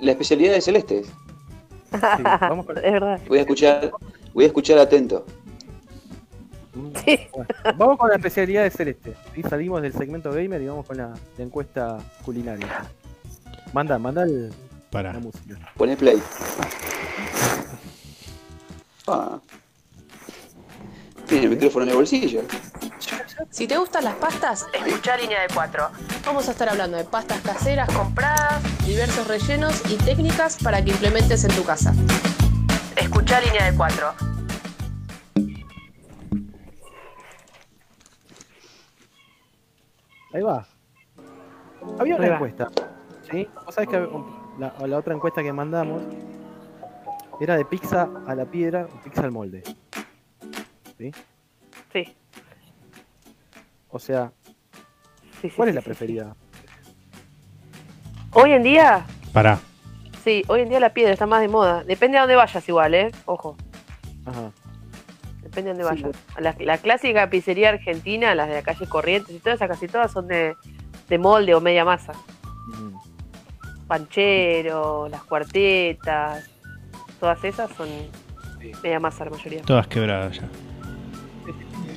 La 0.00 0.10
especialidad 0.12 0.52
de 0.52 0.60
Celeste. 0.60 1.04
Sí, 1.04 2.22
vamos 2.22 2.66
con 2.66 2.76
Es 2.84 2.92
verdad. 2.92 3.18
Voy 3.26 3.38
a 3.38 3.40
escuchar, 3.40 3.90
voy 4.34 4.44
a 4.44 4.46
escuchar 4.48 4.78
atento. 4.80 5.24
Sí. 7.06 7.18
Bueno, 7.32 7.48
vamos 7.78 7.96
con 7.96 8.10
la 8.10 8.16
especialidad 8.16 8.64
de 8.64 8.70
Celeste. 8.70 9.14
Y 9.34 9.42
salimos 9.44 9.80
del 9.80 9.94
segmento 9.94 10.30
gamer 10.30 10.60
y 10.60 10.66
vamos 10.66 10.84
con 10.84 10.98
la, 10.98 11.14
la 11.38 11.42
encuesta 11.44 11.96
culinaria. 12.22 12.84
Manda, 13.72 13.98
manda 13.98 14.24
el- 14.24 14.52
Para. 14.90 15.14
la 15.14 15.20
música. 15.20 15.56
Poné 15.74 15.96
play. 15.96 16.22
Ah. 19.06 19.38
Tiene 21.28 21.44
el 21.44 21.50
micrófono 21.50 21.84
en 21.84 21.90
el 21.90 21.96
bolsillo. 21.96 22.42
Si 23.50 23.66
te 23.66 23.76
gustan 23.76 24.04
las 24.04 24.14
pastas, 24.16 24.66
escucha 24.72 25.16
línea 25.16 25.42
de 25.42 25.48
4. 25.54 25.88
Vamos 26.24 26.48
a 26.48 26.52
estar 26.52 26.68
hablando 26.68 26.96
de 26.96 27.04
pastas 27.04 27.40
caseras 27.42 27.88
compradas, 27.90 28.62
diversos 28.86 29.26
rellenos 29.28 29.82
y 29.90 29.96
técnicas 29.96 30.56
para 30.62 30.82
que 30.84 30.90
implementes 30.90 31.44
en 31.44 31.50
tu 31.54 31.64
casa. 31.64 31.92
Escucha 32.96 33.40
línea 33.40 33.70
de 33.70 33.76
4. 33.76 34.14
Ahí 40.34 40.42
va. 40.42 40.66
Había 41.98 42.16
una 42.16 42.24
Ahí 42.24 42.30
va. 42.30 42.34
encuesta. 42.36 42.68
¿Sí? 43.30 43.48
Vos 43.64 43.74
sabés 43.74 43.90
que 43.90 44.08
la, 44.58 44.74
la 44.86 44.98
otra 44.98 45.14
encuesta 45.14 45.42
que 45.42 45.52
mandamos 45.52 46.02
era 47.40 47.56
de 47.56 47.64
pizza 47.64 48.08
a 48.26 48.34
la 48.34 48.44
piedra 48.44 48.86
o 48.92 49.02
pizza 49.02 49.22
al 49.22 49.30
molde. 49.30 49.62
¿Sí? 50.98 51.12
Sí. 51.92 52.14
O 53.90 53.98
sea, 53.98 54.32
sí, 55.40 55.48
sí, 55.48 55.50
¿cuál 55.56 55.68
sí, 55.68 55.70
es 55.70 55.74
la 55.76 55.80
sí, 55.80 55.84
preferida? 55.86 56.36
Hoy 58.32 58.52
en 58.52 58.62
día, 58.62 59.06
Para. 59.32 59.58
sí, 60.22 60.44
hoy 60.48 60.60
en 60.60 60.68
día 60.68 60.80
la 60.80 60.92
piedra 60.92 61.12
está 61.12 61.26
más 61.26 61.40
de 61.40 61.48
moda. 61.48 61.82
Depende 61.84 62.18
a 62.18 62.22
dónde 62.22 62.36
vayas 62.36 62.68
igual, 62.68 62.94
¿eh? 62.94 63.10
Ojo, 63.24 63.56
Ajá. 64.26 64.50
depende 65.42 65.70
a 65.70 65.74
dónde 65.74 65.96
Sí, 65.96 66.02
vayas. 66.02 66.16
La, 66.38 66.54
la 66.64 66.78
clásica 66.78 67.30
pizzería 67.30 67.70
argentina, 67.70 68.34
las 68.34 68.48
de 68.48 68.54
la 68.54 68.62
calle 68.62 68.86
Corrientes 68.86 69.34
y 69.34 69.38
todas 69.38 69.56
esas, 69.56 69.68
casi 69.68 69.86
todas 69.88 70.12
son 70.12 70.26
de, 70.28 70.54
de 71.08 71.18
molde 71.18 71.54
o 71.54 71.60
media 71.60 71.84
masa. 71.84 72.12
Panchero, 73.86 75.08
las 75.08 75.22
cuartetas, 75.22 76.50
todas 77.18 77.42
esas 77.44 77.70
son 77.74 77.88
Sí. 78.60 78.72
media 78.82 78.98
masa 79.00 79.24
la 79.24 79.30
mayoría. 79.30 79.62
Todas 79.62 79.86
quebradas 79.86 80.36
ya. 80.40 80.48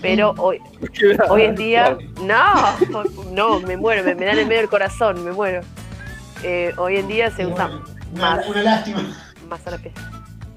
Pero 0.02 0.34
hoy, 0.38 0.60
hoy 1.30 1.42
en 1.44 1.56
día, 1.56 1.98
no, 2.24 3.04
no, 3.32 3.60
me 3.62 3.78
muero, 3.78 4.04
me, 4.04 4.16
me 4.16 4.26
dan 4.26 4.40
en 4.40 4.48
medio 4.48 4.62
del 4.62 4.70
corazón, 4.70 5.24
me 5.24 5.32
muero. 5.32 5.62
Eh, 6.44 6.74
hoy 6.78 6.98
en 6.98 7.08
día 7.08 7.30
se 7.32 7.46
usa 7.46 7.68
bueno, 7.68 7.84
más, 8.18 8.48
una 8.48 8.64
lástima. 8.64 9.02
más 9.48 9.66
a 9.68 9.72
la 9.72 9.78
pieza. 9.78 10.02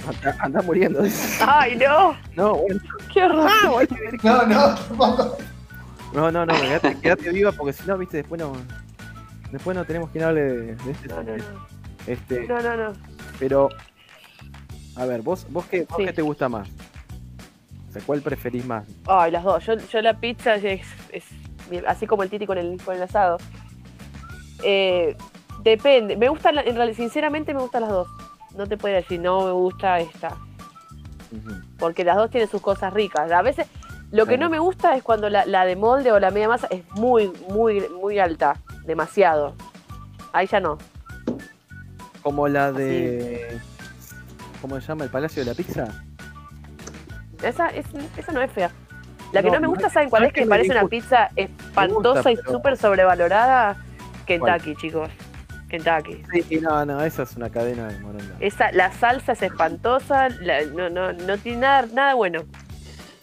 Anda, 0.09 0.36
anda 0.40 0.62
muriendo. 0.62 1.03
¡Ay, 1.47 1.76
no! 1.76 2.16
No, 2.36 2.57
bueno. 2.57 2.80
¡Qué 3.12 3.22
horror! 3.22 3.51
No, 4.22 4.47
no, 4.47 4.74
tampoco. 4.74 5.36
No, 6.12 6.30
no, 6.30 6.47
no, 6.47 6.55
quédate, 6.61 6.97
quédate 7.01 7.30
viva 7.30 7.53
porque 7.53 7.72
si 7.72 7.86
no, 7.86 7.99
viste, 7.99 8.18
después 8.18 8.40
no. 8.40 8.53
Después 9.51 9.76
no 9.76 9.84
tenemos 9.84 10.11
quien 10.11 10.24
hable 10.24 10.42
de, 10.42 10.74
de 10.76 10.90
este 10.90 11.09
No, 11.09 11.22
no. 11.22 11.32
Este, 12.07 12.47
No, 12.47 12.61
no, 12.61 12.76
no. 12.76 12.92
pero. 13.38 13.68
A 14.97 15.07
ver, 15.07 15.22
vos, 15.22 15.47
vos 15.51 15.64
qué, 15.66 15.86
vos 15.88 15.97
Sí. 15.99 16.05
qué 16.07 16.12
te 16.12 16.22
gusta 16.22 16.49
más? 16.49 16.68
¿Cuál 18.03 18.20
preferís 18.22 18.64
más? 18.66 18.86
Ay, 19.07 19.30
las 19.30 19.45
dos. 19.45 19.64
Yo, 19.66 19.74
yo 19.76 20.03
la 20.03 20.14
pizza 20.18 20.55
es, 20.57 20.86
es 21.11 21.24
así 21.86 22.07
como 22.07 22.22
el 22.22 22.30
titi 22.30 22.47
con 22.47 22.59
el, 22.59 22.80
con 22.82 22.97
el 22.97 23.03
asado. 23.03 23.38
Eh, 24.62 25.16
depende. 25.62 26.16
Me 26.16 26.28
gustan, 26.28 26.55
la- 26.57 26.62
en 26.62 26.76
realidad, 26.76 26.97
sinceramente 26.97 27.53
me 27.55 27.61
gustan 27.61 27.82
las 27.82 27.90
dos. 27.90 28.09
No 28.57 28.66
te 28.66 28.76
puedo 28.76 28.95
decir, 28.95 29.20
no 29.20 29.45
me 29.45 29.53
gusta 29.53 29.99
esta. 30.01 30.36
Porque 31.78 32.05
las 32.05 32.16
dos 32.16 32.30
tienen 32.30 32.49
sus 32.49 32.61
cosas 32.62 32.92
ricas. 32.92 33.30
A 33.32 33.42
veces, 33.42 33.66
lo 34.12 34.26
que 34.26 34.38
no 34.38 34.49
me 34.49 34.59
gusta 34.61 34.97
es 34.97 35.03
cuando 35.03 35.28
la, 35.28 35.45
la 35.47 35.64
de 35.64 35.74
molde 35.74 36.12
o 36.12 36.20
la 36.20 36.30
media 36.30 36.49
masa 36.49 36.68
es 36.70 36.82
muy, 36.92 37.32
muy, 37.49 37.82
muy 38.01 38.18
alta. 38.20 38.57
Demasiado. 38.86 39.55
Ahí 40.32 40.47
ya 40.47 40.61
no. 40.61 40.78
Como 42.22 42.47
la 42.49 42.70
de. 42.72 43.59
¿Cómo 44.62 44.80
se 44.80 44.86
llama? 44.86 45.05
¿El 45.05 45.11
Palacio 45.11 45.45
de 45.45 45.51
la 45.51 45.55
Pizza? 45.57 46.05
Esa, 47.45 47.68
es, 47.68 47.86
esa 48.16 48.32
no 48.32 48.40
es 48.42 48.51
fea. 48.51 48.70
La 49.32 49.42
que 49.42 49.49
No, 49.49 49.55
no, 49.55 49.61
me 49.62 49.66
gusta, 49.68 49.88
¿saben 49.90 50.11
cuál 50.11 50.22
no 50.22 50.28
es? 50.28 50.32
Que 50.34 50.40
que 50.40 50.47
me 50.47 50.51
parece 50.51 50.70
una 50.70 50.86
pizza 50.86 51.30
espantosa 51.36 52.30
y 52.30 52.36
pero- 52.36 52.51
súper 52.53 52.76
sobrevalorada. 52.76 53.76
Kentucky, 54.26 54.76
chicos. 54.76 55.11
Kentucky. 55.68 56.22
Sí, 56.49 56.61
no, 56.61 56.84
no, 56.86 57.03
esa 57.05 57.24
es 57.24 57.36
una 57.36 57.51
cadena 57.51 57.88
de 57.88 57.99
moronga. 57.99 58.34
Esa, 58.40 58.70
la 58.72 58.92
salsa 58.92 59.32
es 59.32 59.42
espantosa, 59.42 60.28
la- 60.28 60.62
no, 60.66 60.88
no, 60.88 61.12
no 61.12 61.38
tiene 61.38 61.59
nada, 61.59 61.86
nada 61.92 62.14
bueno. 62.14 62.42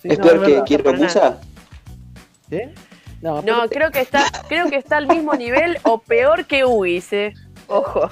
Sí, 0.01 0.09
¿Es 0.09 0.19
no, 0.19 0.26
peor 0.26 0.45
que 0.45 0.61
quiero 0.65 0.93
musa? 0.93 1.38
¿Sí? 2.49 2.59
No, 3.22 3.41
No, 3.43 3.69
creo 3.69 3.91
que 3.91 4.01
está, 4.01 4.26
creo 4.49 4.67
que 4.69 4.76
está 4.78 4.97
al 4.97 5.07
mismo 5.07 5.34
nivel 5.36 5.78
o 5.84 5.99
peor 5.99 6.45
que 6.45 6.65
Ugis, 6.65 7.13
eh. 7.13 7.34
Ojo. 7.67 8.09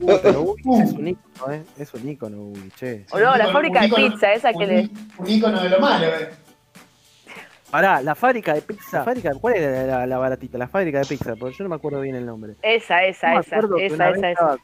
Uh, 0.00 0.18
pero 0.22 0.42
Ubi 0.50 0.62
es 0.82 0.92
un 0.92 1.08
ícono, 1.08 1.52
¿eh? 1.52 1.62
Es 1.78 1.94
un 1.94 2.08
ícono, 2.08 2.36
Ubi, 2.38 2.70
che. 2.76 3.06
O 3.10 3.18
no, 3.18 3.36
la 3.36 3.52
fábrica 3.52 3.82
de 3.82 3.88
pizza, 3.88 4.32
esa 4.32 4.52
que 4.52 4.64
un, 4.64 4.68
le. 4.68 4.90
Un 5.18 5.28
ícono 5.28 5.62
de 5.62 5.68
lo 5.68 5.80
malo, 5.80 6.06
eh. 6.06 6.30
Pará, 7.70 8.02
la 8.02 8.14
fábrica 8.14 8.54
de 8.54 8.62
pizza. 8.62 8.98
La 8.98 9.04
fábrica, 9.04 9.30
¿Cuál 9.40 9.56
era 9.56 9.86
la, 9.86 10.06
la 10.06 10.18
baratita? 10.18 10.58
La 10.58 10.66
fábrica 10.66 10.98
de 10.98 11.06
pizza, 11.06 11.36
porque 11.36 11.56
yo 11.56 11.64
no 11.64 11.70
me 11.70 11.76
acuerdo 11.76 12.00
bien 12.00 12.16
el 12.16 12.26
nombre. 12.26 12.56
Esa, 12.62 13.04
esa, 13.04 13.38
esa, 13.38 13.58
esa, 13.58 13.66
una 13.66 14.10
vez 14.10 14.18
esa, 14.18 14.30
esa. 14.30 14.56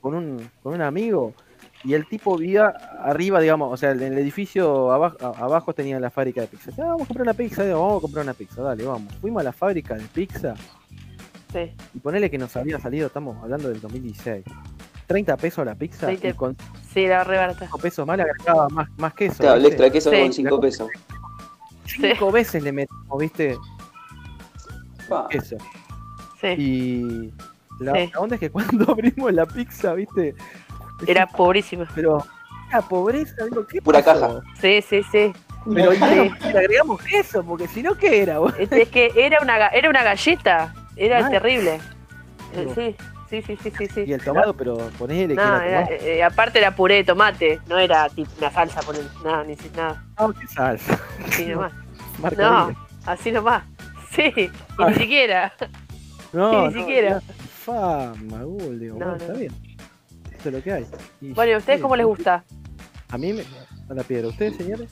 Con 0.00 0.14
un, 0.14 0.50
con 0.62 0.74
un 0.74 0.80
amigo 0.80 1.34
y 1.82 1.94
el 1.94 2.06
tipo 2.06 2.36
vivía 2.36 2.68
arriba, 3.02 3.40
digamos, 3.40 3.72
o 3.72 3.76
sea, 3.76 3.92
en 3.92 4.02
el 4.02 4.18
edificio 4.18 4.92
abajo, 4.92 5.16
abajo 5.20 5.72
tenía 5.72 5.98
la 5.98 6.10
fábrica 6.10 6.42
de 6.42 6.46
pizza. 6.46 6.70
Ah, 6.72 6.88
vamos 6.88 7.02
a 7.02 7.06
comprar 7.06 7.22
una 7.22 7.34
pizza, 7.34 7.64
digo, 7.64 7.80
vamos 7.80 7.98
a 7.98 8.00
comprar 8.02 8.24
una 8.24 8.34
pizza, 8.34 8.62
dale, 8.62 8.84
vamos. 8.84 9.14
Fuimos 9.20 9.40
a 9.40 9.44
la 9.44 9.52
fábrica 9.52 9.94
de 9.94 10.04
pizza 10.04 10.54
Sí. 11.52 11.72
y 11.94 11.98
ponele 11.98 12.30
que 12.30 12.38
nos 12.38 12.56
había 12.56 12.78
salido, 12.78 13.06
estamos 13.08 13.36
hablando 13.42 13.68
del 13.68 13.80
2016. 13.80 14.44
30 15.06 15.36
pesos 15.36 15.66
la 15.66 15.74
pizza 15.74 16.06
30. 16.06 16.28
y 16.28 16.32
con 16.34 16.56
Sí, 16.94 17.00
era 17.04 17.24
re 17.24 17.36
barata. 17.36 17.64
5 17.66 17.78
pesos 17.78 18.06
más 18.06 18.16
le 18.16 18.22
agregaba 18.24 18.68
más, 18.68 18.88
más 18.98 19.14
queso. 19.14 19.38
Claro, 19.42 19.56
el 19.56 19.66
extra 19.66 19.90
queso 19.90 20.10
Sí. 20.10 20.20
con 20.20 20.32
5 20.32 20.60
pesos. 20.60 20.88
Cinco 21.86 22.30
veces 22.30 22.62
le 22.62 22.70
metimos, 22.72 23.18
¿viste? 23.18 23.56
Pa. 25.08 25.26
Queso. 25.28 25.56
Sí. 26.40 26.46
Y 26.56 27.34
la, 27.80 27.94
Sí. 27.94 28.10
la 28.14 28.20
onda 28.20 28.36
es 28.36 28.40
que 28.40 28.50
cuando 28.50 28.84
abrimos 28.92 29.32
la 29.32 29.46
pizza, 29.46 29.94
¿viste? 29.94 30.34
Era 31.06 31.26
pobrísima. 31.26 31.88
Pero 31.94 32.24
la 32.72 32.80
pobreza, 32.82 33.34
digo, 33.44 33.66
¿qué 33.66 33.82
Pura 33.82 34.04
pasó? 34.04 34.20
caja. 34.20 34.40
Sí, 34.60 34.80
sí, 34.82 35.02
sí. 35.10 35.32
Pero 35.74 35.92
Sí. 35.92 35.98
le 36.00 36.58
agregamos 36.58 37.02
queso, 37.02 37.42
porque 37.44 37.66
si 37.68 37.82
no, 37.82 37.94
¿qué 37.96 38.22
era? 38.22 38.38
Es, 38.58 38.70
es 38.72 38.88
que 38.88 39.10
era 39.16 39.40
una, 39.42 39.58
ga- 39.58 39.70
era 39.72 39.90
una 39.90 40.02
galleta. 40.02 40.72
Era 40.96 41.20
Mal. 41.22 41.30
terrible. 41.30 41.80
Eh, 42.54 42.64
No. 42.66 42.74
Sí, 42.74 42.96
sí, 43.30 43.42
sí, 43.42 43.56
sí, 43.62 43.72
sí. 43.78 43.86
sí. 43.86 44.04
Y 44.06 44.12
el 44.12 44.22
tomado, 44.24 44.54
pero 44.54 44.76
ponele 44.98 45.28
que 45.28 45.34
No, 45.34 45.60
era- 45.60 45.84
tomás. 45.86 46.02
eh, 46.02 46.22
aparte 46.22 46.58
era 46.58 46.74
puré 46.74 46.96
de 46.96 47.04
tomate, 47.04 47.60
no 47.68 47.78
era 47.78 48.08
tipo 48.08 48.30
una 48.38 48.50
salsa 48.50 48.80
por 48.82 48.96
nada, 49.24 49.44
ni 49.44 49.56
si- 49.56 49.70
nada, 49.76 50.04
No, 50.18 50.32
qué 50.32 50.46
salsa. 50.48 50.98
así 51.26 51.46
nomás. 51.46 51.72
Marca 52.18 52.42
No, 52.42 52.86
así 53.06 53.30
nomás. 53.32 53.62
Sí, 54.10 54.32
y 54.36 54.50
Ah. 54.78 54.88
ni 54.88 54.94
siquiera. 54.94 55.52
no, 56.32 56.68
ni 56.68 56.80
siquiera. 56.80 57.20
Fama, 57.64 58.42
Google, 58.42 58.78
digo, 58.78 58.98
No, 58.98 59.06
bueno, 59.06 59.10
no. 59.12 59.16
está 59.16 59.32
bien. 59.34 59.52
Esto 60.32 60.48
es 60.48 60.54
lo 60.54 60.62
que 60.62 60.72
hay. 60.72 60.86
Y- 61.20 61.32
Bueno, 61.32 61.52
¿y 61.52 61.54
a 61.54 61.58
ustedes 61.58 61.78
sí, 61.78 61.82
cómo 61.82 61.94
les 61.96 62.06
gusta? 62.06 62.42
A 63.10 63.18
mí 63.18 63.32
me. 63.32 63.42
A 63.88 63.94
la 63.94 64.02
piedra. 64.02 64.28
¿Ustedes, 64.28 64.56
señores? 64.56 64.88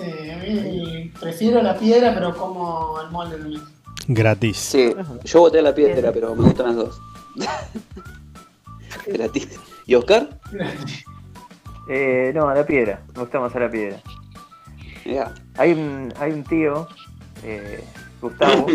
Eh, 0.00 0.32
a 0.32 0.36
mí 0.38 1.12
prefiero 1.20 1.62
la 1.62 1.76
piedra, 1.76 2.12
pero 2.14 2.36
como 2.36 3.00
el 3.00 3.10
molde 3.10 3.36
también. 3.38 3.62
Gratis. 4.08 4.56
Sí, 4.56 4.94
yo 5.24 5.40
voté 5.40 5.58
a 5.58 5.62
la 5.62 5.74
piedra, 5.74 6.12
pero 6.12 6.34
me 6.34 6.44
gustan 6.44 6.66
las 6.66 6.76
dos. 6.76 7.00
Gratis. 9.06 9.48
¿Y 9.86 9.94
Oscar? 9.94 10.28
Eh, 11.88 12.32
no, 12.34 12.48
a 12.48 12.54
la 12.54 12.66
piedra. 12.66 13.02
Me 13.14 13.20
gusta 13.20 13.40
más 13.40 13.54
a 13.54 13.60
la 13.60 13.70
piedra. 13.70 14.00
Mirá. 15.04 15.32
Hay 15.56 15.72
un, 15.72 16.12
hay 16.18 16.32
un 16.32 16.42
tío, 16.44 16.88
eh, 17.44 17.84
Gustavo, 18.20 18.66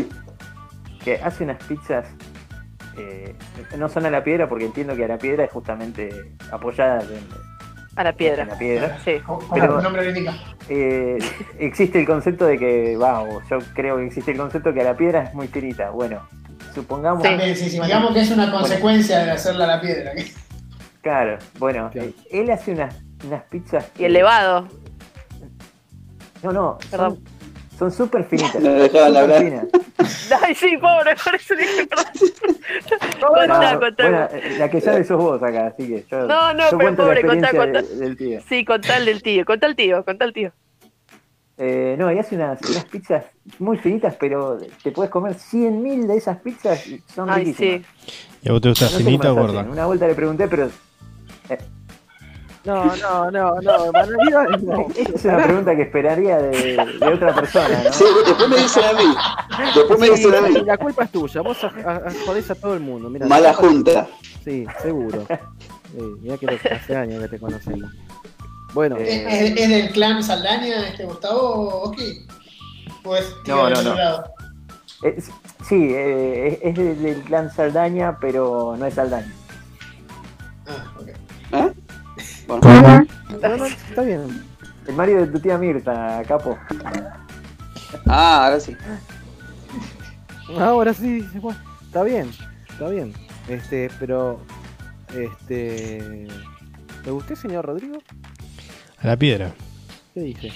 que 1.03 1.15
hace 1.15 1.43
unas 1.43 1.61
pizzas. 1.63 2.07
eh, 2.97 3.35
no 3.77 3.89
son 3.89 4.05
a 4.05 4.09
la 4.09 4.23
piedra 4.23 4.47
porque 4.47 4.65
entiendo 4.65 4.95
que 4.95 5.05
a 5.05 5.07
la 5.07 5.17
piedra 5.17 5.45
es 5.45 5.51
justamente 5.51 6.35
apoyada 6.51 7.01
en, 7.03 7.50
A 7.95 8.03
la 8.03 8.13
piedra. 8.13 8.45
la 8.45 8.57
piedra. 8.57 8.97
Sí. 9.03 9.19
Como 9.25 9.47
Pero- 9.53 9.81
nombre 9.81 10.03
lo 10.03 10.09
indica. 10.09 10.33
Eh, 10.69 11.17
existe 11.59 11.99
el 11.99 12.05
concepto 12.05 12.45
de 12.45 12.57
que, 12.57 12.95
vamos, 12.97 13.43
yo 13.49 13.57
creo 13.73 13.97
que 13.97 14.05
existe 14.05 14.31
el 14.31 14.37
concepto 14.37 14.73
que 14.73 14.81
a 14.81 14.85
la 14.85 14.95
piedra 14.95 15.23
es 15.23 15.33
muy 15.33 15.47
finita. 15.47 15.89
Bueno, 15.89 16.25
supongamos. 16.73 17.21
Sí, 17.27 17.55
sí, 17.69 17.79
digamos 17.81 18.13
que 18.13 18.21
es 18.21 18.31
una 18.31 18.49
consecuencia 18.51 19.19
de 19.25 19.31
hacerla 19.31 19.65
a 19.65 19.67
la 19.67 19.81
piedra. 19.81 20.11
Claro, 21.01 21.37
bueno, 21.59 21.89
Claro. 21.91 22.09
él 22.29 22.49
hace 22.51 22.71
unas, 22.71 22.95
unas 23.25 23.43
pizzas. 23.45 23.91
Y 23.97 24.05
el 24.05 24.13
levado. 24.13 24.67
No, 26.43 26.51
no, 26.51 26.77
Perdón. 26.89 27.15
son- 27.15 27.40
son 27.81 27.91
súper 27.91 28.23
finitas. 28.25 28.55
No 28.61 28.73
dejaban 28.73 29.17
hablar. 29.17 29.41
finas. 29.43 29.65
Ay, 30.43 30.53
sí, 30.53 30.77
pobre, 30.77 31.15
por 31.23 31.33
eso 31.35 31.55
dije 31.55 31.87
perdón. 31.87 32.05
No, 33.21 33.27
Contá, 33.27 33.79
contá. 33.79 34.03
bueno, 34.09 34.27
eh, 34.33 34.55
la 34.59 34.69
que 34.69 34.81
sabe 34.81 35.03
sos 35.03 35.17
vos 35.17 35.41
acá, 35.41 35.67
así 35.67 35.87
que 35.87 36.05
yo, 36.09 36.27
No, 36.27 36.53
no, 36.53 36.69
yo 36.71 36.77
pero 36.77 36.95
pobre, 36.95 37.21
contá, 37.25 37.51
contá. 37.51 37.81
de- 37.81 37.95
del 37.97 38.15
tío. 38.17 38.39
Sí, 38.47 38.63
contá 38.65 38.97
el 38.97 39.05
del 39.05 39.21
tío, 39.23 39.45
contá 39.45 39.65
el 39.67 39.75
tío, 39.75 40.05
contá 40.05 40.25
el 40.25 40.33
tío. 40.33 40.51
Eh, 41.57 41.95
no, 41.97 42.11
y 42.11 42.17
hace 42.19 42.35
unas, 42.35 42.59
unas 42.69 42.85
pizzas 42.85 43.25
muy 43.59 43.77
finitas, 43.77 44.15
pero 44.19 44.57
te 44.83 44.91
puedes 44.91 45.11
comer 45.11 45.33
100.000 45.35 46.05
de 46.07 46.17
esas 46.17 46.37
pizzas 46.39 46.85
y 46.87 46.99
son 47.13 47.29
Ay, 47.29 47.45
riquísimas. 47.45 47.81
sí. 48.05 48.11
¿Y 48.43 48.49
a 48.49 48.51
vos 48.53 48.61
te 48.61 48.69
gusta 48.69 48.85
No 48.85 48.97
finita 48.97 49.31
o 49.31 49.35
gorda? 49.35 49.61
Una 49.69 49.85
vuelta 49.87 50.07
le 50.07 50.15
pregunté, 50.15 50.47
pero 50.47 50.69
No, 52.63 52.95
no, 52.95 53.31
no, 53.31 53.55
no. 53.61 53.91
No. 53.91 54.87
es 54.95 55.25
una 55.25 55.43
pregunta 55.43 55.75
que 55.75 55.81
esperaría 55.81 56.37
de, 56.37 56.77
de 56.99 57.07
otra 57.07 57.33
persona, 57.33 57.81
¿no? 57.85 57.91
Sí, 57.93 58.03
después 58.25 58.49
me 58.49 58.57
dicen 58.57 58.83
a 58.83 58.93
mí. 58.93 59.15
Después 59.75 59.99
me 59.99 60.07
Sí, 60.07 60.13
dicen 60.13 60.35
a 60.35 60.41
mí. 60.41 60.53
la 60.65 60.77
culpa 60.77 61.03
es 61.05 61.11
tuya. 61.11 61.41
Vos 61.41 61.63
a- 61.63 61.67
a- 61.67 61.95
a- 62.07 62.11
jodés 62.25 62.51
a 62.51 62.55
todo 62.55 62.73
el 62.75 62.79
mundo. 62.81 63.09
Mira, 63.09 63.25
Mala 63.25 63.53
junta. 63.53 64.07
Sí, 64.43 64.65
seguro. 64.81 65.25
Sí, 65.27 65.99
mira 66.21 66.37
que 66.37 66.45
lo- 66.45 66.75
hace 66.75 66.95
años 66.95 67.21
que 67.23 67.29
te 67.29 67.39
conocemos. 67.39 67.91
Bueno, 68.73 68.95
Eh, 68.97 69.25
¿Es, 69.27 69.51
es- 69.51 69.57
es 69.59 69.69
del 69.69 69.89
clan 69.91 70.23
Saldaña 70.23 70.87
este 70.87 71.05
Gustavo 71.05 71.81
Oski? 71.83 72.27
¿O 73.03 73.15
es 73.15 73.35
tío 73.43 73.55
No, 73.55 73.69
no, 73.71 73.79
otro 73.79 73.95
no. 73.95 74.23
Eh, 75.09 75.17
sí, 75.67 75.89
eh, 75.95 76.59
es, 76.61 76.69
es 76.69 76.75
del 76.77 77.01
del 77.01 77.21
clan 77.23 77.51
Saldaña, 77.51 78.17
pero 78.21 78.75
no 78.77 78.85
es 78.85 78.93
Saldaña. 78.93 79.33
Ah, 80.67 80.93
ok. 80.99 81.09
Bueno, 82.59 83.05
no, 83.41 83.57
no, 83.57 83.65
está 83.89 84.01
bien. 84.01 84.43
El 84.87 84.95
Mario 84.95 85.21
de 85.21 85.27
tu 85.27 85.39
tía 85.39 85.57
Mirta, 85.57 86.21
capo. 86.27 86.57
ah, 88.07 88.45
ahora 88.45 88.59
sí. 88.59 88.75
Ahora 90.57 90.93
sí, 90.93 91.21
bueno, 91.35 91.59
está 91.85 92.03
bien, 92.03 92.31
está 92.69 92.89
bien. 92.89 93.13
Este, 93.47 93.89
pero, 93.99 94.41
este, 95.15 96.27
¿le 97.05 97.11
gusté, 97.11 97.35
señor 97.35 97.65
Rodrigo? 97.65 97.99
A 98.99 99.07
la 99.07 99.17
piedra. 99.17 99.51
¿Qué 100.13 100.19
dice? 100.21 100.51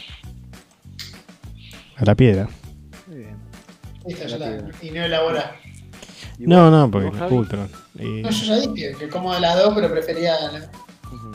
A 1.97 2.05
la 2.05 2.15
piedra. 2.15 2.49
Muy 3.07 3.17
bien. 3.17 3.37
Listo, 4.05 4.27
ya 4.27 4.37
La. 4.37 4.69
Y 4.81 4.91
no 4.91 5.03
elabora. 5.03 5.55
¿Y 6.37 6.45
No, 6.47 6.69
no, 6.69 6.91
porque 6.91 7.07
¿Vos, 7.07 7.15
es 7.15 7.19
Javi? 7.21 7.35
Ultron. 7.35 7.69
Y- 7.97 8.21
No, 8.21 8.29
yo 8.29 8.45
ya 8.45 8.55
dije 8.59 8.95
que 8.99 9.07
como 9.09 9.33
de 9.33 9.39
las 9.39 9.55
dos, 9.57 9.73
pero 9.73 9.89
prefería 9.89 10.33
la... 10.51 10.69
Ujú. 11.07 11.31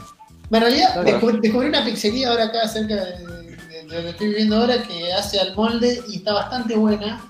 En 0.53 0.61
realidad, 0.61 1.03
descubrí, 1.05 1.39
descubrí 1.41 1.69
una 1.69 1.85
pizzería 1.85 2.31
ahora 2.31 2.45
acá 2.47 2.67
cerca 2.69 2.95
de, 2.97 3.19
de- 3.19 3.85
de 3.87 3.97
donde 3.97 4.11
estoy 4.11 4.29
viviendo 4.29 4.57
ahora 4.57 4.83
que 4.83 5.13
hace 5.13 5.41
al 5.41 5.55
molde 5.57 6.01
y 6.09 6.17
está 6.19 6.33
bastante 6.33 6.77
buena 6.77 7.21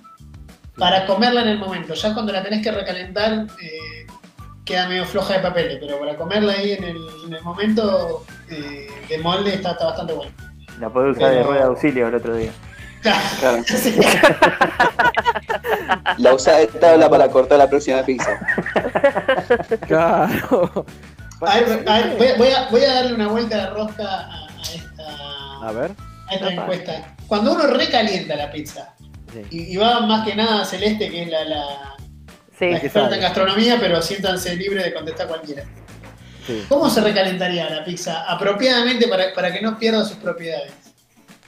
para 0.76 1.06
comerla 1.06 1.42
en 1.42 1.48
el 1.48 1.58
momento. 1.58 1.94
Ya 1.94 2.12
cuando 2.14 2.32
la 2.32 2.42
tenés 2.42 2.62
que 2.62 2.70
recalentar 2.70 3.46
eh, 3.62 4.06
queda 4.64 4.86
medio 4.88 5.04
floja 5.06 5.34
de 5.34 5.40
papeles, 5.40 5.78
pero 5.80 5.98
para 5.98 6.16
comerla 6.16 6.52
ahí 6.52 6.72
en 6.72 6.84
el, 6.84 6.96
en 7.26 7.34
el 7.34 7.42
momento 7.42 8.24
eh, 8.50 8.88
de 9.08 9.18
molde 9.18 9.54
está, 9.54 9.72
está 9.72 9.86
bastante 9.86 10.12
buena. 10.12 10.32
La 10.78 10.88
podés 10.90 11.16
usar 11.16 11.30
de 11.30 11.42
rueda 11.42 11.60
de 11.60 11.66
auxilio 11.66 12.08
el 12.08 12.14
otro 12.14 12.36
día. 12.36 12.52
Claro. 13.02 13.62
Sí. 13.66 13.98
La 16.18 16.34
usada 16.34 16.58
de 16.58 16.66
tabla 16.66 17.08
para 17.08 17.28
cortar 17.28 17.58
la 17.58 17.68
próxima 17.68 18.02
pizza. 18.02 18.38
Claro. 19.86 20.84
A 21.40 21.60
ver, 21.60 21.84
a 21.88 21.98
ver, 21.98 22.16
voy, 22.16 22.26
a, 22.28 22.34
voy 22.36 22.48
a- 22.48 22.68
voy 22.70 22.84
a 22.84 22.94
darle 22.94 23.14
una 23.14 23.28
vuelta 23.28 23.56
de 23.56 23.66
rosca 23.70 24.04
a, 24.04 24.46
a 24.46 24.62
esta, 24.62 25.66
A 25.68 25.72
ver. 25.72 25.92
a 26.28 26.34
esta 26.34 26.50
encuesta. 26.52 27.14
Cuando 27.26 27.52
uno 27.54 27.66
recalienta 27.68 28.36
la 28.36 28.50
pizza, 28.50 28.94
Sí. 29.32 29.42
y, 29.50 29.62
y 29.74 29.76
va 29.76 30.00
más 30.00 30.26
que 30.26 30.34
nada 30.34 30.62
a 30.62 30.64
Celeste, 30.64 31.08
que 31.08 31.22
es 31.22 31.28
la, 31.30 31.44
la, 31.44 31.64
Sí. 32.58 32.68
la 32.70 32.80
que 32.80 32.86
experta 32.86 33.14
en 33.14 33.20
gastronomía, 33.22 33.76
pero 33.80 34.02
siéntanse 34.02 34.54
libre 34.56 34.82
de 34.82 34.92
contestar 34.92 35.28
cualquiera. 35.28 35.62
Sí. 36.46 36.64
¿Cómo 36.68 36.90
se 36.90 37.00
recalentaría 37.00 37.70
la 37.70 37.84
pizza 37.84 38.24
apropiadamente 38.30 39.06
para, 39.08 39.32
para 39.32 39.52
que 39.52 39.60
no 39.62 39.78
pierda 39.78 40.04
sus 40.04 40.16
propiedades? 40.16 40.72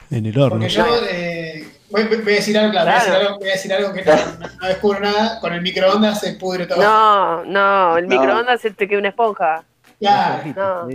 En 0.09 0.25
el 0.25 0.37
horno. 0.39 0.51
Porque 0.59 0.69
yo 0.69 0.85
eh, 1.09 1.67
voy, 1.89 2.03
voy 2.05 2.33
a 2.33 2.35
decir 2.37 2.57
algo, 2.57 2.71
claro, 2.71 2.85
voy 2.89 2.93
a 2.93 3.01
decir 3.01 3.13
algo, 3.13 3.37
voy 3.39 3.49
a 3.49 3.51
decir 3.51 3.73
algo 3.73 3.93
que 3.93 4.03
no, 4.05 4.15
no- 4.15 4.47
no 4.61 4.67
descubro 4.67 4.99
nada, 5.01 5.39
con 5.41 5.53
el 5.53 5.61
microondas 5.61 6.19
se 6.21 6.33
pudre 6.33 6.65
todo. 6.67 6.81
No, 6.81 7.43
no, 7.45 7.97
el 7.97 8.07
No. 8.07 8.15
microondas 8.19 8.61
se 8.61 8.71
te 8.71 8.87
queda 8.87 8.99
una 8.99 9.09
esponja. 9.09 9.63
Claro. 10.03 10.53
No. 10.55 10.87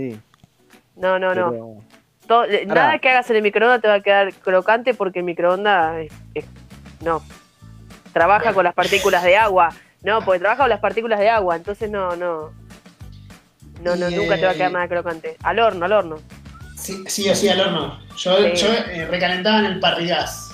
No, 0.95 1.19
no, 1.19 1.29
pero- 1.29 1.77
Todo- 2.27 2.43
eh, 2.45 2.65
nada 2.67 2.99
que 2.99 3.09
hagas 3.09 3.29
en 3.31 3.37
el 3.37 3.41
microondas 3.41 3.81
te 3.81 3.87
va 3.87 3.95
a 3.95 4.01
quedar 4.01 4.31
crocante 4.33 4.93
porque 4.93 5.19
el 5.19 5.25
microondas 5.25 5.97
es- 5.97 6.13
es- 6.35 6.45
no. 7.01 7.23
Trabaja 8.13 8.53
con 8.53 8.63
las 8.63 8.73
partículas 8.73 9.23
de 9.23 9.35
agua. 9.37 9.69
No, 10.03 10.21
porque 10.21 10.39
trabaja 10.39 10.63
con 10.63 10.69
las 10.69 10.79
partículas 10.79 11.19
de 11.19 11.29
agua, 11.29 11.55
entonces 11.55 11.89
no, 11.89 12.15
no. 12.15 12.51
No, 13.81 13.95
no, 13.95 14.09
Y, 14.09 14.15
nunca 14.15 14.35
te 14.35 14.43
va 14.43 14.49
a 14.51 14.53
eh, 14.53 14.57
quedar 14.57 14.71
nada 14.71 14.87
crocante. 14.87 15.37
Al 15.43 15.59
horno, 15.59 15.85
al 15.85 15.91
horno. 15.93 16.17
Sí, 16.77 17.03
sí 17.07 17.33
sí 17.35 17.49
al 17.49 17.61
horno. 17.61 17.99
Yo, 18.17 18.37
Sí. 18.37 18.51
yo 18.55 18.67
eh, 18.73 19.07
recalentaba 19.09 19.59
en 19.59 19.65
el 19.65 19.79
parrigás. 19.79 20.51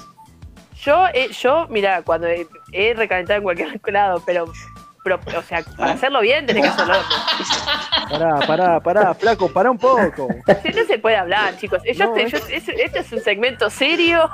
Yo, 0.82 1.08
eh, 1.14 1.30
yo, 1.32 1.68
mira, 1.70 2.04
cuando 2.04 2.28
he, 2.28 2.48
he 2.72 2.94
recalentado 2.94 3.38
en 3.38 3.44
cualquier 3.44 3.80
lado, 3.92 4.22
pero, 4.26 4.46
pero, 5.06 5.20
o 5.38 5.42
sea, 5.44 5.64
para 5.78 5.92
hacerlo 5.94 6.20
bien 6.22 6.48
tenés 6.48 6.64
que 6.64 6.70
hacerlo. 6.70 6.96
Pará, 8.10 8.40
pará, 8.48 8.80
pará, 8.80 9.14
flaco, 9.14 9.48
pará 9.54 9.70
un 9.70 9.78
poco. 9.78 10.28
No 10.48 10.84
se 10.88 10.98
puede 10.98 11.16
hablar, 11.16 11.56
chicos. 11.58 11.82
Yo 11.94 12.08
No, 12.08 12.16
es- 12.18 12.34
este 12.34 13.00
es 13.00 13.12
un 13.14 13.22
segmento 13.22 13.70
serio. 13.70 14.28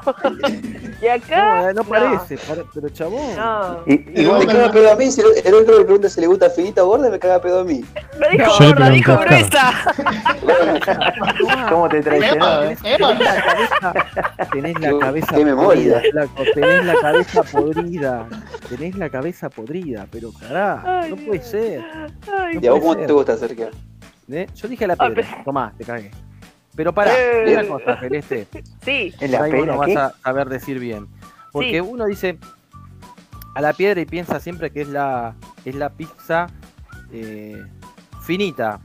y 1.01 1.07
acá. 1.07 1.61
No, 1.63 1.69
eh, 1.69 1.73
no 1.73 1.83
parece, 1.83 2.37
para- 2.37 2.63
pero 2.73 2.87
chabón. 2.89 3.35
No, 3.35 3.83
Y, 3.85 4.21
y 4.21 4.25
me 4.25 4.45
caga 4.45 4.71
pedo 4.71 4.91
a 4.91 4.95
mí, 4.95 5.11
si 5.11 5.21
el, 5.21 5.53
otro 5.53 5.77
me 5.79 5.83
pregunta 5.83 6.09
si 6.09 6.21
le 6.21 6.27
gusta 6.27 6.49
finita 6.49 6.83
o 6.83 6.87
gorda, 6.87 7.09
me 7.09 7.19
caga 7.19 7.41
pedo 7.41 7.59
a 7.59 7.63
mí. 7.65 7.83
no 8.17 8.29
dijo 8.29 8.51
gorda, 8.59 8.89
dijo 8.89 9.17
gruesa. 9.17 9.73
¿Cómo 11.69 11.89
te 11.89 12.01
traicionó, 12.01 12.63
eh? 12.63 12.77
Tenés 12.81 13.19
la 13.19 13.41
cabeza, 13.43 13.93
tenés 14.51 14.79
la 14.79 14.89
Qué- 15.37 15.45
memoria. 15.45 15.65
podrida, 15.65 16.01
flaco, 16.11 16.43
tenés 16.53 16.85
la 16.85 16.95
cabeza 16.95 17.43
podrida, 17.43 18.25
tenés 18.69 18.95
la 18.97 19.09
cabeza 19.09 19.49
podrida, 19.49 20.07
pero 20.11 20.31
Ay, 20.61 21.09
no 21.09 21.15
Dios. 21.15 21.27
puede 21.27 21.41
ser. 21.43 21.81
Ay, 22.31 22.59
¿Y 22.61 22.67
a 22.67 22.71
vos 22.71 22.79
cómo 22.81 22.93
ser. 22.93 23.07
te 23.07 23.13
gusta, 23.13 23.37
Sergio? 23.37 23.69
¿eh? 24.31 24.47
Yo 24.55 24.67
dije 24.67 24.87
la 24.87 24.95
Ah, 24.97 25.07
piedra, 25.07 25.41
tomá, 25.43 25.73
te 25.77 25.83
cagué. 25.83 26.11
Pero 26.75 26.93
pará, 26.93 27.11
Eh. 27.17 27.53
una 27.53 27.67
cosa, 27.67 27.99
Celeste, 27.99 28.47
sí, 28.83 29.13
¿En 29.19 29.31
la 29.31 29.43
ahí 29.43 29.51
vos 29.51 29.77
vas 29.77 29.95
a 29.97 30.13
saber 30.23 30.47
decir 30.49 30.79
bien. 30.79 31.07
Porque 31.51 31.71
Sí. 31.73 31.79
uno 31.81 32.05
dice 32.05 32.37
a 33.55 33.61
la 33.61 33.73
piedra 33.73 33.99
y 33.99 34.05
piensa 34.05 34.39
siempre 34.39 34.71
que 34.71 34.81
es 34.81 34.87
la, 34.87 35.35
es 35.65 35.75
la 35.75 35.89
pizza 35.89 36.47
eh, 37.11 37.61
finita, 38.21 38.79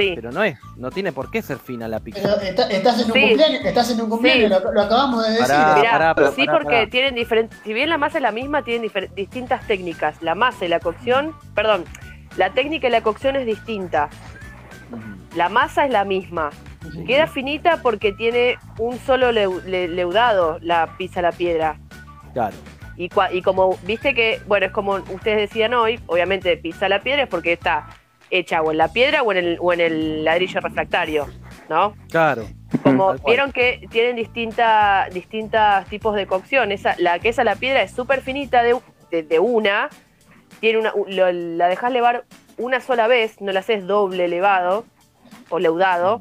sí. 0.00 0.12
pero 0.14 0.32
no 0.32 0.42
es, 0.42 0.58
no 0.76 0.90
tiene 0.90 1.12
por 1.12 1.30
qué 1.30 1.42
ser 1.42 1.58
fina 1.58 1.86
la 1.88 2.00
pizza. 2.00 2.20
Pero 2.22 2.40
está- 2.40 2.68
estás 2.70 3.00
en 3.00 3.06
un 3.06 3.12
Sí. 3.12 3.20
cumpleaños, 3.28 3.64
estás 3.64 3.90
en 3.90 4.00
un 4.00 4.10
cumpleaños, 4.10 4.50
lo, 4.62 4.72
lo 4.72 4.82
acabamos 4.82 5.22
de 5.24 5.32
decir. 5.32 5.46
Pará, 5.46 5.74
Mirá, 5.76 5.90
pará, 5.90 6.14
pero 6.14 6.32
sí, 6.32 6.44
pará, 6.46 6.58
porque 6.58 6.76
pará. 6.76 6.90
tienen 6.90 7.14
diferentes. 7.14 7.58
Si 7.64 7.72
bien 7.72 7.88
la 7.88 7.98
masa 7.98 8.18
es 8.18 8.22
la 8.22 8.32
misma, 8.32 8.62
tienen 8.62 8.90
distintas 9.14 9.66
técnicas. 9.66 10.20
La 10.22 10.34
masa 10.34 10.64
y 10.64 10.68
la 10.68 10.80
cocción, 10.80 11.34
perdón, 11.54 11.84
la 12.36 12.50
técnica 12.50 12.88
y 12.88 12.90
la 12.90 13.02
cocción 13.02 13.36
es 13.36 13.46
distinta. 13.46 14.08
La 15.36 15.48
masa 15.48 15.84
es 15.86 15.92
la 15.92 16.04
misma. 16.04 16.50
Queda 17.06 17.26
finita 17.26 17.78
porque 17.82 18.12
tiene 18.12 18.56
un 18.78 18.98
solo 18.98 19.30
leu- 19.30 19.62
le- 19.64 19.86
leudado 19.88 20.58
la 20.60 20.96
pizza 20.96 21.20
a 21.20 21.22
la 21.24 21.32
piedra. 21.32 21.76
Claro. 22.32 22.56
Y, 22.96 23.08
cua- 23.08 23.28
y 23.32 23.40
como 23.42 23.76
viste 23.84 24.12
que, 24.14 24.40
bueno, 24.46 24.66
es 24.66 24.72
como 24.72 24.94
ustedes 24.94 25.38
decían 25.48 25.72
hoy, 25.74 26.00
obviamente 26.06 26.56
pizza 26.56 26.86
a 26.86 26.88
la 26.88 27.00
piedra 27.00 27.22
es 27.24 27.28
porque 27.28 27.52
está 27.52 27.86
hecha 28.30 28.62
o 28.62 28.70
en 28.70 28.78
la 28.78 28.92
piedra 28.92 29.22
o 29.22 29.32
en 29.32 29.38
el, 29.38 29.58
o 29.60 29.72
en 29.72 29.80
el 29.80 30.24
ladrillo 30.24 30.60
refractario, 30.60 31.26
¿no? 31.68 31.94
Claro. 32.10 32.44
Como 32.82 33.14
vieron 33.26 33.52
que 33.52 33.86
tienen 33.90 34.16
distinta, 34.16 35.08
distintos 35.12 35.84
tipos 35.88 36.14
de 36.14 36.26
cocción. 36.26 36.70
Esa, 36.72 36.94
la 36.98 37.18
que 37.18 37.30
es 37.30 37.38
a 37.38 37.44
la 37.44 37.56
piedra 37.56 37.82
es 37.82 37.90
súper 37.90 38.20
finita 38.22 38.62
de, 38.62 38.76
de- 39.10 39.22
de 39.24 39.38
una. 39.38 39.88
Tiene 40.60 40.78
una 40.78 40.92
lo- 41.08 41.32
la 41.32 41.68
dejas 41.68 41.90
levar 41.92 42.24
una 42.58 42.80
sola 42.80 43.06
vez, 43.08 43.40
no 43.40 43.50
la 43.52 43.60
haces 43.60 43.86
doble 43.86 44.28
levado 44.28 44.84
o 45.48 45.58
leudado. 45.58 46.20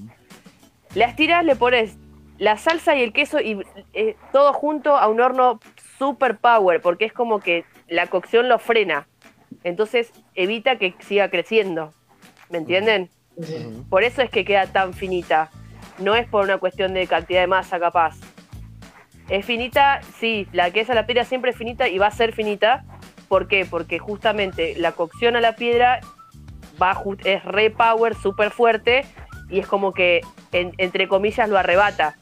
La 0.95 1.05
estiras, 1.05 1.45
le 1.45 1.55
pones 1.55 1.97
la 2.39 2.57
salsa 2.57 2.95
y 2.95 3.03
el 3.03 3.13
queso 3.13 3.39
y 3.39 3.61
eh, 3.93 4.15
todo 4.31 4.53
junto 4.53 4.95
a 4.97 5.07
un 5.07 5.19
horno 5.21 5.59
super 5.99 6.37
power, 6.37 6.81
porque 6.81 7.05
es 7.05 7.13
como 7.13 7.39
que 7.41 7.65
la 7.87 8.07
cocción 8.07 8.47
lo 8.49 8.57
frena. 8.59 9.07
Entonces 9.63 10.11
evita 10.35 10.77
que 10.77 10.95
siga 10.99 11.29
creciendo. 11.29 11.93
¿Me 12.49 12.57
entienden? 12.59 13.09
Por 13.89 14.03
eso 14.03 14.21
es 14.21 14.29
que 14.29 14.43
queda 14.45 14.67
tan 14.67 14.93
finita. 14.93 15.49
No 15.99 16.15
es 16.15 16.27
por 16.27 16.43
una 16.43 16.57
cuestión 16.57 16.93
de 16.93 17.07
cantidad 17.07 17.41
de 17.41 17.47
masa, 17.47 17.79
capaz. 17.79 18.15
Es 19.29 19.45
finita, 19.45 20.01
sí, 20.19 20.47
la 20.51 20.71
que 20.71 20.81
es 20.81 20.89
a 20.89 20.95
la 20.95 21.05
piedra 21.05 21.23
siempre 21.23 21.51
es 21.51 21.57
finita 21.57 21.87
y 21.87 21.97
va 21.97 22.07
a 22.07 22.11
ser 22.11 22.33
finita. 22.33 22.83
¿Por 23.27 23.47
qué? 23.47 23.65
Porque 23.69 23.99
justamente 23.99 24.73
la 24.77 24.91
cocción 24.93 25.35
a 25.35 25.41
la 25.41 25.55
piedra 25.55 25.99
va 26.81 26.97
es 27.23 27.43
re 27.45 27.69
power, 27.69 28.15
súper 28.15 28.49
fuerte 28.49 29.05
y 29.49 29.59
es 29.59 29.67
como 29.67 29.93
que, 29.93 30.21
en- 30.51 30.73
entre 30.77 31.07
comillas, 31.07 31.47
lo 31.49 31.57
arrebata. 31.57 32.15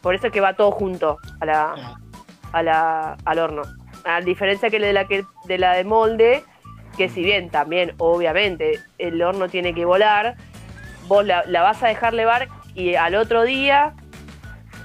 Por 0.00 0.14
eso 0.14 0.28
es 0.28 0.32
que 0.32 0.40
va 0.40 0.54
todo 0.54 0.70
junto 0.70 1.18
a 1.40 1.44
la, 1.46 1.98
a 2.52 2.62
la, 2.62 3.16
al 3.24 3.38
horno. 3.38 3.62
A 4.04 4.20
diferencia 4.22 4.70
que 4.70 4.78
de 4.78 4.92
la, 4.94 5.06
que 5.06 5.24
de 5.44 5.58
la 5.58 5.74
de 5.74 5.84
molde, 5.84 6.42
que 6.96 7.08
si 7.08 7.22
bien 7.22 7.50
también, 7.50 7.94
obviamente, 7.98 8.80
el 8.98 9.22
horno 9.22 9.48
tiene 9.48 9.74
que 9.74 9.84
volar, 9.84 10.36
vos 11.08 11.24
la, 11.24 11.44
la 11.46 11.62
vas 11.62 11.82
a 11.82 11.88
dejar 11.88 12.14
levar 12.14 12.48
y 12.74 12.94
al 12.94 13.14
otro 13.14 13.42
día 13.42 13.94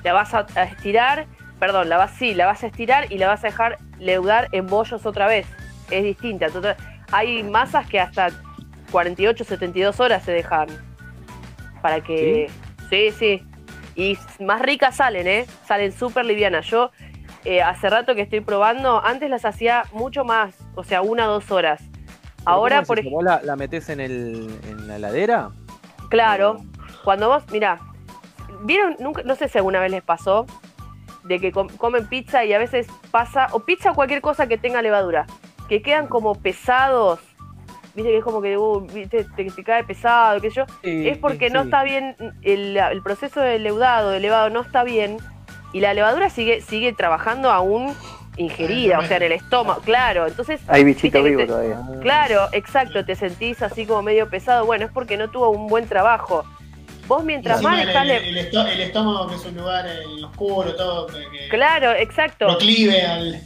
la 0.04 0.14
vas 0.14 0.34
a, 0.34 0.46
a 0.56 0.64
estirar, 0.64 1.28
perdón, 1.60 1.90
la 1.90 1.98
vas, 1.98 2.12
sí, 2.12 2.34
la 2.34 2.46
vas 2.46 2.64
a 2.64 2.68
estirar 2.68 3.12
y 3.12 3.18
la 3.18 3.28
vas 3.28 3.44
a 3.44 3.48
dejar 3.48 3.78
leudar 4.00 4.50
en 4.52 4.68
bollos 4.68 5.06
otra 5.06 5.28
vez. 5.28 5.48
Es 5.92 6.04
distinta. 6.04 6.48
Hay 7.12 7.44
masas 7.44 7.88
que 7.88 8.00
hasta 8.00 8.30
48, 8.92 9.44
72 9.44 10.00
horas 10.00 10.24
se 10.24 10.32
dejan 10.32 10.68
para 11.82 12.02
que... 12.02 12.50
Sí, 12.90 13.12
sí. 13.12 13.44
Y 13.96 14.18
más 14.44 14.62
ricas 14.62 14.98
salen, 14.98 15.28
¿eh? 15.28 15.46
Salen 15.66 15.92
súper 15.92 16.26
livianas. 16.26 16.66
Yo 16.68 16.92
eh, 17.46 17.62
hace 17.62 17.90
rato 17.90 18.16
que 18.16 18.22
estoy 18.22 18.42
probando, 18.42 19.04
antes 19.04 19.30
las 19.30 19.46
hacía 19.46 19.84
mucho 19.94 20.26
más, 20.26 20.56
o 20.76 20.84
sea, 20.84 21.02
una 21.02 21.30
o 21.30 21.34
dos 21.34 21.52
horas. 21.52 21.82
Ahora, 22.46 22.84
por 22.84 23.00
ejemplo. 23.00 23.18
¿Vos 23.18 23.26
la, 23.26 23.42
la 23.44 23.56
metés 23.56 23.90
en, 23.90 24.00
el, 24.00 24.50
en 24.68 24.88
la 24.88 24.96
heladera? 24.98 25.50
Claro, 26.10 26.58
cuando 27.04 27.28
vos, 27.30 27.44
mira, 27.52 27.80
vieron, 28.62 28.96
nunca, 29.00 29.24
no 29.24 29.36
sé 29.36 29.48
si 29.50 29.58
alguna 29.58 29.80
vez 29.80 29.92
les 29.92 30.04
pasó, 30.04 30.46
de 31.24 31.40
que 31.40 31.52
com- 31.52 31.70
comen 31.78 32.08
pizza 32.08 32.46
y 32.46 32.54
a 32.54 32.60
veces 32.60 32.88
pasa, 33.12 33.48
o 33.52 33.62
pizza 33.62 33.92
o 33.92 33.96
cualquier 33.96 34.22
cosa 34.22 34.48
que 34.48 34.58
tenga 34.58 34.82
levadura, 34.82 35.26
que 35.68 35.82
quedan 35.82 36.08
como 36.08 36.36
pesados, 36.36 37.20
viste 37.96 38.12
que 38.12 38.18
es 38.18 38.24
como 38.24 38.42
que 38.42 38.58
uh, 38.58 38.82
viste, 38.82 39.26
te, 39.36 39.46
te 39.50 39.64
cae 39.64 39.84
pesado, 39.84 40.40
qué 40.40 40.50
sé 40.52 40.58
yo, 40.58 40.66
Sí, 40.84 41.10
es 41.10 41.18
porque 41.18 41.48
sí, 41.48 41.54
no 41.54 41.62
está 41.62 41.84
bien, 41.84 42.16
el, 42.44 42.78
el 42.78 43.02
proceso 43.02 43.40
de 43.40 43.58
leudado, 43.58 44.12
de 44.12 44.20
levado 44.20 44.52
no 44.52 44.62
está 44.62 44.84
bien, 44.84 45.18
y 45.74 45.80
la 45.80 45.94
levadura 45.96 46.30
sigue, 46.30 46.62
sigue 46.62 46.94
trabajando 46.94 47.52
aún 47.52 47.94
ingerida, 48.38 49.00
o 49.00 49.04
sea, 49.06 49.18
en 49.18 49.24
el 49.24 49.32
estómago, 49.34 49.82
claro, 49.82 50.28
entonces... 50.28 50.60
Hay 50.68 50.84
bichito 50.84 51.24
vivo 51.24 51.42
te- 51.42 51.48
todavía. 51.48 51.80
Claro, 52.02 52.48
exacto, 52.52 53.06
te 53.06 53.16
sentís 53.16 53.62
así 53.62 53.86
como 53.86 54.02
medio 54.02 54.30
pesado. 54.30 54.66
Bueno, 54.66 54.86
es 54.86 54.92
porque 54.92 55.16
no 55.18 55.30
tuvo 55.30 55.50
un 55.50 55.68
buen 55.68 55.88
trabajo. 55.88 56.44
Vos 57.08 57.24
mientras 57.24 57.62
más 57.62 57.82
el, 57.82 57.90
el 58.12 58.38
el 58.38 58.82
estómago 58.82 59.28
que 59.30 59.36
es 59.36 59.46
un 59.46 59.56
lugar 59.58 59.86
eh, 59.88 60.04
oscuro, 60.24 60.76
todo, 60.76 61.08
que, 61.08 61.14
que 61.32 61.50
Claro, 61.50 61.92
exacto, 61.94 62.48
proclive 62.48 63.02
al. 63.06 63.42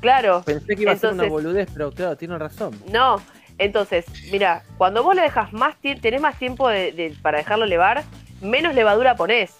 claro. 0.00 0.42
Pensé 0.44 0.74
que 0.74 0.82
iba 0.82 0.92
a 0.92 0.96
ser 0.96 1.12
una 1.12 1.22
Entonces- 1.24 1.32
boludez, 1.44 1.68
pero 1.72 1.92
claro, 1.92 2.16
tiene 2.16 2.36
razón. 2.38 2.72
No, 2.90 3.22
entonces, 3.58 4.04
mira, 4.32 4.64
cuando 4.78 5.02
vos 5.04 5.14
le 5.14 5.22
dejas 5.22 5.52
más 5.52 5.76
tiempo, 5.76 6.02
tenés 6.02 6.20
más 6.20 6.36
tiempo 6.38 6.68
de- 6.68 6.90
de- 6.92 7.14
para 7.22 7.38
dejarlo 7.38 7.66
levar, 7.66 8.02
menos 8.42 8.74
levadura 8.74 9.14
ponés. 9.14 9.54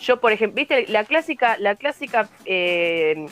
Yo, 0.00 0.18
por 0.18 0.32
ejemplo, 0.32 0.56
viste, 0.56 0.86
la 0.88 1.04
clásica, 1.04 1.56
la 1.58 1.76
clásica 1.76 2.28
eh, 2.46 3.26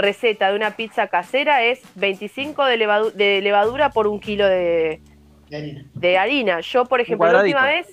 receta 0.00 0.50
de 0.50 0.56
una 0.56 0.72
pizza 0.72 1.08
casera 1.08 1.62
es 1.64 1.80
25 1.94 2.64
de, 2.64 2.76
levadu- 2.78 3.12
de 3.12 3.40
levadura 3.40 3.90
por 3.90 4.06
un 4.06 4.20
kilo 4.20 4.46
de, 4.46 5.00
de 5.48 5.56
harina. 5.56 5.84
de 5.94 6.18
harina. 6.18 6.60
Yo, 6.60 6.84
por 6.86 7.00
ejemplo, 7.00 7.26
la 7.30 7.38
última 7.40 7.64
vez, 7.66 7.86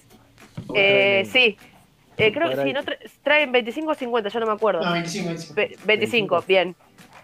eh, 0.76 1.24
sí, 1.32 1.58
eh, 2.18 2.32
creo 2.32 2.50
que 2.50 2.56
sí, 2.64 2.74
no 2.74 2.82
tra- 2.84 2.98
traen 3.24 3.52
25 3.52 3.92
o 3.92 3.96
50, 3.96 4.30
yo 4.30 4.40
no 4.40 4.46
me 4.48 4.54
acuerdo. 4.54 4.84
No, 4.84 4.92
25, 4.94 5.28
25. 5.28 5.54
Ve- 5.56 5.78
25, 5.86 6.44
bien. 6.48 6.76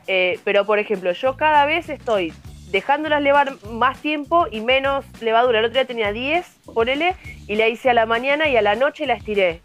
Eh, 0.07 0.39
pero 0.43 0.65
por 0.65 0.79
ejemplo, 0.79 1.11
yo 1.13 1.35
cada 1.37 1.65
vez 1.65 1.89
estoy 1.89 2.33
dejándolas 2.69 3.21
levar 3.21 3.53
más 3.71 3.99
tiempo 4.01 4.47
y 4.51 4.61
menos 4.61 5.05
levadura. 5.21 5.59
El 5.59 5.65
otro 5.65 5.73
día 5.75 5.85
tenía 5.85 6.11
10, 6.11 6.45
ponele, 6.73 7.15
y 7.47 7.55
la 7.55 7.67
hice 7.67 7.89
a 7.89 7.93
la 7.93 8.05
mañana 8.05 8.47
y 8.49 8.57
a 8.57 8.61
la 8.61 8.75
noche 8.75 9.05
la 9.05 9.13
estiré. 9.13 9.61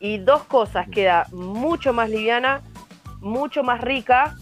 Y 0.00 0.18
dos 0.18 0.44
cosas, 0.44 0.88
queda 0.88 1.26
mucho 1.32 1.92
más 1.92 2.10
liviana, 2.10 2.62
mucho 3.20 3.62
más 3.62 3.80
rica. 3.80 4.34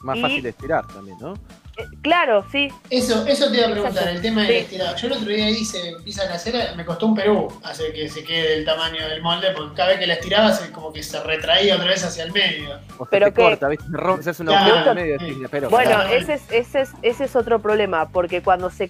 Más 0.00 0.16
y- 0.18 0.22
fácil 0.22 0.42
de 0.42 0.48
estirar 0.50 0.86
también, 0.86 1.16
¿no? 1.20 1.34
Eh, 1.76 1.84
claro, 2.02 2.44
sí, 2.50 2.68
Eso, 2.90 3.24
eso 3.26 3.50
te 3.50 3.58
iba 3.58 3.66
a 3.68 3.70
preguntar, 3.70 3.92
Exacto. 4.02 4.10
el 4.16 4.20
tema 4.22 4.40
del 4.42 4.50
Sí. 4.50 4.56
estirado. 4.56 4.96
Yo 4.96 5.06
el 5.06 5.12
otro 5.12 5.28
día 5.28 5.48
hice 5.50 5.94
pizza 6.04 6.26
casera, 6.28 6.74
me 6.76 6.84
costó 6.84 7.06
un 7.06 7.14
Perú 7.14 7.48
hacer 7.62 7.92
que 7.92 8.08
se 8.08 8.24
quede 8.24 8.56
del 8.56 8.64
tamaño 8.64 9.08
del 9.08 9.22
molde, 9.22 9.48
porque 9.56 9.74
cada 9.76 9.88
vez 9.90 9.98
que 10.00 10.06
la 10.08 10.14
estiraba 10.14 10.52
se, 10.52 10.70
como 10.72 10.92
que 10.92 11.02
se 11.04 11.22
retraía 11.22 11.76
otra 11.76 11.86
vez 11.88 12.02
hacia 12.04 12.24
el 12.24 12.32
medio. 12.32 12.78
O 12.98 13.04
se 13.04 13.10
Pero 13.10 13.26
te 13.26 13.32
que- 13.32 13.42
corta, 13.42 13.68
¿viste? 13.68 13.84
Se 14.22 14.30
hace 14.30 14.42
una 14.42 14.52
Claro, 14.64 14.90
en 14.90 14.96
medio. 14.96 15.18
sí. 15.20 15.42
pero, 15.50 15.70
Bueno, 15.70 15.90
Claro. 15.90 16.10
ese 16.10 16.34
es, 16.34 16.42
ese, 16.50 16.80
es, 16.80 16.90
ese 17.02 17.24
es 17.24 17.36
otro 17.36 17.60
problema, 17.60 18.08
porque 18.08 18.42
cuando 18.42 18.70
se... 18.70 18.84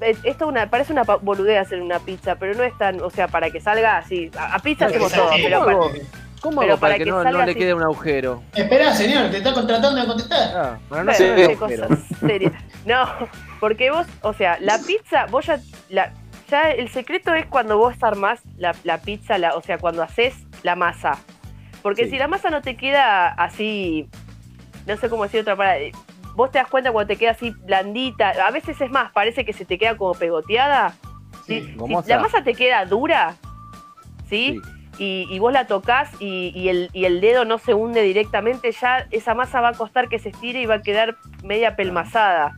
eh, 0.00 0.16
Esto 0.24 0.46
una, 0.48 0.68
parece 0.70 0.92
una 0.92 1.02
boludez 1.02 1.58
hacer 1.60 1.80
una 1.80 1.98
pizza, 2.00 2.36
pero 2.36 2.54
no 2.54 2.62
es 2.64 2.76
tan, 2.78 3.00
o 3.00 3.10
sea, 3.10 3.26
para 3.28 3.50
que 3.50 3.60
salga 3.60 3.98
así. 3.98 4.30
A, 4.36 4.54
a 4.54 4.58
pizza 4.60 4.86
hacemos 4.86 5.12
todo, 5.12 5.30
pero 5.34 5.64
para- 5.64 5.78
¿Cómo 6.42 6.60
pero 6.60 6.72
hago 6.72 6.80
para, 6.80 6.92
para 6.94 6.98
que, 6.98 7.04
que 7.04 7.10
no, 7.10 7.24
no 7.24 7.44
le 7.46 7.54
quede 7.54 7.72
un 7.72 7.82
agujero? 7.82 8.42
Espera, 8.54 8.92
señor, 8.94 9.30
te 9.30 9.38
está 9.38 9.54
tratando 9.54 9.94
de 9.94 10.06
contestar. 10.06 10.52
Ah, 10.54 10.78
para 10.88 11.04
no 11.04 11.12
Bueno, 11.12 11.48
Sí. 11.48 11.56
cosas. 11.56 11.88
No, 12.84 13.06
porque 13.60 13.90
vos, 13.90 14.06
o 14.22 14.32
sea, 14.32 14.58
la 14.60 14.78
pizza, 14.78 15.26
vos 15.26 15.46
ya, 15.46 15.60
la, 15.88 16.12
ya 16.50 16.70
el 16.72 16.88
secreto 16.90 17.32
es 17.32 17.46
cuando 17.46 17.78
vos 17.78 17.94
armás 18.02 18.40
la, 18.56 18.74
la 18.82 18.98
pizza, 18.98 19.38
la, 19.38 19.54
o 19.54 19.62
sea, 19.62 19.78
cuando 19.78 20.02
haces 20.02 20.34
la 20.64 20.74
masa. 20.74 21.16
Porque 21.80 22.04
Sí. 22.04 22.10
si 22.10 22.18
la 22.18 22.26
masa 22.28 22.50
no 22.50 22.60
te 22.60 22.76
queda 22.76 23.28
así 23.28 24.08
no 24.86 24.96
sé 24.96 25.08
cómo 25.08 25.22
decir 25.22 25.40
otra 25.40 25.54
palabra. 25.54 25.80
Vos 26.34 26.50
te 26.50 26.58
das 26.58 26.66
cuenta 26.66 26.90
cuando 26.90 27.06
te 27.06 27.16
queda 27.16 27.32
así 27.32 27.50
blandita. 27.50 28.30
A 28.44 28.50
veces 28.50 28.80
es 28.80 28.90
más, 28.90 29.12
parece 29.12 29.44
que 29.44 29.52
se 29.52 29.64
te 29.64 29.78
queda 29.78 29.96
como 29.96 30.12
pegoteada. 30.14 30.94
¿sí? 31.46 31.60
Sí, 31.60 31.66
Si 31.68 31.72
gomosa. 31.74 32.08
la 32.08 32.18
masa 32.20 32.42
te 32.42 32.54
queda 32.54 32.84
dura, 32.84 33.36
¿sí? 34.28 34.60
Y, 34.98 35.26
y 35.30 35.38
vos 35.38 35.52
la 35.52 35.66
tocas 35.66 36.10
y, 36.20 36.52
y 36.54 36.68
el, 36.68 36.90
y 36.92 37.06
el 37.06 37.20
dedo 37.20 37.44
no 37.44 37.58
se 37.58 37.72
hunde 37.74 38.02
directamente, 38.02 38.72
ya 38.72 39.06
esa 39.10 39.34
masa 39.34 39.60
va 39.60 39.68
a 39.68 39.72
costar 39.72 40.08
que 40.08 40.18
se 40.18 40.28
estire 40.28 40.60
y 40.60 40.66
va 40.66 40.76
a 40.76 40.82
quedar 40.82 41.16
media 41.42 41.76
pelmazada. 41.76 42.52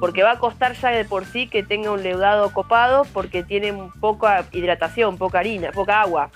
Porque 0.00 0.24
va 0.24 0.32
a 0.32 0.38
costar 0.40 0.72
ya 0.74 0.88
de 0.90 1.04
por 1.04 1.24
sí 1.24 1.46
que 1.46 1.62
tenga 1.62 1.92
un 1.92 2.02
leudado 2.02 2.50
copado 2.52 3.04
porque 3.12 3.44
tiene 3.44 3.72
poca 4.00 4.44
hidratación, 4.50 5.16
poca 5.16 5.38
harina, 5.38 5.70
poca 5.70 6.00
agua. 6.00 6.30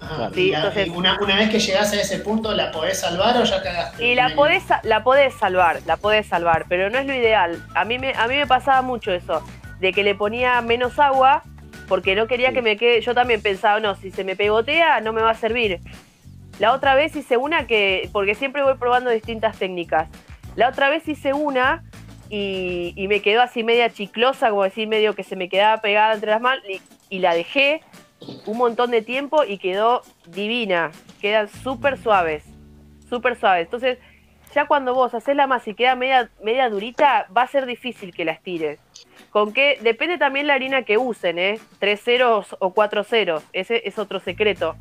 Ah, 0.00 0.30
Sí, 0.34 0.48
y 0.48 0.50
la- 0.50 0.58
entonces- 0.58 0.86
y 0.88 0.90
una, 0.90 1.18
una 1.20 1.36
vez 1.36 1.50
que 1.50 1.60
llegás 1.60 1.92
a 1.92 2.00
ese 2.00 2.18
punto, 2.20 2.52
¿la 2.54 2.72
podés 2.72 2.98
salvar 2.98 3.36
o 3.36 3.44
ya 3.44 3.62
cagaste? 3.62 4.04
Y 4.04 4.14
la 4.14 4.30
podés, 4.34 4.64
la 4.82 5.04
podés 5.04 5.34
salvar, 5.34 5.80
la 5.86 5.96
podés 5.98 6.26
salvar, 6.26 6.64
pero 6.68 6.88
no 6.90 6.98
es 6.98 7.06
lo 7.06 7.14
ideal. 7.14 7.62
A 7.74 7.84
mí 7.84 7.98
me, 7.98 8.12
a 8.14 8.26
mí 8.26 8.34
me 8.36 8.46
pasaba 8.46 8.80
mucho 8.82 9.12
eso, 9.12 9.44
de 9.78 9.92
que 9.92 10.02
le 10.02 10.14
ponía 10.14 10.60
menos 10.62 10.98
agua 10.98 11.42
porque 11.92 12.14
no 12.14 12.26
quería 12.26 12.48
Sí. 12.48 12.54
que 12.54 12.62
me 12.62 12.78
quede. 12.78 13.02
Yo 13.02 13.14
también 13.14 13.42
pensaba, 13.42 13.78
no, 13.78 13.94
si 13.96 14.10
se 14.10 14.24
me 14.24 14.34
pegotea 14.34 15.02
no 15.02 15.12
me 15.12 15.20
va 15.20 15.32
a 15.32 15.34
servir. 15.34 15.78
La 16.58 16.72
otra 16.72 16.94
vez 16.94 17.14
hice 17.14 17.36
una 17.36 17.66
que, 17.66 18.08
porque 18.14 18.34
siempre 18.34 18.62
voy 18.62 18.76
probando 18.78 19.10
distintas 19.10 19.58
técnicas. 19.58 20.08
La 20.56 20.70
otra 20.70 20.88
vez 20.88 21.06
hice 21.06 21.34
una 21.34 21.84
y, 22.30 22.94
y 22.96 23.08
me 23.08 23.20
quedó 23.20 23.42
así 23.42 23.62
media 23.62 23.90
chiclosa, 23.90 24.48
como 24.48 24.62
decir, 24.62 24.88
medio 24.88 25.14
que 25.14 25.22
se 25.22 25.36
me 25.36 25.50
quedaba 25.50 25.82
pegada 25.82 26.14
entre 26.14 26.30
las 26.30 26.40
manos 26.40 26.64
y, 26.66 26.80
y 27.14 27.18
la 27.18 27.34
dejé 27.34 27.82
un 28.46 28.56
montón 28.56 28.90
de 28.90 29.02
tiempo 29.02 29.44
y 29.44 29.58
quedó 29.58 30.00
divina. 30.28 30.92
Quedan 31.20 31.48
súper 31.48 31.98
suaves, 31.98 32.42
súper 33.06 33.38
suaves. 33.38 33.66
Entonces, 33.66 33.98
ya 34.54 34.64
cuando 34.66 34.94
vos 34.94 35.12
haces 35.12 35.36
la 35.36 35.46
masa 35.46 35.68
y 35.68 35.74
queda 35.74 35.94
media, 35.94 36.30
media 36.42 36.70
durita, 36.70 37.26
va 37.36 37.42
a 37.42 37.46
ser 37.48 37.66
difícil 37.66 38.14
que 38.14 38.24
la 38.24 38.32
estires. 38.32 38.80
Con 39.32 39.52
qué, 39.54 39.78
depende 39.80 40.18
también 40.18 40.46
la 40.46 40.54
harina 40.54 40.82
que 40.82 40.98
usen, 40.98 41.38
¿eh? 41.38 41.58
Tres 41.78 42.02
ceros 42.04 42.54
o 42.58 42.74
cuatro 42.74 43.02
ceros. 43.02 43.42
Ese 43.54 43.82
es 43.88 43.98
otro 43.98 44.20
secreto. 44.20 44.76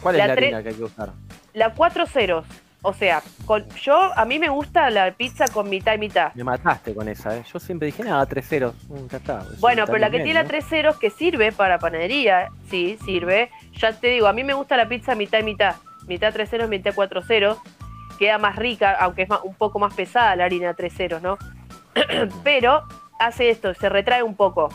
¿Cuál 0.00 0.14
es 0.14 0.18
La 0.20 0.26
la 0.28 0.34
tre- 0.36 0.38
harina 0.44 0.62
que 0.62 0.68
hay 0.68 0.74
que 0.76 0.84
usar? 0.84 1.10
La 1.52 1.74
cuatro 1.74 2.06
ceros. 2.06 2.46
O 2.82 2.92
sea, 2.92 3.20
con, 3.46 3.68
yo, 3.70 3.96
a 4.16 4.24
mí 4.24 4.38
me 4.38 4.48
gusta 4.48 4.88
la 4.90 5.10
pizza 5.10 5.48
con 5.48 5.68
mitad 5.68 5.94
y 5.94 5.98
mitad. 5.98 6.32
Me 6.34 6.44
mataste 6.44 6.94
con 6.94 7.08
esa, 7.08 7.36
¿eh? 7.36 7.42
Yo 7.52 7.58
siempre 7.58 7.86
dije, 7.86 8.04
nada, 8.04 8.24
tres 8.26 8.46
ceros. 8.46 8.76
Mm, 8.88 9.08
ya 9.10 9.16
está. 9.18 9.40
Es 9.52 9.60
Bueno, 9.60 9.84
pero 9.86 9.98
la 9.98 10.10
que 10.10 10.18
tiene 10.20 10.34
la 10.34 10.44
tres 10.44 10.64
ceros 10.68 10.96
que 10.96 11.10
sirve 11.10 11.50
para 11.50 11.80
panadería, 11.80 12.50
sí, 12.70 12.96
sirve. 13.04 13.50
Ya 13.72 13.92
te 13.98 14.06
digo, 14.08 14.28
a 14.28 14.32
mí 14.32 14.44
me 14.44 14.54
gusta 14.54 14.76
la 14.76 14.86
pizza 14.88 15.16
mitad 15.16 15.40
y 15.40 15.42
mitad. 15.42 15.74
Mitad 16.06 16.32
tres 16.32 16.48
ceros, 16.50 16.68
mitad 16.68 16.92
cuatro 16.94 17.20
ceros. 17.24 17.58
Queda 18.20 18.38
más 18.38 18.54
rica, 18.54 18.92
aunque 19.00 19.22
es 19.22 19.28
un 19.42 19.54
poco 19.56 19.80
más 19.80 19.92
pesada 19.92 20.36
la 20.36 20.44
harina 20.44 20.72
tres 20.74 20.94
ceros, 20.94 21.20
¿no? 21.20 21.36
pero 22.44 22.84
hace 23.18 23.50
esto, 23.50 23.74
se 23.74 23.88
retrae 23.88 24.22
un 24.22 24.34
poco. 24.34 24.68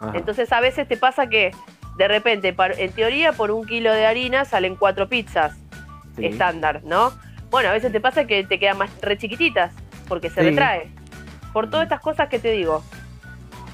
Ajá. 0.00 0.12
Entonces 0.14 0.52
a 0.52 0.60
veces 0.60 0.86
te 0.88 0.96
pasa 0.96 1.28
que 1.28 1.52
de 1.96 2.06
repente, 2.08 2.54
en 2.78 2.92
teoría, 2.92 3.32
por 3.32 3.50
un 3.50 3.66
kilo 3.66 3.92
de 3.92 4.06
harina 4.06 4.44
salen 4.44 4.76
cuatro 4.76 5.08
pizzas 5.08 5.56
Sí. 6.16 6.26
estándar, 6.26 6.82
¿no? 6.84 7.12
Bueno, 7.50 7.68
a 7.70 7.72
veces 7.72 7.90
te 7.92 8.00
pasa 8.00 8.24
que 8.26 8.44
te 8.44 8.58
quedan 8.58 8.78
más 8.78 8.90
re 9.00 9.16
chiquititas, 9.18 9.72
porque 10.08 10.30
se 10.30 10.42
Sí. 10.42 10.50
retrae. 10.50 10.88
Por 11.52 11.70
todas 11.70 11.84
estas 11.84 12.00
cosas 12.00 12.28
que 12.28 12.38
te 12.38 12.50
digo. 12.52 12.82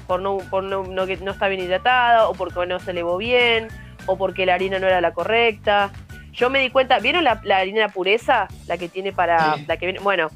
Por 0.07 0.21
no, 0.21 0.37
por 0.37 0.63
no, 0.63 0.83
no 0.83 1.05
que 1.07 1.17
no 1.17 1.31
está 1.31 1.47
bien 1.47 1.61
hidratada, 1.61 2.27
o 2.29 2.33
porque 2.33 2.65
no 2.67 2.79
se 2.79 2.93
levó 2.93 3.17
bien, 3.17 3.67
o 4.05 4.17
porque 4.17 4.45
la 4.45 4.53
harina 4.53 4.79
no 4.79 4.87
era 4.87 5.01
la 5.01 5.13
correcta. 5.13 5.91
Yo 6.31 6.49
me 6.49 6.59
di 6.59 6.69
cuenta, 6.69 6.99
¿vieron 6.99 7.23
la, 7.23 7.41
la 7.43 7.57
harina 7.57 7.89
pureza? 7.89 8.47
La 8.67 8.77
que 8.77 8.87
tiene 8.89 9.11
para. 9.13 9.55
Sí. 9.55 9.65
La 9.67 9.77
que 9.77 9.85
viene. 9.87 9.99
Bueno, 9.99 10.29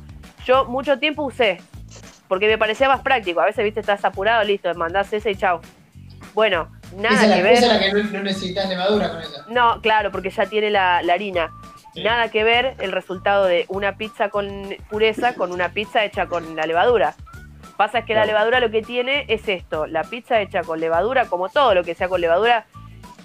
yo 0.46 0.66
mucho 0.66 0.98
tiempo 1.00 1.24
usé. 1.24 1.62
Porque 2.30 2.48
me 2.48 2.58
parecía 2.58 2.88
más 2.88 3.02
práctico. 3.02 3.42
A 3.42 3.46
veces, 3.46 3.66
viste, 3.66 3.82
estás 3.82 4.06
apurado, 4.06 4.44
listo, 4.46 4.74
mandás 4.76 5.12
esa 5.12 5.30
y 5.30 5.36
chau. 5.36 5.60
Bueno, 6.34 6.70
nada 6.96 7.16
esa, 7.16 7.24
que 7.36 7.42
la, 7.42 7.50
ver. 7.50 7.54
esa 7.54 7.74
la 7.74 7.80
que 7.80 7.92
no, 7.92 8.04
no 8.12 8.24
necesitas 8.24 8.70
levadura 8.70 9.10
con 9.10 9.22
esa. 9.22 9.46
No, 9.50 9.82
claro, 9.82 10.12
porque 10.12 10.30
ya 10.30 10.46
tiene 10.46 10.70
la, 10.70 11.02
la 11.02 11.14
harina. 11.14 11.50
Sí. 11.94 12.04
Nada 12.04 12.30
que 12.30 12.44
ver 12.44 12.76
el 12.80 12.92
resultado 12.92 13.46
de 13.46 13.66
una 13.68 13.98
pizza 13.98 14.30
con 14.30 14.48
pureza 14.90 15.34
con 15.34 15.52
una 15.52 15.70
pizza 15.70 16.06
hecha 16.06 16.28
con 16.28 16.56
la 16.56 16.66
levadura. 16.68 17.16
Pasa 17.78 18.00
es 18.00 18.06
que 18.06 18.14
la 18.14 18.26
levadura 18.26 18.60
lo 18.60 18.70
que 18.70 18.82
tiene 18.84 19.26
es 19.28 19.48
esto, 19.48 19.88
la 19.88 20.04
pizza 20.04 20.40
hecha 20.40 20.62
con 20.62 20.80
levadura, 20.80 21.26
como 21.26 21.50
todo 21.50 21.74
lo 21.74 21.84
que 21.84 21.96
sea 21.96 22.10
con 22.10 22.20
levadura, 22.22 22.66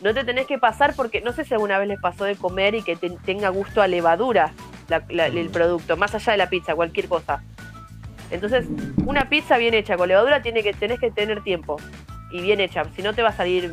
no 0.00 0.14
te 0.14 0.24
tenés 0.24 0.46
que 0.46 0.58
pasar 0.58 0.94
porque 0.94 1.20
no 1.20 1.32
sé 1.32 1.44
si 1.44 1.52
alguna 1.54 1.76
vez 1.78 1.88
les 1.88 2.00
pasó 2.00 2.24
de 2.24 2.36
comer 2.36 2.74
y 2.76 2.82
que 2.82 2.94
te- 2.96 3.10
tenga 3.24 3.48
gusto 3.50 3.82
a 3.82 3.86
levadura 3.88 4.52
la- 4.88 5.02
la- 5.10 5.26
el 5.26 5.50
producto, 5.50 5.96
más 5.96 6.14
allá 6.14 6.32
de 6.32 6.38
la 6.38 6.48
pizza, 6.48 6.74
cualquier 6.74 7.08
cosa. 7.08 7.42
Entonces, 8.30 8.66
una 9.06 9.28
pizza 9.28 9.58
bien 9.58 9.74
hecha 9.74 9.96
con 9.96 10.08
levadura 10.08 10.42
tiene 10.42 10.62
que 10.62 10.72
tenés 10.72 10.98
que 10.98 11.10
tener 11.10 11.42
tiempo 11.42 11.76
y 12.32 12.40
bien 12.40 12.60
hecha, 12.60 12.84
si 12.96 13.02
no 13.02 13.12
te 13.14 13.22
va 13.22 13.28
a 13.28 13.36
salir 13.36 13.72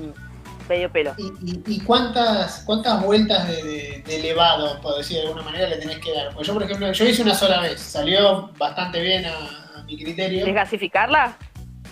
medio 0.70 0.90
pelo. 0.92 1.14
¿Y, 1.18 1.24
y, 1.44 1.64
y 1.66 1.80
cuántas, 1.82 2.64
cuántas 2.66 3.04
vueltas 3.04 3.48
de, 3.48 3.64
de, 3.64 4.04
de 4.06 4.16
elevado, 4.20 4.80
por 4.82 4.98
decir 4.98 5.18
de 5.18 5.24
alguna 5.24 5.42
manera, 5.44 5.68
le 5.68 5.78
tenés 5.78 5.98
que 6.00 6.14
dar? 6.14 6.32
Porque 6.34 6.48
yo, 6.48 6.54
por 6.54 6.64
ejemplo, 6.64 6.92
yo 6.92 7.06
hice 7.06 7.24
una 7.24 7.34
sola 7.36 7.60
vez, 7.62 7.80
salió 7.82 8.52
bastante 8.58 9.02
bien 9.02 9.26
a, 9.26 9.80
a 9.80 9.84
mi 9.84 9.98
criterio. 10.02 10.46
¿Desgasificarla? 10.46 11.38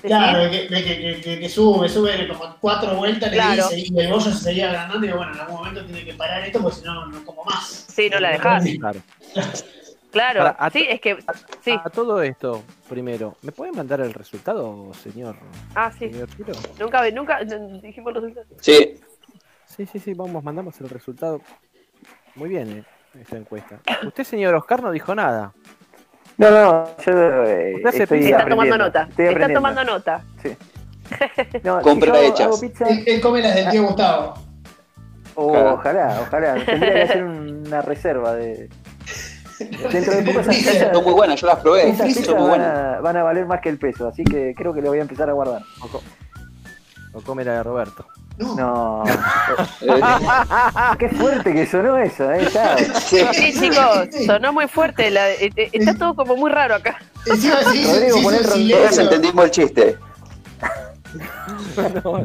Claro, 0.02 0.44
de 0.46 0.50
que, 0.52 0.68
que, 0.68 0.84
que- 0.84 1.22
que- 1.22 1.40
que 1.40 1.50
sube, 1.50 1.90
sube 1.90 2.26
como 2.30 2.56
cuatro 2.62 2.96
vueltas, 2.96 3.32
Claro. 3.32 3.68
le 3.70 3.76
dice, 3.76 3.92
y 3.94 4.00
el 4.00 4.08
bollo 4.10 4.32
se 4.32 4.44
seguía 4.44 4.68
agrandando, 4.70 5.06
y 5.06 5.12
bueno, 5.12 5.34
en 5.34 5.40
algún 5.42 5.56
momento 5.58 5.84
tiene 5.86 6.06
que 6.06 6.14
parar 6.14 6.42
esto, 6.46 6.62
porque 6.62 6.78
si 6.78 6.86
no, 6.86 7.08
no 7.08 7.26
como 7.26 7.44
más. 7.44 7.86
Sí, 7.90 8.10
no 8.10 8.20
la 8.22 8.30
dejás. 8.32 8.64
Claro. 8.80 9.00
Claro, 10.12 10.40
Para, 10.40 10.50
a 10.52 10.70
sí, 10.72 10.86
es 10.90 11.00
que. 11.02 11.18
Sí, 11.64 11.80
A 11.84 11.90
todo 11.90 12.22
esto, 12.24 12.64
primero, 12.88 13.36
¿me 13.44 13.52
puede 13.52 13.72
mandar 13.72 14.02
el 14.02 14.14
resultado, 14.14 14.92
señor? 14.96 15.36
ah, 15.76 15.92
sí. 15.92 16.10
señor 16.12 16.28
Chiro? 16.36 16.54
Nunca, 16.80 17.10
nunca 17.12 17.40
dijimos 17.82 18.14
los 18.14 18.24
resultados. 18.24 18.58
Sí, 18.62 19.00
Sí, 19.66 19.86
sí, 19.86 20.00
sí, 20.00 20.14
vamos, 20.16 20.44
mandamos 20.44 20.82
el 20.82 20.90
resultado. 20.90 21.42
Muy 22.36 22.50
bien, 22.50 22.70
eh, 22.80 22.84
esta 23.22 23.38
encuesta. 23.38 23.80
Usted, 24.06 24.24
señor 24.24 24.56
Oscar, 24.56 24.82
no 24.82 24.92
dijo 24.92 25.14
nada. 25.14 25.54
No, 26.38 26.50
no, 26.50 26.86
yo 27.06 27.44
eh, 27.46 27.76
Usted 27.76 28.02
estoy 28.02 28.20
pizza. 28.20 28.38
Está 28.38 28.50
tomando 28.50 28.78
nota. 28.78 29.08
estoy 29.10 29.26
Está 29.28 29.54
tomando 29.54 29.84
nota. 29.84 30.24
No, 31.64 31.82
Compra 31.82 32.14
si 32.56 32.68
pizza, 32.68 32.88
Él, 32.88 33.04
él 33.08 33.22
come 33.22 33.42
las 33.42 33.56
del 33.56 33.70
tío 33.70 33.84
Gustavo. 33.84 34.34
oh, 35.36 35.52
Claro. 35.52 35.74
ojalá, 35.74 36.20
ojalá. 36.22 36.66
Tendría 36.66 36.94
que 36.94 37.02
hacer 37.02 37.24
una 37.24 37.82
reserva 37.82 38.34
de. 38.36 38.70
Dentro 39.92 40.14
de 40.16 40.22
poco 40.24 40.40
esas 40.42 40.56
pizzas, 40.56 40.94
son 40.94 41.04
muy 41.04 41.14
buenas, 41.14 41.40
yo 41.40 41.48
las 41.48 41.60
probé, 41.60 41.90
esas 41.90 41.98
son 42.14 42.22
pizzas 42.24 42.36
muy 42.36 42.50
van 42.50 42.62
a, 42.62 43.00
van 43.02 43.18
a 43.18 43.24
valer 43.24 43.46
más 43.46 43.60
que 43.62 43.70
el 43.70 43.78
peso, 43.78 44.08
así 44.08 44.24
que 44.24 44.54
creo 44.56 44.74
que 44.74 44.82
le 44.82 44.90
voy 44.90 45.00
a 45.00 45.02
empezar 45.02 45.30
a 45.30 45.34
guardar. 45.34 45.62
O, 45.82 45.88
co- 45.88 46.04
o 47.14 47.22
come 47.22 47.44
la 47.44 47.54
de 47.54 47.64
Roberto. 47.64 48.06
No. 48.38 48.56
No, 48.56 49.04
Eh, 49.82 50.02
qué 50.98 51.10
fuerte 51.10 51.54
que 51.54 51.66
sonó 51.66 51.98
eso, 51.98 52.32
¿eh? 52.32 52.48
Ya. 52.54 52.78
sí. 52.78 53.20
Sí, 53.34 53.54
chicos, 53.60 54.08
sonó 54.26 54.54
muy 54.54 54.68
fuerte. 54.68 55.10
la- 55.12 55.30
eh, 55.32 55.50
eh, 55.56 55.70
está 55.74 55.94
todo 55.96 56.16
como 56.16 56.38
muy 56.38 56.50
raro 56.52 56.76
acá. 56.76 57.00
Se 57.26 57.34
hizo, 57.36 57.54
Rodrigo, 57.58 57.84
se 57.84 58.20
hizo 58.20 58.22
poné 58.24 58.38
el 58.38 59.00
entendimos 59.00 59.46
el 59.46 59.52
chiste. 59.52 59.98
no, 62.04 62.16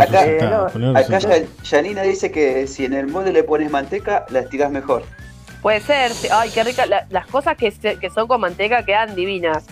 Acá- 0.00 0.26
eh, 0.26 0.38
no, 0.50 0.66
poner 0.68 0.96
Acá 0.96 1.20
Janina 1.64 2.02
dice 2.02 2.30
que 2.32 2.66
si 2.66 2.84
en 2.86 2.94
el 2.94 3.06
molde 3.06 3.32
le 3.32 3.44
pones 3.44 3.70
manteca, 3.70 4.24
la 4.30 4.40
estirás 4.40 4.70
mejor. 4.70 5.04
Puede 5.62 5.80
ser. 5.80 6.10
sí. 6.12 6.28
Ay, 6.30 6.50
qué 6.50 6.62
rica. 6.64 6.84
la- 6.86 7.06
las 7.08 7.26
cosas 7.28 7.56
que, 7.56 7.70
se- 7.70 7.96
que 7.98 8.10
son 8.10 8.26
con 8.28 8.40
manteca 8.40 8.84
quedan 8.84 9.14
divinas. 9.14 9.64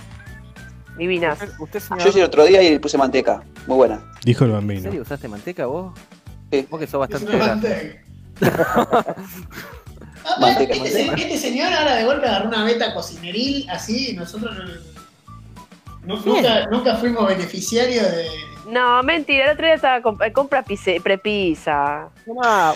Divinas. 0.96 1.38
Usted, 1.58 1.80
Yo 1.98 2.08
hice 2.08 2.18
el 2.20 2.24
otro 2.26 2.44
día 2.44 2.62
y 2.62 2.70
le 2.70 2.80
puse 2.80 2.96
manteca. 2.96 3.42
Muy 3.66 3.76
buena. 3.76 4.00
Dijo 4.24 4.44
el 4.44 4.50
¿en 4.50 4.56
bambino. 4.56 4.82
serio 4.82 5.02
usaste 5.02 5.28
manteca 5.28 5.66
vos? 5.66 5.92
Sí. 6.52 6.66
Vos 6.70 6.78
que 6.80 6.86
sos 6.86 7.04
Es 7.08 7.10
bastante 7.10 7.36
grande. 7.36 8.00
manteca. 8.40 9.16
Manteca, 10.40 10.74
este, 10.74 10.90
se- 10.90 11.06
este 11.14 11.36
señor 11.38 11.72
ahora 11.72 11.94
de 11.96 12.04
golpe 12.04 12.26
agarró 12.26 12.48
una 12.48 12.64
beta 12.64 12.92
cocineril 12.94 13.68
así 13.70 14.10
y 14.10 14.16
nosotros 14.16 14.54
no, 14.56 14.64
no- 16.16 16.20
nunca, 16.24 16.66
nunca 16.70 16.96
fuimos 16.96 17.26
beneficiarios 17.26 18.04
de. 18.12 18.26
No, 18.70 19.02
mentira. 19.02 19.46
El 19.46 19.50
otro 19.52 19.66
día 19.66 19.74
estaba 19.74 20.00
comp 20.00 20.22
eh, 20.22 20.32
compra 20.32 20.62
pise- 20.62 21.00
prepisa. 21.02 22.08
Tomá, 22.24 22.72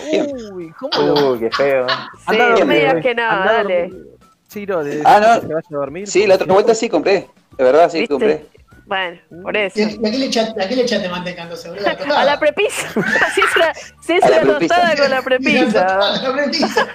uy, 0.51 0.73
¿cómo 0.79 0.91
lo 1.05 1.31
Uy, 1.31 1.39
qué 1.39 1.51
feo. 1.51 1.87
Sí, 2.29 2.37
no 2.59 2.65
me 2.65 2.75
digas 2.79 2.95
eh. 2.95 3.01
que 3.01 3.15
no, 3.15 3.23
Andá 3.29 3.53
dale. 3.53 3.81
dormir. 3.89 4.05
Chiro, 4.49 4.83
de 4.83 5.01
Ah, 5.05 5.19
no. 5.41 5.47
que 5.47 5.53
vaya 5.53 5.67
a 5.69 5.75
dormir. 5.75 6.07
Sí, 6.07 6.27
la 6.27 6.35
otra 6.35 6.47
vuelta 6.53 6.75
sí 6.75 6.89
compré. 6.89 7.27
De 7.57 7.63
verdad, 7.63 7.89
sí 7.89 7.99
¿Viste? 7.99 8.13
compré. 8.13 8.45
Bueno, 8.85 9.19
por 9.41 9.57
eso. 9.57 9.79
¿Y 9.79 9.83
a, 9.83 9.87
qué 10.11 10.17
le 10.17 10.25
echaste, 10.27 10.63
a 10.63 10.67
qué 10.69 10.75
le 10.75 10.81
echaste 10.83 11.09
manteca 11.09 11.41
entonces, 11.43 11.71
boludo? 11.71 11.87
A 12.17 12.23
la 12.23 12.39
prepisa. 12.39 12.87
si 13.33 13.41
es 13.41 13.55
una, 13.55 13.73
si 14.01 14.13
es 14.13 14.23
una 14.23 14.41
prepisa. 14.41 14.75
tostada 14.75 14.95
con 14.95 15.09
la 15.09 15.21
prepisa. 15.23 16.87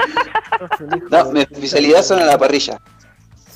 No, 1.11 1.33
mi 1.33 1.41
especialidad 1.41 2.03
son 2.03 2.21
a 2.21 2.27
la 2.27 2.39
parrilla. 2.39 2.79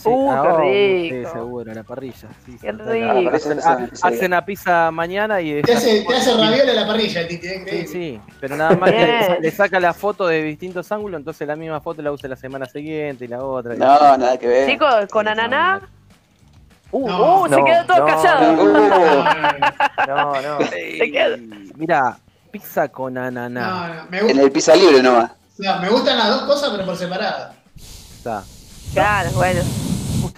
Sí, 0.05 0.11
Uh, 0.13 0.31
ah, 0.31 0.43
qué 0.43 1.11
rico. 1.11 1.29
Sí, 1.31 1.35
seguro, 1.39 1.73
a 1.73 1.75
la 1.75 1.83
parrilla. 1.83 2.29
sí, 2.45 2.59
Qué 2.61 2.71
sí, 2.73 2.79
rico. 2.79 3.31
Ha- 3.31 3.37
esa- 3.37 3.89
hacen 4.07 4.31
la 4.33 4.45
pizza 4.45 4.91
mañana 4.91 5.41
y 5.41 5.63
Te 5.63 5.73
hace, 5.73 6.03
te 6.07 6.15
hace 6.15 6.35
raviola 6.35 6.73
a 6.73 6.75
la 6.75 6.87
parrilla, 6.87 7.21
el 7.23 7.29
Titi, 7.29 7.49
Sí, 7.71 7.87
sí, 7.87 8.21
pero 8.39 8.55
nada 8.57 8.77
más 8.77 8.91
que 8.91 9.39
le, 9.41 9.51
saca 9.51 9.81
la 9.81 9.95
foto 9.95 10.27
de 10.27 10.43
distintos 10.43 10.93
ángulos, 10.93 11.19
entonces 11.21 11.49
la 11.49 11.57
misma 11.57 11.81
foto 11.81 12.03
la 12.03 12.13
usa 12.13 12.29
la 12.29 12.37
semana 12.37 12.67
siguiente 12.67 13.25
y 13.25 13.29
la 13.29 13.43
otra. 13.43 13.75
y 13.75 13.79
No, 13.79 13.91
así. 13.93 14.21
nada 14.21 14.37
que 14.39 14.47
ver. 14.47 14.69
Chicos, 14.69 15.07
con 15.11 15.27
ananá. 15.27 15.81
Uh, 16.91 17.09
No, 17.09 17.41
uh, 17.41 17.49
se 17.49 17.57
no, 17.57 17.65
quedó 17.65 17.85
todo 17.87 17.99
no, 18.01 18.07
callado. 18.07 18.53
No, 18.53 18.65
no, 18.65 18.89
no, 20.07 20.07
No, 20.07 20.43
no. 20.61 20.67
Se 20.71 21.11
quedó. 21.11 21.37
Mira, 21.77 22.19
pizza 22.51 22.89
con 22.89 23.17
ananá. 23.17 23.49
no, 23.89 23.95
no, 23.95 24.11
me, 24.11 24.19
En 24.19 24.27
gu- 24.37 24.41
el 24.43 24.53
pizza 24.53 24.77
libre 24.77 25.03
nomás. 25.03 25.31
no, 25.59 25.79
me 25.81 25.89
gustan 25.89 26.19
las 26.19 26.29
dos 26.29 26.43
cosas, 26.43 26.71
pero 26.73 26.85
por 26.85 26.95
separado. 26.97 27.55
Está. 27.75 28.45
Claro, 28.93 29.31
bueno. 29.33 29.61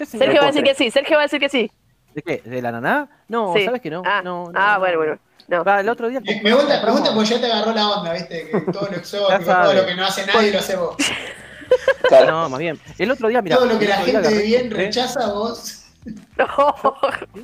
¿Usted 0.01 0.05
señor 0.05 0.25
Sergio 0.25 0.41
va 0.41 0.47
a 0.47 0.51
decir 0.51 0.63
que 0.63 0.75
sí, 0.75 0.91
Sergio 0.91 1.15
va 1.15 1.21
a 1.21 1.25
decir 1.25 1.39
que 1.39 1.49
sí. 1.49 1.71
¿De 2.13 2.21
qué? 2.21 2.41
¿Del 2.45 2.65
ananá? 2.65 3.09
No, 3.27 3.53
Sí. 3.55 3.65
¿sabes 3.65 3.81
que 3.81 3.89
no? 3.89 4.03
Ah, 4.05 4.21
no, 4.23 4.51
no, 4.51 4.51
ah 4.55 4.73
no. 4.75 4.79
bueno, 4.79 4.97
bueno. 4.99 5.19
No. 5.47 5.63
Va, 5.63 5.79
el 5.79 5.89
otro 5.89 6.09
día. 6.09 6.19
Me, 6.19 6.41
me 6.41 6.53
gusta, 6.53 6.83
me 6.85 6.91
gusta 6.91 7.13
porque 7.13 7.29
ya 7.29 7.39
te 7.41 7.51
agarró 7.51 7.71
la 7.73 7.89
onda, 7.89 8.13
¿viste? 8.13 8.49
Que 8.49 8.71
todo 8.71 8.87
lo 8.91 8.97
exótico, 8.97 9.43
todo 9.51 9.73
lo 9.73 9.85
que 9.85 9.95
no 9.95 10.05
hace 10.05 10.25
nadie 10.25 10.51
lo 10.51 10.59
hace 10.59 10.75
vos. 10.75 10.95
Claro. 12.09 12.31
No, 12.31 12.49
más 12.49 12.59
bien. 12.59 12.79
El 12.97 13.11
otro 13.11 13.27
día, 13.27 13.41
mira. 13.41 13.55
todo 13.55 13.65
lo 13.65 13.79
que 13.79 13.87
la 13.87 13.97
gente 13.97 14.29
de 14.29 14.43
bien 14.43 14.69
rechaza 14.69 15.19
rechaza, 15.21 15.33
vos. 15.33 15.83
No. 16.37 16.95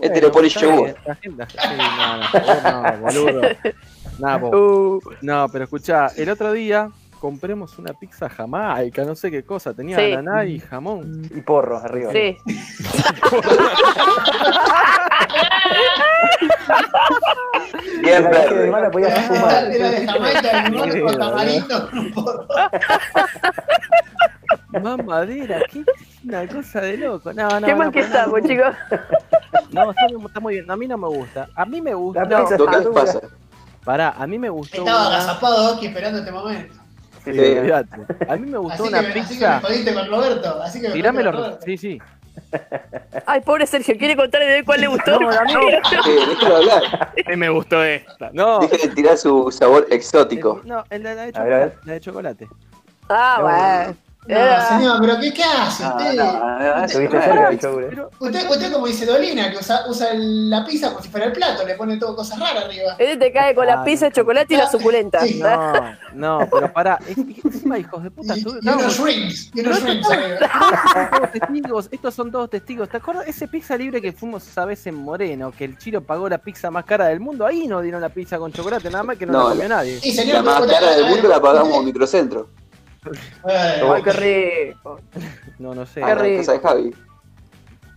Este 0.01 0.21
le 0.21 0.29
pone 0.29 0.47
yogur. 0.49 0.95
La 1.05 1.17
no, 1.25 2.81
no, 2.81 2.91
no, 2.91 2.97
boludo. 2.99 3.41
No, 4.19 4.37
Uh, 4.37 5.01
no, 5.21 5.49
pero 5.49 5.63
escuchá, 5.63 6.11
el 6.15 6.29
otro 6.29 6.51
día 6.51 6.89
compremos 7.23 7.79
una 7.79 7.93
pizza 7.93 8.27
jamaica, 8.27 9.05
no 9.05 9.15
sé 9.15 9.31
qué 9.31 9.43
cosa, 9.45 9.73
tenía 9.73 9.95
Sí. 9.97 10.11
ananá 10.11 10.43
y 10.43 10.59
jamón. 10.59 11.21
Y 11.33 11.39
porros 11.39 11.81
arriba. 11.81 12.11
sí. 12.11 12.35
Bien 18.01 18.23
que 18.23 18.29
de 18.29 18.29
verde. 18.29 18.71
mala 18.71 18.91
podías 18.91 19.25
fumar. 19.25 19.71
Era 19.71 19.89
de 19.89 20.05
Jamaica, 20.05 20.69
de 20.69 20.91
Sí, 20.91 20.99
con 21.01 21.17
tamarindo. 21.17 21.89
Mamadera, 24.81 25.61
qué 25.71 25.85
una 26.25 26.45
cosa 26.47 26.81
de 26.81 26.97
loco. 26.97 27.31
No, 27.31 27.47
no, 27.47 27.65
Qué 27.65 27.71
no, 27.71 27.77
mal 27.77 27.91
que 27.91 28.01
pero 28.01 28.09
no, 28.11 28.17
estamos, 28.19 28.41
no, 28.41 28.47
chicos. 28.49 28.75
No, 29.71 29.91
está, 29.91 30.07
muy- 30.17 30.25
está 30.25 30.39
muy 30.41 30.53
bien. 30.55 30.69
A 30.71 30.75
mí 30.75 30.87
no 30.89 30.97
me 30.97 31.07
gusta. 31.07 31.47
A 31.55 31.63
mí 31.65 31.81
me 31.81 31.93
gusta. 31.93 32.25
Dura. 32.25 32.83
pasa. 32.93 33.21
Pará, 33.85 34.09
a 34.17 34.27
mí 34.27 34.37
me 34.37 34.49
gustó. 34.49 34.79
Estaba 34.79 35.07
una- 35.07 35.15
agazapado 35.15 35.73
Oki 35.75 35.85
esperando 35.85 36.19
este 36.19 36.31
momento. 36.33 36.82
Sí, 37.25 37.31
Sí, 37.33 37.39
sí. 37.39 38.25
A 38.27 38.35
mí 38.35 38.49
me 38.51 38.57
gustó 38.57 38.83
Así 38.83 38.83
que, 38.83 38.89
una 38.89 39.01
me- 39.01 39.07
así 39.07 39.13
que 39.13 39.29
pizza. 39.35 39.59
me 39.59 39.93
con 39.93 40.07
Roberto. 40.09 40.61
Así 40.61 40.81
que 40.81 40.89
me 41.13 41.23
los. 41.23 41.35
Roberto. 41.35 41.59
Sí, 41.65 41.77
sí. 41.77 41.99
Ay, 43.25 43.41
pobre 43.41 43.65
Sergio, 43.67 43.95
¿quiere 43.97 44.15
contarle 44.15 44.47
de 44.47 44.63
cuál 44.65 44.81
le 44.81 44.87
gustó? 44.87 45.19
No, 45.19 45.29
a 45.29 45.43
mí 45.43 45.53
Eh, 45.53 45.81
déjalo 46.29 46.55
hablar. 46.57 47.13
no. 47.29 47.37
me 47.37 47.49
gustó 47.49 47.83
esta. 47.83 48.29
No. 48.33 48.59
Déjenle 48.59 48.95
tirar 48.95 49.17
su 49.17 49.51
sabor 49.51 49.87
exótico. 49.91 50.61
No, 50.65 50.83
el 50.89 51.03
de 51.03 51.15
la 51.15 51.25
de 51.25 51.31
A 51.39 51.43
ver, 51.43 51.53
a 51.53 51.57
ver. 51.59 51.69
chocolate. 51.69 51.85
La 51.85 51.93
de 51.93 51.99
chocolate. 52.01 52.47
Ah, 53.09 53.37
bueno. 53.41 53.97
No, 54.25 54.37
Era- 54.37 54.69
señor, 54.69 54.97
pero 55.01 55.19
¿qué, 55.19 55.33
qué 55.33 55.43
hace 55.43 55.83
No, 55.83 55.89
usted? 55.89 56.13
no, 56.15 56.23
no, 56.39 56.59
no, 56.59 56.85
Estuviste 56.85 57.17
no, 57.17 57.21
cerca 57.23 57.49
del 57.49 57.83
eh. 57.83 57.87
Pero, 57.89 58.09
Usted, 58.19 58.49
usted 58.49 58.71
como 58.71 58.87
dice 58.87 59.05
Dolina, 59.05 59.51
que 59.51 59.57
usa, 59.57 59.81
usa 59.89 60.11
el- 60.11 60.49
la 60.49 60.63
pizza 60.65 60.89
como 60.91 61.01
si 61.03 61.09
fuera 61.09 61.25
el 61.25 61.33
plato, 61.33 61.65
le 61.67 61.75
pone 61.75 61.97
todo 61.97 62.15
cosas 62.15 62.39
raras 62.39 62.63
arriba. 62.65 62.95
Este 62.97 63.17
te 63.17 63.31
cae 63.33 63.53
con 63.53 63.67
la 63.67 63.81
Ah, 63.81 63.83
pizza 63.83 64.05
de 64.05 64.11
chocolate 64.13 64.53
y 64.53 64.57
la 64.57 64.69
suculenta. 64.69 65.19
Sí. 65.27 65.41
no, 65.41 66.39
no, 66.39 66.47
pero 66.49 66.71
pará. 66.71 66.99
Encima, 67.05 67.77
hijos 67.77 68.01
de 68.03 68.11
puta, 68.11 68.35
Y, 68.35 68.39
estuve- 68.39 68.59
y 68.61 68.69
unos 68.69 68.97
shrimps, 68.97 69.51
y 69.53 69.59
unos 69.59 69.79
todos 69.79 71.31
testigos, 71.31 71.89
estos 71.91 72.13
son 72.13 72.31
todos 72.31 72.49
testigos. 72.49 72.89
¿Te 72.89 72.97
acuerdas 72.97 73.27
ese 73.27 73.47
pizza 73.47 73.75
libre 73.75 74.01
que 74.01 74.11
fuimos 74.13 74.47
esa 74.47 74.65
vez 74.65 74.85
en 74.87 74.95
Moreno? 74.95 75.51
Que 75.51 75.65
el 75.65 75.77
Chiro 75.77 76.01
pagó 76.01 76.29
la 76.29 76.37
pizza 76.37 76.71
más 76.71 76.85
cara 76.85 77.07
del 77.07 77.19
mundo. 77.19 77.45
Ahí 77.45 77.67
no 77.67 77.81
dieron 77.81 78.01
la 78.01 78.09
pizza 78.09 78.37
con 78.37 78.51
chocolate, 78.53 78.89
nada 78.89 79.03
más 79.03 79.17
que 79.17 79.25
no, 79.25 79.33
No, 79.33 79.43
la 79.43 79.49
comió 79.49 79.67
nadie. 79.69 79.99
Sí, 79.99 80.13
señor, 80.13 80.35
La 80.35 80.43
más 80.43 80.65
cara 80.65 80.91
del 80.95 81.05
mundo 81.07 81.27
la 81.27 81.41
pagamos 81.41 81.77
en 81.77 81.85
Microcentro. 81.85 82.47
Eh, 83.49 83.81
Ay, 83.93 84.03
qué 84.03 84.13
rico. 84.13 84.99
No, 85.59 85.73
no 85.75 85.85
sé. 85.85 86.03
A 86.03 86.09
la 86.09 86.15
rico. 86.15 86.37
casa 86.39 86.53
de 86.53 86.59
Javi. 86.59 86.95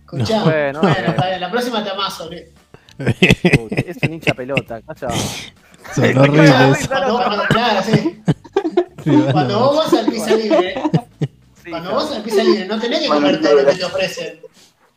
Escuchá. 0.01 0.43
Bueno, 0.43 0.79
Bueno, 0.81 1.07
está 1.09 1.27
bien, 1.27 1.41
la 1.41 1.51
próxima 1.51 1.83
te 1.83 1.89
amaso, 1.89 2.31
¿eh? 2.31 2.53
Es 2.97 3.97
un 4.03 4.13
hincha 4.13 4.33
pelota. 4.33 4.81
calla. 4.81 5.13
Son 5.95 6.17
horribles. 6.17 6.87
Cuando, 6.87 7.15
cuando- 7.23 7.43
claro, 7.47 7.81
sí. 7.83 8.21
Vos 9.05 9.77
vas 9.77 9.93
al 9.93 10.05
pizza 10.07 10.35
libre, 10.35 10.75
Sí, 11.63 11.69
cuando 11.69 11.89
no. 11.89 11.95
vos 11.95 12.11
al 12.15 12.23
pizza 12.23 12.43
libre, 12.43 12.65
no 12.65 12.79
tenés 12.79 13.01
que 13.01 13.07
comer 13.07 13.41
todo 13.41 13.53
lo 13.61 13.65
que 13.69 13.75
te 13.75 13.85
ofrecen. 13.85 14.39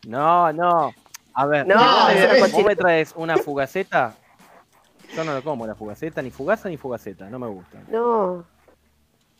No, 0.06 0.52
no. 0.52 0.92
A 1.34 1.46
ver, 1.46 1.66
No, 1.66 1.76
vos 2.40 2.52
vos 2.52 2.64
me 2.64 2.74
traes 2.76 3.12
una 3.16 3.36
fugaceta. 3.38 4.14
Yo 5.14 5.24
no 5.24 5.34
lo 5.34 5.42
como 5.42 5.66
la 5.66 5.74
fugaceta, 5.74 6.22
ni 6.22 6.30
fugaza 6.30 6.68
ni 6.68 6.76
fugaceta, 6.76 7.28
no 7.30 7.38
me 7.38 7.46
gustan. 7.48 7.84
No. 7.88 8.44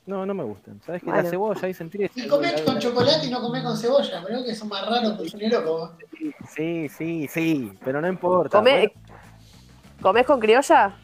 No, 0.07 0.25
no 0.27 0.35
me 0.35 0.43
gustan. 0.45 0.81
¿Sabes 0.85 1.03
que 1.03 1.07
Bueno. 1.11 1.23
la 1.23 1.31
cebolla 1.31 1.61
ahí 1.67 1.75
sentí 1.75 1.99
Y 2.15 2.27
comés 2.27 2.63
con 2.63 2.79
chocolate 2.79 3.27
y 3.27 3.31
no 3.31 3.41
comés 3.41 3.63
con 3.63 3.77
cebolla, 3.77 4.23
pero 4.27 4.43
que 4.45 4.55
son 4.55 4.69
más 4.69 4.85
raros 4.89 5.19
que 5.31 5.37
un 5.47 5.51
loco. 5.53 5.71
vos. 5.79 5.91
Sí, 6.55 6.89
sí, 6.89 7.29
sí, 7.29 7.73
pero 7.85 8.01
no 8.01 8.09
importa. 8.09 8.59
¿Comés, 8.59 8.91
¿Comés 10.01 10.27
con 10.27 10.41
criolla? 10.41 10.95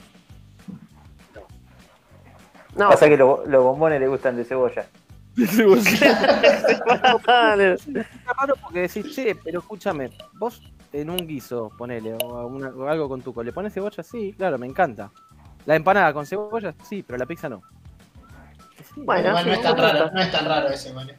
No. 2.74 2.88
Pasa 2.90 3.08
que 3.08 3.16
lo- 3.16 3.44
los 3.46 3.62
bombones 3.64 4.00
le 4.00 4.08
gustan 4.08 4.36
de 4.36 4.44
cebolla. 4.44 4.86
Dale. 7.26 7.74
Está 7.74 8.32
raro 8.38 8.54
porque 8.62 8.80
decís, 8.80 9.14
che, 9.14 9.34
pero 9.34 9.60
escúchame, 9.60 10.10
vos 10.38 10.62
en 10.92 11.10
un 11.10 11.18
guiso, 11.18 11.70
ponele, 11.76 12.14
o, 12.22 12.46
una- 12.46 12.70
o 12.70 12.88
algo 12.88 13.08
con 13.08 13.20
tuco, 13.22 13.42
¿le 13.42 13.52
pones 13.52 13.72
cebolla? 13.74 14.02
Sí, 14.02 14.34
claro, 14.36 14.58
me 14.58 14.66
encanta. 14.66 15.10
La 15.66 15.76
empanada 15.76 16.12
con 16.14 16.24
cebolla, 16.26 16.74
sí, 16.88 17.02
pero 17.02 17.18
la 17.18 17.26
pizza 17.26 17.48
no. 17.48 17.62
Bueno, 18.96 19.28
Igual 19.28 19.46
no 19.46 19.52
sí, 19.52 19.58
es 19.58 19.62
tan 19.62 19.76
raro, 19.78 20.10
no 20.12 20.20
es 20.20 20.30
tan 20.32 20.44
raro 20.46 20.68
ese, 20.68 20.92
¿vale? 20.92 21.16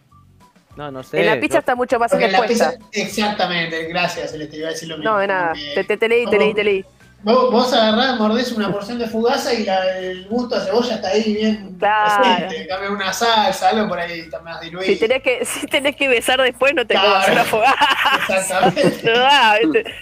no, 0.76 0.92
no 0.92 1.04
sé. 1.04 1.20
En 1.20 1.26
la 1.28 1.40
pizza 1.40 1.54
yo- 1.56 1.60
está 1.60 1.76
mucho 1.76 1.98
más 2.00 2.12
Porque 2.12 2.26
en 2.26 2.32
la 2.32 2.38
expuesta. 2.40 2.72
pizza, 2.72 2.90
exactamente, 2.92 3.84
gracias, 3.86 4.32
se 4.32 4.38
les 4.38 4.50
te 4.50 4.58
iba 4.58 4.68
a 4.68 4.72
decir 4.72 4.90
lo 4.90 4.98
mismo. 4.98 5.12
No, 5.12 5.18
de 5.20 5.28
nada. 5.28 5.50
Porque 5.50 5.72
Te, 5.76 5.84
te, 5.86 5.98
te 5.98 6.10
leí, 6.10 6.26
te 6.28 6.38
leí, 6.38 6.54
te 6.54 6.64
leí. 6.64 6.86
Vos, 7.24 7.52
vos 7.52 7.74
agarrás, 7.74 8.20
mordés 8.20 8.52
una 8.52 8.72
porción 8.72 9.00
de 9.00 9.08
fugaza 9.08 9.52
y 9.54 9.66
la- 9.66 9.98
el 9.98 10.28
gusto 10.28 10.56
a 10.56 10.60
cebolla 10.62 10.96
está 10.96 11.08
ahí 11.10 11.34
bien 11.34 11.76
Claro. 11.80 12.24
presente. 12.48 12.68
Cambio, 12.68 12.92
una 12.94 13.12
salsa, 13.12 13.70
algo 13.70 13.88
por 13.88 14.00
ahí 14.00 14.20
está 14.20 14.40
más 14.42 14.62
diluido. 14.62 14.86
Si 14.94 14.98
tenés 15.00 15.24
que, 15.24 15.44
si 15.46 15.66
tenés 15.66 15.96
que 15.96 16.08
besar 16.08 16.40
después, 16.42 16.74
no 16.76 16.86
te 16.86 16.94
Claro. 16.94 17.10
comas 17.10 17.30
una 17.30 17.44
fogata. 17.44 17.76
Exactamente. 18.30 19.02
No 19.64 19.74
¿viste? 19.74 19.96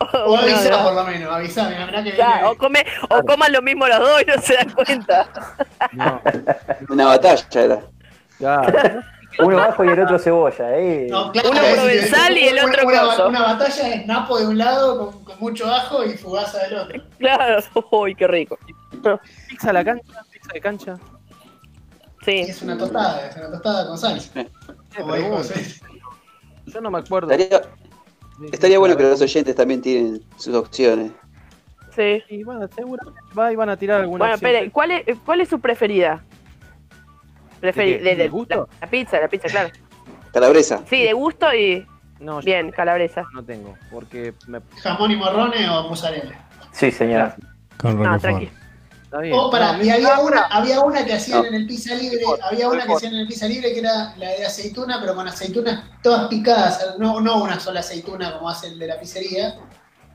O 0.00 0.36
no, 0.36 0.42
avisá 0.42 0.70
no. 0.70 0.84
por 0.84 0.94
lo 0.94 1.04
menos, 1.04 1.32
avisá, 1.34 1.68
mirá, 1.68 1.86
mirá 1.86 2.04
que 2.04 2.12
Claro, 2.14 2.50
o, 2.52 2.56
come, 2.56 2.84
o 3.10 3.22
coman 3.24 3.52
lo 3.52 3.62
mismo 3.62 3.86
los 3.88 3.98
dos 3.98 4.22
y 4.22 4.24
no 4.26 4.40
se 4.42 4.54
dan 4.54 4.70
cuenta. 4.70 5.28
No, 5.92 6.20
Una 6.88 7.06
batalla 7.06 7.46
era. 7.62 7.80
claro. 8.38 9.02
Uno 9.40 9.56
bajo 9.58 9.84
y 9.84 9.88
el 9.88 10.00
otro 10.00 10.18
cebolla, 10.18 10.76
¿eh? 10.78 11.06
No, 11.10 11.30
claro, 11.30 11.50
Uno 11.50 11.60
provenzal 11.74 12.36
y 12.36 12.48
el 12.48 12.58
otro 12.58 12.86
una, 12.88 13.26
una 13.26 13.42
batalla 13.42 13.88
es 13.94 14.06
napo 14.06 14.38
de 14.38 14.46
un 14.48 14.58
lado 14.58 14.98
con, 15.12 15.24
con 15.24 15.38
mucho 15.38 15.72
ajo 15.72 16.02
y 16.04 16.16
fugaza 16.16 16.58
del 16.64 16.74
otro. 16.78 17.02
Claro, 17.18 17.62
uy, 17.92 18.14
qué 18.16 18.26
rico. 18.26 18.58
Pizza 19.48 19.72
la 19.72 19.84
cancha, 19.84 20.22
pizza 20.32 20.50
de 20.54 20.60
cancha. 20.60 20.94
Y 22.22 22.24
Sí. 22.24 22.38
es 22.50 22.62
una 22.62 22.76
tostada, 22.76 23.28
es 23.28 23.36
una 23.36 23.50
tostada 23.50 23.86
con 23.86 23.96
salsa. 23.98 24.44
José. 24.96 25.80
yo 26.66 26.80
no 26.80 26.90
me 26.90 26.98
acuerdo. 26.98 27.28
Estaría 28.52 28.78
bueno 28.78 28.96
que 28.96 29.02
los 29.02 29.20
oyentes 29.20 29.54
también 29.54 29.80
tienen 29.80 30.22
sus 30.36 30.54
opciones. 30.54 31.12
Sí. 31.94 32.22
Y 32.28 32.44
bueno, 32.44 32.68
seguramente 32.74 33.20
va 33.36 33.52
y 33.52 33.56
van 33.56 33.70
a 33.70 33.76
tirar 33.76 34.00
alguna 34.00 34.18
Bueno, 34.24 34.34
opción. 34.34 34.50
espere, 34.52 34.70
¿cuál 34.70 34.90
es, 34.92 35.04
¿cuál 35.24 35.40
es 35.40 35.48
su 35.48 35.60
preferida? 35.60 36.22
Preferi 37.60 37.92
¿De 37.92 37.98
qué? 37.98 38.04
de, 38.04 38.10
de- 38.10 38.22
¿De 38.22 38.28
gusto? 38.28 38.54
La, 38.80 38.86
la 38.86 38.90
pizza, 38.90 39.20
la 39.20 39.28
pizza, 39.28 39.48
claro. 39.48 39.70
Calabresa. 40.32 40.82
Sí, 40.88 41.02
de 41.02 41.12
gusto 41.12 41.52
y 41.52 41.84
No, 42.20 42.40
yo 42.40 42.44
bien, 42.46 42.70
calabresa. 42.70 43.26
no 43.34 43.42
tengo, 43.44 43.76
porque 43.90 44.34
me... 44.46 44.60
Jamón 44.80 45.10
y 45.10 45.16
morrones 45.16 45.68
o 45.68 45.88
mozzarella. 45.88 46.46
Sí, 46.72 46.90
señor. 46.92 47.34
Con 47.80 48.00
No, 48.00 48.12
Roquefort. 48.14 48.44
Tranqui. 49.10 49.14
Está 49.16 49.18
bien. 49.20 49.34
Oh, 49.38 49.50
pará, 49.50 49.72
No, 49.76 49.84
y 49.84 49.90
había 49.90 50.18
una, 50.20 50.42
había 50.42 50.80
una 50.80 51.04
que 51.04 51.14
hacían 51.14 51.40
No. 51.42 51.46
en 51.46 51.54
el 51.54 51.66
pizza 51.66 51.94
libre, 51.94 52.18
Mejor, 52.18 52.38
había 52.42 52.68
una 52.68 52.86
que 52.86 52.92
hacían 52.92 53.14
en 53.14 53.20
el 53.20 53.26
pizza 53.26 53.46
libre 53.46 53.72
que 53.72 53.80
era 53.80 54.14
la 54.16 54.28
de 54.30 54.44
aceituna, 54.46 54.98
pero 55.00 55.14
con 55.14 55.26
aceitunas 55.28 55.82
todas 56.02 56.28
picadas, 56.28 56.94
no, 56.98 57.20
no 57.20 57.42
una 57.42 57.58
sola 57.60 57.80
aceituna 57.80 58.32
como 58.36 58.48
hace 58.50 58.68
el 58.68 58.78
de 58.78 58.86
la 58.86 58.98
pizzería, 59.00 59.54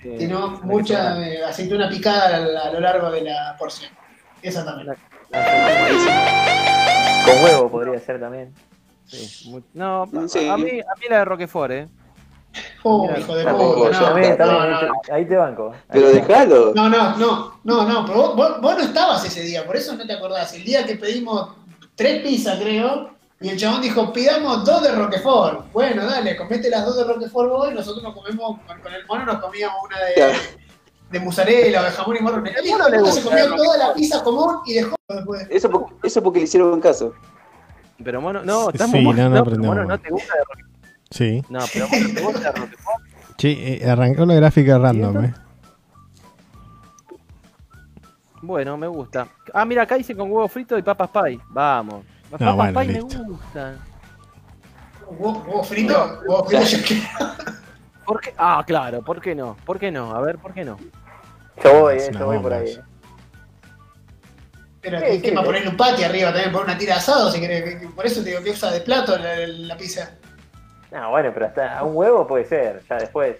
eh, 0.03 0.15
sino 0.19 0.49
mucha 0.63 1.17
eh, 1.25 1.43
aceituna 1.43 1.89
picada 1.89 2.35
a, 2.35 2.39
lo- 2.39 2.59
a 2.61 2.71
lo 2.71 2.79
largo 2.79 3.09
de 3.11 3.21
la 3.21 3.55
porción. 3.57 3.91
Esa 4.41 4.63
también. 4.65 4.95
Con 7.25 7.43
huevo 7.43 7.71
podría 7.71 7.99
ser 7.99 8.19
también. 8.19 8.53
Sí, 9.05 9.49
muy- 9.49 9.63
no, 9.73 10.09
Sí. 10.27 10.47
a, 10.47 10.57
mí, 10.57 10.79
a 10.81 10.95
mí 10.99 11.05
la 11.09 11.19
de 11.19 11.25
Roquefort, 11.25 11.71
¿eh? 11.71 11.87
Oh, 12.83 13.03
Mira, 13.07 13.19
hijo 13.19 13.35
de 13.35 13.43
puta, 13.45 13.55
yo 13.57 13.91
no, 13.91 13.99
También, 14.05 14.29
no, 14.31 14.37
también, 14.37 14.71
no, 14.71 14.77
ahí, 14.77 14.85
no. 14.87 14.93
te, 15.03 15.11
ahí 15.13 15.25
te 15.25 15.35
banco. 15.37 15.73
Pero 15.91 16.09
dejalo. 16.09 16.73
No, 16.75 16.89
no, 16.89 17.17
no, 17.17 17.59
no, 17.63 17.87
no, 17.87 18.05
pero 18.05 18.33
vos, 18.35 18.61
vos- 18.61 18.75
no 18.77 18.79
estabas 18.83 19.25
ese 19.25 19.41
día, 19.41 19.65
por 19.65 19.75
eso 19.75 19.95
no 19.95 20.05
te 20.05 20.13
acordás. 20.13 20.53
El 20.53 20.63
día 20.63 20.85
que 20.85 20.95
pedimos 20.95 21.49
tres 21.95 22.21
pizzas, 22.21 22.59
creo, 22.59 23.11
Y 23.39 23.49
el 23.49 23.57
chabón 23.57 23.81
dijo, 23.81 24.13
pidamos 24.13 24.63
dos 24.63 24.81
de 24.83 24.91
Roquefort. 24.93 25.71
Bueno, 25.73 26.05
dale, 26.05 26.37
comete 26.37 26.69
las 26.69 26.85
dos 26.85 26.95
de 26.95 27.03
Roquefort 27.03 27.49
vos 27.49 27.71
y 27.71 27.75
nosotros 27.75 28.01
nos 28.03 28.13
comemos, 28.13 28.57
con, 28.65 28.79
con 28.81 28.93
el 28.93 29.05
mono 29.05 29.25
nos 29.25 29.37
comíamos 29.41 29.77
una 29.85 29.97
de, 29.99 30.13
Claro. 30.13 30.33
de 31.11 31.19
mozzarella 31.19 31.81
o 31.81 31.83
de 31.83 31.91
jamón 31.91 32.15
y 32.17 32.19
morrón. 32.21 32.47
El 32.47 32.69
mono 32.69 32.87
le 32.87 33.11
se 33.11 33.21
comió 33.21 33.53
toda 33.55 33.77
la 33.77 33.93
pizza 33.93 34.23
común 34.23 34.59
y 34.65 34.75
dejó 34.75 34.95
después. 35.09 35.47
Eso, 35.49 35.69
por- 35.69 35.87
eso 36.03 36.23
porque 36.23 36.39
le 36.39 36.45
hicieron 36.45 36.79
caso. 36.79 37.13
Pero 38.01 38.21
mono, 38.21 38.43
no, 38.43 38.63
Sí, 38.65 38.69
estamos 38.73 39.03
no, 39.03 39.11
no 39.13 39.29
no, 39.29 39.39
aprendemos 39.39 39.75
mono, 39.75 39.87
no 39.89 39.99
te 39.99 40.09
gusta 40.09 40.33
de 40.35 40.39
Roquefort. 40.39 40.72
Sí. 41.13 41.43
No, 41.47 41.59
pero 41.71 41.87
mono, 42.23 42.39
te. 42.39 42.77
Che, 43.37 43.75
eh, 43.85 43.89
arrancó 43.89 44.25
la 44.25 44.33
gráfica 44.33 44.79
random, 44.79 45.25
eh. 45.25 45.33
Bueno, 48.41 48.77
me 48.77 48.87
gusta. 48.87 49.27
Ah, 49.53 49.63
mira, 49.63 49.83
acá 49.83 49.95
dice 49.95 50.15
con 50.15 50.31
huevo 50.31 50.47
frito 50.47 50.77
y 50.77 50.81
papas 50.81 51.09
pie. 51.11 51.39
Vamos. 51.49 52.03
Las 52.31 52.39
papas 52.39 52.55
bueno, 52.73 52.79
pie 52.81 52.93
listo. 52.93 53.19
me 53.23 53.29
gustan. 53.29 53.77
Huevo, 55.07 55.63
frito, 55.63 56.19
huevo 56.27 56.43
frito. 56.45 56.95
¿Por 58.05 58.19
qué? 58.19 58.33
Ah, 58.37 58.63
claro, 58.65 59.01
¿por 59.03 59.21
qué 59.21 59.35
no? 59.35 59.55
¿Por 59.65 59.79
qué 59.79 59.91
no? 59.91 60.13
A 60.15 60.19
ver, 60.21 60.37
¿por 60.39 60.53
qué 60.53 60.65
no? 60.65 60.77
Yo 61.63 61.79
voy, 61.81 61.95
eh, 61.97 62.09
yo 62.11 62.25
voy 62.25 62.39
por 62.39 62.53
ahí. 62.53 62.77
Pero 64.81 64.99
Sí, 64.99 65.05
¿qué, 65.05 65.29
sí, 65.29 65.29
sí. 65.29 65.35
ponerle 65.45 65.69
un 65.69 65.77
patio 65.77 66.05
arriba 66.05 66.31
también? 66.33 66.51
Poner 66.51 66.65
una 66.69 66.77
tira 66.77 66.95
de 66.95 66.99
asado 66.99 67.31
si 67.31 67.39
querés. 67.39 67.63
que- 67.63 67.79
que- 67.81 67.87
Por 67.93 68.05
eso 68.05 68.21
te 68.23 68.31
digo 68.31 68.41
que 68.43 68.49
usa 68.49 68.71
de 68.71 68.81
plato 68.81 69.17
la, 69.17 69.47
la 69.47 69.77
pizza. 69.77 70.15
No, 70.93 71.09
bueno, 71.09 71.31
pero 71.33 71.47
hasta 71.47 71.83
un 71.83 71.95
huevo 71.95 72.27
puede 72.27 72.45
ser. 72.45 72.81
Ya 72.89 72.97
después. 72.97 73.37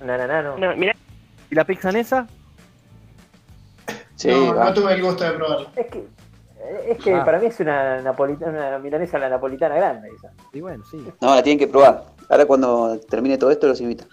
Na, 0.00 0.16
na, 0.18 0.26
na, 0.26 0.42
no. 0.42 0.58
No, 0.58 0.76
mirá, 0.76 0.94
¿Y 1.50 1.54
la 1.54 1.64
pizanesa? 1.64 2.26
Sí, 4.16 4.28
no, 4.28 4.54
va. 4.54 4.66
no 4.66 4.74
tuve 4.74 4.92
el 4.94 5.02
gusto 5.02 5.24
de 5.24 5.30
probarla. 5.30 5.68
Es 5.76 5.86
que, 5.86 6.04
es 6.88 6.98
que 6.98 7.14
Ah. 7.14 7.24
para 7.24 7.38
mí 7.38 7.46
es 7.46 7.58
una 7.60 8.02
napolitana, 8.02 8.50
una 8.68 8.78
milanesa 8.78 9.16
a 9.16 9.20
la 9.20 9.28
napolitana 9.30 9.76
grande 9.76 10.10
esa. 10.14 10.30
Y 10.52 10.60
bueno, 10.60 10.84
sí. 10.90 11.02
No, 11.20 11.34
la 11.34 11.42
tienen 11.42 11.58
que 11.58 11.68
probar. 11.68 12.04
Ahora 12.28 12.44
cuando 12.46 12.98
termine 13.08 13.38
todo 13.38 13.50
esto 13.50 13.66
los 13.68 13.80
invito. 13.80 14.04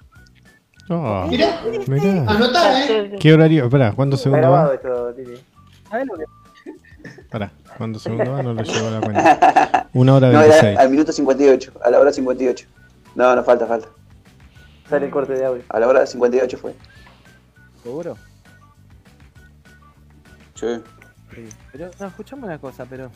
Oh, 0.89 1.25
Mirá, 1.27 1.59
mirá. 1.87 2.31
anotá, 2.31 2.85
¿eh? 2.85 3.15
¿Qué 3.19 3.33
horario? 3.33 3.65
Espera, 3.65 3.91
¿cuántos 3.95 4.19
Está 4.19 4.29
segundos 4.29 4.49
grabado 4.51 4.69
va? 4.69 4.75
esto, 4.75 5.13
Titi. 5.15 5.43
¿Sabes 5.89 6.07
lo 6.07 6.13
que 6.15 6.25
Pará, 7.31 7.51
¿cuántos 7.77 8.03
segundos 8.03 8.29
va? 8.29 8.43
No 8.43 8.53
lo 8.53 8.61
llevo 8.63 8.87
a 8.87 8.91
la 8.91 9.01
cuenta. 9.01 9.89
Una 9.93 10.15
hora 10.15 10.31
No, 10.31 10.39
veintiséis. 10.39 10.63
era 10.73 10.81
al 10.81 10.89
minuto 10.89 11.11
58, 11.11 11.71
a 11.83 11.89
la 11.89 11.99
hora 11.99 12.11
58. 12.11 12.67
No, 13.15 13.35
no 13.35 13.43
falta, 13.43 13.65
falta. 13.65 13.87
Sale 14.89 15.05
el 15.05 15.11
corte 15.11 15.33
de 15.33 15.45
audio. 15.45 15.63
A 15.69 15.79
la 15.79 15.87
hora 15.87 16.05
58 16.05 16.57
fue. 16.57 16.75
seguro? 17.83 18.17
Sí. 20.55 20.67
Sí. 21.33 21.49
Pero, 21.71 21.91
no, 21.99 22.07
escuchame 22.07 22.43
una 22.45 22.59
cosa, 22.59 22.85
pero. 22.85 23.11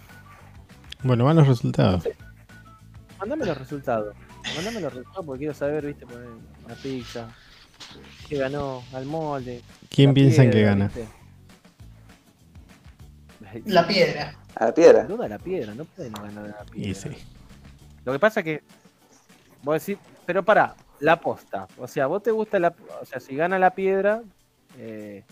Bueno, 1.04 1.26
van 1.26 1.38
los 1.38 1.48
resultados. 1.48 2.08
Mandame 3.20 3.46
los 3.46 3.58
resultados. 3.58 4.16
Mandame 4.56 4.82
los 4.82 4.94
resultados 4.94 5.26
porque 5.26 5.40
quiero 5.40 5.54
saber, 5.54 5.86
viste, 5.86 6.06
por 6.06 6.20
la 6.68 6.76
pizza. 6.76 7.28
¿Qué 8.28 8.38
ganó? 8.38 8.84
Al 8.94 9.06
molde. 9.06 9.62
¿Quién 9.90 10.10
la 10.10 10.14
piensan 10.16 10.50
que 10.52 10.62
gana? 10.64 10.86
¿viste? 10.88 11.08
La 13.66 13.88
piedra. 13.88 14.36
A 14.56 14.66
la 14.66 14.74
piedra. 14.74 15.04
Duda 15.06 15.28
la 15.28 15.40
piedra, 15.40 15.74
no 15.74 15.86
puede 15.86 16.10
no 16.10 16.22
ganar 16.22 16.48
la 16.48 16.66
piedra. 16.66 16.90
Y 16.90 16.94
sí. 16.94 17.10
Lo 18.06 18.14
que 18.14 18.20
pasa 18.20 18.44
que. 18.44 18.64
Vos 19.64 19.86
decís, 19.86 20.02
pero 20.26 20.44
para, 20.44 20.76
la 21.00 21.20
posta. 21.20 21.68
O 21.78 21.88
sea, 21.88 22.08
vos 22.08 22.24
te 22.24 22.32
gusta 22.32 22.60
la. 22.60 22.74
O 23.02 23.06
sea, 23.06 23.20
si 23.20 23.36
gana 23.36 23.60
la 23.60 23.72
piedra. 23.72 24.22
Eh, 24.78 25.24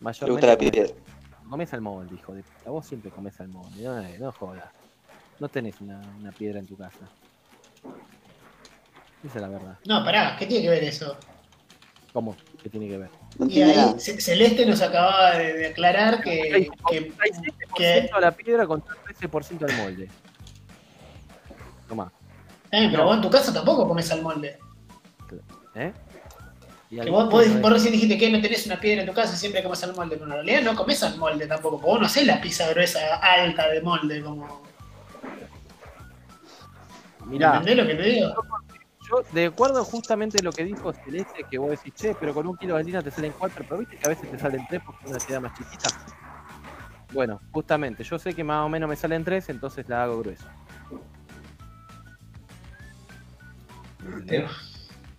mayormente. 0.00 0.32
gusta 0.32 0.46
la 0.46 0.56
comes- 0.56 0.70
piedra. 0.70 0.94
Puta. 2.42 2.70
Vos 2.70 2.86
siempre 2.86 3.10
comes 3.10 3.40
al 3.40 3.48
molde. 3.48 3.82
No, 3.82 4.00
eh, 4.00 4.18
no 4.18 4.32
jodas. 4.32 4.70
No 5.38 5.48
tenés 5.48 5.80
una, 5.80 6.00
una 6.18 6.32
piedra 6.32 6.58
en 6.58 6.66
tu 6.66 6.76
casa. 6.76 7.08
Esa 9.24 9.36
es 9.36 9.42
la 9.42 9.48
verdad. 9.48 9.78
No, 9.86 10.04
pará, 10.04 10.36
¿qué 10.38 10.46
tiene 10.46 10.64
que 10.64 10.70
ver 10.70 10.84
eso? 10.84 11.16
¿Cómo? 12.12 12.36
¿Qué 12.62 12.68
tiene 12.68 12.88
que 12.88 12.98
ver? 12.98 13.10
No 13.38 13.46
Y 13.48 13.62
ahí 13.62 13.94
Celeste 13.98 14.64
nos 14.64 14.80
acababa 14.80 15.32
de, 15.36 15.52
de 15.54 15.66
aclarar 15.68 16.22
que, 16.22 16.68
que, 16.90 17.12
37% 17.12 17.74
que- 17.76 18.10
a 18.12 18.20
la 18.20 18.32
piedra 18.32 18.66
contra 18.66 18.94
13% 19.04 19.64
al 19.70 19.76
molde. 19.76 20.08
Toma, 21.88 22.10
Eh, 22.70 22.88
pero 22.90 23.04
vos 23.04 23.16
en 23.16 23.22
tu 23.22 23.30
casa 23.30 23.52
tampoco 23.52 23.86
comes 23.86 24.10
al 24.10 24.22
molde. 24.22 24.58
¿eh? 25.74 25.92
Y 26.90 27.00
Que 27.00 27.10
vos, 27.10 27.28
vos, 27.28 27.46
no 27.48 27.68
recién 27.68 27.92
dijiste 27.92 28.16
que 28.16 28.30
no 28.30 28.40
tenés 28.40 28.64
una 28.66 28.78
piedra 28.80 29.02
en 29.02 29.08
tu 29.08 29.12
casa 29.14 29.34
y 29.34 29.36
siempre 29.36 29.62
comes 29.62 29.82
al 29.84 29.94
molde, 29.94 30.16
pero 30.16 30.26
en 30.26 30.32
realidad 30.32 30.62
no 30.62 30.74
comes 30.76 31.02
al 31.02 31.16
molde 31.18 31.46
tampoco, 31.46 31.76
porque 31.78 31.90
vos 31.90 32.00
no 32.00 32.06
hacés 32.06 32.26
la 32.26 32.40
pizza 32.40 32.68
gruesa 32.70 33.16
alta 33.16 33.68
de 33.68 33.80
molde 33.82 34.22
como. 34.22 34.62
Mirá, 37.26 37.56
¿Entendés 37.56 37.76
lo 37.76 37.86
que 37.88 37.94
te 37.96 38.02
digo? 38.02 38.34
Yo 39.08 39.22
de 39.32 39.46
acuerdo 39.46 39.84
justamente 39.84 40.42
lo 40.42 40.52
que 40.52 40.64
dijo 40.64 40.92
Celeste, 40.92 41.44
que 41.48 41.58
vos 41.58 41.70
decís, 41.70 41.94
che, 41.94 42.14
pero 42.18 42.34
con 42.34 42.46
un 42.46 42.56
kilo 42.56 42.74
de 42.74 42.80
harina 42.80 43.02
te 43.02 43.10
salen 43.10 43.32
cuatro, 43.38 43.64
pero 43.68 43.78
viste 43.78 43.96
que 43.96 44.06
a 44.06 44.08
veces 44.10 44.30
te 44.30 44.38
salen 44.38 44.66
tres 44.68 44.82
porque 44.84 45.06
una 45.08 45.18
queda 45.18 45.40
más 45.40 45.56
chiquita. 45.56 45.88
Bueno, 47.12 47.40
justamente, 47.52 48.02
yo 48.02 48.18
sé 48.18 48.34
que 48.34 48.42
más 48.42 48.64
o 48.64 48.68
menos 48.68 48.88
me 48.88 48.96
salen 48.96 49.24
tres, 49.24 49.48
entonces 49.48 49.88
la 49.88 50.02
hago 50.02 50.18
gruesa. 50.18 50.52
Pero, 54.26 54.48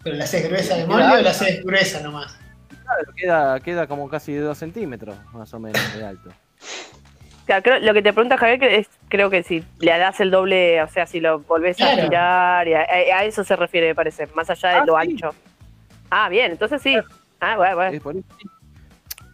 la 0.04 0.24
haces 0.24 0.48
gruesa 0.48 0.76
de 0.76 0.86
molde 0.86 1.04
o 1.06 1.22
la 1.22 1.30
haces 1.30 1.64
gruesa 1.64 2.02
nomás. 2.02 2.38
Claro, 2.70 3.14
queda, 3.16 3.60
queda 3.60 3.88
como 3.88 4.10
casi 4.10 4.34
de 4.34 4.42
dos 4.42 4.58
centímetros, 4.58 5.18
más 5.34 5.54
o 5.54 5.60
menos, 5.60 5.82
de 5.96 6.06
alto. 6.06 6.30
Claro, 7.48 7.64
creo- 7.64 7.80
lo 7.80 7.94
que 7.94 8.02
te 8.04 8.14
pregunta 8.14 8.38
Javier 8.38 8.64
es, 8.66 8.88
creo 9.08 9.30
que 9.30 9.42
si 9.42 9.64
le 9.80 9.98
das 9.98 10.20
el 10.20 10.30
doble, 10.30 10.82
o 10.84 10.88
sea, 10.90 11.08
si 11.08 11.20
lo 11.22 11.40
volvés 11.40 11.78
Claro. 11.78 11.94
a 11.94 12.06
tirar, 12.06 12.68
y 12.68 12.74
a, 12.74 12.82
a 12.82 13.24
eso 13.24 13.44
se 13.44 13.56
refiere, 13.56 13.88
me 13.88 13.96
parece, 13.96 14.28
más 14.36 14.50
allá 14.50 14.70
de 14.70 14.76
Ah, 14.76 14.84
lo 14.86 15.00
sí. 15.02 15.08
ancho. 15.12 15.30
Ah, 16.12 16.30
bien, 16.30 16.52
entonces 16.52 16.82
sí. 16.82 16.96
Ah, 17.40 17.56
bueno, 17.58 17.76
bueno. 17.78 18.22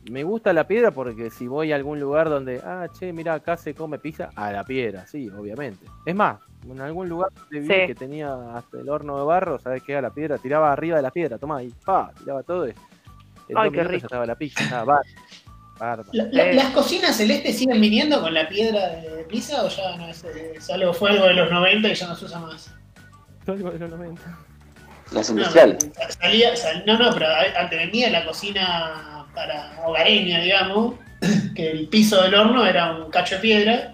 Me 0.09 0.23
gusta 0.23 0.53
la 0.53 0.67
piedra 0.67 0.91
porque 0.91 1.29
si 1.31 1.47
voy 1.47 1.71
a 1.71 1.75
algún 1.75 1.99
lugar 1.99 2.29
donde, 2.29 2.61
ah, 2.63 2.87
che, 2.99 3.11
mira, 3.13 3.33
acá 3.35 3.57
se 3.57 3.73
come 3.73 3.97
pizza, 3.97 4.29
a 4.35 4.51
la 4.51 4.63
piedra, 4.63 5.07
sí, 5.07 5.29
obviamente. 5.29 5.85
Es 6.05 6.13
más, 6.13 6.39
en 6.69 6.81
algún 6.81 7.07
lugar 7.09 7.29
donde 7.33 7.59
vi 7.61 7.67
Sí. 7.67 7.87
que 7.87 7.95
tenía 7.95 8.35
hasta 8.55 8.79
el 8.79 8.89
horno 8.89 9.17
de 9.17 9.23
barro, 9.25 9.57
¿sabes 9.59 9.81
qué? 9.81 9.95
A 9.95 10.01
la 10.01 10.09
piedra, 10.11 10.37
tiraba 10.37 10.71
arriba 10.71 10.97
de 10.97 11.03
la 11.03 11.11
piedra, 11.11 11.37
tomá, 11.39 11.63
y 11.63 11.69
pa, 11.85 12.11
tiraba 12.19 12.43
todo. 12.43 12.67
Y 12.67 12.71
en 13.49 13.57
Ay, 13.57 13.69
dos 13.69 13.73
qué 13.73 13.83
rico. 13.85 14.05
estaba 14.05 14.25
la 14.25 14.35
pizza, 14.35 14.61
estaba 14.63 14.99
bárbaro. 15.83 16.09
La- 16.13 16.25
la- 16.31 16.51
Eh. 16.51 16.53
¿Las 16.55 16.67
cocinas 16.67 17.15
celestes 17.17 17.57
siguen 17.57 17.79
viniendo 17.81 18.21
con 18.21 18.33
la 18.33 18.47
piedra 18.47 18.87
de 18.89 19.25
pizza 19.29 19.63
o 19.63 19.69
ya 19.69 19.97
no 19.97 20.07
es, 20.07 20.23
eh, 20.23 20.53
es 20.57 20.69
algo, 20.69 20.93
fue 20.93 21.11
algo 21.11 21.25
de 21.25 21.33
los 21.33 21.51
90 21.51 21.89
y 21.89 21.93
ya 21.95 22.07
no 22.07 22.15
se 22.15 22.25
usa 22.25 22.39
más? 22.39 22.71
Algo 23.47 23.71
de 23.71 23.79
los 23.79 23.89
90. 23.91 24.21
Las 25.11 25.29
No, 25.29 25.37
industriales. 25.37 25.89
salía, 26.19 26.55
sal- 26.55 26.83
no, 26.87 26.97
no, 26.97 27.13
pero 27.13 27.27
antes 27.59 27.77
venía 27.77 28.09
la 28.09 28.25
cocina 28.25 29.25
para 29.35 29.81
hogareña, 29.85 30.39
digamos, 30.41 30.95
que 31.55 31.71
el 31.71 31.87
piso 31.89 32.21
del 32.21 32.35
horno 32.35 32.65
era 32.65 32.93
un 32.95 33.11
cacho 33.11 33.35
de 33.35 33.41
piedra, 33.41 33.91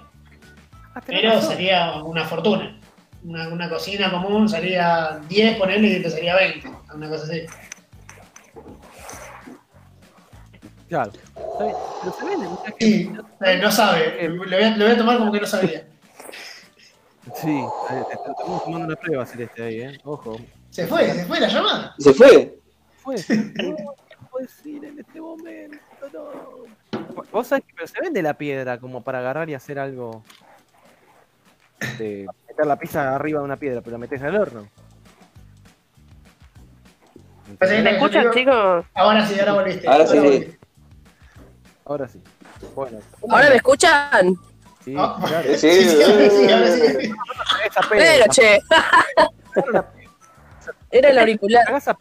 Ah, 0.95 1.01
pero 1.05 1.29
razón. 1.31 1.51
salía 1.53 1.93
una 2.03 2.25
fortuna. 2.25 2.75
Una, 3.23 3.49
una 3.49 3.69
cocina 3.69 4.09
común 4.09 4.47
salía 4.47 5.19
10, 5.27 5.57
ponele, 5.57 5.87
y 5.97 6.01
te 6.01 6.09
salía 6.09 6.35
20, 6.35 6.69
una 6.95 7.09
cosa 7.09 7.23
así. 7.25 7.41
Claro. 10.89 11.11
Pero 11.59 12.13
se 12.17 12.25
vende, 12.25 12.47
Sí, 12.79 13.11
eh, 13.45 13.59
no 13.61 13.71
sabe, 13.71 14.27
lo 14.27 14.43
voy, 14.43 14.53
a, 14.63 14.75
lo 14.75 14.85
voy 14.85 14.93
a 14.93 14.97
tomar 14.97 15.17
como 15.19 15.31
que 15.31 15.39
no 15.39 15.45
sabía. 15.45 15.85
Sí, 17.35 17.59
eh, 17.91 18.03
estamos 18.11 18.63
tomando 18.63 18.87
una 18.87 18.95
prueba 18.95 19.25
celeste 19.25 19.63
ahí, 19.63 19.81
eh. 19.81 19.99
Ojo. 20.03 20.37
Se 20.71 20.87
fue, 20.87 21.11
se 21.13 21.25
fue 21.25 21.39
la 21.39 21.47
llamada. 21.47 21.93
¿Se 21.99 22.13
fue? 22.13 22.57
Fue. 22.97 23.15
No, 23.29 23.69
no 23.71 24.29
puedo 24.31 24.45
decir 24.45 24.83
en 24.83 24.99
este 24.99 25.21
momento, 25.21 25.77
no. 26.11 27.23
Vos 27.31 27.47
sabés 27.47 27.65
que 27.65 27.73
pero 27.75 27.87
se 27.87 28.01
vende 28.01 28.21
la 28.21 28.33
piedra 28.33 28.79
como 28.79 29.03
para 29.03 29.19
agarrar 29.19 29.49
y 29.49 29.53
hacer 29.53 29.77
algo. 29.77 30.23
De 31.97 32.27
meter 32.47 32.65
la 32.65 32.77
pizza 32.77 33.15
arriba 33.15 33.39
de 33.39 33.45
una 33.45 33.57
piedra, 33.57 33.81
pero 33.81 33.93
la 33.93 33.99
metes 33.99 34.21
al 34.21 34.35
horno. 34.35 34.67
¿Me 37.59 37.91
escuchan, 37.91 38.31
chicos? 38.31 38.85
Ahora 38.93 39.25
sí, 39.25 39.39
ahora 39.39 39.53
volviste. 39.53 39.87
Ahora 39.87 40.07
sí. 40.07 40.17
volviste. 40.17 40.59
Ahora 41.89 42.07
sí. 42.07 42.21
Bueno. 42.75 42.99
¿Ahora 43.29 43.49
me 43.49 43.55
escuchan? 43.55 44.35
Sí, 44.85 44.93
Ah, 44.95 45.17
claro. 45.27 45.49
Sí, 45.57 45.59
Sí, 45.71 45.89
sí, 45.89 46.51
ahora 46.51 46.67
Pero, 47.89 48.25
che. 48.31 48.59
Era 50.91 51.09
el 51.09 51.19
auricular. 51.19 51.63
Está 51.75 51.97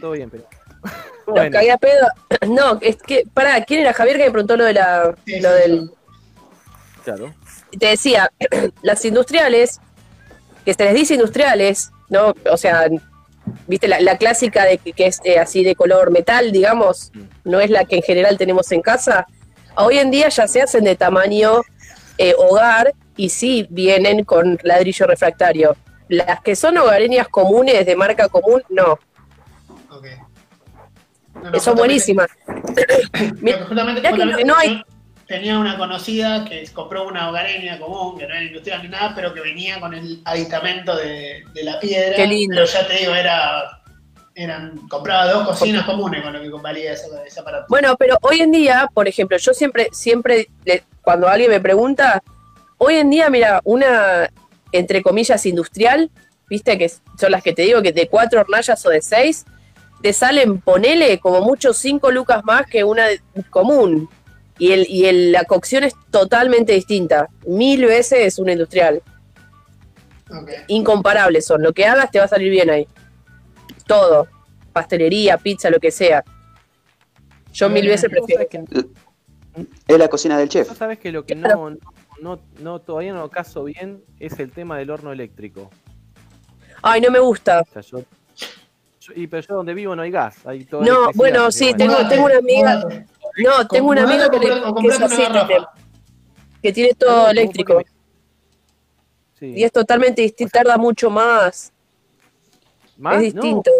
todo 0.00 0.12
bien, 0.12 0.30
pero. 0.30 0.44
Bueno, 1.26 1.52
cagué 1.52 1.70
a 1.70 1.76
pedo. 1.78 2.08
No, 2.48 2.78
es 2.80 2.96
que, 2.96 3.24
pará, 3.32 3.62
¿quién 3.64 3.82
era 3.82 3.92
Javier 3.92 4.16
que 4.16 4.24
me 4.24 4.30
preguntó 4.32 4.56
lo 4.56 4.64
de 4.64 4.72
la, 4.72 5.14
Sí, 5.24 5.38
lo 5.38 5.50
sí, 5.50 5.54
del, 5.60 5.90
claro. 7.04 7.32
te 7.78 7.86
decía, 7.86 8.32
las 8.82 9.04
industriales, 9.04 9.80
que 10.64 10.74
se 10.74 10.84
les 10.86 10.94
dice 10.94 11.14
industriales, 11.14 11.92
¿no? 12.08 12.34
O 12.50 12.56
sea, 12.56 12.88
viste 13.66 13.88
la, 13.88 14.00
la 14.00 14.16
clásica 14.16 14.64
de 14.64 14.78
que, 14.78 14.92
que 14.92 15.06
es 15.06 15.20
eh, 15.24 15.38
así 15.38 15.64
de 15.64 15.74
color 15.74 16.10
metal, 16.10 16.52
digamos, 16.52 17.12
no 17.44 17.60
es 17.60 17.70
la 17.70 17.84
que 17.84 17.96
en 17.96 18.02
general 18.02 18.38
tenemos 18.38 18.70
en 18.72 18.82
casa. 18.82 19.26
Hoy 19.76 19.98
en 19.98 20.10
día 20.10 20.28
ya 20.28 20.46
se 20.48 20.62
hacen 20.62 20.84
de 20.84 20.96
tamaño 20.96 21.62
eh, 22.18 22.34
hogar 22.36 22.92
y 23.16 23.28
sí 23.30 23.66
vienen 23.70 24.24
con 24.24 24.58
ladrillo 24.62 25.06
refractario. 25.06 25.76
Las 26.08 26.40
que 26.40 26.56
son 26.56 26.76
hogareñas 26.78 27.28
comunes 27.28 27.86
de 27.86 27.96
marca 27.96 28.28
común, 28.28 28.62
no. 28.68 28.98
Ok. 29.90 30.06
No, 31.42 31.50
no, 31.52 31.60
son 31.60 31.76
buenísimas. 31.76 32.28
Justamente 34.02 34.44
no 34.44 34.56
hay- 34.56 34.76
yo 34.76 34.82
tenía 35.30 35.60
una 35.60 35.78
conocida 35.78 36.44
que 36.44 36.66
compró 36.72 37.06
una 37.06 37.30
hogareña 37.30 37.78
común, 37.78 38.18
que 38.18 38.26
no 38.26 38.34
era 38.34 38.42
industrial 38.42 38.82
ni 38.82 38.88
nada, 38.88 39.12
pero 39.14 39.32
que 39.32 39.40
venía 39.40 39.78
con 39.78 39.94
el 39.94 40.20
aditamento 40.24 40.96
de, 40.96 41.44
de 41.54 41.62
la 41.62 41.78
piedra. 41.78 42.16
Qué 42.16 42.26
lindo. 42.26 42.56
Pero 42.56 42.66
ya 42.66 42.84
te 42.84 42.94
digo, 42.94 43.14
era, 43.14 43.80
eran, 44.34 44.76
compraba 44.88 45.30
dos 45.30 45.46
cocinas 45.46 45.86
comunes 45.86 46.24
con 46.24 46.32
lo 46.32 46.42
que 46.42 46.48
valía 46.60 46.94
ese, 46.94 47.06
ese 47.24 47.38
aparato. 47.38 47.66
Bueno, 47.68 47.94
pero 47.96 48.18
hoy 48.22 48.40
en 48.40 48.50
día, 48.50 48.88
por 48.92 49.06
ejemplo, 49.06 49.36
yo 49.38 49.54
siempre, 49.54 49.86
siempre, 49.92 50.48
cuando 51.00 51.28
alguien 51.28 51.52
me 51.52 51.60
pregunta, 51.60 52.24
hoy 52.78 52.96
en 52.96 53.08
día, 53.08 53.30
mira, 53.30 53.60
una, 53.62 54.28
entre 54.72 55.00
comillas, 55.00 55.46
industrial, 55.46 56.10
viste, 56.48 56.76
que 56.76 56.88
son 56.88 57.30
las 57.30 57.44
que 57.44 57.52
te 57.52 57.62
digo, 57.62 57.82
que 57.82 57.92
de 57.92 58.08
cuatro 58.08 58.40
hornallas 58.40 58.84
o 58.84 58.90
de 58.90 59.00
seis, 59.00 59.44
te 60.02 60.12
salen, 60.12 60.60
ponele, 60.60 61.20
como 61.20 61.40
mucho 61.40 61.72
cinco 61.72 62.10
lucas 62.10 62.42
más 62.42 62.66
que 62.66 62.82
una 62.82 63.06
común. 63.50 64.08
Y, 64.60 64.70
el, 64.72 64.86
y 64.88 65.06
el- 65.06 65.32
la 65.32 65.42
cocción 65.44 65.82
es 65.82 65.94
totalmente 66.12 66.72
distinta. 66.72 67.28
Mil 67.46 67.84
veces 67.86 68.38
una 68.38 68.52
industrial. 68.52 69.02
Ok. 70.30 70.50
Incomparables 70.68 71.46
son. 71.46 71.62
Lo 71.62 71.72
que 71.72 71.86
hagas 71.86 72.10
te 72.12 72.18
va 72.20 72.26
a 72.26 72.28
salir 72.28 72.50
bien 72.50 72.70
ahí. 72.70 72.86
Todo. 73.86 74.28
Pastelería, 74.72 75.36
pizza, 75.38 75.68
lo 75.70 75.80
que 75.80 75.90
sea. 75.90 76.22
Yo 77.52 77.68
mil 77.68 77.88
veces 77.88 78.08
prefiero. 78.10 78.46
que- 78.48 78.62
Es 79.88 79.98
la 79.98 80.06
cocina 80.08 80.38
del 80.38 80.48
chef. 80.48 80.68
Vos 80.68 80.78
sabés 80.78 80.98
que 81.00 81.10
lo 81.10 81.24
que 81.26 81.34
no, 81.34 81.70
no, 81.70 81.76
no, 82.22 82.40
no- 82.60 82.78
todavía 82.80 83.12
no 83.12 83.28
caso 83.28 83.64
bien 83.64 84.04
es 84.20 84.38
el 84.38 84.52
tema 84.52 84.78
del 84.78 84.90
horno 84.90 85.10
eléctrico. 85.10 85.70
Ay, 86.82 87.00
no 87.00 87.10
me 87.10 87.18
gusta. 87.18 87.62
O 87.62 87.72
sea, 87.72 87.82
yo, 87.82 87.98
yo- 89.00 89.12
y 89.16 89.26
pero 89.26 89.42
yo 89.46 89.54
donde 89.56 89.74
vivo 89.74 89.96
no 89.96 90.02
hay 90.02 90.10
gas. 90.12 90.36
Hay 90.46 90.64
toda 90.64 90.86
No, 90.86 91.10
bueno, 91.14 91.50
sí, 91.50 91.72
tengo, 91.76 91.96
tengo 92.08 92.26
una 92.26 92.36
amiga. 92.38 93.06
No, 93.38 93.66
tengo 93.68 93.88
una 93.90 94.02
Mudate 94.02 94.12
amiga 94.14 94.26
o 94.26 94.30
que, 94.30 94.38
le- 94.38 94.88
es 94.94 95.00
así 95.00 95.22
que 96.62 96.72
tiene 96.72 96.94
todo 96.94 97.08
¿Cómo- 97.10 97.20
cómo 97.22 97.30
eléctrico 97.30 97.80
Sí. 99.38 99.54
y 99.56 99.64
es 99.64 99.72
totalmente 99.72 100.20
distinto, 100.22 100.52
tarda 100.52 100.76
mucho 100.76 101.08
más, 101.10 101.72
¿Más? 102.98 103.16
es 103.16 103.32
distinto. 103.32 103.70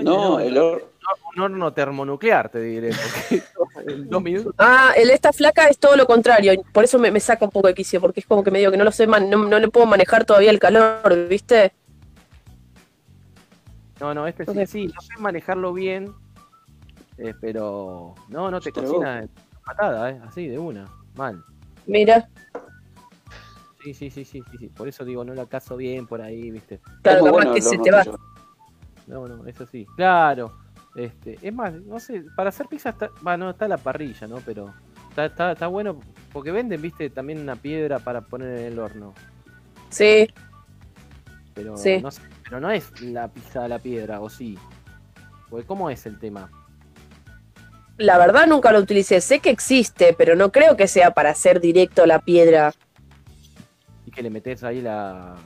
No, 0.00 0.40
el 0.40 0.56
hor- 0.56 0.84
un 1.36 1.42
horno 1.42 1.72
termonuclear, 1.72 2.48
te 2.48 2.60
diré. 2.60 2.90
Porque 2.90 3.44
en 3.92 4.08
dos 4.08 4.22
minutos. 4.22 4.54
Ah, 4.56 4.92
el 4.96 5.10
esta 5.10 5.32
flaca 5.34 5.68
es 5.68 5.78
todo 5.78 5.96
lo 5.96 6.06
contrario, 6.06 6.52
y 6.54 6.58
por 6.58 6.84
eso 6.84 6.98
me, 6.98 7.10
me 7.10 7.20
saca 7.20 7.44
un 7.44 7.50
poco 7.50 7.68
de 7.68 7.74
quicio, 7.74 8.00
porque 8.00 8.20
es 8.20 8.26
como 8.26 8.42
que 8.42 8.50
me 8.50 8.58
digo 8.58 8.70
que 8.70 8.78
no 8.78 8.84
lo 8.84 8.90
sé, 8.92 9.06
man- 9.06 9.28
no, 9.28 9.36
no 9.44 9.58
le 9.58 9.68
puedo 9.68 9.84
manejar 9.86 10.24
todavía 10.24 10.50
el 10.50 10.58
calor, 10.58 11.28
¿viste? 11.28 11.72
No, 14.00 14.12
no, 14.14 14.26
este 14.26 14.44
sí, 14.46 14.66
sí, 14.66 14.86
no 14.88 15.00
sé 15.00 15.14
manejarlo 15.18 15.72
bien. 15.72 16.12
Eh, 17.18 17.34
pero 17.40 18.14
no, 18.28 18.50
no 18.50 18.60
te 18.60 18.72
Pero- 18.72 18.86
cocina 18.88 19.20
de 19.22 19.28
patada, 19.64 20.10
eh, 20.10 20.20
así, 20.26 20.46
de 20.48 20.58
una. 20.58 20.84
Mal. 21.16 21.42
Mira, 21.86 22.28
Sí, 23.82 23.94
sí, 23.94 24.10
sí, 24.10 24.24
sí, 24.24 24.42
sí, 24.50 24.58
sí. 24.58 24.68
Por 24.68 24.88
eso 24.88 25.04
digo, 25.04 25.24
no 25.24 25.32
la 25.32 25.46
caso 25.46 25.76
bien 25.76 26.06
por 26.08 26.20
ahí, 26.20 26.50
viste. 26.50 26.80
claro, 27.02 27.20
capaz 27.26 27.30
bueno 27.32 27.54
que 27.54 27.62
se 27.62 27.78
te 27.78 27.90
va. 27.92 28.02
No, 29.06 29.28
no, 29.28 29.46
eso 29.46 29.64
sí. 29.66 29.86
Claro. 29.96 30.58
Este, 30.96 31.38
es 31.40 31.54
más, 31.54 31.72
no 31.72 32.00
sé, 32.00 32.24
para 32.34 32.48
hacer 32.48 32.66
pizza 32.66 32.88
está, 32.90 33.10
bueno, 33.20 33.50
está 33.50 33.68
la 33.68 33.76
parrilla, 33.76 34.26
¿no? 34.26 34.38
Pero 34.44 34.74
está, 35.10 35.26
está, 35.26 35.52
está 35.52 35.66
bueno 35.68 36.00
porque 36.32 36.50
venden, 36.50 36.82
viste, 36.82 37.10
también 37.10 37.38
una 37.38 37.54
piedra 37.54 38.00
para 38.00 38.22
poner 38.22 38.58
en 38.58 38.64
el 38.72 38.78
horno. 38.80 39.14
Sí, 39.90 40.26
Pero 41.54 41.76
Sí. 41.76 42.00
no 42.02 42.08
pero 42.42 42.60
no 42.60 42.70
es 42.70 43.00
la 43.02 43.28
pizza 43.28 43.62
de 43.62 43.68
la 43.68 43.78
piedra, 43.78 44.20
o 44.20 44.28
sí. 44.28 44.58
Porque 45.48 45.64
¿cómo 45.66 45.90
es 45.90 46.04
el 46.06 46.18
tema? 46.18 46.50
La 47.98 48.18
verdad 48.18 48.46
nunca 48.46 48.72
lo 48.72 48.78
utilicé, 48.80 49.20
sé 49.20 49.40
que 49.40 49.50
existe, 49.50 50.14
pero 50.16 50.36
no 50.36 50.52
creo 50.52 50.76
que 50.76 50.86
sea 50.88 51.12
para 51.12 51.30
hacer 51.30 51.60
directo 51.60 52.06
la 52.06 52.20
piedra. 52.20 52.72
Y 54.04 54.10
que 54.10 54.22
le 54.22 54.30
metes 54.30 54.62
ahí 54.64 54.80
la. 54.82 55.36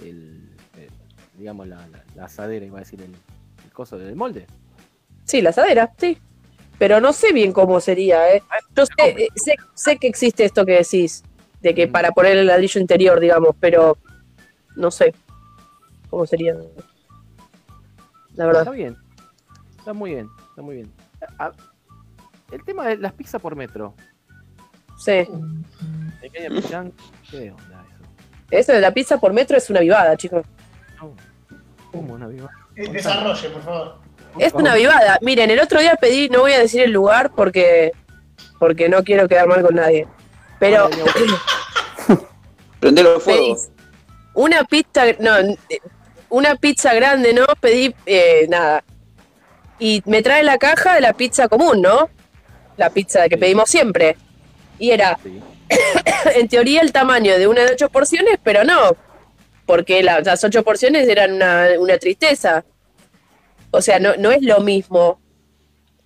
El, 0.00 0.48
el- 0.76 0.90
digamos, 1.36 1.66
la, 1.68 1.86
la, 1.88 2.04
la 2.14 2.24
asadera, 2.26 2.64
iba 2.64 2.78
a 2.78 2.80
decir, 2.80 3.00
el, 3.02 3.12
el 3.64 3.72
coso 3.72 3.98
del 3.98 4.14
molde. 4.16 4.46
Sí, 5.24 5.40
la 5.42 5.50
asadera, 5.50 5.92
sí. 5.98 6.18
Pero 6.78 7.00
no 7.00 7.12
sé 7.12 7.32
bien 7.32 7.52
cómo 7.52 7.80
sería, 7.80 8.32
¿eh? 8.34 8.42
Yo 8.76 8.86
sé, 8.86 8.92
eh, 9.24 9.28
sé, 9.34 9.56
sé 9.74 9.96
que 9.98 10.06
existe 10.06 10.44
esto 10.44 10.64
que 10.64 10.72
decís, 10.74 11.24
de 11.60 11.74
que 11.74 11.88
Mm. 11.88 11.92
para 11.92 12.10
poner 12.12 12.36
el 12.38 12.46
ladrillo 12.46 12.80
interior, 12.80 13.18
digamos, 13.18 13.50
pero 13.58 13.98
no 14.76 14.90
sé 14.92 15.12
cómo 16.08 16.24
sería. 16.26 16.54
La 16.54 16.60
Está 18.30 18.46
verdad. 18.46 18.72
bien. 18.72 18.96
Está 19.76 19.92
muy 19.92 20.10
bien, 20.12 20.28
está 20.50 20.62
muy 20.62 20.76
bien. 20.76 20.92
A- 21.38 21.52
el 22.50 22.64
tema 22.64 22.86
de 22.88 22.96
las 22.96 23.12
pizzas 23.12 23.40
por 23.40 23.56
metro. 23.56 23.94
Sí. 24.98 25.26
Pequeña 26.20 26.48
Pichán, 26.48 26.92
¿qué 27.30 27.50
onda 27.52 27.84
eso? 27.88 28.04
Eso 28.50 28.72
de 28.72 28.80
la 28.80 28.92
pizza 28.92 29.18
por 29.18 29.32
metro 29.32 29.56
es 29.56 29.70
una 29.70 29.80
vivada, 29.80 30.16
chicos. 30.16 30.44
No. 31.00 31.14
¿Cómo 31.92 32.14
una 32.14 32.26
viva? 32.26 32.50
Eh, 32.76 32.88
Desarrolle, 32.90 33.50
por 33.50 33.62
favor. 33.62 33.98
Es 34.38 34.52
una 34.52 34.74
vivada. 34.74 35.18
Miren, 35.22 35.50
el 35.50 35.60
otro 35.60 35.80
día 35.80 35.96
pedí, 35.96 36.28
no 36.28 36.40
voy 36.40 36.52
a 36.52 36.58
decir 36.58 36.82
el 36.82 36.92
lugar 36.92 37.32
porque 37.34 37.92
porque 38.58 38.88
no 38.88 39.02
quiero 39.04 39.28
quedar 39.28 39.46
mal 39.46 39.62
con 39.62 39.76
nadie. 39.76 40.06
Pero 40.58 40.90
Prendelo 42.80 43.20
fuego. 43.20 43.56
una 44.34 44.64
pizza, 44.64 45.04
no, 45.20 45.32
una 46.28 46.56
pizza 46.56 46.94
grande, 46.94 47.32
¿no? 47.32 47.46
Pedí 47.60 47.94
eh, 48.06 48.46
nada. 48.48 48.84
Y 49.78 50.02
me 50.06 50.22
trae 50.22 50.42
la 50.42 50.58
caja 50.58 50.94
de 50.94 51.00
la 51.00 51.12
pizza 51.12 51.48
común, 51.48 51.80
¿no? 51.80 52.10
La 52.78 52.88
pizza 52.90 53.28
que 53.28 53.34
Sí. 53.36 53.40
pedimos 53.40 53.68
siempre. 53.68 54.16
Y 54.78 54.90
era, 54.92 55.18
Sí. 55.22 55.38
en 56.36 56.48
teoría, 56.48 56.80
el 56.80 56.92
tamaño 56.92 57.36
de 57.38 57.46
una 57.46 57.64
de 57.66 57.72
ocho 57.72 57.90
porciones, 57.90 58.38
pero 58.42 58.64
no. 58.64 58.96
Porque 59.66 60.02
la- 60.02 60.20
las 60.20 60.42
ocho 60.44 60.62
porciones 60.62 61.06
eran 61.08 61.34
una, 61.34 61.68
una 61.78 61.98
tristeza. 61.98 62.64
O 63.70 63.82
sea, 63.82 63.98
no, 63.98 64.16
no 64.16 64.30
es 64.32 64.40
lo 64.42 64.60
mismo. 64.60 65.20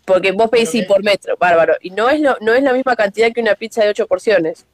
Porque 0.04 0.32
vos 0.32 0.50
pedís 0.50 0.70
sí 0.70 0.80
Ok. 0.82 0.88
por 0.88 1.04
metro, 1.04 1.36
bárbaro. 1.38 1.74
Y 1.80 1.90
no 1.90 2.10
es, 2.10 2.20
lo, 2.20 2.36
no 2.40 2.52
es 2.54 2.62
la 2.64 2.72
misma 2.72 2.96
cantidad 2.96 3.30
que 3.32 3.40
una 3.40 3.54
pizza 3.54 3.84
de 3.84 3.90
ocho 3.90 4.08
porciones. 4.08 4.66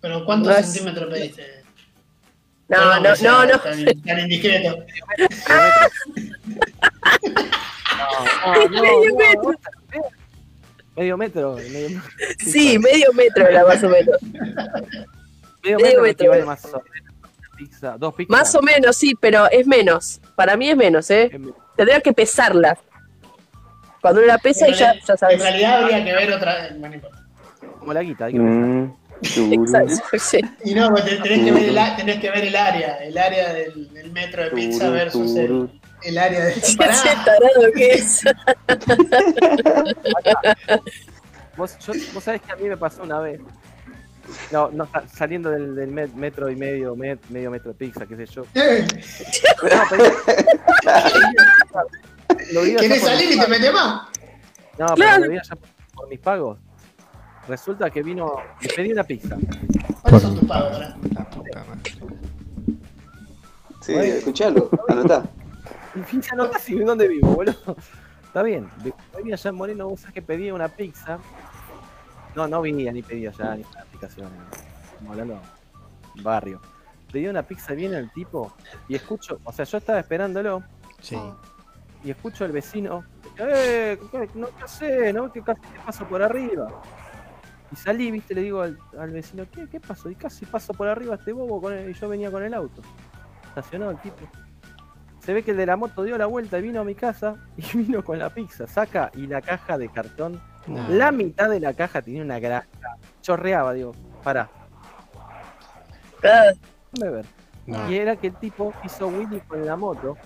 Pero 0.00 0.24
¿cuántos 0.24 0.48
No 0.52 0.58
es- 0.58 0.66
centímetros 0.72 1.12
pediste? 1.12 1.60
No, 2.68 3.00
no, 3.00 3.14
no, 3.22 3.46
no. 3.46 3.60
Tan, 3.60 3.84
tan 4.02 4.18
indiscreto. 4.24 4.78
No, 7.98 8.54
no, 8.54 8.68
no, 8.68 8.82
Medio 8.82 9.10
no, 9.10 9.16
metro. 9.16 9.52
Medio 11.00 11.16
metro. 11.16 11.54
Medio, 11.56 11.88
metro. 11.88 12.02
Sí, 12.38 12.78
medio 12.78 13.10
metro 13.14 13.46
era 13.48 13.64
más 13.64 13.82
o 13.82 13.88
menos. 13.88 14.16
medio 14.22 14.98
medio 15.62 15.78
metro 15.80 16.02
metro. 16.02 16.06
equivale 16.06 16.44
más 16.44 16.62
o 16.66 16.68
menos 16.68 16.82
pizza, 17.56 17.96
dos 17.98 18.14
pizzas. 18.14 18.30
Más 18.30 18.54
o 18.54 18.60
menos, 18.62 18.96
sí, 18.96 19.14
pero 19.18 19.50
es 19.50 19.66
menos. 19.66 20.20
Para 20.34 20.56
mí 20.58 20.68
es 20.70 20.76
menos, 20.76 21.10
¿eh? 21.10 21.30
En- 21.32 21.54
Tendría 21.76 22.00
que 22.02 22.12
pesarla. 22.12 22.76
Cuando 24.02 24.20
uno 24.20 24.26
la 24.28 24.36
pesa 24.38 24.66
y 24.68 24.72
En 24.72 24.76
ya, 24.78 24.92
ya 24.94 25.12
En 25.14 25.18
sabes. 25.18 25.40
realidad 25.40 25.82
habría 25.84 26.04
que 26.04 26.12
ver 26.14 26.32
otra. 26.32 26.68
bueno, 26.78 26.94
importa. 26.96 27.18
Como 27.78 27.92
la 27.94 28.02
guita, 28.02 28.24
hay 28.26 28.32
que. 28.34 28.38
Mm, 28.38 28.94
Exacto, 29.52 30.18
sí. 30.18 30.40
Y 30.64 30.74
no, 30.74 30.90
pues 30.90 31.04
te- 31.06 31.16
tenés 31.16 31.44
que 31.44 31.52
ver 31.52 31.64
el, 31.68 31.96
tenés 31.96 32.20
que 32.20 32.30
ver 32.30 32.44
el 32.44 32.56
área, 32.56 32.96
el 32.98 33.16
área 33.16 33.52
del, 33.54 33.92
del 33.94 34.12
metro 34.12 34.42
de 34.44 34.50
pizza 34.50 34.90
versus 34.90 35.34
el. 35.36 35.79
El 36.02 36.18
área 36.18 36.46
de. 36.46 36.54
Tarado 36.78 37.72
que 37.74 37.90
es. 37.92 38.22
Vos, 41.56 41.76
yo- 41.80 41.92
vos 42.14 42.22
sabés 42.24 42.40
que 42.42 42.52
a 42.52 42.56
mí 42.56 42.68
me 42.68 42.76
pasó 42.76 43.02
una 43.02 43.18
vez. 43.20 43.40
No, 44.52 44.70
no 44.70 44.86
sa- 44.86 45.02
saliendo 45.08 45.50
del, 45.50 45.74
del 45.74 45.90
met- 45.92 46.12
metro 46.14 46.48
y 46.50 46.56
medio, 46.56 46.94
met- 46.96 47.18
medio 47.28 47.50
metro 47.50 47.72
de 47.72 47.78
pizza, 47.78 48.06
qué 48.06 48.16
sé 48.16 48.26
yo. 48.26 48.42
No, 48.42 48.48
pero- 49.90 50.04
lo 52.52 52.62
vi 52.62 52.70
allá 52.70 52.80
¿Querés 52.80 53.00
por 53.00 53.08
salir 53.10 53.32
y 53.32 53.38
te 53.40 53.48
metes 53.48 53.72
más? 53.72 54.02
No, 54.78 54.86
pero 54.86 54.94
Claro. 54.94 55.24
lo 55.24 55.30
vi 55.30 55.38
allá 55.38 55.56
por, 55.56 55.68
por 55.94 56.08
mis 56.08 56.20
pagos. 56.20 56.58
Resulta 57.48 57.90
que 57.90 58.02
vino, 58.02 58.36
me 58.62 58.68
pedí 58.68 58.92
una 58.92 59.04
pizza. 59.04 59.36
¿Cuáles 60.02 60.22
son 60.22 60.38
tus 60.38 60.48
pagos? 60.48 60.78
La 60.78 60.94
puta 61.30 61.64
madre. 61.64 61.90
Sí, 63.82 63.94
escuchalo, 63.94 64.70
anotá. 64.88 65.24
Y 65.94 66.00
pinche 66.00 66.34
no 66.36 66.50
casi 66.50 66.78
dónde 66.78 67.08
vivo, 67.08 67.34
boludo. 67.34 67.76
Está 68.24 68.42
bien. 68.42 68.68
Venía 69.16 69.34
allá 69.34 69.50
en 69.50 69.56
Moreno, 69.56 69.88
vos 69.88 70.00
sabés 70.00 70.14
que 70.14 70.22
pedí 70.22 70.50
una 70.50 70.68
pizza. 70.68 71.18
No, 72.36 72.46
no 72.46 72.62
venía 72.62 72.92
ni 72.92 73.02
pedí 73.02 73.26
allá, 73.26 73.56
ni. 73.56 73.62
Estamos 73.62 74.30
hablando 75.10 75.40
de 76.14 76.22
barrio. 76.22 76.60
Pedí 77.12 77.26
una 77.26 77.42
pizza, 77.42 77.72
viene 77.74 77.96
el 77.98 78.10
tipo 78.12 78.54
y 78.88 78.94
escucho, 78.94 79.40
o 79.42 79.52
sea, 79.52 79.64
yo 79.64 79.78
estaba 79.78 79.98
esperándolo 79.98 80.62
Sí. 81.00 81.18
y 82.04 82.10
escucho 82.12 82.44
al 82.44 82.52
vecino, 82.52 83.04
eh, 83.36 83.98
¿qué, 84.12 84.28
no, 84.34 84.46
¿qué 84.56 84.62
haces? 84.62 85.12
¿No? 85.12 85.32
¿Qué 85.32 85.42
casi 85.42 85.60
te 85.60 85.78
paso 85.84 86.04
por 86.06 86.22
arriba? 86.22 86.68
Y 87.72 87.76
salí, 87.76 88.12
viste, 88.12 88.32
le 88.34 88.42
digo 88.42 88.62
al, 88.62 88.78
al 88.96 89.10
vecino, 89.10 89.44
¿qué, 89.52 89.66
¿qué 89.68 89.80
pasó? 89.80 90.08
Y 90.08 90.14
casi 90.14 90.46
paso 90.46 90.72
por 90.72 90.86
arriba 90.86 91.16
este 91.16 91.32
bobo 91.32 91.60
con 91.60 91.72
el- 91.72 91.90
y 91.90 91.94
yo 91.94 92.08
venía 92.08 92.30
con 92.30 92.44
el 92.44 92.54
auto. 92.54 92.80
Estacionado 93.48 93.90
el 93.90 93.98
tipo. 93.98 94.28
Se 95.30 95.34
ve 95.34 95.44
que 95.44 95.52
el 95.52 95.58
de 95.58 95.66
la 95.66 95.76
moto 95.76 96.02
dio 96.02 96.18
la 96.18 96.26
vuelta 96.26 96.58
y 96.58 96.62
vino 96.62 96.80
a 96.80 96.84
mi 96.84 96.96
casa 96.96 97.36
y 97.56 97.76
vino 97.78 98.02
con 98.04 98.18
la 98.18 98.30
pizza. 98.30 98.66
Saca 98.66 99.12
y 99.14 99.28
la 99.28 99.40
caja 99.40 99.78
de 99.78 99.88
cartón. 99.88 100.42
No. 100.66 100.88
La 100.88 101.12
mitad 101.12 101.48
de 101.48 101.60
la 101.60 101.72
caja 101.72 102.02
tenía 102.02 102.24
una 102.24 102.40
grasa. 102.40 102.66
Chorreaba, 103.22 103.72
digo, 103.72 103.92
pará, 104.24 104.50
Ah, 106.24 106.50
déjame 106.90 107.12
ver. 107.18 107.24
No. 107.64 107.88
Y 107.88 107.96
era 107.96 108.16
que 108.16 108.26
el 108.26 108.34
tipo 108.34 108.74
hizo 108.82 109.06
Willy 109.06 109.40
con 109.42 109.64
la 109.64 109.76
moto. 109.76 110.16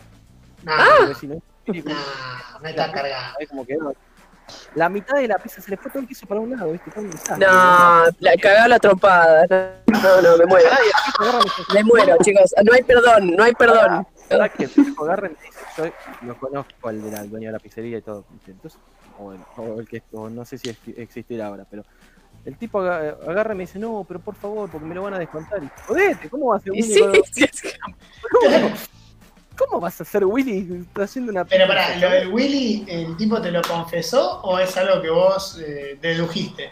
Vecino, 1.06 1.34
con- 1.66 1.76
nah, 1.84 2.58
me 2.62 2.70
está 2.70 2.90
cargado. 2.90 3.32
¿sabés 3.34 3.48
cómo 3.50 3.66
quedó? 3.66 3.92
La 4.74 4.88
mitad 4.88 5.16
de 5.16 5.28
la 5.28 5.36
pizza 5.36 5.60
se 5.60 5.70
le 5.70 5.76
fue 5.76 5.90
todo 5.90 6.00
el 6.00 6.08
queso 6.08 6.26
para 6.26 6.40
un 6.40 6.50
lado, 6.50 6.72
¿viste? 6.72 6.90
Un. 6.98 7.10
No, 7.38 8.04
la 8.20 8.36
cagaba 8.40 8.68
la 8.68 8.78
trompada. 8.78 9.46
No, 9.86 10.20
no, 10.22 10.36
me 10.38 10.46
muero. 10.46 10.68
Me 11.74 11.84
muero, 11.84 12.16
chicos. 12.22 12.54
No 12.64 12.72
hay 12.72 12.82
perdón, 12.82 13.36
no 13.36 13.42
hay 13.44 13.52
perdón. 13.52 14.06
La 14.30 14.36
verdad 14.38 14.52
que 14.56 14.64
el 14.64 14.70
tipo 14.70 15.04
agarra 15.04 15.28
y 15.28 15.30
me 15.30 15.36
dice, 15.42 15.92
yo 16.22 16.26
lo 16.28 16.38
conozco 16.38 16.88
al 16.88 17.02
de 17.02 17.10
la- 17.10 17.20
al 17.20 17.30
dueño 17.30 17.48
de 17.48 17.52
la 17.52 17.58
pizzería 17.58 17.98
y 17.98 18.02
todo. 18.02 18.24
Entonces, 18.46 18.80
o 19.18 19.32
el, 19.32 19.40
o 19.56 19.80
el 19.80 19.88
que 19.88 20.02
o 20.12 20.28
no 20.30 20.44
sé 20.44 20.58
si 20.58 20.70
es- 20.70 20.78
existirá 20.96 21.46
ahora, 21.48 21.66
pero 21.70 21.82
el 22.44 22.56
tipo 22.56 22.80
aga- 22.80 23.16
agarra 23.26 23.54
y 23.54 23.56
me 23.58 23.62
dice, 23.64 23.78
no, 23.78 24.04
pero 24.06 24.20
por 24.20 24.34
favor, 24.34 24.68
porque 24.70 24.86
me 24.86 24.94
lo 24.94 25.02
van 25.02 25.14
a 25.14 25.18
descontar. 25.18 25.62
Y 25.62 25.68
jodete, 25.86 26.28
¿cómo 26.28 26.46
vas 26.46 26.56
a 26.56 26.60
hacer 26.60 26.72
Y 26.74 26.82
Willy? 26.82 26.94
sí, 26.94 27.22
sí, 27.32 27.46
sí. 27.52 27.68
¿Cómo, 28.30 28.70
cómo 29.56 29.80
vas 29.80 30.00
a 30.00 30.02
hacer 30.02 30.24
Willy? 30.24 30.82
Está 30.88 31.04
haciendo 31.04 31.30
una 31.32 31.44
Pero 31.44 31.66
pará, 31.68 31.96
¿lo 31.96 32.10
del 32.10 32.28
Willy, 32.32 32.84
el 32.88 33.16
tipo 33.16 33.40
te 33.40 33.50
lo 33.50 33.62
confesó 33.62 34.40
o 34.42 34.58
es 34.58 34.76
algo 34.76 35.00
que 35.00 35.10
vos 35.10 35.58
eh, 35.64 35.96
dedujiste? 36.00 36.70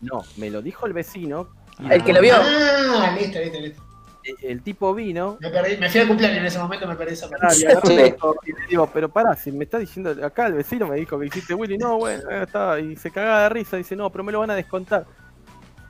No, 0.00 0.22
me 0.36 0.50
lo 0.50 0.62
dijo 0.62 0.86
el 0.86 0.92
vecino. 0.92 1.48
El 1.90 2.04
que 2.04 2.12
lo 2.12 2.20
vio. 2.20 2.34
Ah, 2.36 3.16
listo, 3.18 3.38
listo, 3.38 3.58
listo. 3.58 3.82
El- 4.24 4.50
El 4.50 4.62
tipo 4.62 4.94
vino, 4.94 5.38
Me, 5.40 5.50
perdí, 5.50 5.76
me 5.76 5.88
fui 5.90 6.00
al 6.00 6.08
cumpleaños 6.08 6.38
en 6.38 6.46
ese 6.46 6.58
momento, 6.58 6.86
me 6.86 6.96
perdí 6.96 7.12
esa 7.14 7.28
parte. 7.28 7.46
Claro, 7.60 7.80
y 7.90 7.94
y 7.94 8.50
y 8.50 8.52
le 8.60 8.66
digo, 8.68 8.88
pero 8.92 9.08
pará, 9.08 9.34
si 9.36 9.50
me 9.52 9.64
está 9.64 9.78
diciendo, 9.78 10.14
acá 10.24 10.46
el 10.46 10.54
vecino 10.54 10.86
me 10.86 10.96
dijo 10.96 11.18
que 11.18 11.26
hiciste 11.26 11.54
Willy, 11.54 11.78
no, 11.78 11.98
bueno, 11.98 12.22
eh, 12.30 12.42
está, 12.42 12.78
y 12.80 12.96
se 12.96 13.10
cagaba 13.10 13.42
de 13.44 13.48
risa, 13.50 13.76
dice, 13.76 13.96
no, 13.96 14.10
pero 14.10 14.24
me 14.24 14.32
lo 14.32 14.40
van 14.40 14.50
a 14.50 14.54
descontar. 14.54 15.04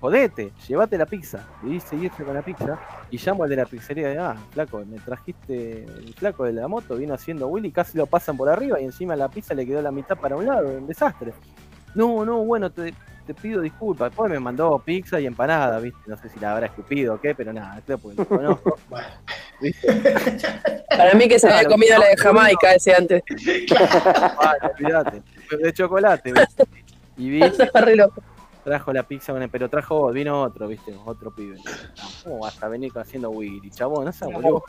Jodete, 0.00 0.52
llévate 0.66 0.96
la 0.96 1.04
pizza. 1.04 1.46
Y 1.62 1.70
dice 1.72 1.94
irse 1.94 2.24
con 2.24 2.32
la 2.34 2.40
pizza, 2.42 2.78
y 3.10 3.18
llamo 3.18 3.44
al 3.44 3.50
de 3.50 3.56
la 3.56 3.66
pizzería 3.66 4.08
de, 4.08 4.18
ah, 4.18 4.34
flaco, 4.50 4.82
me 4.86 4.98
trajiste 4.98 5.84
el 5.84 6.14
flaco 6.14 6.44
de 6.44 6.54
la 6.54 6.68
moto, 6.68 6.96
vino 6.96 7.12
haciendo 7.12 7.48
Willy, 7.48 7.70
casi 7.70 7.98
lo 7.98 8.06
pasan 8.06 8.36
por 8.36 8.48
arriba, 8.48 8.80
y 8.80 8.84
encima 8.84 9.14
la 9.14 9.28
pizza 9.28 9.52
le 9.52 9.66
quedó 9.66 9.82
la 9.82 9.90
mitad 9.92 10.16
para 10.16 10.36
un 10.36 10.46
lado, 10.46 10.68
un 10.68 10.86
desastre. 10.86 11.34
No, 11.94 12.24
no, 12.24 12.38
bueno, 12.44 12.70
te, 12.70 12.94
te 13.32 13.40
pido 13.40 13.60
disculpas. 13.60 14.10
Después 14.10 14.28
me 14.28 14.40
mandó 14.40 14.76
pizza 14.80 15.20
y 15.20 15.26
empanada, 15.26 15.78
¿viste? 15.78 16.00
No 16.06 16.16
sé 16.16 16.28
si 16.28 16.40
la 16.40 16.52
habrá 16.52 16.66
escupido 16.66 17.14
o 17.14 17.20
qué, 17.20 17.32
pero 17.32 17.52
nada, 17.52 17.80
creo 17.86 17.98
porque 17.98 18.16
lo 18.16 18.26
conozco. 18.28 18.76
Bueno, 18.88 19.06
Para 20.88 21.14
mí 21.14 21.28
que 21.28 21.38
se 21.38 21.46
había 21.46 21.60
Claro, 21.60 21.74
comido 21.74 21.98
la 21.98 22.06
de 22.08 22.16
no, 22.16 22.22
Jamaica 22.22 22.72
ese 22.72 22.94
antes. 22.94 23.22
Vale. 24.42 25.22
De 25.62 25.72
chocolate, 25.72 26.32
¿viste? 26.32 26.64
Y 27.18 27.30
vi, 27.30 27.40
trajo 28.64 28.92
la 28.92 29.02
pizza, 29.04 29.34
pero 29.52 29.68
trajo, 29.68 30.10
vino 30.10 30.42
otro, 30.42 30.66
¿viste? 30.66 30.94
Otro 31.04 31.30
pibe. 31.30 31.56
No, 31.56 31.62
¿Cómo 32.24 32.38
vas 32.40 32.60
a 32.62 32.68
venir 32.68 32.90
haciendo 32.96 33.30
Willy, 33.30 33.70
chabón? 33.70 34.06
No 34.06 34.12
seas 34.12 34.32
boludo. 34.32 34.64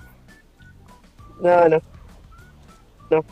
No, 1.40 1.70
no. 1.70 3.26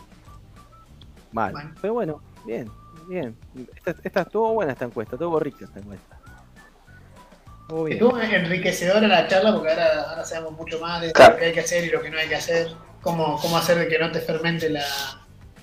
Mal. 1.34 1.52
Bueno. 1.52 1.72
Pero 1.82 1.94
bueno, 1.94 2.22
bien, 2.46 2.72
bien. 3.10 3.36
Esta, 3.76 3.96
esta 4.04 4.22
estuvo 4.22 4.54
buena 4.54 4.74
esta 4.74 4.86
encuesta, 4.86 5.16
estuvo 5.16 5.40
rica 5.40 5.66
esta 5.66 5.80
encuesta. 5.80 6.18
Estuvo 7.62 7.84
bien. 7.84 7.98
estuvo 7.98 8.20
enriquecedora 8.20 9.08
la 9.08 9.28
charla 9.28 9.54
porque 9.54 9.70
ahora, 9.70 10.02
ahora 10.10 10.26
sabemos 10.26 10.54
mucho 10.54 10.80
más 10.80 11.02
de 11.02 11.12
Claro. 11.12 11.34
lo 11.34 11.40
que 11.40 11.46
hay 11.46 11.54
que 11.54 11.60
hacer 11.60 11.84
y 11.86 11.90
lo 11.90 12.02
que 12.02 12.10
no 12.10 12.18
hay 12.18 12.28
que 12.28 12.36
hacer. 12.36 12.68
Cómo, 13.02 13.38
cómo 13.42 13.58
hacer 13.58 13.78
de 13.78 13.88
que 13.88 13.98
no 13.98 14.12
te 14.12 14.20
fermente 14.20 14.70
la, 14.70 14.84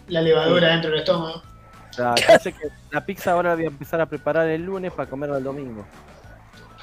la 0.09 0.21
levadura 0.23 0.69
dentro 0.71 0.91
del 0.91 1.01
estómago. 1.01 1.43
O 1.91 1.93
sea, 1.93 2.15
parece 2.27 2.53
que 2.53 2.69
la 2.91 3.05
pizza 3.05 3.33
ahora 3.33 3.51
la 3.51 3.55
voy 3.57 3.65
a 3.65 3.69
empezar 3.69 4.01
a 4.01 4.07
preparar 4.07 4.49
el 4.49 4.63
lunes 4.63 4.93
para 4.93 5.09
comerla 5.11 5.39
el 5.39 5.45
domingo. 5.45 5.85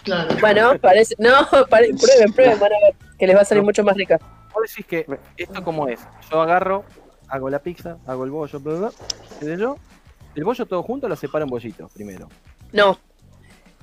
Claro. 0.03 0.35
Bueno, 0.41 0.73
parece. 0.81 1.15
No, 1.17 1.29
pare- 1.69 1.93
prueben, 1.99 2.33
prueben, 2.33 2.59
van 2.59 2.71
a 2.73 2.79
ver 2.85 2.95
que 3.17 3.25
les 3.27 3.35
va 3.35 3.41
a 3.41 3.45
salir 3.45 3.63
mucho 3.63 3.83
más 3.83 3.95
rica. 3.95 4.19
Vos 4.53 4.63
decís 4.69 4.85
que 4.85 5.05
esto 5.37 5.63
cómo 5.63 5.87
es. 5.87 5.99
Yo 6.29 6.41
agarro, 6.41 6.83
hago 7.29 7.49
la 7.49 7.59
pizza, 7.59 7.97
hago 8.05 8.25
el 8.25 8.29
bollo, 8.31 8.59
bla, 8.59 8.73
bla, 8.73 8.87
bla, 8.89 8.97
qué 9.39 9.45
sé 9.45 9.57
yo. 9.57 9.77
El 10.35 10.43
bollo 10.43 10.65
todo 10.65 10.81
junto 10.83 11.07
lo 11.07 11.15
separo 11.15 11.43
en 11.45 11.49
bollitos 11.49 11.91
primero. 11.91 12.27
No. 12.71 12.97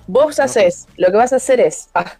Vos 0.07 0.41
haces, 0.41 0.89
lo 0.97 1.11
que 1.11 1.17
vas 1.17 1.33
a 1.33 1.37
hacer 1.37 1.61
es. 1.61 1.89
ah, 1.95 2.13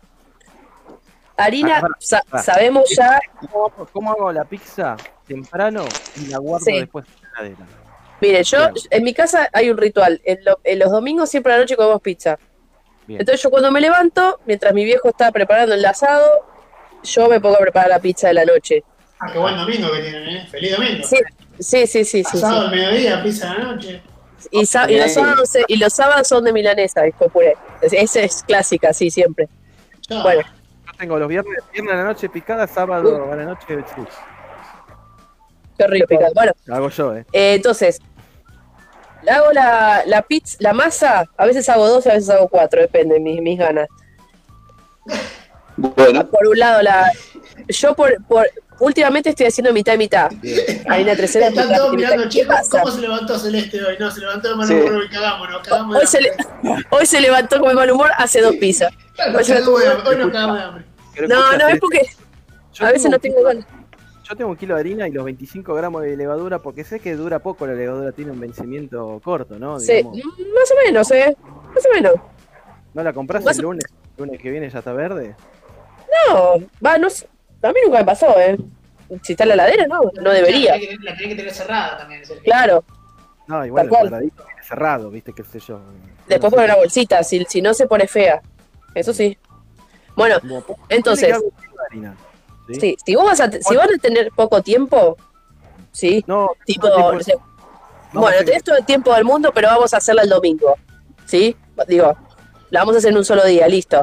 harina, 1.37 1.81
Ah, 1.83 1.89
sa- 1.99 2.23
pará. 2.29 2.43
sabemos 2.43 2.91
ya. 2.97 3.21
¿Cómo, 3.51 3.71
cómo 3.93 4.11
hago 4.13 4.33
la 4.33 4.45
pizza 4.45 4.97
temprano 5.27 5.85
y 6.17 6.27
la 6.27 6.39
guardo 6.39 6.65
Sí. 6.67 6.79
después 6.79 7.07
en 7.07 7.23
la 7.23 7.41
heladera? 7.41 7.67
Mire, 8.21 8.45
yo 8.45 8.59
Bien. 8.59 8.75
en 8.91 9.03
mi 9.05 9.15
casa 9.15 9.49
hay 9.53 9.71
un 9.71 9.79
ritual. 9.79 10.21
En, 10.25 10.45
lo- 10.45 10.61
en 10.63 10.79
los 10.79 10.91
domingos 10.91 11.31
siempre 11.31 11.53
a 11.53 11.57
la 11.57 11.63
noche 11.63 11.77
comemos 11.77 12.03
pizza. 12.03 12.39
Bien. 13.07 13.19
Entonces 13.21 13.43
yo 13.43 13.51
cuando 13.51 13.73
me 13.73 13.81
levanto, 13.81 14.39
mientras 14.47 14.75
mi 14.75 14.85
viejo 14.85 15.09
está 15.09 15.33
preparando 15.33 15.75
el 15.75 15.85
asado, 15.85 16.29
yo 17.03 17.29
me 17.29 17.41
pongo 17.41 17.57
a 17.57 17.61
preparar 17.61 17.89
la 17.89 17.99
pizza 17.99 18.29
de 18.29 18.35
la 18.35 18.45
noche. 18.45 18.85
Ah, 19.19 19.31
qué 19.33 19.39
buen 19.39 19.57
domingo 19.57 19.91
que 19.93 20.01
tienen, 20.03 20.29
¿eh? 20.29 20.47
Feliz 20.51 20.77
domingo. 20.77 21.05
Sí, 21.07 21.17
sí, 21.59 21.87
sí, 21.87 22.05
sí. 22.05 22.21
Asado 22.27 22.61
sí. 22.61 22.67
al 22.67 22.71
mediodía, 22.71 23.23
pizza 23.23 23.51
a 23.51 23.59
la 23.59 23.65
noche. 23.73 24.03
Y, 24.51 24.61
los 24.61 24.69
sábados, 24.71 25.51
y 25.69 25.77
los 25.77 25.93
sábados 25.93 26.29
son 26.29 26.45
de 26.45 26.53
milanesa, 26.53 27.07
hijo 27.07 27.25
de 27.25 27.31
puré. 27.31 27.57
Es- 27.83 27.93
Esa 27.93 28.21
es 28.21 28.43
clásica, 28.43 28.93
sí, 28.93 29.11
siempre. 29.11 29.49
Bueno, 30.23 30.43
Yo 30.87 30.93
tengo 30.99 31.19
los 31.19 31.29
viernes, 31.29 31.59
viernes 31.73 31.93
a 31.95 31.97
la 31.99 32.05
noche 32.05 32.29
picada, 32.29 32.67
sábado 32.67 33.31
a 33.33 33.37
la 33.37 33.45
noche 33.45 33.67
sí, 33.69 34.03
qué 35.79 35.87
rico 35.87 36.07
picado. 36.09 36.33
Bueno, 36.35 36.53
hago 36.71 36.89
yo, 36.91 37.17
eh. 37.17 37.25
eh, 37.33 37.55
entonces, 37.55 38.01
hago 39.31 39.53
la, 39.53 40.03
la 40.07 40.23
pizza, 40.23 40.57
la 40.61 40.73
masa, 40.73 41.25
a 41.37 41.47
veces 41.47 41.69
hago 41.69 41.89
dos 41.89 42.07
y 42.07 42.11
a 42.11 42.15
veces 42.15 42.31
hago 42.31 42.49
cuatro, 42.49 42.81
depende 42.81 43.15
de 43.15 43.21
mis, 43.21 43.41
mis 43.41 43.59
ganas. 43.59 43.89
Bueno, 45.77 46.27
Por 46.29 46.47
un 46.49 46.59
lado, 46.59 46.83
la 46.83 47.11
yo 47.69 47.95
por, 47.95 48.23
por 48.27 48.47
últimamente 48.81 49.31
estoy 49.31 49.47
haciendo 49.47 49.73
mitad 49.73 49.95
y 49.95 49.99
mitad. 49.99 50.31
Harina 50.89 51.15
tresera, 51.15 51.49
Están 51.49 51.67
mitad 51.69 51.79
todos 51.79 51.93
y 51.93 51.97
mitad. 51.97 52.09
mirando, 52.11 52.25
¿Qué 52.25 52.29
chicos, 52.41 52.57
pasa? 52.57 52.81
¿cómo 52.83 52.95
se 52.95 53.01
levantó 53.01 53.39
Celeste 53.39 53.85
hoy? 53.85 53.97
No, 54.01 54.11
se 54.11 54.21
levantó 54.21 54.49
de 54.49 54.55
mal 54.57 54.67
Sí. 54.69 54.75
humor 54.75 55.05
y 55.05 55.09
cagámonos, 55.09 55.63
cagamos 55.69 55.95
de 55.95 56.01
Hoy 56.01 56.07
se, 56.07 56.21
le- 56.21 56.33
hoy 56.91 57.07
se 57.07 57.21
levantó 57.21 57.61
con 57.61 57.75
mal 57.75 57.91
humor, 57.91 58.11
hace 58.19 58.41
dos 58.41 58.57
pizzas. 58.57 58.93
Claro, 59.15 59.39
hoy 59.39 59.85
hambre, 59.85 60.11
Hoy 60.11 60.17
nos 60.17 60.31
cagamos 60.31 60.57
de 60.59 60.63
hambre. 60.65 60.85
Pero 61.15 61.29
No, 61.29 61.57
no, 61.59 61.69
es 61.69 61.79
porque 61.81 62.01
yo 62.73 62.87
a 62.87 62.93
veces 62.93 63.11
no 63.11 63.19
tengo 63.19 63.43
ganas. 63.43 63.65
Yo 64.29 64.37
tengo 64.37 64.51
un 64.51 64.57
kilo 64.57 64.75
de 64.75 64.81
harina 64.81 65.09
y 65.09 65.11
los 65.13 65.25
25 65.25 65.75
gramos 65.75 66.03
de 66.03 66.17
levadura, 66.17 66.61
porque 66.61 66.85
sé 66.85 67.01
que 67.01 67.15
dura 67.17 67.41
poco 67.41 67.67
la 67.67 67.75
levadura, 67.75 68.13
tiene 68.13 68.31
un 68.31 68.39
vencimiento 68.41 69.21
corto, 69.25 69.59
¿no? 69.59 69.81
Sí, 69.81 69.93
Digamos, 69.95 70.17
más 70.19 70.71
o 70.71 70.87
menos, 70.87 71.11
¿eh? 71.11 71.37
Más 71.75 71.85
o 71.85 71.95
menos. 71.95 72.15
¿No 72.95 73.03
la 73.03 73.13
compras 73.13 73.45
el 73.45 73.63
lunes? 73.63 73.85
¿El 74.17 74.25
lunes 74.25 74.41
que 74.41 74.51
viene 74.51 74.71
ya 74.71 74.79
está 74.79 74.93
verde? 74.93 75.35
No, 76.29 76.59
va, 76.85 76.97
no 76.99 77.11
sé. 77.11 77.27
A 77.63 77.69
mí 77.69 77.75
nunca 77.85 77.99
me 77.99 78.05
pasó, 78.05 78.39
¿eh? 78.39 78.57
Si 79.23 79.33
está 79.33 79.45
en 79.45 79.51
la 79.51 79.57
ladera, 79.57 79.87
no, 79.87 80.01
no 80.21 80.31
debería. 80.31 80.73
La 80.73 80.79
tenés 80.81 80.99
que- 80.99 81.05
la 81.05 81.13
tenés 81.17 81.29
que 81.29 81.35
tener 81.37 81.53
cerrada 81.55 81.97
también. 81.99 82.25
Sergio. 82.25 82.45
Claro, 82.45 82.85
No, 83.49 83.67
igual 83.67 83.81
Tal 83.81 83.85
el 83.87 83.91
cual. 83.91 84.01
cuadradito 84.11 84.45
viene 84.47 84.63
cerrado, 84.63 85.11
viste, 85.11 85.33
qué 85.33 85.43
sé 85.43 85.59
yo. 85.59 85.81
después 86.29 86.53
sé. 86.55 86.65
una 86.65 86.77
bolsita, 86.77 87.23
si, 87.25 87.45
si 87.49 87.61
no 87.61 87.75
se 87.75 87.87
pone 87.89 88.07
fea. 88.07 88.41
Eso 88.95 89.13
sí. 89.13 89.37
Bueno, 90.15 90.37
entonces- 90.89 91.37
si 93.05 93.15
vos 93.17 93.25
vas 93.25 93.41
a, 93.41 93.51
si 93.51 93.75
van 93.77 93.89
a 93.93 93.99
tener 93.99 94.31
poco 94.31 94.63
tiempo, 94.63 95.17
sí, 95.91 96.23
No, 96.29 96.51
tipo, 96.65 96.89
no, 96.89 97.13
no 97.13 97.21
sé, 97.21 97.35
vamos 97.35 98.15
a 98.15 98.19
bueno, 98.21 98.45
tenés 98.45 98.63
todo 98.63 98.77
el 98.77 98.85
tiempo 98.85 99.13
del 99.15 99.25
mundo, 99.25 99.51
pero 99.53 99.69
vamos 99.69 99.93
a 99.93 99.97
hacerla 99.97 100.23
el 100.23 100.29
domingo, 100.29 100.77
¿sí? 101.25 101.57
Digo, 101.89 102.17
la 102.71 102.81
vamos 102.81 102.95
a 102.95 102.99
hacer 102.99 103.11
en 103.13 103.19
un 103.19 103.25
solo 103.25 103.45
día, 103.45 103.67
listo. 103.69 104.03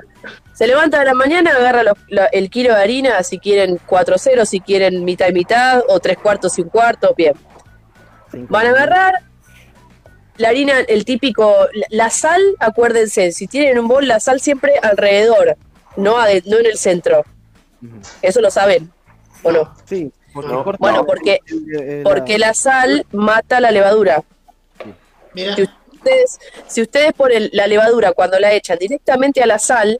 Se 0.53 0.67
levanta 0.67 0.99
de 0.99 1.05
la 1.05 1.13
mañana, 1.13 1.51
agarra 1.55 1.83
los- 1.83 1.97
la- 2.09 2.25
el 2.27 2.49
kilo 2.49 2.73
de 2.73 2.81
harina, 2.81 3.21
si 3.23 3.39
quieren 3.39 3.79
4-0, 3.85 4.45
si 4.45 4.59
quieren 4.59 5.03
mitad 5.05 5.27
y 5.29 5.33
mitad, 5.33 5.83
o 5.87 5.99
tres 5.99 6.17
cuartos 6.17 6.57
y 6.57 6.61
un 6.61 6.69
cuarto, 6.69 7.13
bien. 7.15 7.33
Van 8.49 8.65
a 8.67 8.69
agarrar 8.71 9.13
la 10.37 10.49
harina, 10.49 10.79
el 10.87 11.05
típico, 11.05 11.55
la, 11.73 11.85
la 11.89 12.09
sal, 12.09 12.41
acuérdense, 12.59 13.31
si 13.31 13.47
tienen 13.47 13.79
un 13.79 13.87
bol, 13.87 14.07
la 14.07 14.19
sal 14.19 14.39
siempre 14.41 14.73
alrededor, 14.81 15.55
no, 15.95 16.17
ade- 16.19 16.43
no 16.45 16.57
en 16.59 16.65
el 16.65 16.77
centro. 16.77 17.23
Eso 18.21 18.41
lo 18.41 18.49
saben, 18.51 18.91
¿o 19.43 19.51
no? 19.51 19.73
Sí, 19.85 20.11
Bueno, 20.79 21.05
porque- 21.05 21.39
Porque 22.03 22.37
la 22.37 22.53
sal 22.53 23.05
mata 23.11 23.59
la 23.59 23.71
levadura. 23.71 24.23
Mira. 25.33 25.55
Ustedes, 26.07 26.39
si 26.67 26.81
ustedes 26.81 27.13
ponen 27.13 27.49
la 27.51 27.67
levadura 27.67 28.13
cuando 28.13 28.39
la 28.39 28.53
echan 28.53 28.77
directamente 28.79 29.41
a 29.43 29.45
la 29.45 29.59
sal, 29.59 29.99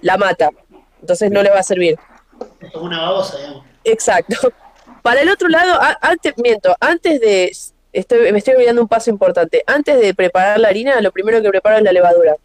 la 0.00 0.16
mata. 0.16 0.50
Entonces 1.00 1.30
no 1.30 1.42
le 1.42 1.50
va 1.50 1.60
a 1.60 1.62
servir. 1.62 1.96
es 2.60 2.72
como 2.72 2.86
una 2.86 3.00
babosa, 3.02 3.36
digamos. 3.38 3.64
Exacto. 3.84 4.52
Para 5.02 5.20
el 5.20 5.28
otro 5.28 5.48
lado, 5.48 5.74
a- 5.80 5.98
antes, 6.00 6.34
miento, 6.38 6.74
antes 6.80 7.20
de, 7.20 7.52
estoy, 7.92 8.32
me 8.32 8.38
estoy 8.38 8.54
olvidando 8.54 8.82
un 8.82 8.88
paso 8.88 9.10
importante. 9.10 9.62
Antes 9.66 10.00
de 10.00 10.14
preparar 10.14 10.58
la 10.58 10.68
harina, 10.68 11.00
lo 11.00 11.12
primero 11.12 11.40
que 11.42 11.48
preparo 11.50 11.76
es 11.76 11.82
la 11.82 11.92
levadura. 11.92 12.36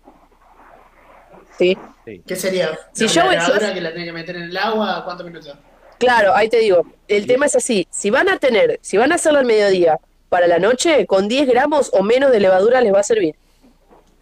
¿Sí? 1.58 1.78
¿Qué 2.26 2.36
sería? 2.36 2.78
Si 2.94 3.06
¿La 3.06 3.12
yo 3.12 3.24
voy- 3.26 3.36
levadura 3.36 3.74
que 3.74 3.82
la 3.82 3.94
que 3.94 4.12
meter 4.12 4.36
en 4.36 4.44
el 4.44 4.58
agua? 4.58 5.04
¿Cuántos 5.06 5.26
minutos? 5.26 5.58
Claro, 5.98 6.34
ahí 6.36 6.48
te 6.50 6.58
digo, 6.60 6.86
el 7.08 7.28
tema 7.28 7.46
es 7.48 7.56
así, 7.56 7.86
si 7.90 8.10
van 8.10 8.30
a 8.30 8.38
tener, 8.38 8.80
si 8.82 8.98
van 8.98 9.12
a 9.12 9.16
hacerlo 9.16 9.40
al 9.40 9.46
mediodía 9.46 10.00
para 10.30 10.48
la 10.48 10.60
noche, 10.60 11.06
con 11.08 11.28
10 11.28 11.48
gramos 11.48 11.90
o 11.94 12.04
menos 12.04 12.32
de 12.32 12.40
levadura 12.40 12.82
les 12.82 12.94
va 12.94 13.00
a 13.00 13.04
servir. 13.04 13.36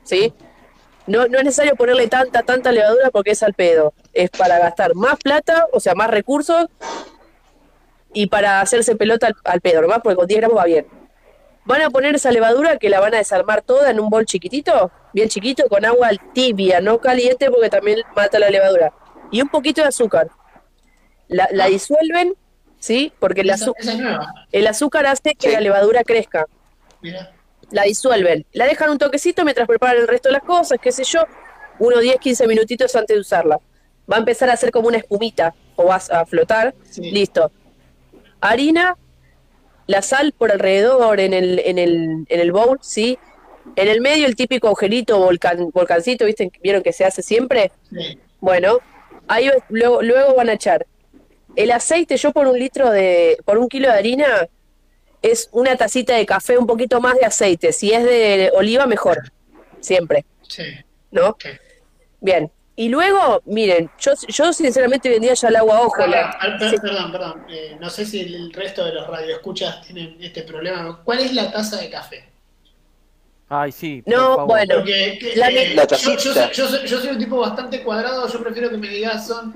¿Sí? 0.03 0.34
No, 1.05 1.27
no 1.27 1.38
es 1.38 1.43
necesario 1.43 1.75
ponerle 1.75 2.07
tanta, 2.07 2.43
tanta 2.43 2.71
levadura 2.71 3.11
porque 3.11 3.31
es 3.31 3.43
al 3.43 3.53
pedo. 3.53 3.93
Es 4.13 4.29
para 4.29 4.57
gastar 4.59 4.95
más 4.95 5.17
plata, 5.17 5.67
o 5.71 5.79
sea, 5.79 5.95
más 5.95 6.09
recursos 6.09 6.67
y 8.13 8.27
para 8.27 8.61
hacerse 8.61 8.95
pelota 8.95 9.29
al, 9.43 9.61
pedo, 9.61 9.81
nomás 9.81 9.99
porque 10.01 10.15
con 10.15 10.27
10 10.27 10.39
gramos 10.39 10.57
va 10.57 10.65
bien. 10.65 10.88
Van 11.65 11.81
a 11.81 11.89
poner 11.89 12.15
esa 12.15 12.31
levadura 12.31 12.77
que 12.77 12.89
la 12.89 13.01
van 13.01 13.13
a 13.13 13.17
desarmar 13.17 13.61
toda 13.61 13.91
en 13.91 13.99
un 13.99 14.09
bol 14.09 14.25
chiquitito, 14.25 14.91
bien 15.13 15.27
chiquito, 15.27 15.67
con 15.67 15.84
agua 15.84 16.11
tibia, 16.34 16.79
no 16.79 16.99
caliente 16.99 17.51
porque 17.51 17.69
también 17.69 17.99
mata 18.15 18.39
la 18.39 18.49
levadura. 18.49 18.93
Y 19.31 19.41
un 19.41 19.49
poquito 19.49 19.81
de 19.81 19.89
azúcar. 19.89 20.29
La, 21.27 21.49
la 21.51 21.65
disuelven, 21.65 22.35
¿sí? 22.79 23.13
Porque 23.19 23.41
el, 23.41 23.49
azúcar 24.67 25.05
hace 25.05 25.35
que 25.35 25.47
Sí. 25.49 25.53
la 25.53 25.61
levadura 25.61 26.03
crezca. 26.03 26.45
Mira. 27.01 27.31
La 27.71 27.83
disuelven. 27.83 28.45
La 28.53 28.65
dejan 28.65 28.89
un 28.89 28.97
toquecito 28.97 29.43
mientras 29.43 29.67
preparan 29.67 29.97
el 29.97 30.07
resto 30.07 30.29
de 30.29 30.33
las 30.33 30.43
cosas, 30.43 30.79
qué 30.81 30.91
sé 30.91 31.03
yo, 31.03 31.25
unos 31.79 32.01
10, 32.01 32.17
15 32.17 32.47
minutitos 32.47 32.95
antes 32.95 33.15
de 33.15 33.21
usarla. 33.21 33.59
Va 34.11 34.15
a 34.15 34.19
empezar 34.19 34.49
a 34.49 34.53
hacer 34.53 34.71
como 34.71 34.87
una 34.87 34.97
espumita 34.97 35.53
o 35.75 35.85
va 35.85 35.95
a 35.95 36.25
flotar. 36.25 36.73
Sí. 36.89 37.11
Listo. 37.11 37.51
Harina, 38.39 38.95
la 39.85 40.01
sal 40.01 40.33
por 40.37 40.51
alrededor 40.51 41.19
en 41.19 41.33
el, 41.33 41.59
en 41.59 41.77
el, 41.77 42.25
en 42.29 42.39
el 42.39 42.51
bowl, 42.51 42.79
¿sí? 42.81 43.19
En 43.75 43.89
el 43.89 43.99
medio 43.99 44.25
el 44.27 44.35
típico 44.35 44.67
agujerito, 44.67 45.19
volcan, 45.19 45.69
volcancito, 45.71 46.25
¿viste? 46.25 46.49
¿Vieron 46.63 46.83
que 46.83 46.93
se 46.93 47.03
hace 47.03 47.21
siempre? 47.21 47.71
Sí. 47.89 48.17
Bueno, 48.39 48.79
ahí 49.27 49.49
luego, 49.69 50.01
luego 50.01 50.35
van 50.35 50.49
a 50.49 50.53
echar 50.53 50.85
el 51.57 51.71
aceite, 51.71 52.15
yo 52.17 52.31
por 52.31 52.47
un 52.47 52.57
litro 52.57 52.89
de, 52.89 53.38
por 53.43 53.57
un 53.57 53.67
kilo 53.67 53.89
de 53.91 53.95
harina, 53.97 54.47
es 55.21 55.49
una 55.51 55.75
tacita 55.75 56.15
de 56.15 56.25
café, 56.25 56.57
un 56.57 56.67
poquito 56.67 57.01
más 57.01 57.15
de 57.19 57.25
aceite. 57.25 57.73
Si 57.73 57.91
es 57.91 58.03
de 58.03 58.51
oliva, 58.55 58.85
mejor. 58.85 59.31
Siempre, 59.79 60.25
Sí. 60.47 60.63
¿no? 61.11 61.35
Bien. 62.21 62.51
Y 62.75 62.89
luego, 62.89 63.41
miren, 63.45 63.89
yo, 63.99 64.11
yo 64.27 64.53
sinceramente 64.53 65.09
vendía 65.09 65.34
ya 65.34 65.47
el 65.47 65.55
agua 65.55 65.77
a 65.77 65.81
ojo. 65.81 65.95
Perdón, 65.97 66.11
la- 66.11 66.29
al- 66.29 66.57
per- 66.59 66.69
sí. 66.69 66.75
perdón, 66.79 67.11
perdón. 67.11 67.45
Eh, 67.49 67.75
no 67.79 67.89
sé 67.89 68.05
si 68.05 68.19
el, 68.21 68.53
resto 68.53 68.85
de 68.85 68.93
los 68.93 69.07
radioescuchas 69.07 69.81
tienen 69.81 70.15
este 70.21 70.43
problema. 70.43 71.01
¿Cuál 71.03 71.19
es 71.21 71.34
la 71.34 71.51
taza 71.51 71.77
de 71.77 71.89
café? 71.89 72.23
Ay, 73.49 73.71
sí. 73.71 74.03
No, 74.05 74.45
bueno. 74.45 74.75
Porque 74.75 75.17
que- 75.19 75.35
La- 75.35 75.49
eh, 75.49 75.73
La 75.73 75.88
yo, 75.88 75.97
yo 75.97 76.15
tacita. 76.15 76.19
soy, 76.19 76.53
yo 76.53 76.67
soy- 76.67 76.88
yo 76.88 76.99
soy 76.99 77.09
un 77.09 77.17
tipo 77.19 77.39
bastante 77.39 77.81
cuadrado, 77.81 78.27
yo 78.31 78.43
prefiero 78.43 78.69
que 78.69 78.77
me 78.77 78.89
digas 78.89 79.25
son 79.25 79.55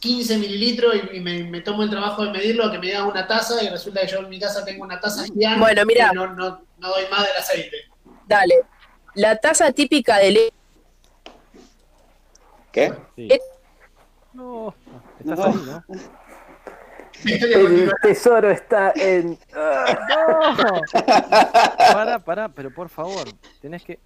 15 0.00 0.38
mililitros 0.38 0.94
y, 1.12 1.16
y 1.18 1.20
me, 1.20 1.44
me 1.44 1.60
tomo 1.60 1.82
el 1.82 1.90
trabajo 1.90 2.24
de 2.24 2.30
medirlo 2.30 2.70
que 2.70 2.78
me 2.78 2.86
digas 2.86 3.02
una 3.02 3.26
taza 3.26 3.62
y 3.62 3.68
resulta 3.68 4.00
que 4.00 4.06
yo 4.08 4.18
en 4.18 4.28
mi 4.28 4.40
casa 4.40 4.64
tengo 4.64 4.82
una 4.84 4.98
taza 4.98 5.24
gigante 5.24 5.60
Bueno, 5.60 5.84
mira. 5.86 6.10
y 6.12 6.14
no, 6.14 6.26
no, 6.28 6.62
no 6.78 6.88
doy 6.88 7.04
más 7.10 7.24
del 7.26 7.36
aceite. 7.38 7.76
Dale. 8.26 8.54
La 9.14 9.36
taza 9.36 9.70
típica 9.72 10.18
de 10.18 10.30
leche. 10.30 10.52
¿Qué? 12.72 12.92
Sí. 13.16 13.28
No, 14.32 14.74
estás 15.18 15.38
No. 15.38 15.44
ahí, 15.44 15.54
¿no? 15.66 15.84
El 17.24 17.92
tesoro 18.02 18.50
está 18.50 18.92
en. 18.96 19.38
No. 19.52 20.80
Pará, 21.92 22.18
pará, 22.24 22.48
pero 22.48 22.72
por 22.72 22.88
favor, 22.88 23.26
tenés 23.60 23.82
que. 23.82 23.98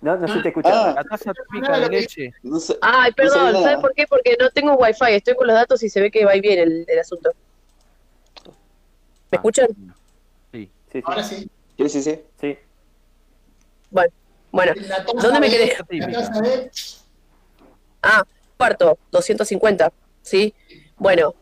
No, 0.00 0.16
no 0.16 0.28
se 0.28 0.40
te 0.40 0.48
escucha. 0.48 0.70
Ah. 0.72 0.92
La 0.94 1.04
taza 1.04 1.32
típica 1.32 1.78
de 1.78 1.88
leche. 1.88 2.32
No 2.42 2.58
sé. 2.58 2.76
Ay, 2.80 3.12
perdón, 3.12 3.62
¿sabes 3.62 3.78
por 3.78 3.92
qué? 3.94 4.06
Porque 4.06 4.36
no 4.40 4.50
tengo 4.50 4.74
wifi, 4.74 5.12
estoy 5.12 5.34
con 5.34 5.46
los 5.46 5.54
datos 5.54 5.82
y 5.82 5.90
se 5.90 6.00
ve 6.00 6.10
que 6.10 6.24
va 6.24 6.34
y 6.34 6.40
viene 6.40 6.62
el, 6.62 6.84
el 6.88 6.98
asunto. 6.98 7.30
¿Me 9.30 9.36
escuchan? 9.36 9.68
Sí. 10.52 10.70
Sí, 10.92 10.98
sí, 10.98 11.02
Ahora 11.04 11.22
sí. 11.22 11.50
Sí, 11.76 11.88
sí, 11.88 12.02
sí. 12.02 12.20
sí. 12.40 12.58
Bueno, 13.90 14.12
bueno. 14.50 14.72
¿Dónde 15.20 15.40
me 15.40 15.50
quedé? 15.50 15.76
De... 15.88 16.70
Ah, 18.02 18.24
cuarto, 18.56 18.98
250, 19.10 19.92
¿sí? 20.22 20.54
Bueno, 20.96 21.34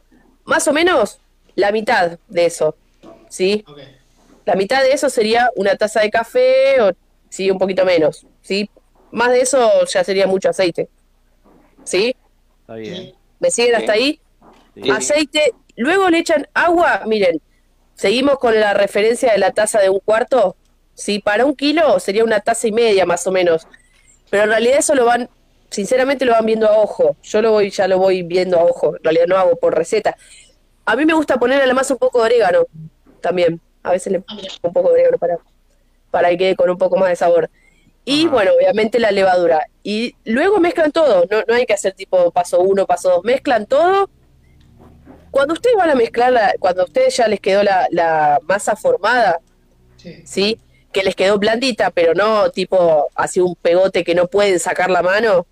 más 0.44 0.66
o 0.68 0.72
menos 0.72 1.20
la 1.54 1.72
mitad 1.72 2.18
de 2.28 2.46
eso, 2.46 2.76
¿sí? 3.28 3.64
La 4.44 4.54
mitad 4.54 4.82
de 4.82 4.92
eso 4.92 5.10
sería 5.10 5.50
una 5.56 5.76
taza 5.76 6.00
de 6.00 6.10
café 6.10 6.80
o, 6.80 6.92
sí, 7.28 7.50
un 7.50 7.58
poquito 7.58 7.84
menos, 7.84 8.26
¿sí? 8.42 8.70
Más 9.10 9.30
de 9.30 9.40
eso 9.40 9.70
ya 9.86 10.04
sería 10.04 10.26
mucho 10.26 10.50
aceite, 10.50 10.88
¿sí? 11.84 12.14
Está 12.60 12.74
bien. 12.74 13.14
¿Me 13.40 13.50
siguen 13.50 13.76
hasta 13.76 13.92
ahí? 13.92 14.20
Sí. 14.74 14.90
Aceite, 14.90 15.54
luego 15.76 16.08
le 16.10 16.18
echan 16.18 16.46
agua, 16.54 17.02
miren, 17.06 17.40
seguimos 17.94 18.38
con 18.38 18.58
la 18.58 18.74
referencia 18.74 19.32
de 19.32 19.38
la 19.38 19.52
taza 19.52 19.80
de 19.80 19.90
un 19.90 20.00
cuarto, 20.00 20.56
¿sí? 20.94 21.18
Para 21.20 21.44
un 21.44 21.54
kilo 21.54 21.98
sería 22.00 22.24
una 22.24 22.40
taza 22.40 22.66
y 22.68 22.72
media 22.72 23.06
más 23.06 23.26
o 23.26 23.32
menos, 23.32 23.66
pero 24.30 24.44
en 24.44 24.50
realidad 24.50 24.78
eso 24.78 24.94
lo 24.94 25.04
van, 25.04 25.28
sinceramente 25.70 26.24
lo 26.24 26.32
van 26.32 26.46
viendo 26.46 26.68
a 26.68 26.78
ojo, 26.78 27.16
yo 27.22 27.42
lo 27.42 27.52
voy, 27.52 27.70
ya 27.70 27.88
lo 27.88 27.98
voy 27.98 28.22
viendo 28.22 28.58
a 28.58 28.64
ojo, 28.64 28.96
en 28.96 29.04
realidad 29.04 29.26
no 29.26 29.36
hago 29.36 29.56
por 29.56 29.76
receta. 29.76 30.16
A 30.84 30.96
mí 30.96 31.04
me 31.06 31.14
gusta 31.14 31.38
poner 31.38 31.60
a 31.60 31.66
la 31.66 31.74
masa 31.74 31.94
un 31.94 31.98
poco 31.98 32.18
de 32.18 32.26
orégano, 32.26 32.66
también, 33.20 33.60
a 33.82 33.92
veces 33.92 34.12
le 34.12 34.20
pongo 34.20 34.42
un 34.62 34.72
poco 34.72 34.88
de 34.88 34.94
orégano 34.94 35.18
para, 35.18 35.38
para 36.10 36.28
que 36.30 36.38
quede 36.38 36.56
con 36.56 36.70
un 36.70 36.78
poco 36.78 36.96
más 36.96 37.08
de 37.10 37.16
sabor. 37.16 37.50
Y 38.04 38.22
Ajá. 38.24 38.30
bueno, 38.32 38.50
obviamente 38.58 38.98
la 38.98 39.10
levadura. 39.10 39.66
Y 39.82 40.14
luego 40.24 40.58
mezclan 40.60 40.92
todo, 40.92 41.24
no, 41.30 41.42
no 41.46 41.54
hay 41.54 41.66
que 41.66 41.74
hacer 41.74 41.92
tipo 41.94 42.30
paso 42.30 42.60
uno, 42.60 42.86
paso 42.86 43.10
dos, 43.10 43.24
mezclan 43.24 43.66
todo 43.66 44.08
cuando 45.30 45.52
ustedes 45.54 45.76
van 45.76 45.90
a 45.90 45.94
mezclar, 45.94 46.32
la- 46.32 46.54
cuando 46.58 46.82
a 46.82 46.84
ustedes 46.86 47.14
ya 47.16 47.28
les 47.28 47.38
quedó 47.38 47.62
la, 47.62 47.86
la 47.90 48.38
masa 48.44 48.74
formada, 48.76 49.40
Sí. 49.96 50.22
¿sí? 50.24 50.60
Que 50.92 51.02
les 51.02 51.14
quedó 51.14 51.38
blandita, 51.38 51.90
pero 51.90 52.14
no 52.14 52.50
tipo 52.50 53.08
así 53.14 53.40
un 53.40 53.54
pegote 53.56 54.04
que 54.04 54.14
no 54.14 54.26
pueden 54.28 54.58
sacar 54.58 54.90
la 54.90 55.02
mano. 55.02 55.46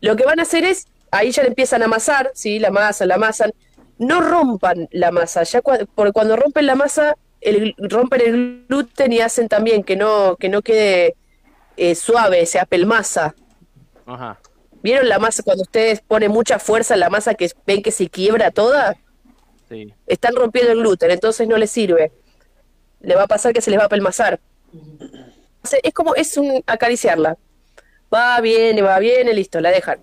Lo 0.00 0.16
que 0.16 0.24
van 0.24 0.40
a 0.40 0.42
hacer 0.42 0.64
es, 0.64 0.86
ahí 1.10 1.30
ya 1.30 1.42
le 1.42 1.48
empiezan 1.48 1.82
a 1.82 1.84
amasar, 1.84 2.30
¿sí? 2.34 2.58
La 2.58 2.70
masa, 2.70 3.06
la 3.06 3.14
amasan. 3.16 3.52
No 3.98 4.20
rompan 4.20 4.88
la 4.90 5.10
masa, 5.12 5.42
ya 5.44 5.60
porque 5.62 6.12
cuando 6.12 6.34
rompen 6.36 6.66
la 6.66 6.74
masa, 6.74 7.14
el, 7.40 7.74
rompen 7.78 8.20
el 8.20 8.66
gluten 8.68 9.12
y 9.12 9.20
hacen 9.20 9.48
también 9.48 9.82
que 9.82 9.96
no, 9.96 10.36
que 10.36 10.48
no 10.48 10.62
quede 10.62 11.16
eh, 11.76 11.94
suave, 11.94 12.44
se 12.46 12.58
apelmaza. 12.58 13.34
Ajá. 14.06 14.38
¿Vieron 14.82 15.08
la 15.08 15.18
masa 15.18 15.42
cuando 15.42 15.62
ustedes 15.62 16.00
ponen 16.00 16.30
mucha 16.30 16.58
fuerza 16.58 16.94
en 16.94 17.00
la 17.00 17.10
masa 17.10 17.34
que 17.34 17.50
ven 17.66 17.82
que 17.82 17.90
se 17.90 18.08
quiebra 18.08 18.50
toda? 18.50 18.96
Sí. 19.68 19.94
están 20.08 20.34
rompiendo 20.34 20.72
el 20.72 20.80
gluten, 20.80 21.12
entonces 21.12 21.46
no 21.46 21.56
les 21.56 21.70
sirve. 21.70 22.10
Le 23.00 23.14
va 23.14 23.22
a 23.22 23.28
pasar 23.28 23.52
que 23.52 23.60
se 23.60 23.70
les 23.70 23.78
va 23.78 23.84
a 23.84 23.88
pelmazar. 23.88 24.40
Es 25.82 25.94
como, 25.94 26.16
es 26.16 26.36
un 26.36 26.62
acariciarla. 26.66 27.38
Va, 28.12 28.40
viene, 28.40 28.82
va, 28.82 28.98
viene, 28.98 29.32
listo, 29.32 29.60
la 29.60 29.70
dejan. 29.70 30.02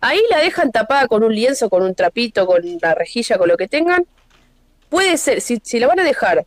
Ahí 0.00 0.20
la 0.30 0.38
dejan 0.38 0.72
tapada 0.72 1.08
con 1.08 1.22
un 1.22 1.34
lienzo, 1.34 1.68
con 1.68 1.82
un 1.82 1.94
trapito, 1.94 2.46
con 2.46 2.66
una 2.66 2.94
rejilla, 2.94 3.36
con 3.36 3.48
lo 3.48 3.56
que 3.58 3.68
tengan. 3.68 4.06
Puede 4.88 5.18
ser, 5.18 5.42
si, 5.42 5.60
si 5.62 5.78
la 5.78 5.88
van 5.88 6.00
a 6.00 6.04
dejar 6.04 6.46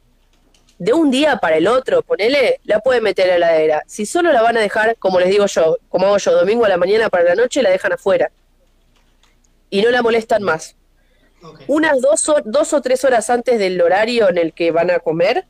de 0.78 0.94
un 0.94 1.10
día 1.12 1.38
para 1.38 1.58
el 1.58 1.68
otro, 1.68 2.02
ponele, 2.04 2.60
la 2.66 2.80
pueden 2.80 3.04
meter 3.04 3.30
en 3.30 3.40
la 3.40 3.48
heladera. 3.56 3.84
Si 3.88 4.06
solo 4.06 4.32
la 4.34 4.42
van 4.42 4.58
a 4.58 4.60
dejar, 4.62 4.98
como 4.98 5.20
les 5.20 5.30
digo 5.30 5.46
yo, 5.46 5.78
como 5.90 6.08
hago 6.08 6.18
yo, 6.18 6.32
domingo 6.34 6.66
a 6.66 6.70
la 6.70 6.78
mañana 6.78 7.10
para 7.10 7.24
la 7.24 7.36
noche, 7.36 7.62
la 7.62 7.70
dejan 7.70 7.94
afuera. 7.94 8.32
Y 9.70 9.82
no 9.82 9.92
la 9.92 10.02
molestan 10.02 10.44
más 10.44 10.76
unas 11.68 12.02
dos, 12.02 12.28
hor- 12.28 12.42
dos 12.44 12.74
o 12.74 12.82
tres 12.82 13.06
horas 13.06 13.30
antes 13.30 13.60
del 13.60 13.80
horario 13.80 14.30
en 14.30 14.40
el 14.40 14.52
que 14.54 14.72
van 14.72 14.90
a 14.90 14.98
comer, 15.00 15.46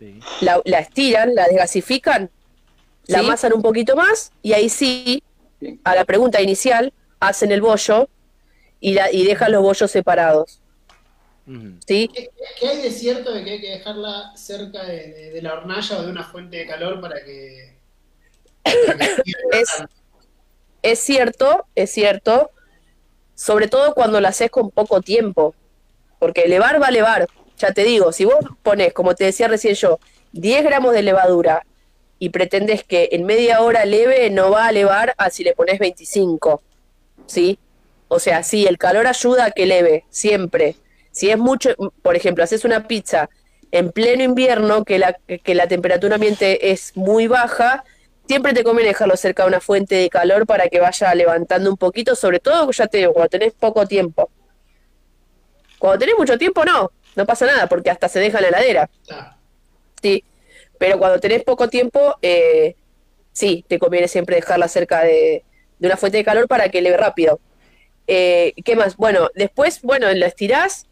Sí. 0.00 0.18
la, 0.40 0.60
la 0.64 0.78
estiran, 0.80 1.34
la 1.36 1.46
desgasifican, 1.46 2.30
la 3.06 3.20
amasan 3.20 3.52
un 3.52 3.62
poquito 3.62 3.94
más 3.96 4.32
y 4.42 4.52
ahí 4.54 4.68
sí, 4.68 5.22
a 5.84 5.94
la 5.94 6.04
pregunta 6.04 6.40
inicial, 6.40 6.92
hacen 7.20 7.50
el 7.52 7.60
bollo 7.60 8.08
y, 8.80 8.94
la, 8.94 9.10
y 9.12 9.24
dejan 9.24 9.52
los 9.52 9.62
bollos 9.62 9.90
separados. 9.90 10.60
¿Sí? 11.86 12.08
¿Qué, 12.12 12.30
qué 12.58 12.68
hay 12.68 12.82
de 12.82 12.90
cierto 12.90 13.32
de 13.32 13.44
que 13.44 13.50
hay 13.52 13.60
que 13.60 13.70
dejarla 13.70 14.32
cerca 14.36 14.84
de, 14.84 15.12
de- 15.12 15.30
de 15.30 15.42
la 15.42 15.54
hornalla 15.54 15.98
o 15.98 16.02
de 16.02 16.10
una 16.10 16.24
fuente 16.24 16.56
de 16.58 16.66
calor 16.66 17.00
para 17.00 17.24
que... 17.24 17.78
para 18.86 18.98
que 18.98 19.04
siga 19.24 19.38
Es-? 19.52 19.84
Es 20.82 21.00
cierto, 21.00 21.66
es 21.74 21.90
cierto, 21.90 22.50
sobre 23.34 23.68
todo 23.68 23.94
cuando 23.94 24.20
la 24.20 24.28
haces 24.30 24.50
con 24.50 24.70
poco 24.70 25.00
tiempo, 25.02 25.54
porque 26.18 26.42
elevar 26.42 26.80
va 26.80 26.86
a 26.86 26.90
elevar. 26.90 27.26
Ya 27.58 27.72
te 27.72 27.84
digo, 27.84 28.12
si 28.12 28.24
vos 28.24 28.36
pones, 28.62 28.92
como 28.92 29.14
te 29.14 29.24
decía 29.24 29.48
recién 29.48 29.74
yo, 29.74 29.98
10 30.32 30.62
gramos 30.64 30.92
de 30.94 31.02
levadura 31.02 31.66
y 32.18 32.30
pretendes 32.30 32.84
que 32.84 33.08
en 33.12 33.24
media 33.26 33.60
hora 33.62 33.84
leve, 33.84 34.30
no 34.30 34.50
va 34.50 34.66
a 34.66 34.70
elevar 34.70 35.14
a 35.18 35.30
si 35.30 35.44
le 35.44 35.54
pones 35.54 35.78
25, 35.80 36.62
¿sí? 37.26 37.58
O 38.08 38.18
sea, 38.20 38.42
sí, 38.44 38.66
el 38.66 38.78
calor 38.78 39.06
ayuda 39.06 39.46
a 39.46 39.50
que 39.52 39.66
leve, 39.66 40.04
siempre. 40.10 40.76
Si 41.10 41.30
es 41.30 41.38
mucho, 41.38 41.70
por 42.02 42.16
ejemplo, 42.16 42.44
haces 42.44 42.64
una 42.64 42.86
pizza 42.86 43.28
en 43.70 43.92
pleno 43.92 44.22
invierno, 44.22 44.84
que 44.84 44.98
la, 44.98 45.12
que 45.12 45.54
la 45.54 45.66
temperatura 45.66 46.14
ambiente 46.14 46.70
es 46.70 46.96
muy 46.96 47.26
baja, 47.26 47.84
siempre 48.26 48.52
te 48.52 48.64
conviene 48.64 48.90
dejarlo 48.90 49.16
cerca 49.16 49.42
de 49.42 49.48
una 49.48 49.60
fuente 49.60 49.94
de 49.96 50.10
calor 50.10 50.46
para 50.46 50.68
que 50.68 50.80
vaya 50.80 51.14
levantando 51.14 51.70
un 51.70 51.76
poquito, 51.76 52.14
sobre 52.14 52.40
todo, 52.40 52.70
ya 52.70 52.86
te 52.86 52.98
digo, 52.98 53.12
cuando 53.12 53.30
tenés 53.30 53.52
poco 53.52 53.86
tiempo. 53.86 54.30
Cuando 55.78 55.98
tenés 55.98 56.16
mucho 56.18 56.36
tiempo, 56.38 56.64
no, 56.64 56.90
no 57.16 57.26
pasa 57.26 57.46
nada, 57.46 57.66
porque 57.66 57.90
hasta 57.90 58.08
se 58.08 58.20
deja 58.20 58.38
en 58.38 58.42
la 58.42 58.48
heladera. 58.48 58.90
Sí, 60.02 60.24
pero 60.78 60.98
cuando 60.98 61.20
tenés 61.20 61.42
poco 61.44 61.68
tiempo, 61.68 62.16
eh, 62.22 62.76
sí, 63.32 63.64
te 63.68 63.78
conviene 63.78 64.08
siempre 64.08 64.36
dejarla 64.36 64.68
cerca 64.68 65.02
de, 65.02 65.44
de 65.78 65.86
una 65.86 65.96
fuente 65.96 66.18
de 66.18 66.24
calor 66.24 66.48
para 66.48 66.68
que 66.68 66.82
leve 66.82 66.96
rápido. 66.96 67.40
Eh, 68.06 68.54
¿Qué 68.64 68.74
más? 68.74 68.96
Bueno, 68.96 69.28
después, 69.34 69.82
bueno, 69.82 70.10
la 70.12 70.26
estirás. 70.26 70.87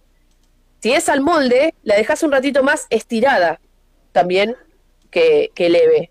Si 0.82 0.92
es 0.92 1.08
al 1.08 1.20
molde, 1.20 1.74
la 1.82 1.96
dejas 1.96 2.22
un 2.22 2.32
ratito 2.32 2.62
más 2.62 2.86
estirada 2.90 3.60
también 4.12 4.56
que, 5.10 5.50
que 5.54 5.68
leve. 5.68 6.10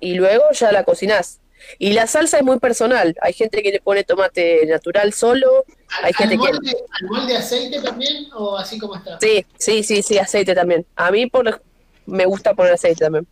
Y 0.00 0.14
luego 0.14 0.44
ya 0.52 0.72
la 0.72 0.84
cocinás. 0.84 1.40
Y 1.78 1.92
la 1.92 2.06
salsa 2.06 2.38
es 2.38 2.44
muy 2.44 2.58
personal. 2.58 3.16
Hay 3.20 3.32
gente 3.32 3.62
que 3.62 3.70
le 3.70 3.80
pone 3.80 4.04
tomate 4.04 4.66
natural 4.66 5.12
solo. 5.12 5.64
Hay 6.02 6.12
¿Al, 6.12 6.14
gente 6.14 6.34
al 6.34 6.40
que... 6.40 6.52
molde, 6.52 6.76
¿Al 7.00 7.06
molde 7.08 7.36
aceite 7.36 7.80
también 7.80 8.26
o 8.34 8.56
así 8.56 8.78
como 8.78 8.96
está? 8.96 9.18
Sí, 9.20 9.44
sí, 9.58 9.82
sí, 9.82 10.02
sí, 10.02 10.18
aceite 10.18 10.54
también. 10.54 10.86
A 10.96 11.10
mí 11.10 11.26
por, 11.26 11.62
me 12.06 12.26
gusta 12.26 12.54
poner 12.54 12.72
aceite 12.72 13.04
también. 13.04 13.26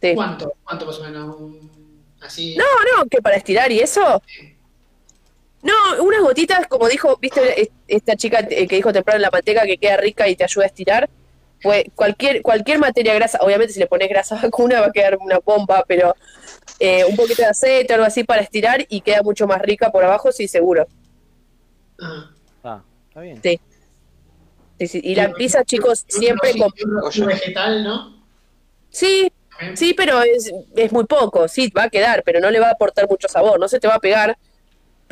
Sí. 0.00 0.14
¿Cuánto? 0.14 0.52
¿Cuánto 0.64 0.86
más 0.86 0.98
o 0.98 1.04
menos? 1.04 1.36
Así. 2.20 2.56
No, 2.56 2.64
no, 2.96 3.06
que 3.08 3.22
para 3.22 3.36
estirar 3.36 3.70
y 3.72 3.80
eso. 3.80 4.22
No, 5.62 6.02
unas 6.02 6.20
gotitas, 6.22 6.66
como 6.66 6.88
dijo, 6.88 7.16
viste, 7.20 7.62
es- 7.62 7.70
esta 7.86 8.16
chica 8.16 8.40
eh, 8.50 8.66
que 8.66 8.76
dijo 8.76 8.92
temprano 8.92 9.16
en 9.16 9.22
la 9.22 9.30
manteca 9.30 9.62
que 9.64 9.78
queda 9.78 9.96
rica 9.96 10.28
y 10.28 10.36
te 10.36 10.44
ayuda 10.44 10.64
a 10.64 10.66
estirar. 10.66 11.08
Pues 11.62 11.84
cualquier, 11.94 12.42
cualquier 12.42 12.80
materia 12.80 13.14
grasa, 13.14 13.38
obviamente 13.40 13.72
si 13.72 13.78
le 13.78 13.86
pones 13.86 14.08
grasa 14.08 14.34
vacuna 14.42 14.80
va 14.80 14.86
a 14.88 14.92
quedar 14.92 15.16
una 15.20 15.38
bomba, 15.38 15.84
pero 15.86 16.16
eh, 16.80 17.04
un 17.04 17.14
poquito 17.14 17.42
de 17.42 17.48
aceite 17.48 17.92
o 17.92 17.94
algo 17.94 18.06
así 18.06 18.24
para 18.24 18.42
estirar 18.42 18.84
y 18.88 19.00
queda 19.00 19.22
mucho 19.22 19.46
más 19.46 19.62
rica 19.62 19.92
por 19.92 20.02
abajo, 20.02 20.32
sí, 20.32 20.48
seguro. 20.48 20.88
Ah, 22.64 22.82
está 23.08 23.20
bien. 23.20 23.40
Sí. 23.42 23.60
Sí, 24.80 24.86
sí. 24.88 25.00
Y 25.04 25.14
la 25.14 25.32
pizza, 25.32 25.62
chicos, 25.64 26.04
siempre 26.08 26.50
Un 26.54 26.58
con... 26.58 27.26
vegetal, 27.26 27.84
¿no? 27.84 28.24
Sí, 28.90 29.30
sí, 29.74 29.94
pero 29.94 30.20
es, 30.22 30.52
es 30.74 30.90
muy 30.90 31.04
poco, 31.04 31.46
sí, 31.46 31.70
va 31.70 31.84
a 31.84 31.90
quedar, 31.90 32.24
pero 32.24 32.40
no 32.40 32.50
le 32.50 32.58
va 32.58 32.68
a 32.68 32.72
aportar 32.72 33.08
mucho 33.08 33.28
sabor, 33.28 33.60
no 33.60 33.68
se 33.68 33.78
te 33.78 33.86
va 33.86 33.94
a 33.94 34.00
pegar, 34.00 34.36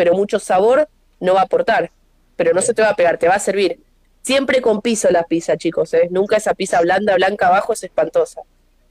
pero 0.01 0.15
mucho 0.15 0.39
sabor 0.39 0.89
no 1.21 1.35
va 1.35 1.41
a 1.41 1.45
aportar, 1.45 1.91
pero 2.35 2.55
no 2.55 2.63
se 2.63 2.73
te 2.73 2.81
va 2.81 2.89
a 2.89 2.97
pegar, 2.97 3.19
te 3.19 3.29
va 3.29 3.35
a 3.35 3.39
servir. 3.39 3.81
Siempre 4.23 4.63
con 4.63 4.81
piso 4.81 5.11
la 5.11 5.25
pizza, 5.25 5.59
chicos, 5.59 5.93
¿eh? 5.93 6.09
Nunca 6.11 6.39
esa 6.39 6.55
pizza 6.55 6.81
blanda, 6.81 7.15
blanca 7.17 7.49
abajo 7.49 7.75
es 7.75 7.83
espantosa. 7.85 8.41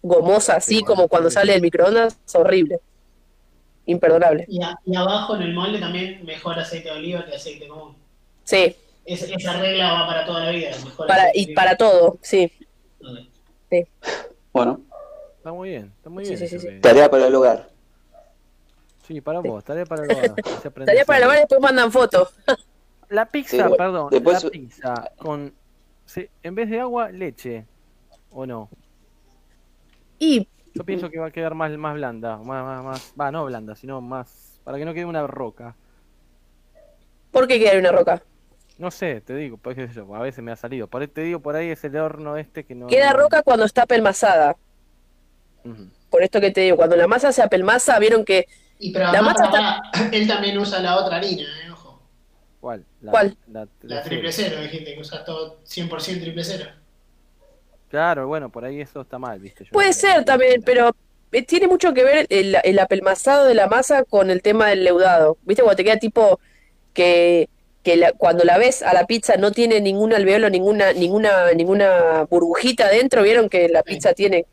Gomosa, 0.03 0.57
así 0.57 0.83
como 0.83 1.07
cuando 1.07 1.31
sale 1.31 1.53
del 1.53 1.63
microondas, 1.63 2.19
es 2.27 2.35
horrible. 2.35 2.77
Imperdonable. 3.87 4.45
Y, 4.47 4.61
a- 4.61 4.77
y 4.85 4.95
abajo 4.95 5.35
en 5.35 5.41
el 5.41 5.53
molde 5.55 5.79
también 5.79 6.23
mejor 6.25 6.59
aceite 6.59 6.89
de 6.89 6.95
oliva 6.97 7.25
que 7.25 7.35
aceite 7.37 7.67
común. 7.67 7.95
Sí, 8.43 8.75
Es- 9.03 9.23
esa 9.23 9.53
regla 9.59 9.91
va 9.93 10.05
para 10.07 10.25
toda 10.27 10.45
la 10.45 10.51
vida. 10.51 10.69
Mejor 10.85 11.07
para, 11.07 11.31
y 11.33 11.55
para 11.55 11.75
todo, 11.75 12.19
sí. 12.21 12.51
Ok. 13.01 13.87
Bueno, 14.53 14.81
Está 15.37 15.53
muy 15.53 15.69
bien, 15.69 15.91
está 15.97 16.09
muy 16.11 16.23
Sí, 16.25 16.35
bien. 16.35 16.47
sí, 16.49 16.59
sí, 16.59 16.67
tarea 16.81 17.09
para 17.09 17.25
el 17.25 17.33
hogar. 17.33 17.68
Sí, 19.09 19.21
para 19.21 19.39
vos, 19.39 19.63
tarea 19.63 19.85
para 19.87 20.03
aprendes 20.03 20.37
Estaría 20.67 21.03
para 21.03 21.19
lavar 21.21 21.37
y 21.37 21.39
después 21.39 21.59
mandan 21.59 21.91
fotos. 21.91 22.29
La 23.09 23.25
pizza, 23.25 23.49
Sí, 23.49 23.57
bueno, 23.57 23.75
perdón, 23.75 24.09
después- 24.11 24.43
la 24.43 24.49
pizza 24.51 25.11
con, 25.17 25.51
sí, 26.05 26.29
en 26.43 26.53
vez 26.53 26.69
de 26.69 26.79
agua, 26.79 27.09
leche, 27.09 27.65
¿o 28.29 28.45
no? 28.45 28.69
Y 30.19 30.47
Yo 30.75 30.83
pienso 30.83 31.09
que 31.09 31.17
va 31.17 31.25
a 31.25 31.31
quedar 31.31 31.55
más, 31.55 31.75
más 31.75 31.95
blanda, 31.95 32.37
más, 32.37 32.63
más, 32.63 32.83
más, 32.83 33.13
va, 33.19 33.31
no 33.31 33.45
blanda, 33.45 33.75
sino 33.75 33.99
más, 33.99 34.61
para 34.63 34.77
que 34.77 34.85
no 34.85 34.93
quede 34.93 35.05
una 35.05 35.25
roca. 35.25 35.75
¿por 37.31 37.47
qué 37.47 37.57
queda 37.57 37.79
una 37.79 37.91
roca? 37.91 38.21
No 38.77 38.91
sé, 38.91 39.21
te 39.21 39.35
digo, 39.35 39.57
pues, 39.57 39.75
qué 39.75 39.87
sé 39.87 39.93
yo, 39.95 40.15
a 40.15 40.21
veces 40.21 40.43
me 40.43 40.51
ha 40.51 40.55
salido. 40.55 40.85
Por 40.87 41.01
ahí 41.01 41.07
te 41.07 41.21
digo, 41.21 41.39
por 41.39 41.55
ahí 41.55 41.69
es 41.69 41.83
el 41.83 41.95
horno 41.97 42.37
este 42.37 42.63
que 42.63 42.75
no... 42.75 42.85
Queda 42.85 43.13
roca 43.13 43.41
cuando 43.41 43.65
está 43.65 43.87
pelmazada. 43.87 44.55
Por 46.11 46.21
esto 46.21 46.39
que 46.39 46.51
te 46.51 46.61
digo, 46.61 46.77
cuando 46.77 46.95
la 46.95 47.07
masa 47.07 47.31
se 47.31 47.41
apelmaza, 47.41 47.97
vieron 47.97 48.23
que 48.23 48.45
Y 48.79 48.91
pero 48.91 49.05
La 49.05 49.11
además, 49.11 49.35
masa 49.37 49.51
para- 49.51 49.81
para- 49.91 50.09
él 50.11 50.27
también 50.27 50.57
usa 50.57 50.79
la 50.79 50.97
otra 50.97 51.17
harina, 51.17 51.43
¿eh? 51.65 51.69
Ojo. 51.71 52.01
¿Cuál? 52.61 52.85
La, 53.01 53.11
¿Cuál? 53.11 53.37
La, 53.51 53.67
La 53.83 54.01
triple 54.03 54.31
cero, 54.31 54.61
dijiste 54.61 54.95
que 54.95 55.01
usas 55.01 55.23
todo 55.25 55.59
100% 55.65 56.21
triple 56.21 56.43
cero. 56.43 56.65
Claro, 57.89 58.27
bueno, 58.27 58.49
por 58.49 58.65
ahí 58.65 58.81
eso 58.81 59.01
está 59.01 59.17
mal, 59.17 59.39
viste. 59.39 59.65
Yo 59.65 59.71
Puede 59.71 59.87
no- 59.89 59.93
ser 59.93 60.23
también, 60.23 60.61
pero 60.63 60.95
eh, 61.31 61.41
tiene 61.43 61.67
mucho 61.67 61.93
que 61.93 62.03
ver 62.03 62.25
el, 62.29 62.55
el 62.63 62.79
apelmazado 62.79 63.45
de 63.45 63.55
la 63.55 63.67
masa 63.67 64.03
con 64.03 64.29
el 64.29 64.41
tema 64.41 64.67
del 64.69 64.83
leudado. 64.83 65.37
¿Viste? 65.43 65.63
Cuando 65.63 65.77
te 65.77 65.83
queda 65.83 65.97
tipo 65.97 66.39
que, 66.93 67.49
que 67.83 67.97
la- 67.97 68.11
cuando 68.13 68.43
la 68.43 68.57
ves 68.57 68.83
a 68.83 68.93
la 68.93 69.05
pizza 69.07 69.37
no 69.37 69.51
tiene 69.51 69.81
ningún 69.81 70.13
alveolo, 70.13 70.49
ninguna, 70.49 70.93
ninguna, 70.93 71.51
ninguna 71.53 72.27
burbujita 72.29 72.85
adentro. 72.85 73.23
¿Vieron 73.23 73.49
que 73.49 73.67
la 73.69 73.83
pizza 73.83 74.13
tiene 74.13 74.45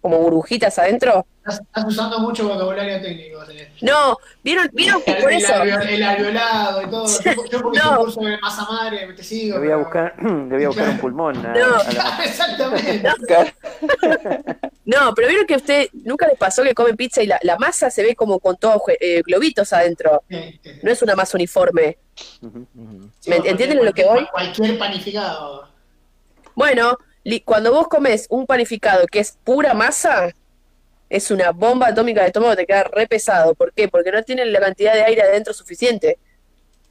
como 0.00 0.18
burbujitas 0.18 0.78
adentro? 0.78 1.24
Estás, 1.48 1.60
estás 1.60 1.84
usando 1.84 2.18
mucho 2.18 2.48
vocabulario 2.48 3.00
técnico. 3.00 3.38
No, 3.82 4.16
¿vieron, 4.42 4.68
vieron 4.72 5.00
que 5.02 5.14
por 5.14 5.30
el 5.32 5.38
eso? 5.42 5.62
el 5.62 6.02
alveolado 6.02 6.82
y 6.82 6.86
todo. 6.90 7.06
Yo, 7.06 7.32
yo 7.50 7.62
porque 7.62 7.78
No. 7.78 7.90
un 7.90 7.96
curso 7.98 8.20
de 8.22 8.38
masa 8.38 8.64
madre, 8.64 9.12
te 9.12 9.22
sigo. 9.22 9.58
Le 9.58 9.60
voy 9.60 9.68
a 9.68 9.70
pero- 9.70 9.84
buscar, 9.84 10.22
le 10.48 10.54
voy 10.56 10.64
a 10.64 10.68
buscar 10.68 10.88
un 10.88 10.98
pulmón 10.98 11.46
a, 11.46 11.54
No. 11.54 11.74
a 11.76 11.92
la 11.92 12.18
Exactamente. 12.24 13.02
No, 14.86 15.12
pero 15.16 15.26
vieron 15.28 15.46
que 15.46 15.54
a 15.54 15.56
usted 15.56 15.88
nunca 16.04 16.28
les 16.28 16.38
pasó 16.38 16.62
que 16.62 16.72
comen 16.72 16.96
pizza 16.96 17.20
y 17.20 17.26
la, 17.26 17.40
la 17.42 17.56
masa 17.58 17.90
se 17.90 18.04
ve 18.04 18.14
como 18.14 18.38
con 18.38 18.56
todos 18.56 18.80
eh, 19.00 19.20
globitos 19.26 19.72
adentro. 19.72 20.22
Sí, 20.30 20.36
sí, 20.36 20.60
sí. 20.62 20.80
No 20.82 20.90
es 20.92 21.02
una 21.02 21.16
masa 21.16 21.36
uniforme. 21.36 21.98
¿Me 23.26 23.36
entienden 23.36 23.84
lo 23.84 23.92
que 23.92 24.04
voy? 24.04 24.26
Cualquier 24.30 24.78
panificado. 24.78 25.68
Bueno, 26.54 26.96
li- 27.24 27.40
cuando 27.40 27.72
vos 27.72 27.88
comes 27.88 28.26
un 28.30 28.46
panificado 28.46 29.06
que 29.08 29.18
es 29.20 29.36
pura 29.42 29.74
masa, 29.74 30.30
es 31.08 31.30
una 31.30 31.50
bomba 31.52 31.88
atómica 31.88 32.20
de 32.22 32.28
estómago, 32.28 32.56
te 32.56 32.66
queda 32.66 32.84
re 32.84 33.06
pesado. 33.06 33.54
¿Por 33.54 33.72
qué? 33.72 33.88
Porque 33.88 34.10
no 34.12 34.22
tienen 34.22 34.52
la 34.52 34.60
cantidad 34.60 34.92
de 34.94 35.02
aire 35.04 35.22
adentro 35.22 35.52
suficiente. 35.52 36.18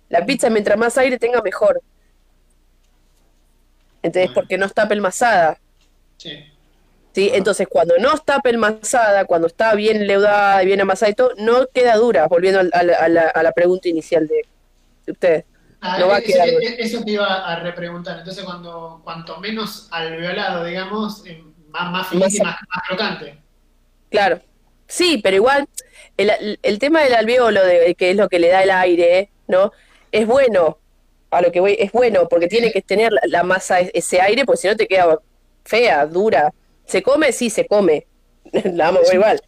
La 0.10 0.26
pizza, 0.26 0.50
mientras 0.50 0.78
más 0.78 0.98
aire 0.98 1.18
tenga, 1.20 1.42
mejor. 1.42 1.82
Entonces, 4.02 4.32
porque 4.34 4.58
no 4.58 4.66
está 4.66 4.88
pelmazada. 4.88 5.58
Sí. 6.18 6.32
¿sí? 7.14 7.32
Entonces, 7.34 7.68
cuando 7.70 7.96
no 7.98 8.14
está 8.14 8.40
pelmazada, 8.40 9.26
cuando 9.26 9.48
está 9.48 9.74
bien 9.74 10.06
leudada 10.06 10.62
y 10.62 10.68
bien 10.68 10.82
amasada 10.82 11.10
y 11.12 11.16
todo, 11.16 11.32
no 11.38 11.68
queda 11.74 11.96
dura, 11.96 12.28
volviendo 12.28 12.60
al- 12.60 12.70
al- 12.74 12.90
a, 12.94 13.10
la, 13.10 13.22
a 13.30 13.44
la 13.44 13.52
pregunta 13.52 13.90
inicial 13.90 14.28
de, 14.28 14.42
de 15.06 15.12
ustedes. 15.12 15.46
Ah, 15.82 15.98
No 16.00 16.08
va 16.08 16.18
a 16.18 16.20
ese- 16.20 16.32
quedar 16.34 16.48
eso 16.78 17.04
te 17.04 17.12
iba 17.12 17.46
a 17.52 17.60
repreguntar. 17.60 18.20
Entonces, 18.20 18.44
cuando 18.44 19.02
cuanto 19.04 19.40
menos 19.40 19.88
alveolado, 19.92 20.64
digamos, 20.66 21.26
eh, 21.26 21.44
más, 21.70 21.92
más 21.92 22.14
y 22.14 22.18
Más- 22.18 22.34
más, 22.44 22.56
más 22.74 22.88
crocante. 22.88 23.42
Claro. 24.10 24.40
Sí, 24.88 25.20
pero 25.24 25.36
igual, 25.38 25.68
el, 26.18 26.60
el- 26.62 26.80
tema 26.80 27.02
del 27.04 27.16
alveolo, 27.16 27.64
de, 27.66 27.96
que 27.96 28.12
es 28.12 28.16
lo 28.16 28.30
que 28.30 28.40
le 28.40 28.50
da 28.50 28.64
el 28.64 28.72
aire, 28.72 29.30
¿no? 29.48 29.72
Es 30.12 30.28
bueno, 30.28 30.78
a 31.32 31.42
lo 31.42 31.52
que 31.52 31.60
voy, 31.60 31.76
es 31.80 31.92
bueno, 31.92 32.28
porque 32.30 32.48
tiene 32.48 32.72
que 32.72 32.82
tener 32.82 33.12
la, 33.12 33.22
la 33.26 33.44
masa, 33.44 33.82
e- 33.82 33.92
ese 33.94 34.22
aire, 34.22 34.46
porque 34.46 34.62
si 34.62 34.68
no 34.68 34.76
te 34.76 34.88
queda 34.88 35.20
fea, 35.64 36.06
dura. 36.06 36.54
¿Se 36.86 37.02
come? 37.02 37.32
Sí, 37.32 37.50
se 37.50 37.66
come. 37.66 38.06
La 38.64 38.86
vamos 38.92 39.02
a 39.02 39.06
ver 39.08 39.16
igual. 39.16 39.42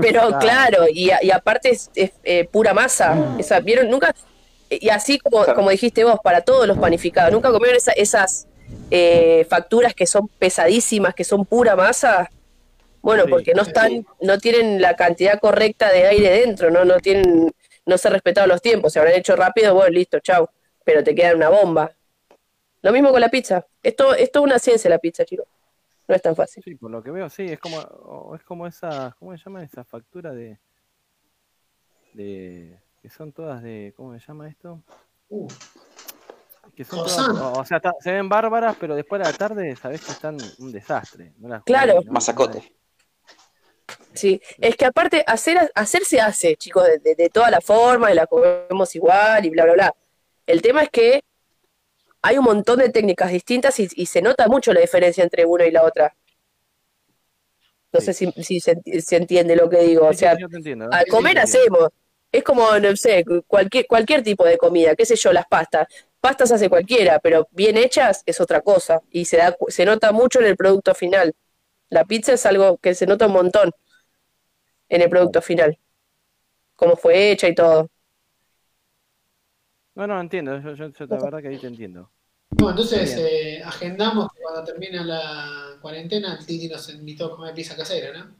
Pero 0.00 0.38
claro, 0.38 0.86
y, 0.92 1.10
a- 1.10 1.18
y 1.22 1.30
aparte 1.30 1.70
es, 1.70 1.90
es, 1.94 2.12
eh, 2.24 2.48
pura 2.50 2.72
masa. 2.74 3.34
Esa, 3.38 3.60
¿Vieron? 3.60 3.90
Nunca. 3.90 4.14
Y 4.70 4.88
así 4.90 5.18
como, 5.18 5.44
como 5.54 5.70
dijiste 5.70 6.04
vos, 6.04 6.18
para 6.22 6.42
todos 6.42 6.66
los 6.66 6.78
panificados, 6.78 7.32
¿nunca 7.32 7.50
comieron 7.50 7.76
esa- 7.76 7.92
esas 7.92 8.46
eh, 8.90 9.46
facturas 9.48 9.94
que 9.94 10.06
son 10.06 10.28
pesadísimas, 10.38 11.14
que 11.14 11.24
son 11.24 11.44
pura 11.44 11.74
masa? 11.74 12.30
Bueno, 13.08 13.24
Sí, 13.24 13.30
porque 13.30 13.54
no 13.54 13.62
están, 13.62 14.06
no 14.20 14.36
tienen 14.38 14.82
la 14.82 14.94
cantidad 14.94 15.40
correcta 15.40 15.90
de 15.90 16.06
aire 16.08 16.28
dentro, 16.40 16.70
no, 16.70 16.84
no 16.84 16.98
tienen, 16.98 17.50
no 17.86 17.96
se 17.96 18.06
han 18.08 18.12
respetado 18.12 18.46
los 18.46 18.60
tiempos, 18.60 18.92
se 18.92 18.98
habrán 18.98 19.14
hecho 19.14 19.34
rápido, 19.34 19.74
bueno, 19.74 19.88
listo, 19.94 20.18
chau. 20.20 20.46
Pero 20.84 21.02
te 21.02 21.14
queda 21.14 21.34
una 21.34 21.48
bomba. 21.48 21.90
Lo 22.82 22.92
mismo 22.92 23.10
con 23.10 23.22
la 23.22 23.30
pizza. 23.30 23.66
Esto, 23.82 24.12
esto 24.14 24.40
es 24.40 24.44
una 24.44 24.58
ciencia 24.58 24.90
la 24.90 24.98
pizza, 24.98 25.24
chicos. 25.24 25.46
No 26.06 26.14
es 26.14 26.20
tan 26.20 26.36
fácil. 26.36 26.62
Sí, 26.62 26.74
por 26.74 26.90
lo 26.90 27.02
que 27.02 27.10
veo, 27.10 27.30
sí, 27.30 27.46
es 27.46 27.58
como, 27.58 27.78
o- 27.78 28.34
es 28.36 28.42
como 28.42 28.66
esa, 28.66 29.16
¿cómo 29.18 29.34
se 29.34 29.42
llama 29.42 29.62
esa 29.64 29.84
factura 29.84 30.32
de, 30.32 30.58
de, 32.12 32.78
que 33.00 33.08
son 33.08 33.32
todas 33.32 33.62
de, 33.62 33.94
¿cómo 33.96 34.12
se 34.12 34.26
llama 34.26 34.48
esto? 34.50 34.82
Uh, 35.30 35.48
Que 36.76 36.84
son 36.84 37.06
todas, 37.06 37.28
o, 37.58 37.64
sea, 37.64 37.80
se 38.00 38.12
ven 38.12 38.28
bárbaras, 38.28 38.76
pero 38.78 38.94
después 38.94 39.18
de 39.22 39.30
la 39.30 39.32
tarde 39.36 39.74
sabés 39.76 40.04
que 40.04 40.12
están 40.12 40.36
un 40.58 40.72
desastre. 40.72 41.32
no 41.38 41.48
las 41.48 41.62
Claro. 41.64 41.92
comés, 41.94 42.06
¿no? 42.06 42.12
Masacote. 42.12 42.77
Sí, 44.18 44.40
es 44.60 44.76
que 44.76 44.84
aparte 44.86 45.24
hacer, 45.26 45.70
hacer 45.74 46.04
se 46.04 46.20
hace, 46.20 46.56
chicos, 46.56 46.84
de, 46.86 46.98
de, 46.98 47.14
de 47.14 47.30
todas 47.30 47.50
las 47.50 47.64
formas, 47.64 48.12
y 48.12 48.14
la 48.14 48.26
comemos 48.26 48.94
igual 48.96 49.44
y 49.44 49.50
bla, 49.50 49.64
bla, 49.64 49.72
bla. 49.74 49.94
El 50.46 50.62
tema 50.62 50.82
es 50.82 50.90
que 50.90 51.22
hay 52.22 52.38
un 52.38 52.44
montón 52.44 52.78
de 52.78 52.90
técnicas 52.90 53.30
distintas 53.32 53.78
y, 53.80 53.88
y 53.96 54.06
se 54.06 54.22
nota 54.22 54.46
mucho 54.48 54.72
la 54.72 54.80
diferencia 54.80 55.24
entre 55.24 55.44
una 55.44 55.66
y 55.66 55.70
la 55.70 55.84
otra. 55.84 56.14
No 57.92 58.00
sé 58.00 58.12
si, 58.12 58.30
si 58.42 58.60
se, 58.60 58.76
se 59.00 59.16
entiende 59.16 59.56
lo 59.56 59.68
que 59.68 59.78
digo. 59.82 60.06
O 60.06 60.12
Sí, 60.12 60.18
sea, 60.20 60.36
al 60.90 61.06
comer 61.06 61.38
hacemos. 61.38 61.88
Es 62.30 62.44
como, 62.44 62.78
no 62.78 62.94
sé, 62.96 63.24
cualquier, 63.46 63.86
cualquier 63.86 64.22
tipo 64.22 64.44
de 64.44 64.58
comida, 64.58 64.94
qué 64.94 65.06
sé 65.06 65.16
yo, 65.16 65.32
las 65.32 65.46
pastas. 65.46 65.86
Pastas 66.20 66.52
hace 66.52 66.68
cualquiera, 66.68 67.18
pero 67.20 67.48
bien 67.52 67.78
hechas 67.78 68.22
es 68.26 68.40
otra 68.40 68.60
cosa. 68.60 69.00
Y 69.10 69.24
se, 69.24 69.38
da, 69.38 69.56
se 69.68 69.84
nota 69.86 70.12
mucho 70.12 70.40
en 70.40 70.46
el 70.46 70.56
producto 70.56 70.94
final. 70.94 71.34
La 71.88 72.04
pizza 72.04 72.34
es 72.34 72.44
algo 72.44 72.76
que 72.78 72.94
se 72.94 73.06
nota 73.06 73.26
un 73.26 73.32
montón 73.32 73.70
en 74.88 75.02
el 75.02 75.10
producto 75.10 75.42
final. 75.42 75.78
Cómo 76.76 76.96
fue 76.96 77.30
hecha 77.32 77.48
y 77.48 77.54
todo. 77.54 77.90
No, 79.94 80.06
no, 80.06 80.20
entiendo. 80.20 80.60
Yo, 80.60 80.74
yo, 80.74 80.88
yo 80.88 81.06
la 81.06 81.18
verdad 81.18 81.42
que 81.42 81.48
ahí 81.48 81.58
te 81.58 81.66
entiendo. 81.66 82.10
Bueno, 82.50 82.70
entonces 82.70 83.16
eh, 83.18 83.62
agendamos 83.62 84.32
que 84.32 84.40
cuando 84.42 84.64
termine 84.64 85.04
la 85.04 85.76
cuarentena, 85.82 86.36
el 86.38 86.46
Titi 86.46 86.68
nos 86.68 86.88
invitó 86.90 87.26
a 87.26 87.36
comer 87.36 87.54
pizza 87.54 87.76
casera, 87.76 88.16
¿no? 88.16 88.34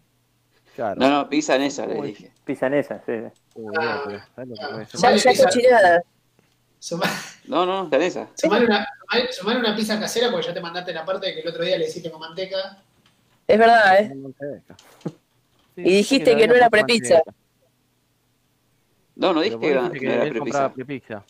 Claro. 0.74 1.00
No, 1.00 1.10
no, 1.10 1.28
pizza 1.28 1.56
en 1.56 1.62
esa, 1.62 1.86
le 1.86 2.00
dije. 2.02 2.32
Pisa 2.44 2.68
en 2.68 2.74
esa, 2.74 3.02
sí. 3.04 3.12
no, 3.56 3.72
pero 3.74 4.20
¿sabes 4.34 4.48
lo 4.48 4.54
que 4.54 4.66
puede 4.72 4.86
ser? 4.86 5.00
Ya, 5.00 5.16
ya 5.16 5.30
pizza. 5.30 5.44
cochinada. 5.44 6.02
Suma- 6.78 7.10
No, 7.48 7.66
no, 7.66 7.84
está 7.84 7.96
en 7.96 8.02
esa. 8.02 8.28
Sumale 8.36 8.66
una, 8.66 8.86
sumale 9.30 9.58
una 9.58 9.74
pizza 9.74 9.98
casera 9.98 10.30
porque 10.30 10.46
ya 10.46 10.54
te 10.54 10.60
mandaste 10.60 10.92
la 10.92 11.04
parte 11.04 11.34
que 11.34 11.40
el 11.40 11.48
otro 11.48 11.64
día 11.64 11.76
le 11.76 11.88
hiciste 11.88 12.10
con 12.10 12.20
manteca. 12.20 12.82
Es 13.46 13.58
verdad, 13.58 14.00
¿eh? 14.00 14.16
Y 15.84 15.96
dijiste 15.96 16.36
que 16.36 16.46
no 16.48 16.54
era 16.54 16.68
prepizza. 16.70 17.22
No, 19.16 19.32
no 19.32 19.40
dije 19.40 19.58
que, 19.58 19.70
era, 19.70 19.82
dijiste 19.88 19.98
que 20.00 20.06
no 20.06 20.12
era 20.22 20.30
prepizza. 20.32 20.72
prepizza. 20.72 21.24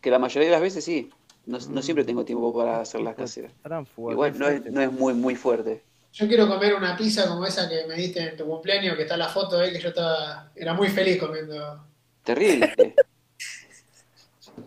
Que 0.00 0.10
la 0.10 0.18
mayoría 0.18 0.48
de 0.48 0.52
las 0.52 0.60
veces 0.62 0.84
sí. 0.84 1.10
No, 1.46 1.58
no 1.58 1.80
Mm. 1.80 1.82
siempre 1.82 2.04
tengo 2.04 2.24
tiempo 2.24 2.52
para 2.56 2.80
hacer 2.80 3.00
las 3.00 3.14
caseras. 3.16 3.52
Igual 3.96 4.38
no 4.38 4.48
es, 4.48 4.64
no 4.70 4.80
es 4.80 4.92
muy, 4.92 5.14
muy 5.14 5.34
fuerte. 5.36 5.82
Yo 6.12 6.26
quiero 6.28 6.48
comer 6.48 6.74
una 6.74 6.96
pizza 6.96 7.26
como 7.28 7.46
esa 7.46 7.68
que 7.68 7.86
me 7.86 7.94
diste 7.94 8.20
en 8.30 8.36
tu 8.36 8.44
cumpleaños, 8.44 8.96
que 8.96 9.02
está 9.02 9.16
la 9.16 9.28
foto 9.28 9.58
ahí, 9.58 9.72
que 9.72 9.78
yo 9.80 9.88
estaba, 9.90 10.50
era 10.56 10.74
muy 10.74 10.88
feliz 10.88 11.18
comiendo. 11.18 11.84
Terrible. 12.24 12.74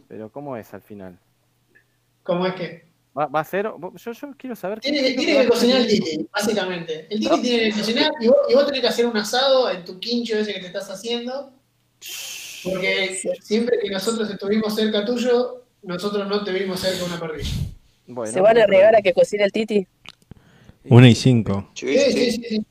Pero 0.08 0.30
¿cómo 0.32 0.56
es 0.58 0.74
al 0.74 0.82
final? 0.82 1.20
¿Cómo 2.24 2.48
es 2.48 2.56
que? 2.56 2.93
¿Va, 3.18 3.28
va 3.28 3.40
a 3.42 3.44
ser? 3.44 3.66
Yo, 3.66 4.12
yo 4.12 4.28
quiero 4.38 4.56
saber 4.56 4.80
Tiene 4.80 5.02
qué 5.02 5.16
que, 5.16 5.22
tiene 5.26 5.48
cocinar 5.48 5.82
el. 5.82 5.88
Titi, 5.88 6.28
básicamente. 6.34 7.08
El 7.10 7.20
Titi 7.20 7.42
tiene 7.42 7.72
que 7.72 7.78
cocinar 7.80 8.12
y 8.20 8.28
vos, 8.28 8.38
y 8.50 8.54
vos 8.56 8.66
tenés 8.66 8.82
que 8.82 8.88
hacer 8.88 9.06
un 9.06 9.16
asado 9.18 9.70
en 9.70 9.86
tu 9.86 10.00
quincho 10.00 10.36
ese 10.38 10.54
que 10.54 10.60
te 10.62 10.68
estás 10.68 10.90
haciendo. 10.90 11.52
Porque 12.64 13.20
siempre 13.42 13.78
que 13.80 13.90
nosotros 13.90 14.30
estuvimos 14.30 14.74
cerca 14.76 15.06
tuyo, 15.06 15.64
nosotros 15.84 16.28
no 16.28 16.44
te 16.44 16.52
vimos 16.52 16.80
cerca 16.80 16.98
de 17.00 17.04
una 17.06 17.20
parrilla. 17.20 17.50
Bueno, 18.08 18.32
¿Se 18.32 18.42
van 18.42 18.58
a 18.58 18.64
arriesgar 18.64 18.96
a 18.96 19.02
que 19.02 19.14
cocine 19.14 19.44
el 19.44 19.52
Titi? 19.52 19.86
Una 20.86 21.08
y 21.10 21.16
cinco. 21.16 21.70
Sí, 21.74 21.98
Sí, 21.98 22.32
sí. 22.32 22.66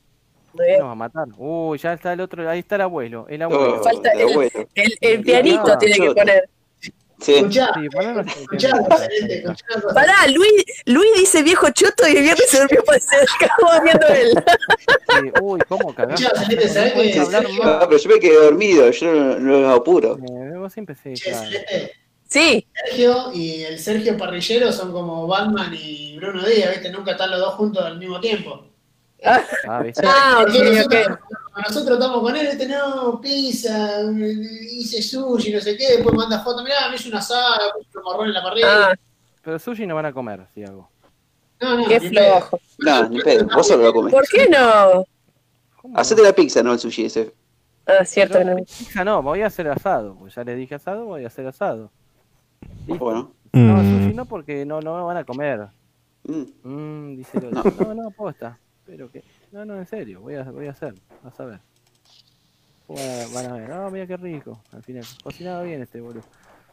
Nos 0.55 0.87
va 0.87 0.91
a 0.91 0.95
matar. 0.95 1.27
Uy, 1.37 1.79
ya 1.79 1.93
está 1.93 2.13
el 2.13 2.21
otro, 2.21 2.47
ahí 2.47 2.59
está 2.59 2.75
el 2.75 2.81
abuelo, 2.81 3.25
el 3.27 3.41
abuelo. 3.41 3.79
Oh, 3.79 3.83
Falta 3.83 4.11
el- 4.11 4.21
abuelo. 4.29 4.67
El, 4.75 4.93
el 5.01 5.21
pianito 5.23 5.63
No, 5.65 5.77
tiene 5.79 5.95
que 5.97 6.11
poner. 6.13 6.49
Sí. 7.23 7.35
Escuchá, 7.35 7.71
escuchá, 8.35 8.69
escuchá. 9.09 9.93
Pará, 9.93 10.27
Luis, 10.27 10.65
Luis 10.85 11.09
dice 11.15 11.41
viejo 11.41 11.69
choto 11.69 12.05
y 12.05 12.17
el 12.17 12.23
viernes 12.23 12.49
se 12.49 12.59
durmió 12.59 12.83
se 12.99 13.15
acabó 13.45 13.81
viendo 13.81 14.07
él. 14.07 14.33
Sí, 15.07 15.31
Uy, 15.41 15.61
cómo 15.69 15.95
cagás. 15.95 16.19
Escuchá, 16.19 16.43
Celeste, 16.43 16.69
¿sabés 16.69 17.57
No 17.63 17.79
pero 17.87 17.97
yo 17.97 18.09
me 18.09 18.19
quedé 18.19 18.35
dormido, 18.35 18.91
yo 18.91 19.13
no, 19.13 19.39
no 19.39 19.61
los 19.61 19.79
apuro. 19.79 20.17
Eh, 20.17 20.57
Vos 20.57 20.73
siempre 20.73 20.95
sí, 21.01 21.13
claro. 21.13 21.49
Sí, 22.27 22.67
Sergio 22.73 23.31
y 23.33 23.63
el 23.63 23.79
Sergio 23.79 24.17
Parrillero 24.17 24.71
son 24.73 24.91
como 24.91 25.27
Batman 25.27 25.73
y 25.79 26.17
Bruno 26.17 26.43
Díaz, 26.43 26.71
¿viste? 26.71 26.89
Nunca 26.89 27.11
están 27.11 27.31
los 27.31 27.39
dos 27.39 27.53
juntos 27.53 27.85
al 27.85 27.99
mismo 27.99 28.19
tiempo. 28.19 28.65
Ah, 29.23 29.81
¿viste? 29.83 30.01
Ah, 30.05 30.43
ok, 30.43 30.55
ok. 30.85 31.19
Cuando 31.53 31.69
nosotros 31.69 31.97
estamos 31.99 32.21
con 32.21 32.35
él, 32.35 32.47
este 32.47 32.67
no, 32.67 33.21
pizza, 33.21 34.01
hice 34.71 35.01
sushi, 35.01 35.53
no 35.53 35.61
sé 35.61 35.77
qué, 35.77 35.93
después 35.97 36.15
manda 36.15 36.43
foto, 36.43 36.63
mirá, 36.63 36.89
me 36.89 36.95
hice 36.95 37.09
una 37.09 37.19
asada, 37.19 37.59
un 37.95 38.03
morrón 38.03 38.27
en 38.27 38.33
la 38.33 38.43
parrilla. 38.43 38.89
Ah, 38.89 38.95
Pero 39.43 39.59
sushi 39.59 39.85
no 39.85 39.95
van 39.95 40.07
a 40.07 40.13
comer, 40.13 40.47
si 40.53 40.63
hago. 40.63 40.89
no, 41.61 41.77
no, 41.77 41.85
qué 41.87 41.99
flojo. 42.01 42.59
No, 42.79 43.07
ni 43.09 43.21
pedo, 43.21 43.45
vos 43.53 43.67
solo 43.67 43.83
lo 43.83 43.93
comes. 43.93 44.11
¿Por 44.13 44.27
qué 44.27 44.47
no? 44.49 45.05
Hacete 45.95 46.21
la 46.23 46.33
pizza, 46.33 46.63
no 46.63 46.73
el 46.73 46.79
sushi 46.79 47.05
ese. 47.05 47.33
Ah, 47.85 48.03
cierto 48.05 48.39
que 48.39 48.45
Yo, 48.45 48.49
no. 48.51 48.55
pizza 48.57 49.03
no, 49.03 49.21
voy 49.21 49.41
a 49.41 49.47
hacer 49.47 49.67
asado. 49.67 50.15
Pues 50.15 50.33
ya 50.35 50.43
les 50.43 50.57
dije 50.57 50.75
asado, 50.75 51.05
voy 51.05 51.23
a 51.25 51.27
hacer 51.27 51.45
asado. 51.45 51.91
Listo. 52.87 53.03
Bueno. 53.05 53.31
No, 53.51 53.75
Mm. 53.83 53.99
sushi 54.05 54.13
no, 54.15 54.25
porque 54.25 54.65
no, 54.65 54.79
no 54.81 55.05
van 55.05 55.17
a 55.17 55.23
comer. 55.25 55.67
Mm. 56.23 56.43
Mm, 56.63 57.17
dice 57.17 57.37
el 57.37 57.55
otro. 57.57 57.71
No, 57.87 57.93
no, 57.93 58.11
posta. 58.11 58.57
Pero 58.85 59.11
que. 59.11 59.23
No, 59.53 59.63
no, 59.65 59.77
en 59.77 59.85
serio, 59.85 60.19
voy 60.19 60.33
a, 60.33 60.43
voy 60.45 60.65
a 60.65 60.71
hacer. 60.71 60.95
Vas 61.23 61.39
a 61.39 61.45
ver. 61.45 61.59
Van 62.87 63.45
a, 63.45 63.53
ver. 63.53 63.71
Ah, 63.71 63.87
mira 63.91 64.07
qué 64.07 64.17
rico. 64.17 64.59
Al 64.71 64.81
final, 64.81 65.03
cocinaba 65.23 65.61
bien 65.61 65.83
este 65.83 66.01
boludo. 66.01 66.23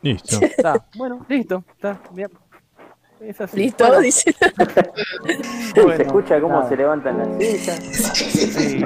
Listo. 0.01 0.39
Está, 0.40 0.86
bueno, 0.94 1.27
listo. 1.28 1.62
Está, 1.74 2.01
bien. 2.12 2.31
Es 3.20 3.39
así. 3.39 3.59
Listo, 3.59 3.86
Bueno, 3.86 4.01
dice. 4.01 4.35
bueno, 5.74 5.97
se 5.97 6.02
escucha 6.05 6.40
cómo 6.40 6.55
nada. 6.55 6.69
se 6.70 6.77
levantan 6.77 7.19
las 7.19 7.28
sillas. 7.36 7.78
Sí. 8.16 8.81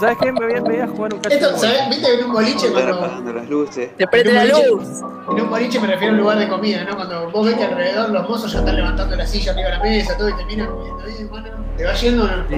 ¿Sabes 0.00 0.16
qué? 0.22 0.32
Me 0.32 0.46
voy, 0.46 0.54
a, 0.54 0.62
me 0.62 0.68
voy 0.70 0.80
a 0.80 0.88
jugar 0.88 1.12
un 1.12 1.20
cacho 1.20 1.28
de 1.28 1.44
Esto. 1.44 1.58
¿sabes? 1.58 1.88
¿Viste 1.90 2.06
que 2.06 2.14
en 2.20 2.24
un 2.24 2.32
boliche 2.32 2.72
cuando... 2.72 2.94
apagando 2.94 3.32
las 3.34 3.50
luces. 3.50 3.94
Te 3.98 4.06
prende 4.06 4.32
la 4.32 4.46
luz. 4.46 4.88
En 5.28 5.40
un 5.42 5.50
boliche 5.50 5.78
me 5.78 5.88
refiero 5.88 6.12
a 6.14 6.16
un 6.16 6.20
lugar 6.22 6.38
de 6.38 6.48
comida, 6.48 6.84
¿no? 6.84 6.96
Cuando 6.96 7.30
vos 7.30 7.44
ves 7.46 7.54
que 7.56 7.64
alrededor 7.64 8.08
los 8.08 8.26
mozos 8.30 8.50
ya 8.50 8.60
están 8.60 8.76
levantando 8.76 9.14
la 9.14 9.26
silla 9.26 9.52
arriba 9.52 9.68
de 9.68 9.76
la 9.76 9.82
mesa, 9.82 10.16
todo, 10.16 10.30
y 10.30 10.36
te 10.36 10.44
miran 10.46 10.68
comiendo, 10.68 11.06
"Eh, 11.06 11.16
hermano, 11.20 11.63
¿te 11.76 11.84
va 11.84 11.92
yendo 11.94 12.24
o 12.24 12.26
no? 12.26 12.32
Sí. 12.48 12.54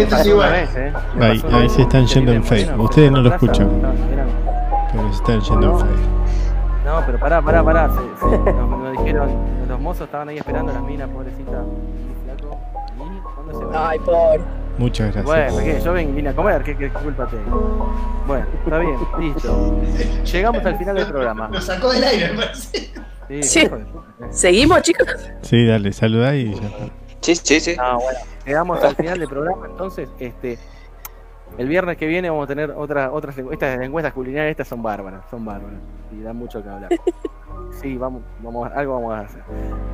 Esto 0.00 0.16
es 0.16 0.26
igual. 0.26 0.52
vez, 0.52 0.76
¿eh? 0.76 0.92
Ahí- 1.20 1.44
ahí 1.52 1.68
se 1.68 1.82
están 1.82 2.06
yendo 2.06 2.32
en 2.32 2.44
Facebook. 2.44 2.80
Ustedes 2.84 3.10
no 3.12 3.20
lo 3.22 3.30
escuchan. 3.30 3.68
Porque 4.92 5.08
se 5.12 5.16
están 5.16 5.40
yendo 5.40 5.72
en 5.72 5.78
Facebook. 5.78 6.08
No, 6.84 7.02
pero 7.04 7.18
pará, 7.18 7.42
pará, 7.42 7.62
pará. 7.62 7.90
se- 7.90 7.96
se- 8.30 8.52
nos, 8.52 8.68
nos 8.70 8.92
dijeron, 8.92 9.30
los 9.68 9.80
mozos 9.80 10.02
estaban 10.06 10.28
ahí 10.30 10.38
esperando 10.38 10.70
a 10.72 10.74
las 10.74 10.82
minas, 10.84 11.08
pobrecita. 11.10 11.52
Y 11.52 12.24
flaco. 12.24 12.58
¿Y 12.96 13.20
cuándo 13.34 13.58
se 13.58 13.64
va? 13.66 13.88
Ay, 13.90 13.98
por. 14.00 14.40
Muchas 14.78 15.06
gracias. 15.12 15.24
Bueno, 15.24 15.58
¿qué? 15.64 15.80
Yo 15.84 15.92
ven, 15.92 16.14
vine 16.14 16.28
a 16.28 16.34
comer, 16.36 16.62
¿qué, 16.62 16.76
qué 16.76 16.88
culpa 16.90 17.26
tengo? 17.26 17.92
Bueno, 18.28 18.46
está 18.64 18.78
bien, 18.78 18.96
listo. 19.18 19.80
Llegamos 20.32 20.64
al 20.64 20.78
final 20.78 20.94
del 20.96 21.06
programa. 21.08 21.48
Nos 21.48 21.64
sacó 21.64 21.90
del 21.92 22.04
aire, 22.04 22.30
me 22.32 22.36
parece. 22.42 22.90
Sí, 23.28 23.42
Sí. 23.42 23.68
¿Seguimos, 24.30 24.80
chicos? 24.82 25.06
Sí, 25.42 25.66
dale, 25.66 25.92
saludá 25.92 26.34
y 26.36 26.54
ya 26.54 26.66
está. 26.66 26.84
Sí, 27.34 27.60
sí, 27.60 27.60
sí. 27.60 27.76
Ah, 27.78 27.96
bueno, 28.00 28.18
llegamos 28.46 28.82
al 28.82 28.96
final 28.96 29.18
del 29.18 29.28
programa, 29.28 29.66
entonces, 29.66 30.08
este, 30.18 30.58
el 31.58 31.68
viernes 31.68 31.96
que 31.96 32.06
viene 32.06 32.30
vamos 32.30 32.44
a 32.44 32.46
tener 32.48 32.70
otra, 32.70 33.10
otras 33.12 33.36
encu- 33.38 33.52
estas 33.52 33.80
encuestas 33.80 34.12
culinarias, 34.12 34.50
estas 34.52 34.68
son 34.68 34.82
bárbaras, 34.82 35.24
son 35.30 35.44
bárbaras, 35.44 35.78
y 36.12 36.22
dan 36.22 36.36
mucho 36.36 36.62
que 36.62 36.68
hablar. 36.68 36.90
Sí, 37.72 37.96
vamos, 37.98 38.22
vamos, 38.40 38.70
algo 38.74 38.94
vamos 38.94 39.14
a 39.14 39.20
hacer. 39.20 39.42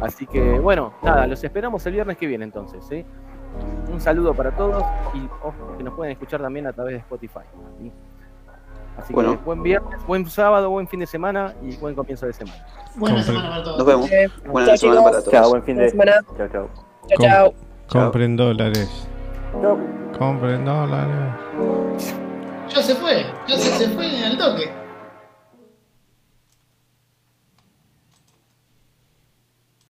Así 0.00 0.26
que, 0.26 0.58
bueno, 0.60 0.94
nada, 1.02 1.26
los 1.26 1.42
esperamos 1.42 1.84
el 1.86 1.92
viernes 1.94 2.16
que 2.16 2.26
viene 2.26 2.44
entonces, 2.44 2.84
¿sí? 2.88 3.04
Un 3.90 4.00
saludo 4.00 4.32
para 4.32 4.52
todos 4.52 4.82
y 5.12 5.26
ojo, 5.42 5.76
que 5.76 5.82
nos 5.82 5.92
pueden 5.94 6.12
escuchar 6.12 6.40
también 6.40 6.66
a 6.66 6.72
través 6.72 6.94
de 6.94 6.98
Spotify. 7.00 7.40
¿sí? 7.80 7.92
Así 8.96 9.12
Bueno. 9.12 9.32
que 9.38 9.44
buen 9.44 9.62
viernes, 9.62 10.06
buen 10.06 10.26
sábado, 10.30 10.70
buen 10.70 10.86
fin 10.88 11.00
de 11.00 11.06
semana 11.06 11.54
y 11.62 11.76
buen 11.76 11.94
comienzo 11.94 12.26
de 12.26 12.32
semana. 12.32 12.64
Buena 12.96 13.22
semana 13.22 13.48
para 13.50 13.62
todos. 13.64 13.78
Nos 13.78 13.86
vemos. 13.86 14.10
Eh, 14.12 14.28
Buena 14.46 14.68
chao, 14.68 14.76
semana 14.76 15.00
chicos. 15.00 15.04
para 15.10 15.18
todos. 15.24 15.32
Chao, 15.32 15.50
buen 15.50 15.62
fin 15.64 15.74
Buena 15.74 15.84
de. 15.84 15.90
semana. 15.90 16.12
Chao, 16.38 16.48
chao. 16.48 16.83
Chao, 17.08 17.18
chao. 17.20 17.54
Compren 17.88 18.36
dólares. 18.36 19.06
Chao. 19.60 19.78
Compren 20.18 20.64
dólares. 20.64 21.34
Ya 22.74 22.82
se 22.82 22.94
fue, 22.94 23.26
ya 23.46 23.56
se, 23.56 23.70
se 23.78 23.88
fue 23.90 24.06
al 24.24 24.38
toque. 24.38 24.83